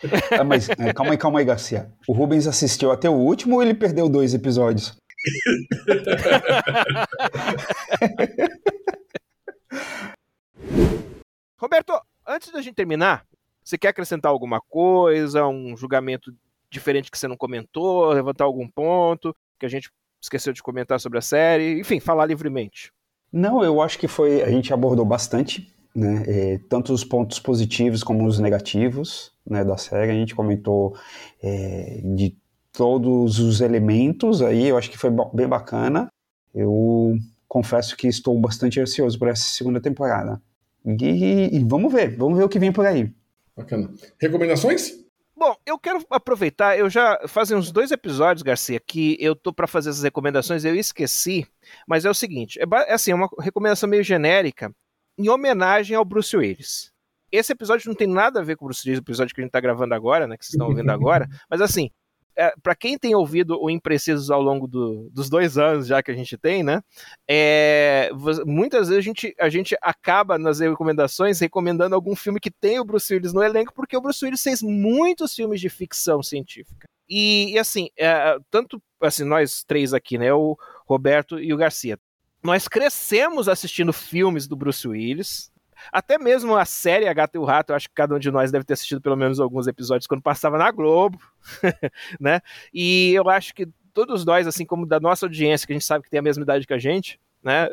Ah, 0.38 0.44
mas 0.44 0.68
é, 0.68 0.92
calma 0.92 1.12
aí, 1.12 1.18
calma 1.18 1.38
aí, 1.38 1.44
Garcia. 1.44 1.90
O 2.08 2.12
Rubens 2.12 2.46
assistiu 2.46 2.90
até 2.90 3.08
o 3.08 3.14
último 3.14 3.56
ou 3.56 3.62
ele 3.62 3.74
perdeu 3.74 4.08
dois 4.08 4.34
episódios? 4.34 4.96
Roberto, 11.56 11.92
antes 12.26 12.50
da 12.50 12.60
gente 12.60 12.74
terminar, 12.74 13.24
você 13.62 13.78
quer 13.78 13.88
acrescentar 13.88 14.32
alguma 14.32 14.60
coisa, 14.60 15.46
um 15.46 15.76
julgamento 15.76 16.34
diferente 16.68 17.10
que 17.10 17.18
você 17.18 17.28
não 17.28 17.36
comentou, 17.36 18.10
levantar 18.10 18.44
algum 18.44 18.68
ponto 18.68 19.34
que 19.58 19.66
a 19.66 19.68
gente 19.68 19.90
esqueceu 20.20 20.52
de 20.52 20.62
comentar 20.62 20.98
sobre 20.98 21.18
a 21.18 21.22
série, 21.22 21.78
enfim, 21.78 22.00
falar 22.00 22.26
livremente. 22.26 22.90
Não, 23.32 23.62
eu 23.62 23.80
acho 23.80 23.98
que 23.98 24.08
foi. 24.08 24.42
A 24.42 24.50
gente 24.50 24.72
abordou 24.72 25.04
bastante, 25.04 25.72
né? 25.94 26.24
É, 26.26 26.60
tanto 26.68 26.92
os 26.92 27.04
pontos 27.04 27.38
positivos 27.38 28.02
como 28.02 28.26
os 28.26 28.38
negativos 28.38 29.32
né, 29.46 29.64
da 29.64 29.76
série. 29.76 30.12
A 30.12 30.14
gente 30.14 30.34
comentou 30.34 30.96
é, 31.42 32.00
de 32.04 32.36
todos 32.72 33.38
os 33.38 33.60
elementos 33.60 34.40
aí, 34.40 34.68
eu 34.68 34.78
acho 34.78 34.90
que 34.90 34.98
foi 34.98 35.10
bem 35.34 35.46
bacana. 35.46 36.08
Eu 36.54 37.14
confesso 37.46 37.96
que 37.96 38.08
estou 38.08 38.38
bastante 38.40 38.80
ansioso 38.80 39.18
por 39.18 39.28
essa 39.28 39.44
segunda 39.44 39.80
temporada. 39.80 40.40
E, 40.84 41.56
e 41.56 41.64
vamos 41.64 41.92
ver, 41.92 42.16
vamos 42.16 42.38
ver 42.38 42.44
o 42.44 42.48
que 42.48 42.58
vem 42.58 42.72
por 42.72 42.86
aí. 42.86 43.12
Bacana. 43.56 43.92
Recomendações? 44.18 45.02
Bom, 45.36 45.56
eu 45.66 45.78
quero 45.78 46.04
aproveitar, 46.08 46.78
eu 46.78 46.88
já 46.88 47.20
fazem 47.26 47.56
uns 47.56 47.72
dois 47.72 47.90
episódios, 47.90 48.42
Garcia, 48.44 48.78
que 48.78 49.16
eu 49.18 49.34
tô 49.34 49.52
para 49.52 49.66
fazer 49.66 49.90
essas 49.90 50.04
recomendações, 50.04 50.64
eu 50.64 50.74
esqueci, 50.76 51.44
mas 51.84 52.04
é 52.04 52.10
o 52.10 52.14
seguinte, 52.14 52.60
é, 52.60 52.64
é 52.86 52.92
assim, 52.94 53.10
é 53.10 53.14
uma 53.14 53.28
recomendação 53.40 53.88
meio 53.88 54.04
genérica, 54.04 54.72
em 55.18 55.28
homenagem 55.28 55.96
ao 55.96 56.04
Bruce 56.04 56.36
Willis. 56.36 56.92
Esse 57.30 57.52
episódio 57.52 57.88
não 57.88 57.94
tem 57.94 58.06
nada 58.06 58.40
a 58.40 58.42
ver 58.42 58.56
com 58.56 58.64
o 58.64 58.68
Bruce 58.68 58.86
Willis, 58.86 58.98
o 59.00 59.04
episódio 59.04 59.34
que 59.34 59.40
a 59.40 59.44
gente 59.44 59.52
tá 59.52 59.60
gravando 59.60 59.94
agora, 59.94 60.26
né, 60.26 60.36
que 60.36 60.44
vocês 60.44 60.54
estão 60.54 60.68
ouvindo 60.68 60.90
agora, 60.92 61.28
mas 61.48 61.60
assim, 61.60 61.90
é, 62.36 62.52
para 62.62 62.74
quem 62.74 62.98
tem 62.98 63.14
ouvido 63.14 63.58
o 63.60 63.68
Imprecisos 63.68 64.30
ao 64.30 64.40
longo 64.40 64.66
do, 64.66 65.10
dos 65.10 65.28
dois 65.28 65.58
anos 65.58 65.86
já 65.86 66.02
que 66.02 66.10
a 66.10 66.14
gente 66.14 66.36
tem, 66.38 66.62
né? 66.62 66.80
É, 67.28 68.10
muitas 68.46 68.88
vezes 68.88 68.98
a 68.98 69.02
gente, 69.02 69.34
a 69.38 69.48
gente 69.48 69.76
acaba 69.82 70.38
nas 70.38 70.60
recomendações 70.60 71.40
recomendando 71.40 71.94
algum 71.94 72.16
filme 72.16 72.40
que 72.40 72.50
tem 72.50 72.80
o 72.80 72.84
Bruce 72.84 73.12
Willis 73.12 73.32
no 73.32 73.42
elenco, 73.42 73.72
porque 73.74 73.96
o 73.96 74.00
Bruce 74.00 74.24
Willis 74.24 74.42
fez 74.42 74.62
muitos 74.62 75.34
filmes 75.34 75.60
de 75.60 75.68
ficção 75.68 76.22
científica. 76.22 76.88
E, 77.08 77.52
e 77.52 77.58
assim, 77.58 77.90
é, 77.98 78.38
tanto 78.50 78.82
assim, 79.00 79.24
nós 79.24 79.62
três 79.64 79.92
aqui, 79.92 80.16
né? 80.16 80.32
O 80.32 80.56
Roberto 80.86 81.38
e 81.38 81.52
o 81.52 81.56
Garcia. 81.56 81.98
Nós 82.42 82.66
crescemos 82.66 83.48
assistindo 83.48 83.92
filmes 83.92 84.46
do 84.48 84.56
Bruce 84.56 84.86
Willis, 84.86 85.52
até 85.90 86.18
mesmo 86.18 86.56
a 86.56 86.64
série 86.64 87.08
A 87.08 87.12
Gata 87.12 87.36
e 87.36 87.40
o 87.40 87.44
Rato, 87.44 87.70
eu 87.70 87.76
acho 87.76 87.88
que 87.88 87.94
cada 87.94 88.14
um 88.14 88.18
de 88.18 88.30
nós 88.30 88.52
deve 88.52 88.64
ter 88.64 88.74
assistido 88.74 89.00
pelo 89.00 89.16
menos 89.16 89.40
alguns 89.40 89.66
episódios 89.66 90.06
quando 90.06 90.22
passava 90.22 90.58
na 90.58 90.70
Globo, 90.70 91.18
né? 92.20 92.40
E 92.72 93.12
eu 93.14 93.28
acho 93.28 93.54
que 93.54 93.66
todos 93.92 94.24
nós, 94.24 94.46
assim 94.46 94.64
como 94.64 94.86
da 94.86 95.00
nossa 95.00 95.26
audiência, 95.26 95.66
que 95.66 95.72
a 95.72 95.76
gente 95.76 95.84
sabe 95.84 96.04
que 96.04 96.10
tem 96.10 96.20
a 96.20 96.22
mesma 96.22 96.42
idade 96.42 96.66
que 96.66 96.74
a 96.74 96.78
gente, 96.78 97.18
né? 97.42 97.68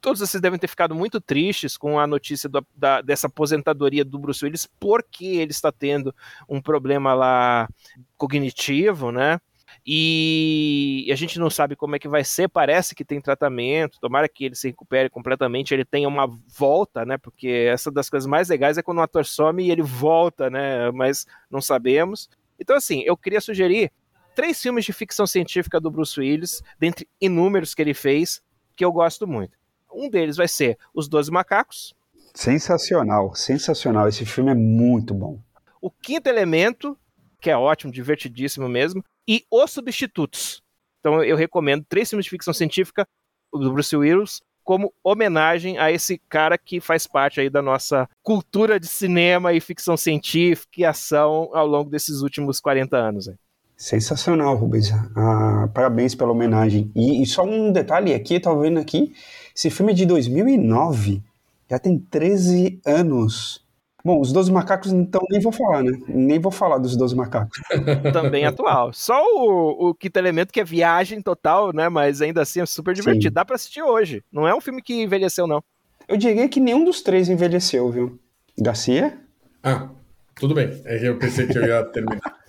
Todos 0.00 0.18
vocês 0.18 0.40
devem 0.40 0.58
ter 0.58 0.66
ficado 0.66 0.96
muito 0.96 1.20
tristes 1.20 1.76
com 1.76 1.98
a 1.98 2.08
notícia 2.08 2.48
do, 2.48 2.66
da, 2.74 3.00
dessa 3.00 3.28
aposentadoria 3.28 4.04
do 4.04 4.18
Bruce 4.18 4.44
Willis, 4.44 4.66
porque 4.80 5.26
ele 5.26 5.52
está 5.52 5.70
tendo 5.70 6.12
um 6.48 6.60
problema 6.60 7.14
lá 7.14 7.68
cognitivo, 8.16 9.12
né? 9.12 9.38
E 9.84 11.08
a 11.12 11.16
gente 11.16 11.40
não 11.40 11.50
sabe 11.50 11.74
como 11.74 11.96
é 11.96 11.98
que 11.98 12.08
vai 12.08 12.22
ser, 12.22 12.48
parece 12.48 12.94
que 12.94 13.04
tem 13.04 13.20
tratamento, 13.20 13.98
tomara 14.00 14.28
que 14.28 14.44
ele 14.44 14.54
se 14.54 14.68
recupere 14.68 15.10
completamente, 15.10 15.74
ele 15.74 15.84
tenha 15.84 16.06
uma 16.06 16.26
volta, 16.56 17.04
né? 17.04 17.18
Porque 17.18 17.68
essa 17.68 17.90
das 17.90 18.08
coisas 18.08 18.26
mais 18.26 18.48
legais 18.48 18.78
é 18.78 18.82
quando 18.82 18.98
um 18.98 19.02
ator 19.02 19.24
some 19.24 19.64
e 19.64 19.70
ele 19.72 19.82
volta, 19.82 20.48
né? 20.48 20.90
Mas 20.92 21.26
não 21.50 21.60
sabemos. 21.60 22.30
Então, 22.60 22.76
assim, 22.76 23.02
eu 23.04 23.16
queria 23.16 23.40
sugerir 23.40 23.90
três 24.36 24.62
filmes 24.62 24.84
de 24.84 24.92
ficção 24.92 25.26
científica 25.26 25.80
do 25.80 25.90
Bruce 25.90 26.18
Willis, 26.18 26.62
dentre 26.78 27.08
inúmeros 27.20 27.74
que 27.74 27.82
ele 27.82 27.94
fez, 27.94 28.40
que 28.76 28.84
eu 28.84 28.92
gosto 28.92 29.26
muito. 29.26 29.58
Um 29.92 30.08
deles 30.08 30.36
vai 30.36 30.48
ser 30.48 30.78
Os 30.94 31.08
Doze 31.08 31.30
Macacos. 31.30 31.94
Sensacional, 32.32 33.34
sensacional. 33.34 34.08
Esse 34.08 34.24
filme 34.24 34.52
é 34.52 34.54
muito 34.54 35.12
bom. 35.12 35.38
O 35.80 35.90
Quinto 35.90 36.28
Elemento, 36.28 36.96
que 37.42 37.50
é 37.50 37.56
ótimo, 37.56 37.92
divertidíssimo 37.92 38.68
mesmo 38.68 39.04
e 39.28 39.44
Os 39.50 39.70
Substitutos. 39.72 40.62
Então 41.00 41.22
eu 41.24 41.36
recomendo 41.36 41.84
três 41.88 42.08
filmes 42.08 42.24
de 42.24 42.30
ficção 42.30 42.54
científica 42.54 43.04
do 43.52 43.72
Bruce 43.72 43.94
Willis 43.94 44.40
como 44.62 44.94
homenagem 45.02 45.76
a 45.76 45.90
esse 45.90 46.18
cara 46.28 46.56
que 46.56 46.80
faz 46.80 47.04
parte 47.04 47.40
aí 47.40 47.50
da 47.50 47.60
nossa 47.60 48.08
cultura 48.22 48.78
de 48.78 48.86
cinema 48.86 49.52
e 49.52 49.60
ficção 49.60 49.96
científica 49.96 50.80
e 50.80 50.84
ação 50.84 51.50
ao 51.52 51.66
longo 51.66 51.90
desses 51.90 52.22
últimos 52.22 52.60
40 52.60 52.96
anos. 52.96 53.28
Aí. 53.28 53.34
Sensacional, 53.76 54.54
Rubens. 54.54 54.92
Ah, 55.16 55.68
parabéns 55.74 56.14
pela 56.14 56.30
homenagem. 56.30 56.92
E, 56.94 57.20
e, 57.20 57.26
só 57.26 57.42
um 57.42 57.72
detalhe 57.72 58.14
aqui, 58.14 58.38
tá 58.38 58.54
vendo 58.54 58.78
aqui, 58.78 59.12
esse 59.54 59.68
filme 59.68 59.90
é 59.90 59.94
de 59.96 60.06
2009, 60.06 61.20
já 61.68 61.80
tem 61.80 61.98
13 61.98 62.80
anos. 62.86 63.60
Bom, 64.04 64.20
os 64.20 64.32
12 64.32 64.50
macacos, 64.50 64.92
então, 64.92 65.20
nem 65.30 65.40
vou 65.40 65.52
falar, 65.52 65.82
né? 65.82 65.96
Nem 66.08 66.38
vou 66.38 66.50
falar 66.50 66.78
dos 66.78 66.96
12 66.96 67.14
macacos. 67.14 67.60
Também 68.12 68.44
atual. 68.44 68.92
Só 68.92 69.22
o, 69.22 69.90
o 69.90 69.94
quinto 69.94 70.18
elemento, 70.18 70.52
que 70.52 70.60
é 70.60 70.64
viagem 70.64 71.22
total, 71.22 71.72
né? 71.72 71.88
Mas 71.88 72.20
ainda 72.20 72.42
assim 72.42 72.60
é 72.60 72.66
super 72.66 72.94
divertido. 72.94 73.28
Sim. 73.28 73.34
Dá 73.34 73.44
pra 73.44 73.54
assistir 73.54 73.82
hoje. 73.82 74.24
Não 74.32 74.46
é 74.46 74.54
um 74.54 74.60
filme 74.60 74.82
que 74.82 75.02
envelheceu, 75.02 75.46
não. 75.46 75.62
Eu 76.08 76.16
diria 76.16 76.48
que 76.48 76.58
nenhum 76.58 76.84
dos 76.84 77.00
três 77.00 77.28
envelheceu, 77.28 77.90
viu? 77.90 78.18
Garcia? 78.58 79.18
Ah, 79.62 79.88
tudo 80.34 80.54
bem. 80.54 80.82
É 80.84 80.98
que 80.98 81.04
eu 81.04 81.18
pensei 81.18 81.46
que 81.46 81.56
eu 81.56 81.64
ia 81.64 81.84
terminar. 81.84 82.20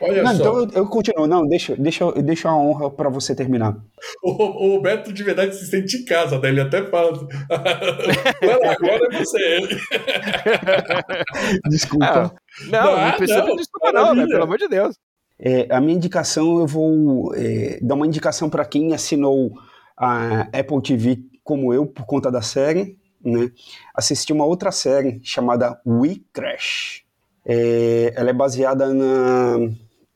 Olha 0.00 0.22
não, 0.22 0.34
só. 0.34 0.42
Então 0.42 0.58
eu, 0.60 0.70
eu, 0.74 0.86
continuo. 0.86 1.26
Não, 1.26 1.46
deixa, 1.46 1.74
deixa, 1.76 2.12
deixa 2.12 2.48
a 2.50 2.56
honra 2.56 2.90
para 2.90 3.08
você 3.08 3.34
terminar. 3.34 3.76
O, 4.22 4.76
o 4.76 4.82
Beto 4.82 5.12
de 5.12 5.22
verdade 5.22 5.56
se 5.56 5.66
sente 5.66 5.96
em 5.96 6.04
casa, 6.04 6.38
né? 6.38 6.48
Ele 6.48 6.60
até 6.60 6.84
fala. 6.84 7.12
agora 8.70 9.08
é 9.10 9.18
você. 9.18 9.60
desculpa. 11.70 12.06
Ah, 12.06 12.30
não, 12.70 12.96
não, 12.96 13.06
não 13.06 13.12
precisa 13.12 13.44
não, 13.44 13.56
desculpa, 13.56 13.92
não, 13.92 14.14
né? 14.14 14.26
Pelo 14.26 14.42
amor 14.42 14.58
de 14.58 14.68
Deus. 14.68 14.96
É, 15.38 15.66
a 15.70 15.80
minha 15.80 15.96
indicação, 15.96 16.58
eu 16.58 16.66
vou 16.66 17.34
é, 17.34 17.78
dar 17.80 17.94
uma 17.94 18.06
indicação 18.06 18.50
para 18.50 18.66
quem 18.66 18.92
assinou 18.92 19.52
a 19.96 20.42
Apple 20.52 20.82
TV 20.82 21.18
como 21.42 21.72
eu, 21.72 21.86
por 21.86 22.04
conta 22.04 22.30
da 22.30 22.42
série, 22.42 22.98
né? 23.24 23.50
Assistir 23.94 24.34
uma 24.34 24.44
outra 24.44 24.70
série 24.70 25.20
chamada 25.22 25.80
We 25.86 26.20
Crash. 26.32 27.04
É, 27.52 28.12
ela 28.14 28.30
é 28.30 28.32
baseada 28.32 28.94
na, 28.94 29.56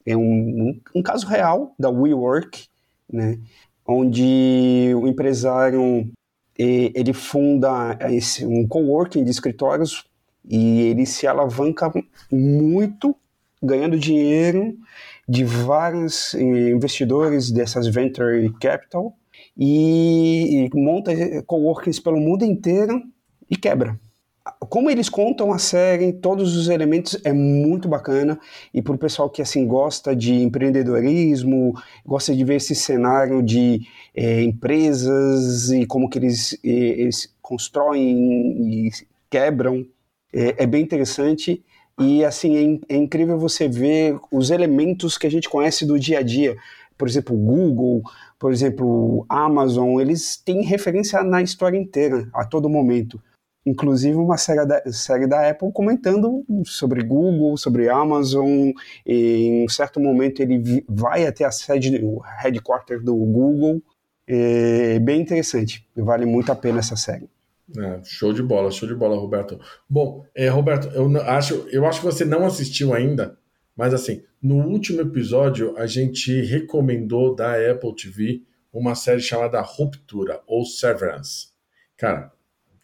em 0.06 0.14
um, 0.14 0.80
um, 0.94 1.02
caso 1.02 1.26
real 1.26 1.74
da 1.76 1.90
WeWork, 1.90 2.68
né, 3.12 3.40
onde 3.84 4.92
o 4.94 5.08
empresário 5.08 6.08
ele 6.56 7.12
funda 7.12 7.98
esse, 8.12 8.46
um 8.46 8.68
coworking 8.68 9.24
de 9.24 9.32
escritórios 9.32 10.04
e 10.48 10.82
ele 10.82 11.04
se 11.04 11.26
alavanca 11.26 11.92
muito 12.30 13.16
ganhando 13.60 13.98
dinheiro 13.98 14.78
de 15.28 15.44
vários 15.44 16.34
investidores 16.34 17.50
dessas 17.50 17.88
venture 17.88 18.48
capital 18.60 19.16
e, 19.58 20.68
e 20.72 20.78
monta 20.78 21.10
coworkings 21.42 21.98
pelo 21.98 22.20
mundo 22.20 22.44
inteiro 22.44 23.02
e 23.50 23.56
quebra 23.56 23.98
como 24.68 24.90
eles 24.90 25.08
contam 25.08 25.52
a 25.52 25.58
série, 25.58 26.12
todos 26.12 26.56
os 26.56 26.68
elementos 26.68 27.18
é 27.24 27.32
muito 27.32 27.88
bacana. 27.88 28.38
E 28.72 28.82
para 28.82 28.94
o 28.94 28.98
pessoal 28.98 29.30
que 29.30 29.40
assim 29.40 29.66
gosta 29.66 30.14
de 30.14 30.34
empreendedorismo, 30.34 31.74
gosta 32.04 32.34
de 32.34 32.44
ver 32.44 32.56
esse 32.56 32.74
cenário 32.74 33.42
de 33.42 33.86
é, 34.14 34.42
empresas 34.42 35.70
e 35.70 35.86
como 35.86 36.10
que 36.10 36.18
eles, 36.18 36.58
eles 36.62 37.34
constroem 37.40 38.86
e 38.86 38.90
quebram, 39.30 39.86
é, 40.32 40.64
é, 40.64 40.66
bem 40.66 40.82
interessante. 40.82 41.64
E 41.98 42.24
assim 42.24 42.78
é, 42.88 42.94
é 42.94 42.96
incrível 42.96 43.38
você 43.38 43.68
ver 43.68 44.18
os 44.30 44.50
elementos 44.50 45.16
que 45.16 45.26
a 45.26 45.30
gente 45.30 45.48
conhece 45.48 45.86
do 45.86 45.98
dia 45.98 46.18
a 46.18 46.22
dia, 46.22 46.56
por 46.98 47.08
exemplo, 47.08 47.36
Google, 47.36 48.02
por 48.38 48.52
exemplo, 48.52 49.24
Amazon, 49.28 50.00
eles 50.00 50.36
têm 50.36 50.62
referência 50.62 51.22
na 51.22 51.40
história 51.40 51.78
inteira, 51.78 52.28
a 52.34 52.44
todo 52.44 52.68
momento 52.68 53.20
inclusive 53.64 54.16
uma 54.16 54.36
série 54.36 54.64
da, 54.66 54.92
série 54.92 55.26
da 55.26 55.48
Apple 55.48 55.72
comentando 55.72 56.44
sobre 56.64 57.02
Google, 57.02 57.56
sobre 57.56 57.88
Amazon, 57.88 58.70
em 59.06 59.64
um 59.64 59.68
certo 59.68 59.98
momento 60.00 60.40
ele 60.40 60.84
vai 60.88 61.26
até 61.26 61.44
a 61.44 61.50
sede, 61.50 62.00
o 62.02 62.20
headquarter 62.20 63.02
do 63.02 63.14
Google, 63.14 63.82
é 64.26 64.98
bem 64.98 65.20
interessante, 65.20 65.86
vale 65.96 66.24
muito 66.24 66.50
a 66.50 66.56
pena 66.56 66.78
essa 66.78 66.96
série. 66.96 67.28
É, 67.76 68.00
show 68.04 68.32
de 68.32 68.42
bola, 68.42 68.70
show 68.70 68.86
de 68.86 68.94
bola, 68.94 69.16
Roberto. 69.16 69.58
Bom, 69.88 70.24
é, 70.34 70.48
Roberto, 70.48 70.88
eu 70.88 71.20
acho, 71.22 71.66
eu 71.70 71.86
acho 71.86 72.00
que 72.00 72.06
você 72.06 72.24
não 72.24 72.44
assistiu 72.44 72.94
ainda, 72.94 73.38
mas 73.76 73.94
assim, 73.94 74.22
no 74.40 74.56
último 74.56 75.00
episódio 75.00 75.76
a 75.78 75.86
gente 75.86 76.42
recomendou 76.42 77.34
da 77.34 77.54
Apple 77.54 77.96
TV 77.96 78.42
uma 78.72 78.94
série 78.94 79.20
chamada 79.20 79.60
Ruptura 79.60 80.42
ou 80.46 80.64
Severance. 80.64 81.48
Cara, 81.96 82.32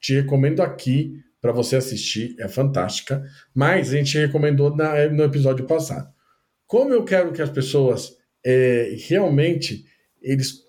te 0.01 0.15
recomendo 0.15 0.63
aqui 0.63 1.15
para 1.41 1.53
você 1.53 1.77
assistir, 1.77 2.37
é 2.39 2.49
fantástica, 2.49 3.23
mas 3.55 3.93
a 3.93 3.97
gente 3.97 4.19
recomendou 4.19 4.75
na, 4.75 5.09
no 5.09 5.25
episódio 5.25 5.67
passado. 5.67 6.09
Como 6.67 6.93
eu 6.93 7.05
quero 7.05 7.33
que 7.33 7.43
as 7.43 7.51
pessoas 7.51 8.17
é, 8.45 8.95
realmente 9.09 9.85
eles 10.21 10.65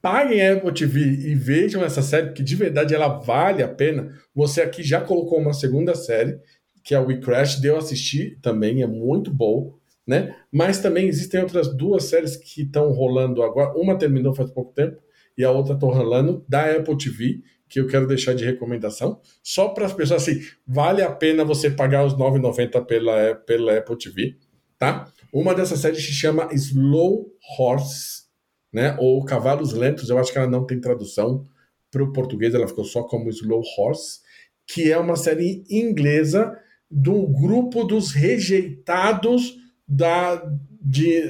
paguem 0.00 0.42
a 0.42 0.54
Apple 0.54 0.72
TV 0.72 1.00
e 1.00 1.34
vejam 1.34 1.84
essa 1.84 2.02
série, 2.02 2.26
porque 2.26 2.42
de 2.42 2.56
verdade 2.56 2.94
ela 2.94 3.08
vale 3.08 3.62
a 3.62 3.68
pena. 3.68 4.12
Você 4.34 4.60
aqui 4.60 4.82
já 4.82 5.00
colocou 5.00 5.38
uma 5.38 5.52
segunda 5.52 5.94
série, 5.94 6.38
que 6.82 6.94
é 6.94 6.98
o 6.98 7.06
We 7.06 7.18
Crash, 7.18 7.60
deu 7.60 7.76
assistir 7.76 8.38
também, 8.42 8.82
é 8.82 8.86
muito 8.86 9.32
bom, 9.32 9.78
né? 10.04 10.34
Mas 10.50 10.80
também 10.80 11.06
existem 11.06 11.40
outras 11.40 11.68
duas 11.76 12.04
séries 12.04 12.36
que 12.36 12.62
estão 12.62 12.90
rolando 12.90 13.42
agora. 13.42 13.78
Uma 13.78 13.96
terminou 13.96 14.34
faz 14.34 14.50
pouco 14.50 14.72
tempo 14.74 15.00
e 15.38 15.44
a 15.44 15.50
outra 15.50 15.74
está 15.74 15.86
rolando 15.86 16.44
da 16.48 16.76
Apple 16.76 16.98
TV, 16.98 17.40
que 17.72 17.80
eu 17.80 17.86
quero 17.86 18.06
deixar 18.06 18.34
de 18.34 18.44
recomendação, 18.44 19.18
só 19.42 19.68
para 19.68 19.86
as 19.86 19.94
pessoas 19.94 20.22
assim, 20.22 20.42
vale 20.66 21.00
a 21.00 21.10
pena 21.10 21.42
você 21.42 21.70
pagar 21.70 22.04
os 22.04 22.12
9,90 22.14 22.84
pela, 22.84 23.34
pela 23.34 23.78
Apple 23.78 23.96
TV, 23.96 24.36
tá? 24.78 25.10
Uma 25.32 25.54
dessas 25.54 25.78
séries 25.78 26.04
se 26.04 26.12
chama 26.12 26.50
Slow 26.52 27.32
Horse, 27.58 28.24
né? 28.70 28.94
Ou 29.00 29.24
Cavalos 29.24 29.72
Lentos, 29.72 30.10
eu 30.10 30.18
acho 30.18 30.30
que 30.30 30.36
ela 30.36 30.50
não 30.50 30.66
tem 30.66 30.78
tradução 30.78 31.46
para 31.90 32.02
o 32.02 32.12
português, 32.12 32.52
ela 32.52 32.68
ficou 32.68 32.84
só 32.84 33.04
como 33.04 33.30
Slow 33.30 33.62
Horse, 33.78 34.20
que 34.66 34.92
é 34.92 34.98
uma 34.98 35.16
série 35.16 35.64
inglesa 35.70 36.54
do 36.90 37.26
grupo 37.26 37.84
dos 37.84 38.12
rejeitados 38.12 39.56
da, 39.88 40.44
de, 40.78 41.22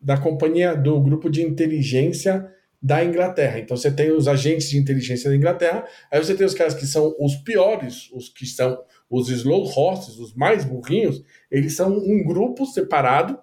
da 0.00 0.16
companhia, 0.16 0.74
do 0.74 0.98
grupo 0.98 1.28
de 1.28 1.42
inteligência 1.42 2.50
da 2.80 3.04
Inglaterra. 3.04 3.58
Então 3.58 3.76
você 3.76 3.90
tem 3.90 4.10
os 4.12 4.28
agentes 4.28 4.70
de 4.70 4.78
inteligência 4.78 5.28
da 5.28 5.36
Inglaterra, 5.36 5.84
aí 6.10 6.22
você 6.22 6.34
tem 6.34 6.46
os 6.46 6.54
caras 6.54 6.74
que 6.74 6.86
são 6.86 7.14
os 7.18 7.36
piores, 7.36 8.08
os 8.12 8.28
que 8.28 8.46
são 8.46 8.78
os 9.10 9.28
slow 9.28 9.66
horses, 9.76 10.18
os 10.18 10.34
mais 10.34 10.64
burrinhos, 10.64 11.22
eles 11.50 11.74
são 11.74 11.96
um 11.96 12.22
grupo 12.24 12.64
separado 12.66 13.38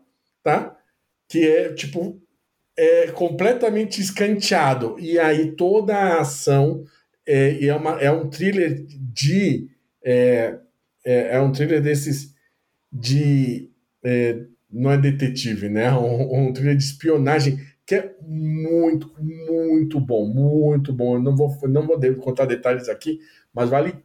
tá? 0.46 0.78
Que 1.28 1.44
é, 1.44 1.74
tipo, 1.74 2.22
é 2.78 3.08
completamente 3.08 4.00
escanteado. 4.00 4.96
E 5.00 5.18
aí 5.18 5.54
toda 5.54 5.96
a 5.96 6.22
ação 6.22 6.86
é, 7.28 7.66
é, 7.66 7.76
uma, 7.76 8.00
é 8.00 8.12
um 8.12 8.30
thriller 8.30 8.86
de. 8.88 9.68
É, 10.04 10.60
é, 11.04 11.36
é 11.36 11.42
um 11.42 11.52
thriller 11.52 11.82
desses 11.82 12.36
de. 12.94 13.72
É, 14.04 14.46
não 14.72 14.92
é 14.92 14.98
detetive, 14.98 15.68
né? 15.68 15.92
Um, 15.98 16.50
um 16.50 16.54
thriller 16.54 16.78
de 16.78 16.84
espionagem 16.84 17.60
que 17.86 17.96
é 17.96 18.16
muito, 18.22 19.14
muito 19.20 20.00
bom, 20.00 20.26
muito 20.26 20.92
bom. 20.92 21.16
Eu 21.16 21.22
não 21.22 21.36
vou, 21.36 21.56
não 21.70 21.86
vou 21.86 22.00
contar 22.16 22.46
detalhes 22.46 22.90
aqui, 22.90 23.20
mas 23.54 23.70
vale 23.70 23.96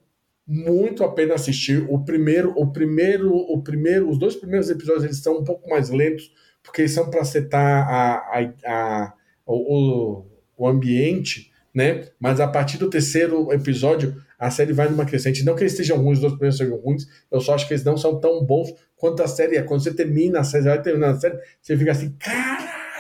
muito 0.47 1.03
a 1.03 1.13
pena 1.13 1.35
assistir. 1.35 1.87
O 1.89 2.05
primeiro, 2.05 2.53
o 2.57 2.71
primeiro, 2.71 3.35
o 3.35 3.63
primeiro, 3.63 4.11
os 4.11 4.19
dois 4.19 4.37
primeiros 4.37 4.69
episódios 4.69 5.05
eles 5.05 5.19
são 5.19 5.39
um 5.39 5.45
pouco 5.45 5.69
mais 5.71 5.89
lentos, 5.91 6.31
porque 6.63 6.83
eles 6.83 6.93
são 6.93 7.09
para 7.09 7.25
setar 7.25 7.89
a, 7.89 8.17
a, 8.17 8.53
a, 8.67 9.15
o, 9.47 10.25
o 10.59 10.69
ambiente, 10.69 11.51
né? 11.75 12.09
Mas 12.19 12.41
a 12.41 12.49
partir 12.49 12.77
do 12.77 12.91
terceiro 12.91 13.51
episódio, 13.53 14.15
a 14.39 14.51
série 14.51 14.73
vai 14.73 14.89
numa 14.89 15.07
crescente. 15.07 15.45
Não 15.45 15.55
que 15.55 15.63
eles 15.63 15.73
estejam 15.73 15.99
ruins, 15.99 16.19
os 16.19 16.21
dois 16.21 16.33
primeiros 16.33 16.59
sejam 16.59 16.77
ruins, 16.79 17.07
eu 17.31 17.41
só 17.41 17.55
acho 17.55 17.67
que 17.67 17.73
eles 17.73 17.85
não 17.85 17.97
são 17.97 18.21
tão 18.21 18.45
bons 18.45 18.75
quanto 18.97 19.23
a 19.23 19.29
série 19.29 19.57
é. 19.57 19.63
Quando 19.63 19.83
você 19.83 19.95
termina 19.95 20.41
a 20.41 20.45
série, 20.45 20.65
vai 20.65 20.83
terminando 20.83 21.17
a 21.17 21.21
série, 21.21 21.39
você 21.63 21.77
fica 21.77 21.93
assim, 21.93 22.15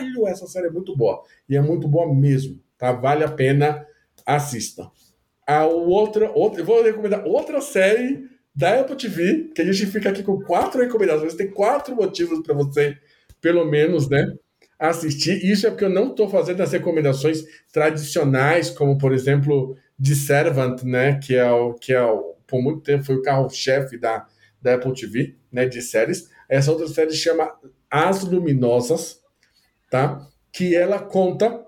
caralho, 0.01 0.27
essa 0.27 0.47
série 0.47 0.67
é 0.67 0.71
muito 0.71 0.97
boa. 0.97 1.23
E 1.49 1.57
é 1.57 1.61
muito 1.61 1.87
boa 1.87 2.13
mesmo, 2.13 2.59
tá? 2.79 2.93
Vale 2.93 3.25
a 3.25 3.31
pena, 3.31 3.87
assista. 4.27 4.91
A 5.47 5.67
outra, 5.67 6.31
outra, 6.33 6.61
eu 6.61 6.65
vou 6.65 6.83
recomendar 6.83 7.27
outra 7.27 7.61
série 7.61 8.29
da 8.55 8.81
Apple 8.81 8.97
TV, 8.97 9.51
que 9.55 9.63
a 9.63 9.65
gente 9.65 9.87
fica 9.87 10.11
aqui 10.11 10.23
com 10.23 10.41
quatro 10.41 10.81
recomendações. 10.81 11.35
Tem 11.35 11.51
quatro 11.51 11.95
motivos 11.95 12.41
para 12.41 12.55
você, 12.55 12.97
pelo 13.41 13.65
menos, 13.65 14.09
né? 14.09 14.33
Assistir. 14.79 15.45
Isso 15.45 15.67
é 15.67 15.71
porque 15.71 15.85
eu 15.85 15.91
não 15.91 16.11
estou 16.11 16.29
fazendo 16.29 16.63
as 16.63 16.73
recomendações 16.73 17.45
tradicionais, 17.73 18.71
como, 18.71 18.97
por 18.97 19.13
exemplo, 19.13 19.77
de 19.99 20.15
Servant, 20.15 20.83
né? 20.83 21.19
Que 21.19 21.37
é 21.37 21.51
o 21.51 21.75
que 21.75 21.93
é 21.93 22.03
o, 22.03 22.35
por 22.47 22.63
muito 22.63 22.81
tempo 22.83 23.05
foi 23.05 23.17
o 23.17 23.23
carro-chefe 23.23 23.99
da, 23.99 24.27
da 24.61 24.75
Apple 24.75 24.95
TV, 24.95 25.37
né? 25.53 25.67
De 25.67 25.83
séries. 25.83 26.29
Essa 26.49 26.73
outra 26.73 26.89
série 26.89 27.13
chama 27.13 27.53
As 27.91 28.25
Luminosas, 28.25 29.20
tá? 29.91 30.27
Que 30.53 30.75
ela 30.75 30.99
conta, 31.01 31.67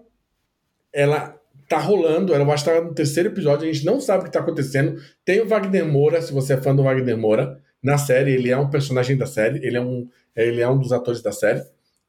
ela 0.93 1.39
tá 1.69 1.79
rolando, 1.79 2.33
ela 2.35 2.45
vai 2.45 2.55
estar 2.55 2.81
no 2.81 2.95
terceiro 2.95 3.31
episódio, 3.31 3.69
a 3.69 3.73
gente 3.73 3.85
não 3.85 4.01
sabe 4.01 4.23
o 4.23 4.25
que 4.27 4.33
tá 4.33 4.41
acontecendo. 4.41 5.01
Tem 5.25 5.41
o 5.41 5.49
Wagner 5.49 5.85
Moura, 5.87 6.23
se 6.23 6.33
você 6.33 6.55
é 6.55 6.61
fã 6.61 6.75
do 6.75 6.85
Wagner 6.85 7.17
Moura, 7.17 7.61
na 7.83 7.99
série, 7.99 8.33
ele 8.33 8.51
é 8.51 8.57
um 8.57 8.71
personagem 8.71 9.17
da 9.17 9.27
série, 9.27 9.65
ele 9.67 9.77
é 9.77 9.81
um, 9.81 10.09
ele 10.37 10.61
é 10.61 10.69
um 10.69 10.79
dos 10.79 10.93
atores 10.93 11.21
da 11.21 11.33
série, 11.33 11.63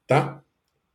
tá? 0.06 0.42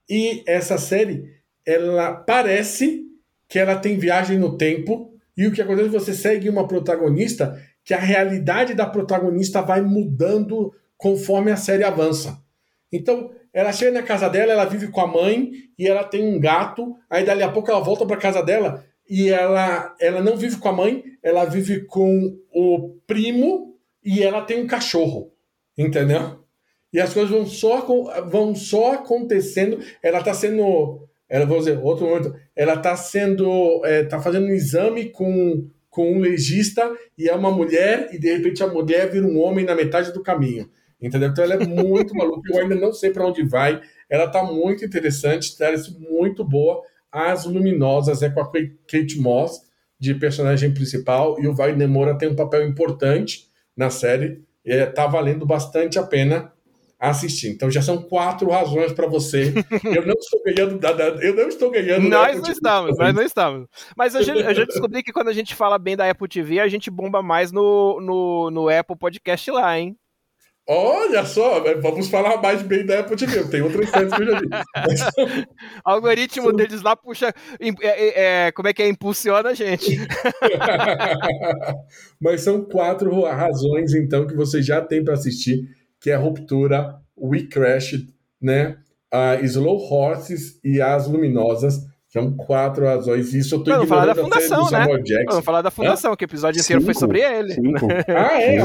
E 0.09 0.43
essa 0.47 0.79
série, 0.79 1.35
ela 1.67 2.15
parece 2.15 3.05
que 3.49 3.59
ela 3.59 3.77
tem 3.77 3.99
viagem 3.99 4.39
no 4.39 4.57
tempo, 4.57 5.15
e 5.37 5.47
o 5.47 5.53
que 5.53 5.63
acontece 5.63 5.89
é 5.89 5.91
você 5.91 6.15
segue 6.15 6.49
uma 6.49 6.69
protagonista 6.69 7.61
que 7.85 7.95
a 7.95 7.99
realidade 7.99 8.75
da 8.75 8.87
protagonista 8.87 9.63
vai 9.63 9.81
mudando 9.81 10.75
conforme 10.97 11.51
a 11.51 11.57
série 11.57 11.85
avança. 11.85 12.39
Então, 12.93 13.31
ela 13.53 13.73
chega 13.73 13.93
na 13.93 14.03
casa 14.03 14.29
dela, 14.29 14.53
ela 14.53 14.65
vive 14.65 14.89
com 14.89 15.01
a 15.01 15.07
mãe 15.07 15.51
e 15.79 15.87
ela 15.87 16.05
tem 16.05 16.23
um 16.23 16.41
gato. 16.41 16.95
Aí 17.09 17.25
dali 17.25 17.43
a 17.43 17.51
pouco 17.51 17.71
ela 17.71 17.81
volta 17.81 18.07
para 18.07 18.17
casa 18.17 18.43
dela 18.43 18.85
e 19.09 19.29
ela, 19.29 19.95
ela 20.01 20.23
não 20.23 20.37
vive 20.37 20.57
com 20.59 20.69
a 20.69 20.73
mãe, 20.73 21.03
ela 21.23 21.45
vive 21.45 21.85
com 21.87 22.37
o 22.53 22.97
primo 23.07 23.77
e 24.05 24.23
ela 24.23 24.43
tem 24.43 24.63
um 24.63 24.67
cachorro, 24.67 25.33
entendeu? 25.77 26.45
E 26.93 27.01
as 27.01 27.13
coisas 27.13 27.31
vão 27.31 27.47
só, 27.47 27.81
vão 28.27 28.55
só 28.55 28.93
acontecendo. 28.95 29.79
Ela 30.03 30.19
está 30.19 30.35
sendo, 30.35 31.07
ela 31.29 31.47
vou 31.47 31.59
dizer 31.59 31.79
outro 31.79 32.07
momento, 32.07 32.35
ela 32.55 32.75
está 32.75 32.97
sendo, 32.97 33.83
é, 33.85 34.05
tá 34.05 34.21
fazendo 34.21 34.47
um 34.47 34.55
exame 34.55 35.11
com 35.11 35.69
com 35.99 36.13
um 36.13 36.21
legista 36.21 36.89
e 37.17 37.29
é 37.29 37.35
uma 37.35 37.51
mulher 37.51 38.11
e 38.13 38.19
de 38.19 38.33
repente 38.33 38.63
a 38.63 38.69
mulher 38.69 39.11
vira 39.11 39.27
um 39.27 39.41
homem 39.41 39.65
na 39.65 39.75
metade 39.75 40.13
do 40.13 40.23
caminho. 40.23 40.71
Entendeu? 41.01 41.29
Então 41.29 41.45
ela 41.45 41.55
é 41.55 41.67
muito 41.67 42.15
maluca, 42.17 42.53
eu 42.53 42.61
ainda 42.61 42.75
não 42.75 42.93
sei 42.93 43.11
para 43.11 43.27
onde 43.27 43.43
vai. 43.43 43.81
Ela 44.11 44.29
tá 44.29 44.43
muito 44.43 44.85
interessante, 44.85 45.55
parece 45.59 45.99
muito 45.99 46.45
boa. 46.45 46.83
As 47.11 47.45
Luminosas 47.45 48.23
é 48.23 48.29
com 48.29 48.41
a 48.41 48.51
Kate 48.51 49.19
Moss, 49.19 49.63
de 49.99 50.15
personagem 50.15 50.73
principal, 50.73 51.41
e 51.41 51.47
o 51.47 51.55
Wagner 51.55 51.89
Moura 51.89 52.17
tem 52.17 52.29
um 52.29 52.37
papel 52.37 52.67
importante 52.67 53.49
na 53.77 53.91
série. 53.91 54.43
É, 54.65 54.85
tá 54.87 55.07
valendo 55.07 55.47
bastante 55.47 55.99
a 55.99 56.03
pena 56.03 56.53
assistir. 56.99 57.49
Então 57.49 57.71
já 57.71 57.81
são 57.81 58.03
quatro 58.03 58.51
razões 58.51 58.93
para 58.93 59.07
você. 59.07 59.55
Eu 59.85 60.05
não 60.05 60.15
estou 60.15 60.43
ganhando 60.45 60.81
nada. 60.81 61.05
Eu 61.23 61.35
não 61.35 61.49
estou 61.49 61.71
ganhando. 61.71 62.09
nós 62.09 62.41
não 62.41 62.51
estamos, 62.51 62.99
nós 62.99 63.15
não 63.15 63.23
estamos. 63.23 63.69
Mas 63.97 64.15
eu 64.15 64.23
já, 64.23 64.35
eu 64.35 64.55
já, 64.55 64.65
descobri 64.65 65.03
que 65.03 65.13
quando 65.13 65.29
a 65.29 65.33
gente 65.33 65.55
fala 65.55 65.79
bem 65.79 65.97
da 65.97 66.11
Apple 66.11 66.29
TV, 66.29 66.59
a 66.59 66.69
gente 66.69 66.91
bomba 66.91 67.23
mais 67.23 67.53
no, 67.53 68.01
no, 68.01 68.51
no 68.51 68.69
Apple 68.69 68.97
Podcast 68.97 69.51
lá, 69.51 69.79
hein? 69.79 69.97
Olha 70.71 71.25
só, 71.25 71.65
vamos 71.81 72.11
falar 72.11 72.43
mais 72.43 72.61
bem 72.61 72.85
da 72.85 73.01
Apple 73.01 73.17
TV. 73.17 73.43
Tem 73.45 73.63
outras 73.63 73.89
séries 73.89 74.13
que 74.13 74.23
eu 74.23 74.27
já 74.27 74.39
vi. 74.39 74.49
o 75.83 75.91
algoritmo 75.91 76.53
deles 76.53 76.83
lá 76.83 76.95
puxa. 76.95 77.33
É, 77.59 77.69
é, 77.81 78.47
é, 78.47 78.53
como 78.53 78.69
é 78.69 78.75
que 78.75 78.83
é? 78.83 78.89
Impulsiona 78.89 79.49
a 79.49 79.55
gente. 79.55 79.97
Mas 82.21 82.43
são 82.43 82.67
quatro 82.67 83.23
razões, 83.23 83.95
então, 83.95 84.27
que 84.27 84.37
você 84.37 84.61
já 84.61 84.83
tem 84.83 85.03
para 85.03 85.15
assistir, 85.15 85.67
que 85.99 86.11
é 86.11 86.15
a 86.15 86.19
Ruptura, 86.19 87.01
We 87.17 87.45
Crashed, 87.45 88.07
né? 88.39 88.77
A 89.11 89.37
Slow 89.37 89.79
Horses 89.91 90.61
e 90.63 90.83
As 90.83 91.09
Luminosas 91.09 91.88
são 92.09 92.35
quatro 92.35 92.87
razões. 92.87 93.35
Isso 93.35 93.57
eu 93.57 93.63
tô 93.63 93.71
Vamos 93.71 93.89
falar 93.89 94.07
da 94.07 94.15
fundação, 94.15 94.71
né? 94.71 94.87
Vamos 95.29 95.45
falar 95.45 95.61
da 95.61 95.71
fundação, 95.71 96.17
que 96.17 96.25
o 96.25 96.27
episódio 96.27 96.61
inteiro 96.61 96.83
foi 96.83 96.95
sobre 96.95 97.21
ele. 97.21 97.53
Cinco. 97.53 97.87
ah, 98.09 98.41
é? 98.41 98.57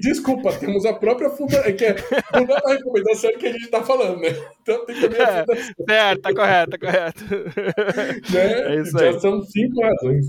Desculpa, 0.00 0.52
temos 0.52 0.86
a 0.86 0.92
própria 0.92 1.28
fundação. 1.30 1.64
É 1.64 1.72
que 1.72 1.84
é, 1.84 1.96
não 2.32 2.44
dá 2.46 2.60
pra 2.60 2.74
recomendar 2.74 3.16
sério 3.16 3.36
que 3.36 3.48
a 3.48 3.52
gente 3.52 3.68
tá 3.68 3.82
falando, 3.82 4.20
né? 4.20 4.28
Então 4.62 4.86
tem 4.86 5.00
também 5.00 5.20
a 5.20 5.40
fundação. 5.40 5.74
É, 5.88 5.92
certo, 5.92 6.20
tá 6.22 6.34
correto, 6.34 6.70
tá 6.70 6.78
correto. 6.78 7.24
Né? 8.32 8.74
É 8.74 8.80
isso 8.80 8.98
Já 8.98 9.06
aí. 9.06 9.20
são 9.20 9.42
cinco 9.42 9.82
razões. 9.82 10.26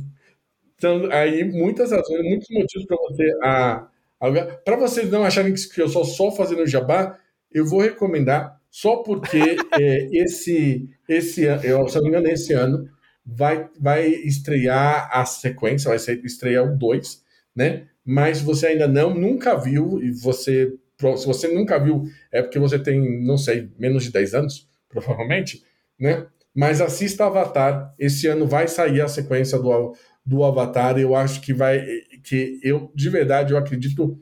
Então, 0.75 1.09
aí, 1.11 1.43
muitas 1.43 1.91
razões, 1.91 2.23
muitos 2.23 2.47
motivos 2.49 2.87
para 2.87 2.97
você. 2.97 3.31
A, 3.43 3.87
a, 4.19 4.31
para 4.65 4.75
vocês 4.75 5.09
não 5.11 5.23
acharem 5.23 5.53
que 5.53 5.81
eu 5.81 5.87
sou 5.87 6.03
só 6.03 6.31
fazendo 6.31 6.65
jabá, 6.65 7.17
eu 7.51 7.65
vou 7.65 7.79
recomendar 7.79 8.59
só 8.73 9.03
porque 9.03 9.37
é, 9.79 10.09
esse, 10.11 10.89
esse 11.07 11.43
eu, 11.43 11.87
se 11.87 11.95
não 11.97 12.01
me 12.01 12.09
engano, 12.09 12.27
esse 12.27 12.53
ano 12.53 12.89
vai, 13.23 13.69
vai 13.79 14.07
estrear 14.07 15.07
a 15.11 15.23
sequência, 15.25 15.89
vai 15.89 15.99
ser, 15.99 16.25
estrear 16.25 16.65
o 16.65 16.75
2, 16.75 17.23
né? 17.55 17.85
Mas 18.03 18.41
você 18.41 18.67
ainda 18.67 18.87
não, 18.87 19.13
nunca 19.13 19.55
viu, 19.55 20.01
e 20.01 20.11
você, 20.11 20.73
se 20.99 21.25
você 21.27 21.47
nunca 21.49 21.77
viu, 21.77 22.03
é 22.31 22.41
porque 22.41 22.57
você 22.57 22.79
tem, 22.79 23.23
não 23.23 23.37
sei, 23.37 23.69
menos 23.77 24.05
de 24.05 24.11
10 24.11 24.33
anos, 24.33 24.67
provavelmente, 24.89 25.63
né? 25.99 26.25
Mas 26.51 26.81
assista 26.81 27.25
Avatar, 27.25 27.93
esse 27.99 28.25
ano 28.25 28.47
vai 28.47 28.67
sair 28.67 29.01
a 29.01 29.07
sequência 29.07 29.59
do, 29.59 29.95
do 30.25 30.43
Avatar, 30.43 30.97
eu 30.97 31.15
acho 31.15 31.41
que 31.41 31.53
vai, 31.53 31.85
que 32.23 32.59
eu, 32.63 32.91
de 32.95 33.09
verdade, 33.09 33.53
eu 33.53 33.57
acredito 33.57 34.19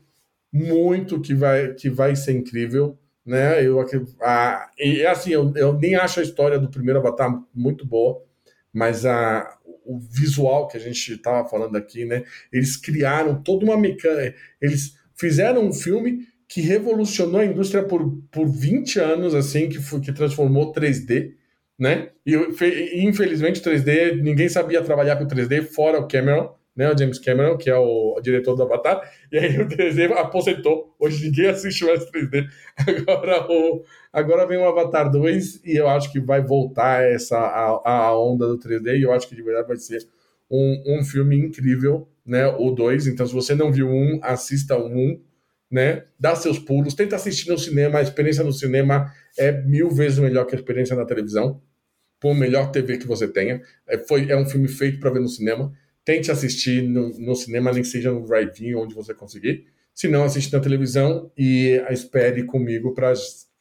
muito 0.52 1.22
que 1.22 1.34
vai, 1.34 1.74
que 1.74 1.90
vai 1.90 2.18
ser 2.18 2.34
incrível, 2.34 2.98
né? 3.26 3.66
Eu 3.66 3.86
a, 4.22 4.70
e 4.78 5.06
assim, 5.06 5.32
eu, 5.32 5.54
eu 5.56 5.74
nem 5.74 5.96
acho 5.96 6.20
a 6.20 6.24
história 6.24 6.60
do 6.60 6.70
primeiro 6.70 7.00
Avatar 7.00 7.32
muito 7.54 7.86
boa, 7.86 8.24
mas 8.74 9.06
a, 9.06 9.58
o 9.86 10.00
visual 10.00 10.68
que 10.68 10.78
a 10.78 10.80
gente 10.80 11.14
estava 11.14 11.48
falando 11.48 11.76
aqui, 11.76 12.06
né? 12.06 12.24
Eles 12.52 12.78
criaram 12.78 13.42
toda 13.42 13.66
uma 13.66 13.78
mecânica, 13.78 14.36
eles 14.62 14.96
fizeram 15.16 15.66
um 15.66 15.74
filme 15.74 16.28
que 16.48 16.62
revolucionou 16.62 17.40
a 17.40 17.46
indústria 17.46 17.84
por, 17.84 18.22
por 18.30 18.46
20 18.46 19.00
anos, 19.00 19.34
assim, 19.34 19.70
que, 19.70 19.80
foi, 19.80 20.02
que 20.02 20.12
transformou 20.12 20.74
3D, 20.74 21.34
né? 21.80 22.10
E 22.26 23.06
infelizmente 23.06 23.62
3D, 23.62 24.22
ninguém 24.22 24.50
sabia 24.50 24.84
trabalhar 24.84 25.16
com 25.16 25.26
3D, 25.26 25.64
fora 25.64 26.00
o 26.00 26.08
Cameron, 26.08 26.54
né, 26.76 26.92
o 26.92 26.98
James 26.98 27.20
Cameron, 27.20 27.58
que 27.58 27.70
é 27.70 27.76
o 27.76 28.20
diretor 28.22 28.56
do 28.56 28.64
Avatar, 28.64 29.02
e 29.32 29.38
aí 29.38 29.60
o 29.60 29.68
3D 29.68 30.12
aposentou. 30.14 30.96
Hoje 30.98 31.26
ninguém 31.26 31.48
assiste 31.48 31.84
mais 31.84 32.06
3D. 32.06 32.48
Agora, 32.88 33.48
o, 33.52 33.84
agora 34.12 34.48
vem 34.48 34.58
o 34.58 34.66
Avatar 34.66 35.12
2 35.12 35.62
e 35.66 35.76
eu 35.76 35.88
acho 35.88 36.12
que 36.12 36.20
vai 36.20 36.42
voltar 36.42 37.04
essa 37.04 37.38
a, 37.38 38.08
a 38.08 38.20
onda 38.20 38.48
do 38.48 38.58
3D 38.58 38.98
e 38.98 39.04
eu 39.04 39.12
acho 39.12 39.28
que 39.28 39.36
de 39.36 39.42
verdade 39.42 39.68
vai 39.68 39.78
ser 39.78 40.08
um, 40.50 41.00
um 41.00 41.04
filme 41.04 41.38
incrível, 41.38 42.08
né, 42.26 42.48
o 42.48 42.72
2. 42.72 43.08
Então, 43.08 43.26
se 43.26 43.34
você 43.34 43.54
não 43.54 43.72
viu 43.72 43.88
um, 43.88 44.20
assista 44.22 44.78
um, 44.78 45.20
né, 45.70 46.04
dá 46.20 46.36
seus 46.36 46.60
pulos, 46.60 46.94
tenta 46.94 47.16
assistir 47.16 47.50
no 47.50 47.58
cinema, 47.58 48.00
a 48.00 48.02
experiência 48.02 48.44
no 48.44 48.52
cinema 48.52 49.12
é 49.38 49.52
mil 49.52 49.90
vezes 49.90 50.20
melhor 50.20 50.46
que 50.46 50.56
a 50.56 50.60
experiência 50.60 50.96
na 50.96 51.06
televisão, 51.06 51.62
por 52.20 52.36
melhor 52.36 52.72
TV 52.72 52.98
que 52.98 53.08
você 53.08 53.28
tenha. 53.28 53.62
É, 53.88 53.98
foi, 53.98 54.30
é 54.30 54.38
um 54.38 54.46
filme 54.46 54.68
feito 54.68 55.00
para 55.00 55.10
ver 55.10 55.20
no 55.20 55.28
cinema 55.30 55.72
tente 56.04 56.32
assistir 56.32 56.82
no, 56.84 57.10
no 57.20 57.36
cinema, 57.36 57.72
nem 57.72 57.82
que 57.82 57.88
seja 57.88 58.12
no 58.12 58.26
drive-in, 58.26 58.76
onde 58.76 58.96
você 58.96 59.14
conseguir. 59.14 59.66
Se 59.94 60.08
não, 60.08 60.24
assiste 60.24 60.52
na 60.54 60.60
televisão 60.60 61.32
e 61.38 61.82
espere 61.90 62.44
comigo 62.46 62.94
para 62.94 63.14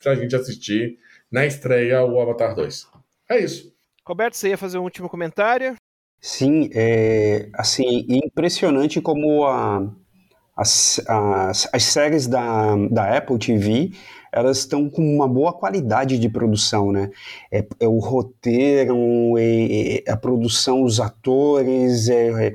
pra 0.03 0.15
gente 0.15 0.35
assistir 0.35 0.99
na 1.31 1.45
estreia 1.45 2.03
o 2.03 2.21
Avatar 2.21 2.55
2. 2.55 2.89
É 3.29 3.39
isso. 3.39 3.73
Roberto, 4.07 4.35
você 4.35 4.49
ia 4.49 4.57
fazer 4.57 4.79
um 4.79 4.83
último 4.83 5.09
comentário? 5.09 5.77
Sim, 6.21 6.71
é 6.75 7.49
assim, 7.55 8.07
impressionante 8.09 9.01
como 9.01 9.45
a, 9.45 9.91
as, 10.57 11.01
as, 11.07 11.69
as 11.73 11.83
séries 11.85 12.27
da, 12.27 12.77
da 12.91 13.17
Apple 13.17 13.39
TV 13.39 13.93
elas 14.33 14.59
estão 14.59 14.89
com 14.89 15.03
uma 15.03 15.29
boa 15.29 15.53
qualidade 15.53 16.19
de 16.19 16.29
produção, 16.29 16.93
né? 16.93 17.11
É, 17.51 17.67
é 17.81 17.89
o 17.89 17.99
roteiro, 17.99 19.37
é, 19.39 20.05
é, 20.07 20.11
a 20.11 20.17
produção, 20.17 20.83
os 20.83 21.01
atores, 21.01 22.09
é, 22.09 22.49
é, 22.49 22.53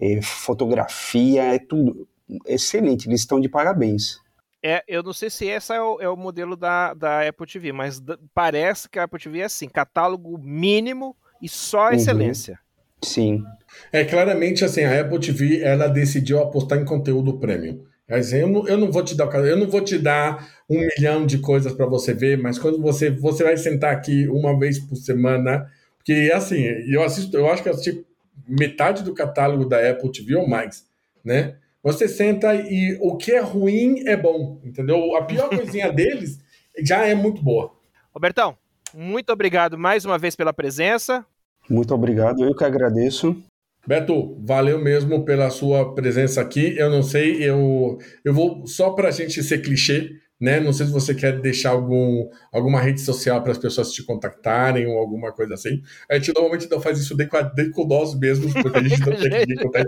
é, 0.00 0.22
fotografia, 0.22 1.54
é 1.54 1.58
tudo 1.58 2.06
excelente. 2.46 3.08
Eles 3.08 3.20
estão 3.20 3.40
de 3.40 3.48
parabéns. 3.48 4.20
É, 4.62 4.82
eu 4.88 5.02
não 5.02 5.12
sei 5.12 5.30
se 5.30 5.46
esse 5.46 5.72
é 5.72 5.80
o, 5.80 6.00
é 6.00 6.08
o 6.08 6.16
modelo 6.16 6.56
da, 6.56 6.92
da 6.94 7.28
Apple 7.28 7.46
TV, 7.46 7.72
mas 7.72 8.02
parece 8.34 8.88
que 8.88 8.98
a 8.98 9.04
Apple 9.04 9.20
TV 9.20 9.40
é 9.40 9.44
assim, 9.44 9.68
catálogo 9.68 10.36
mínimo 10.38 11.16
e 11.40 11.48
só 11.48 11.88
uhum. 11.88 11.92
excelência. 11.92 12.58
Sim. 13.02 13.44
É 13.92 14.04
claramente 14.04 14.64
assim, 14.64 14.82
a 14.82 15.00
Apple 15.00 15.20
TV 15.20 15.60
ela 15.60 15.86
decidiu 15.86 16.42
apostar 16.42 16.78
em 16.78 16.84
conteúdo 16.84 17.38
premium. 17.38 17.84
Assim, 18.08 18.36
eu, 18.36 18.48
não, 18.48 18.68
eu 18.68 18.78
não 18.78 18.92
vou 18.92 19.02
te 19.02 19.16
dar 19.16 19.26
eu 19.34 19.56
não 19.56 19.66
vou 19.66 19.80
te 19.80 19.98
dar 19.98 20.48
um 20.70 20.78
milhão 20.78 21.26
de 21.26 21.38
coisas 21.38 21.72
para 21.72 21.86
você 21.86 22.14
ver, 22.14 22.38
mas 22.38 22.58
quando 22.58 22.80
você 22.80 23.10
você 23.10 23.42
vai 23.42 23.56
sentar 23.56 23.92
aqui 23.92 24.28
uma 24.28 24.56
vez 24.56 24.78
por 24.78 24.94
semana, 24.96 25.66
porque 25.98 26.30
assim, 26.32 26.62
eu 26.88 27.02
assisto, 27.02 27.36
eu 27.36 27.50
acho 27.50 27.62
que 27.62 27.68
eu 27.68 27.72
assisti 27.72 28.06
metade 28.48 29.02
do 29.02 29.12
catálogo 29.12 29.64
da 29.64 29.90
Apple 29.90 30.12
TV 30.12 30.36
ou 30.36 30.48
mais, 30.48 30.84
né? 31.24 31.56
Você 31.82 32.06
senta 32.08 32.54
e 32.54 32.96
o 33.00 33.16
que 33.16 33.32
é 33.32 33.40
ruim 33.40 34.06
é 34.06 34.16
bom, 34.16 34.60
entendeu? 34.64 35.16
A 35.16 35.22
pior 35.22 35.48
coisinha 35.48 35.90
deles 35.92 36.38
já 36.78 37.06
é 37.06 37.14
muito 37.14 37.42
boa. 37.42 37.72
Robertão, 38.14 38.56
muito 38.94 39.32
obrigado 39.32 39.76
mais 39.76 40.04
uma 40.04 40.16
vez 40.16 40.36
pela 40.36 40.52
presença. 40.52 41.26
Muito 41.68 41.92
obrigado, 41.92 42.44
eu 42.44 42.54
que 42.54 42.64
agradeço. 42.64 43.36
Beto, 43.86 44.36
valeu 44.44 44.80
mesmo 44.82 45.24
pela 45.24 45.48
sua 45.48 45.94
presença 45.94 46.40
aqui. 46.40 46.76
Eu 46.76 46.90
não 46.90 47.02
sei, 47.02 47.42
eu, 47.42 47.98
eu 48.24 48.34
vou 48.34 48.66
só 48.66 48.90
para 48.90 49.08
a 49.08 49.12
gente 49.12 49.42
ser 49.42 49.58
clichê, 49.58 50.10
né? 50.40 50.58
Não 50.58 50.72
sei 50.72 50.86
se 50.86 50.92
você 50.92 51.14
quer 51.14 51.40
deixar 51.40 51.70
algum, 51.70 52.28
alguma 52.52 52.80
rede 52.80 53.00
social 53.00 53.40
para 53.42 53.52
as 53.52 53.58
pessoas 53.58 53.92
te 53.92 54.02
contactarem 54.02 54.86
ou 54.86 54.98
alguma 54.98 55.32
coisa 55.32 55.54
assim. 55.54 55.80
A 56.10 56.16
gente 56.16 56.32
normalmente 56.34 56.68
não 56.68 56.80
faz 56.80 56.98
isso 56.98 57.16
nem 57.16 57.28
com, 57.28 57.38
nem 57.56 57.70
com 57.70 57.86
nós 57.86 58.18
mesmos, 58.18 58.52
porque 58.52 58.78
a 58.78 58.82
gente 58.82 59.00
não 59.00 59.16
tem 59.16 59.30
que 59.46 59.54
contar, 59.54 59.84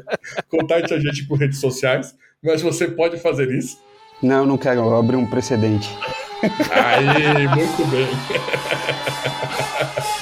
contate 0.49 0.95
a 0.95 1.01
gente 1.01 1.27
por 1.27 1.39
redes 1.39 1.59
sociais, 1.59 2.15
mas 2.43 2.63
você 2.63 2.87
pode 2.87 3.19
fazer 3.19 3.51
isso. 3.51 3.79
Não, 4.23 4.47
não 4.47 4.57
quero 4.57 4.95
abrir 4.95 5.17
um 5.17 5.27
precedente. 5.27 5.89
Aí, 6.71 7.49
muito 7.49 7.85
bem. 7.91 8.07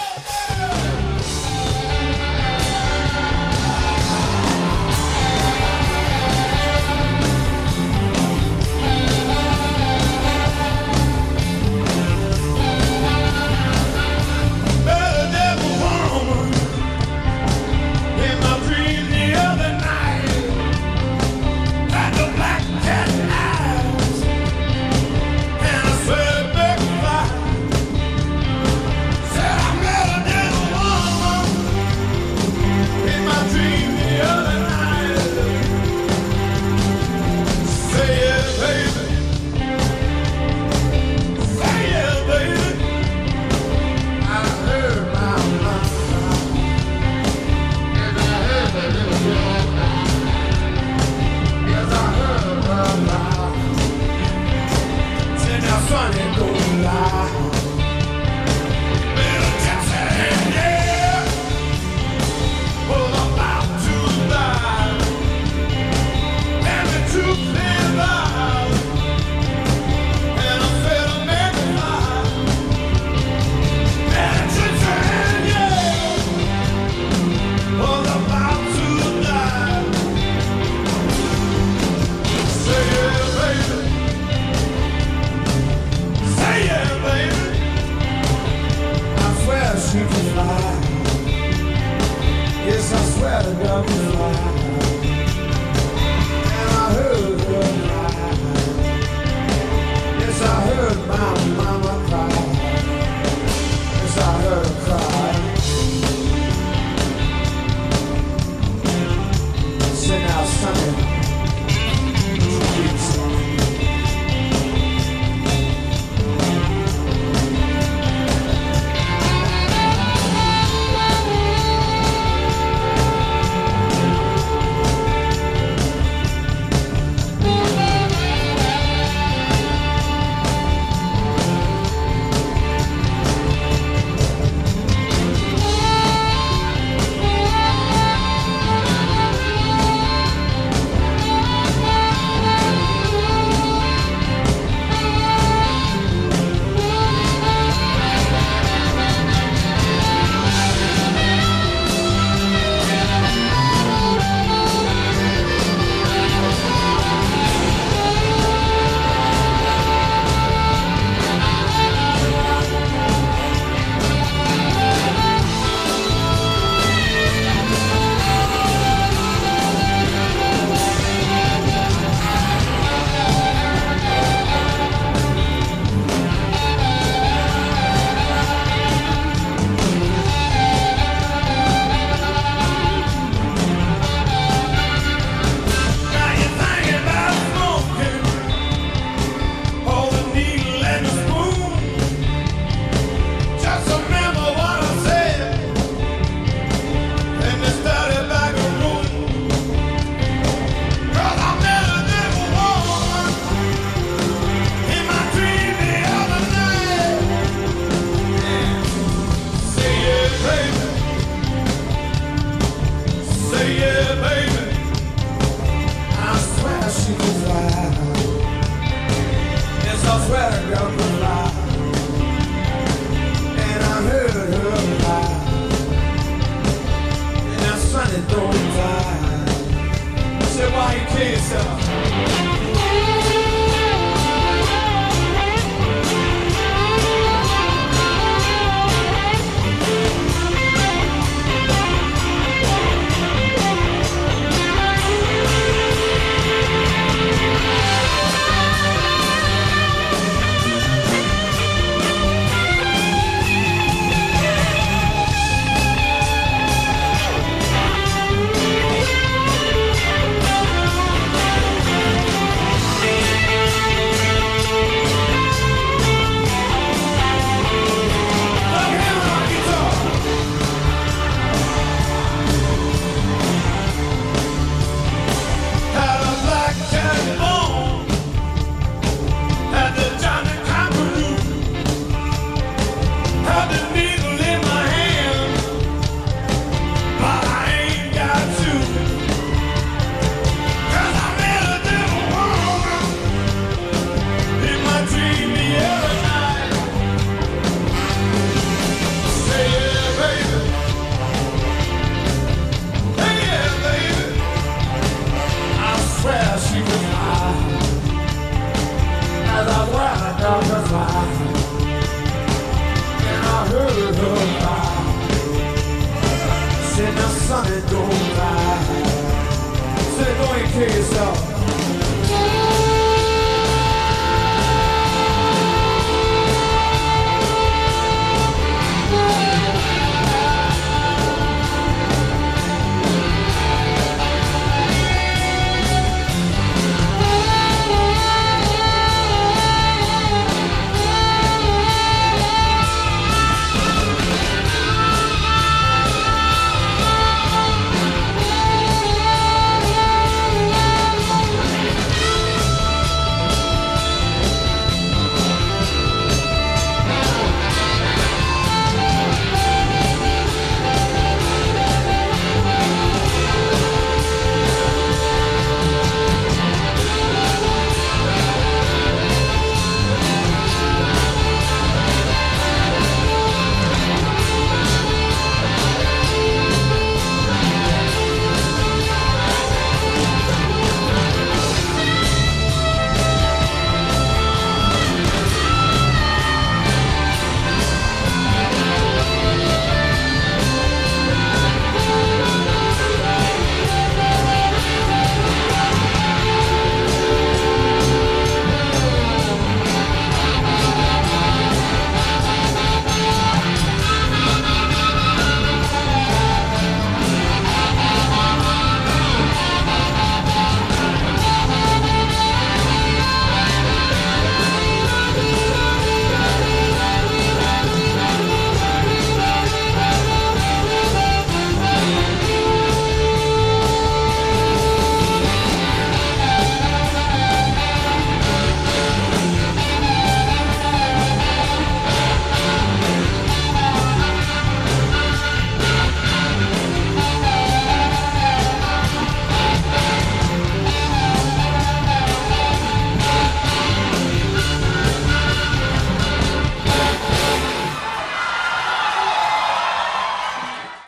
gotta 93.42 93.52
go. 93.62 94.05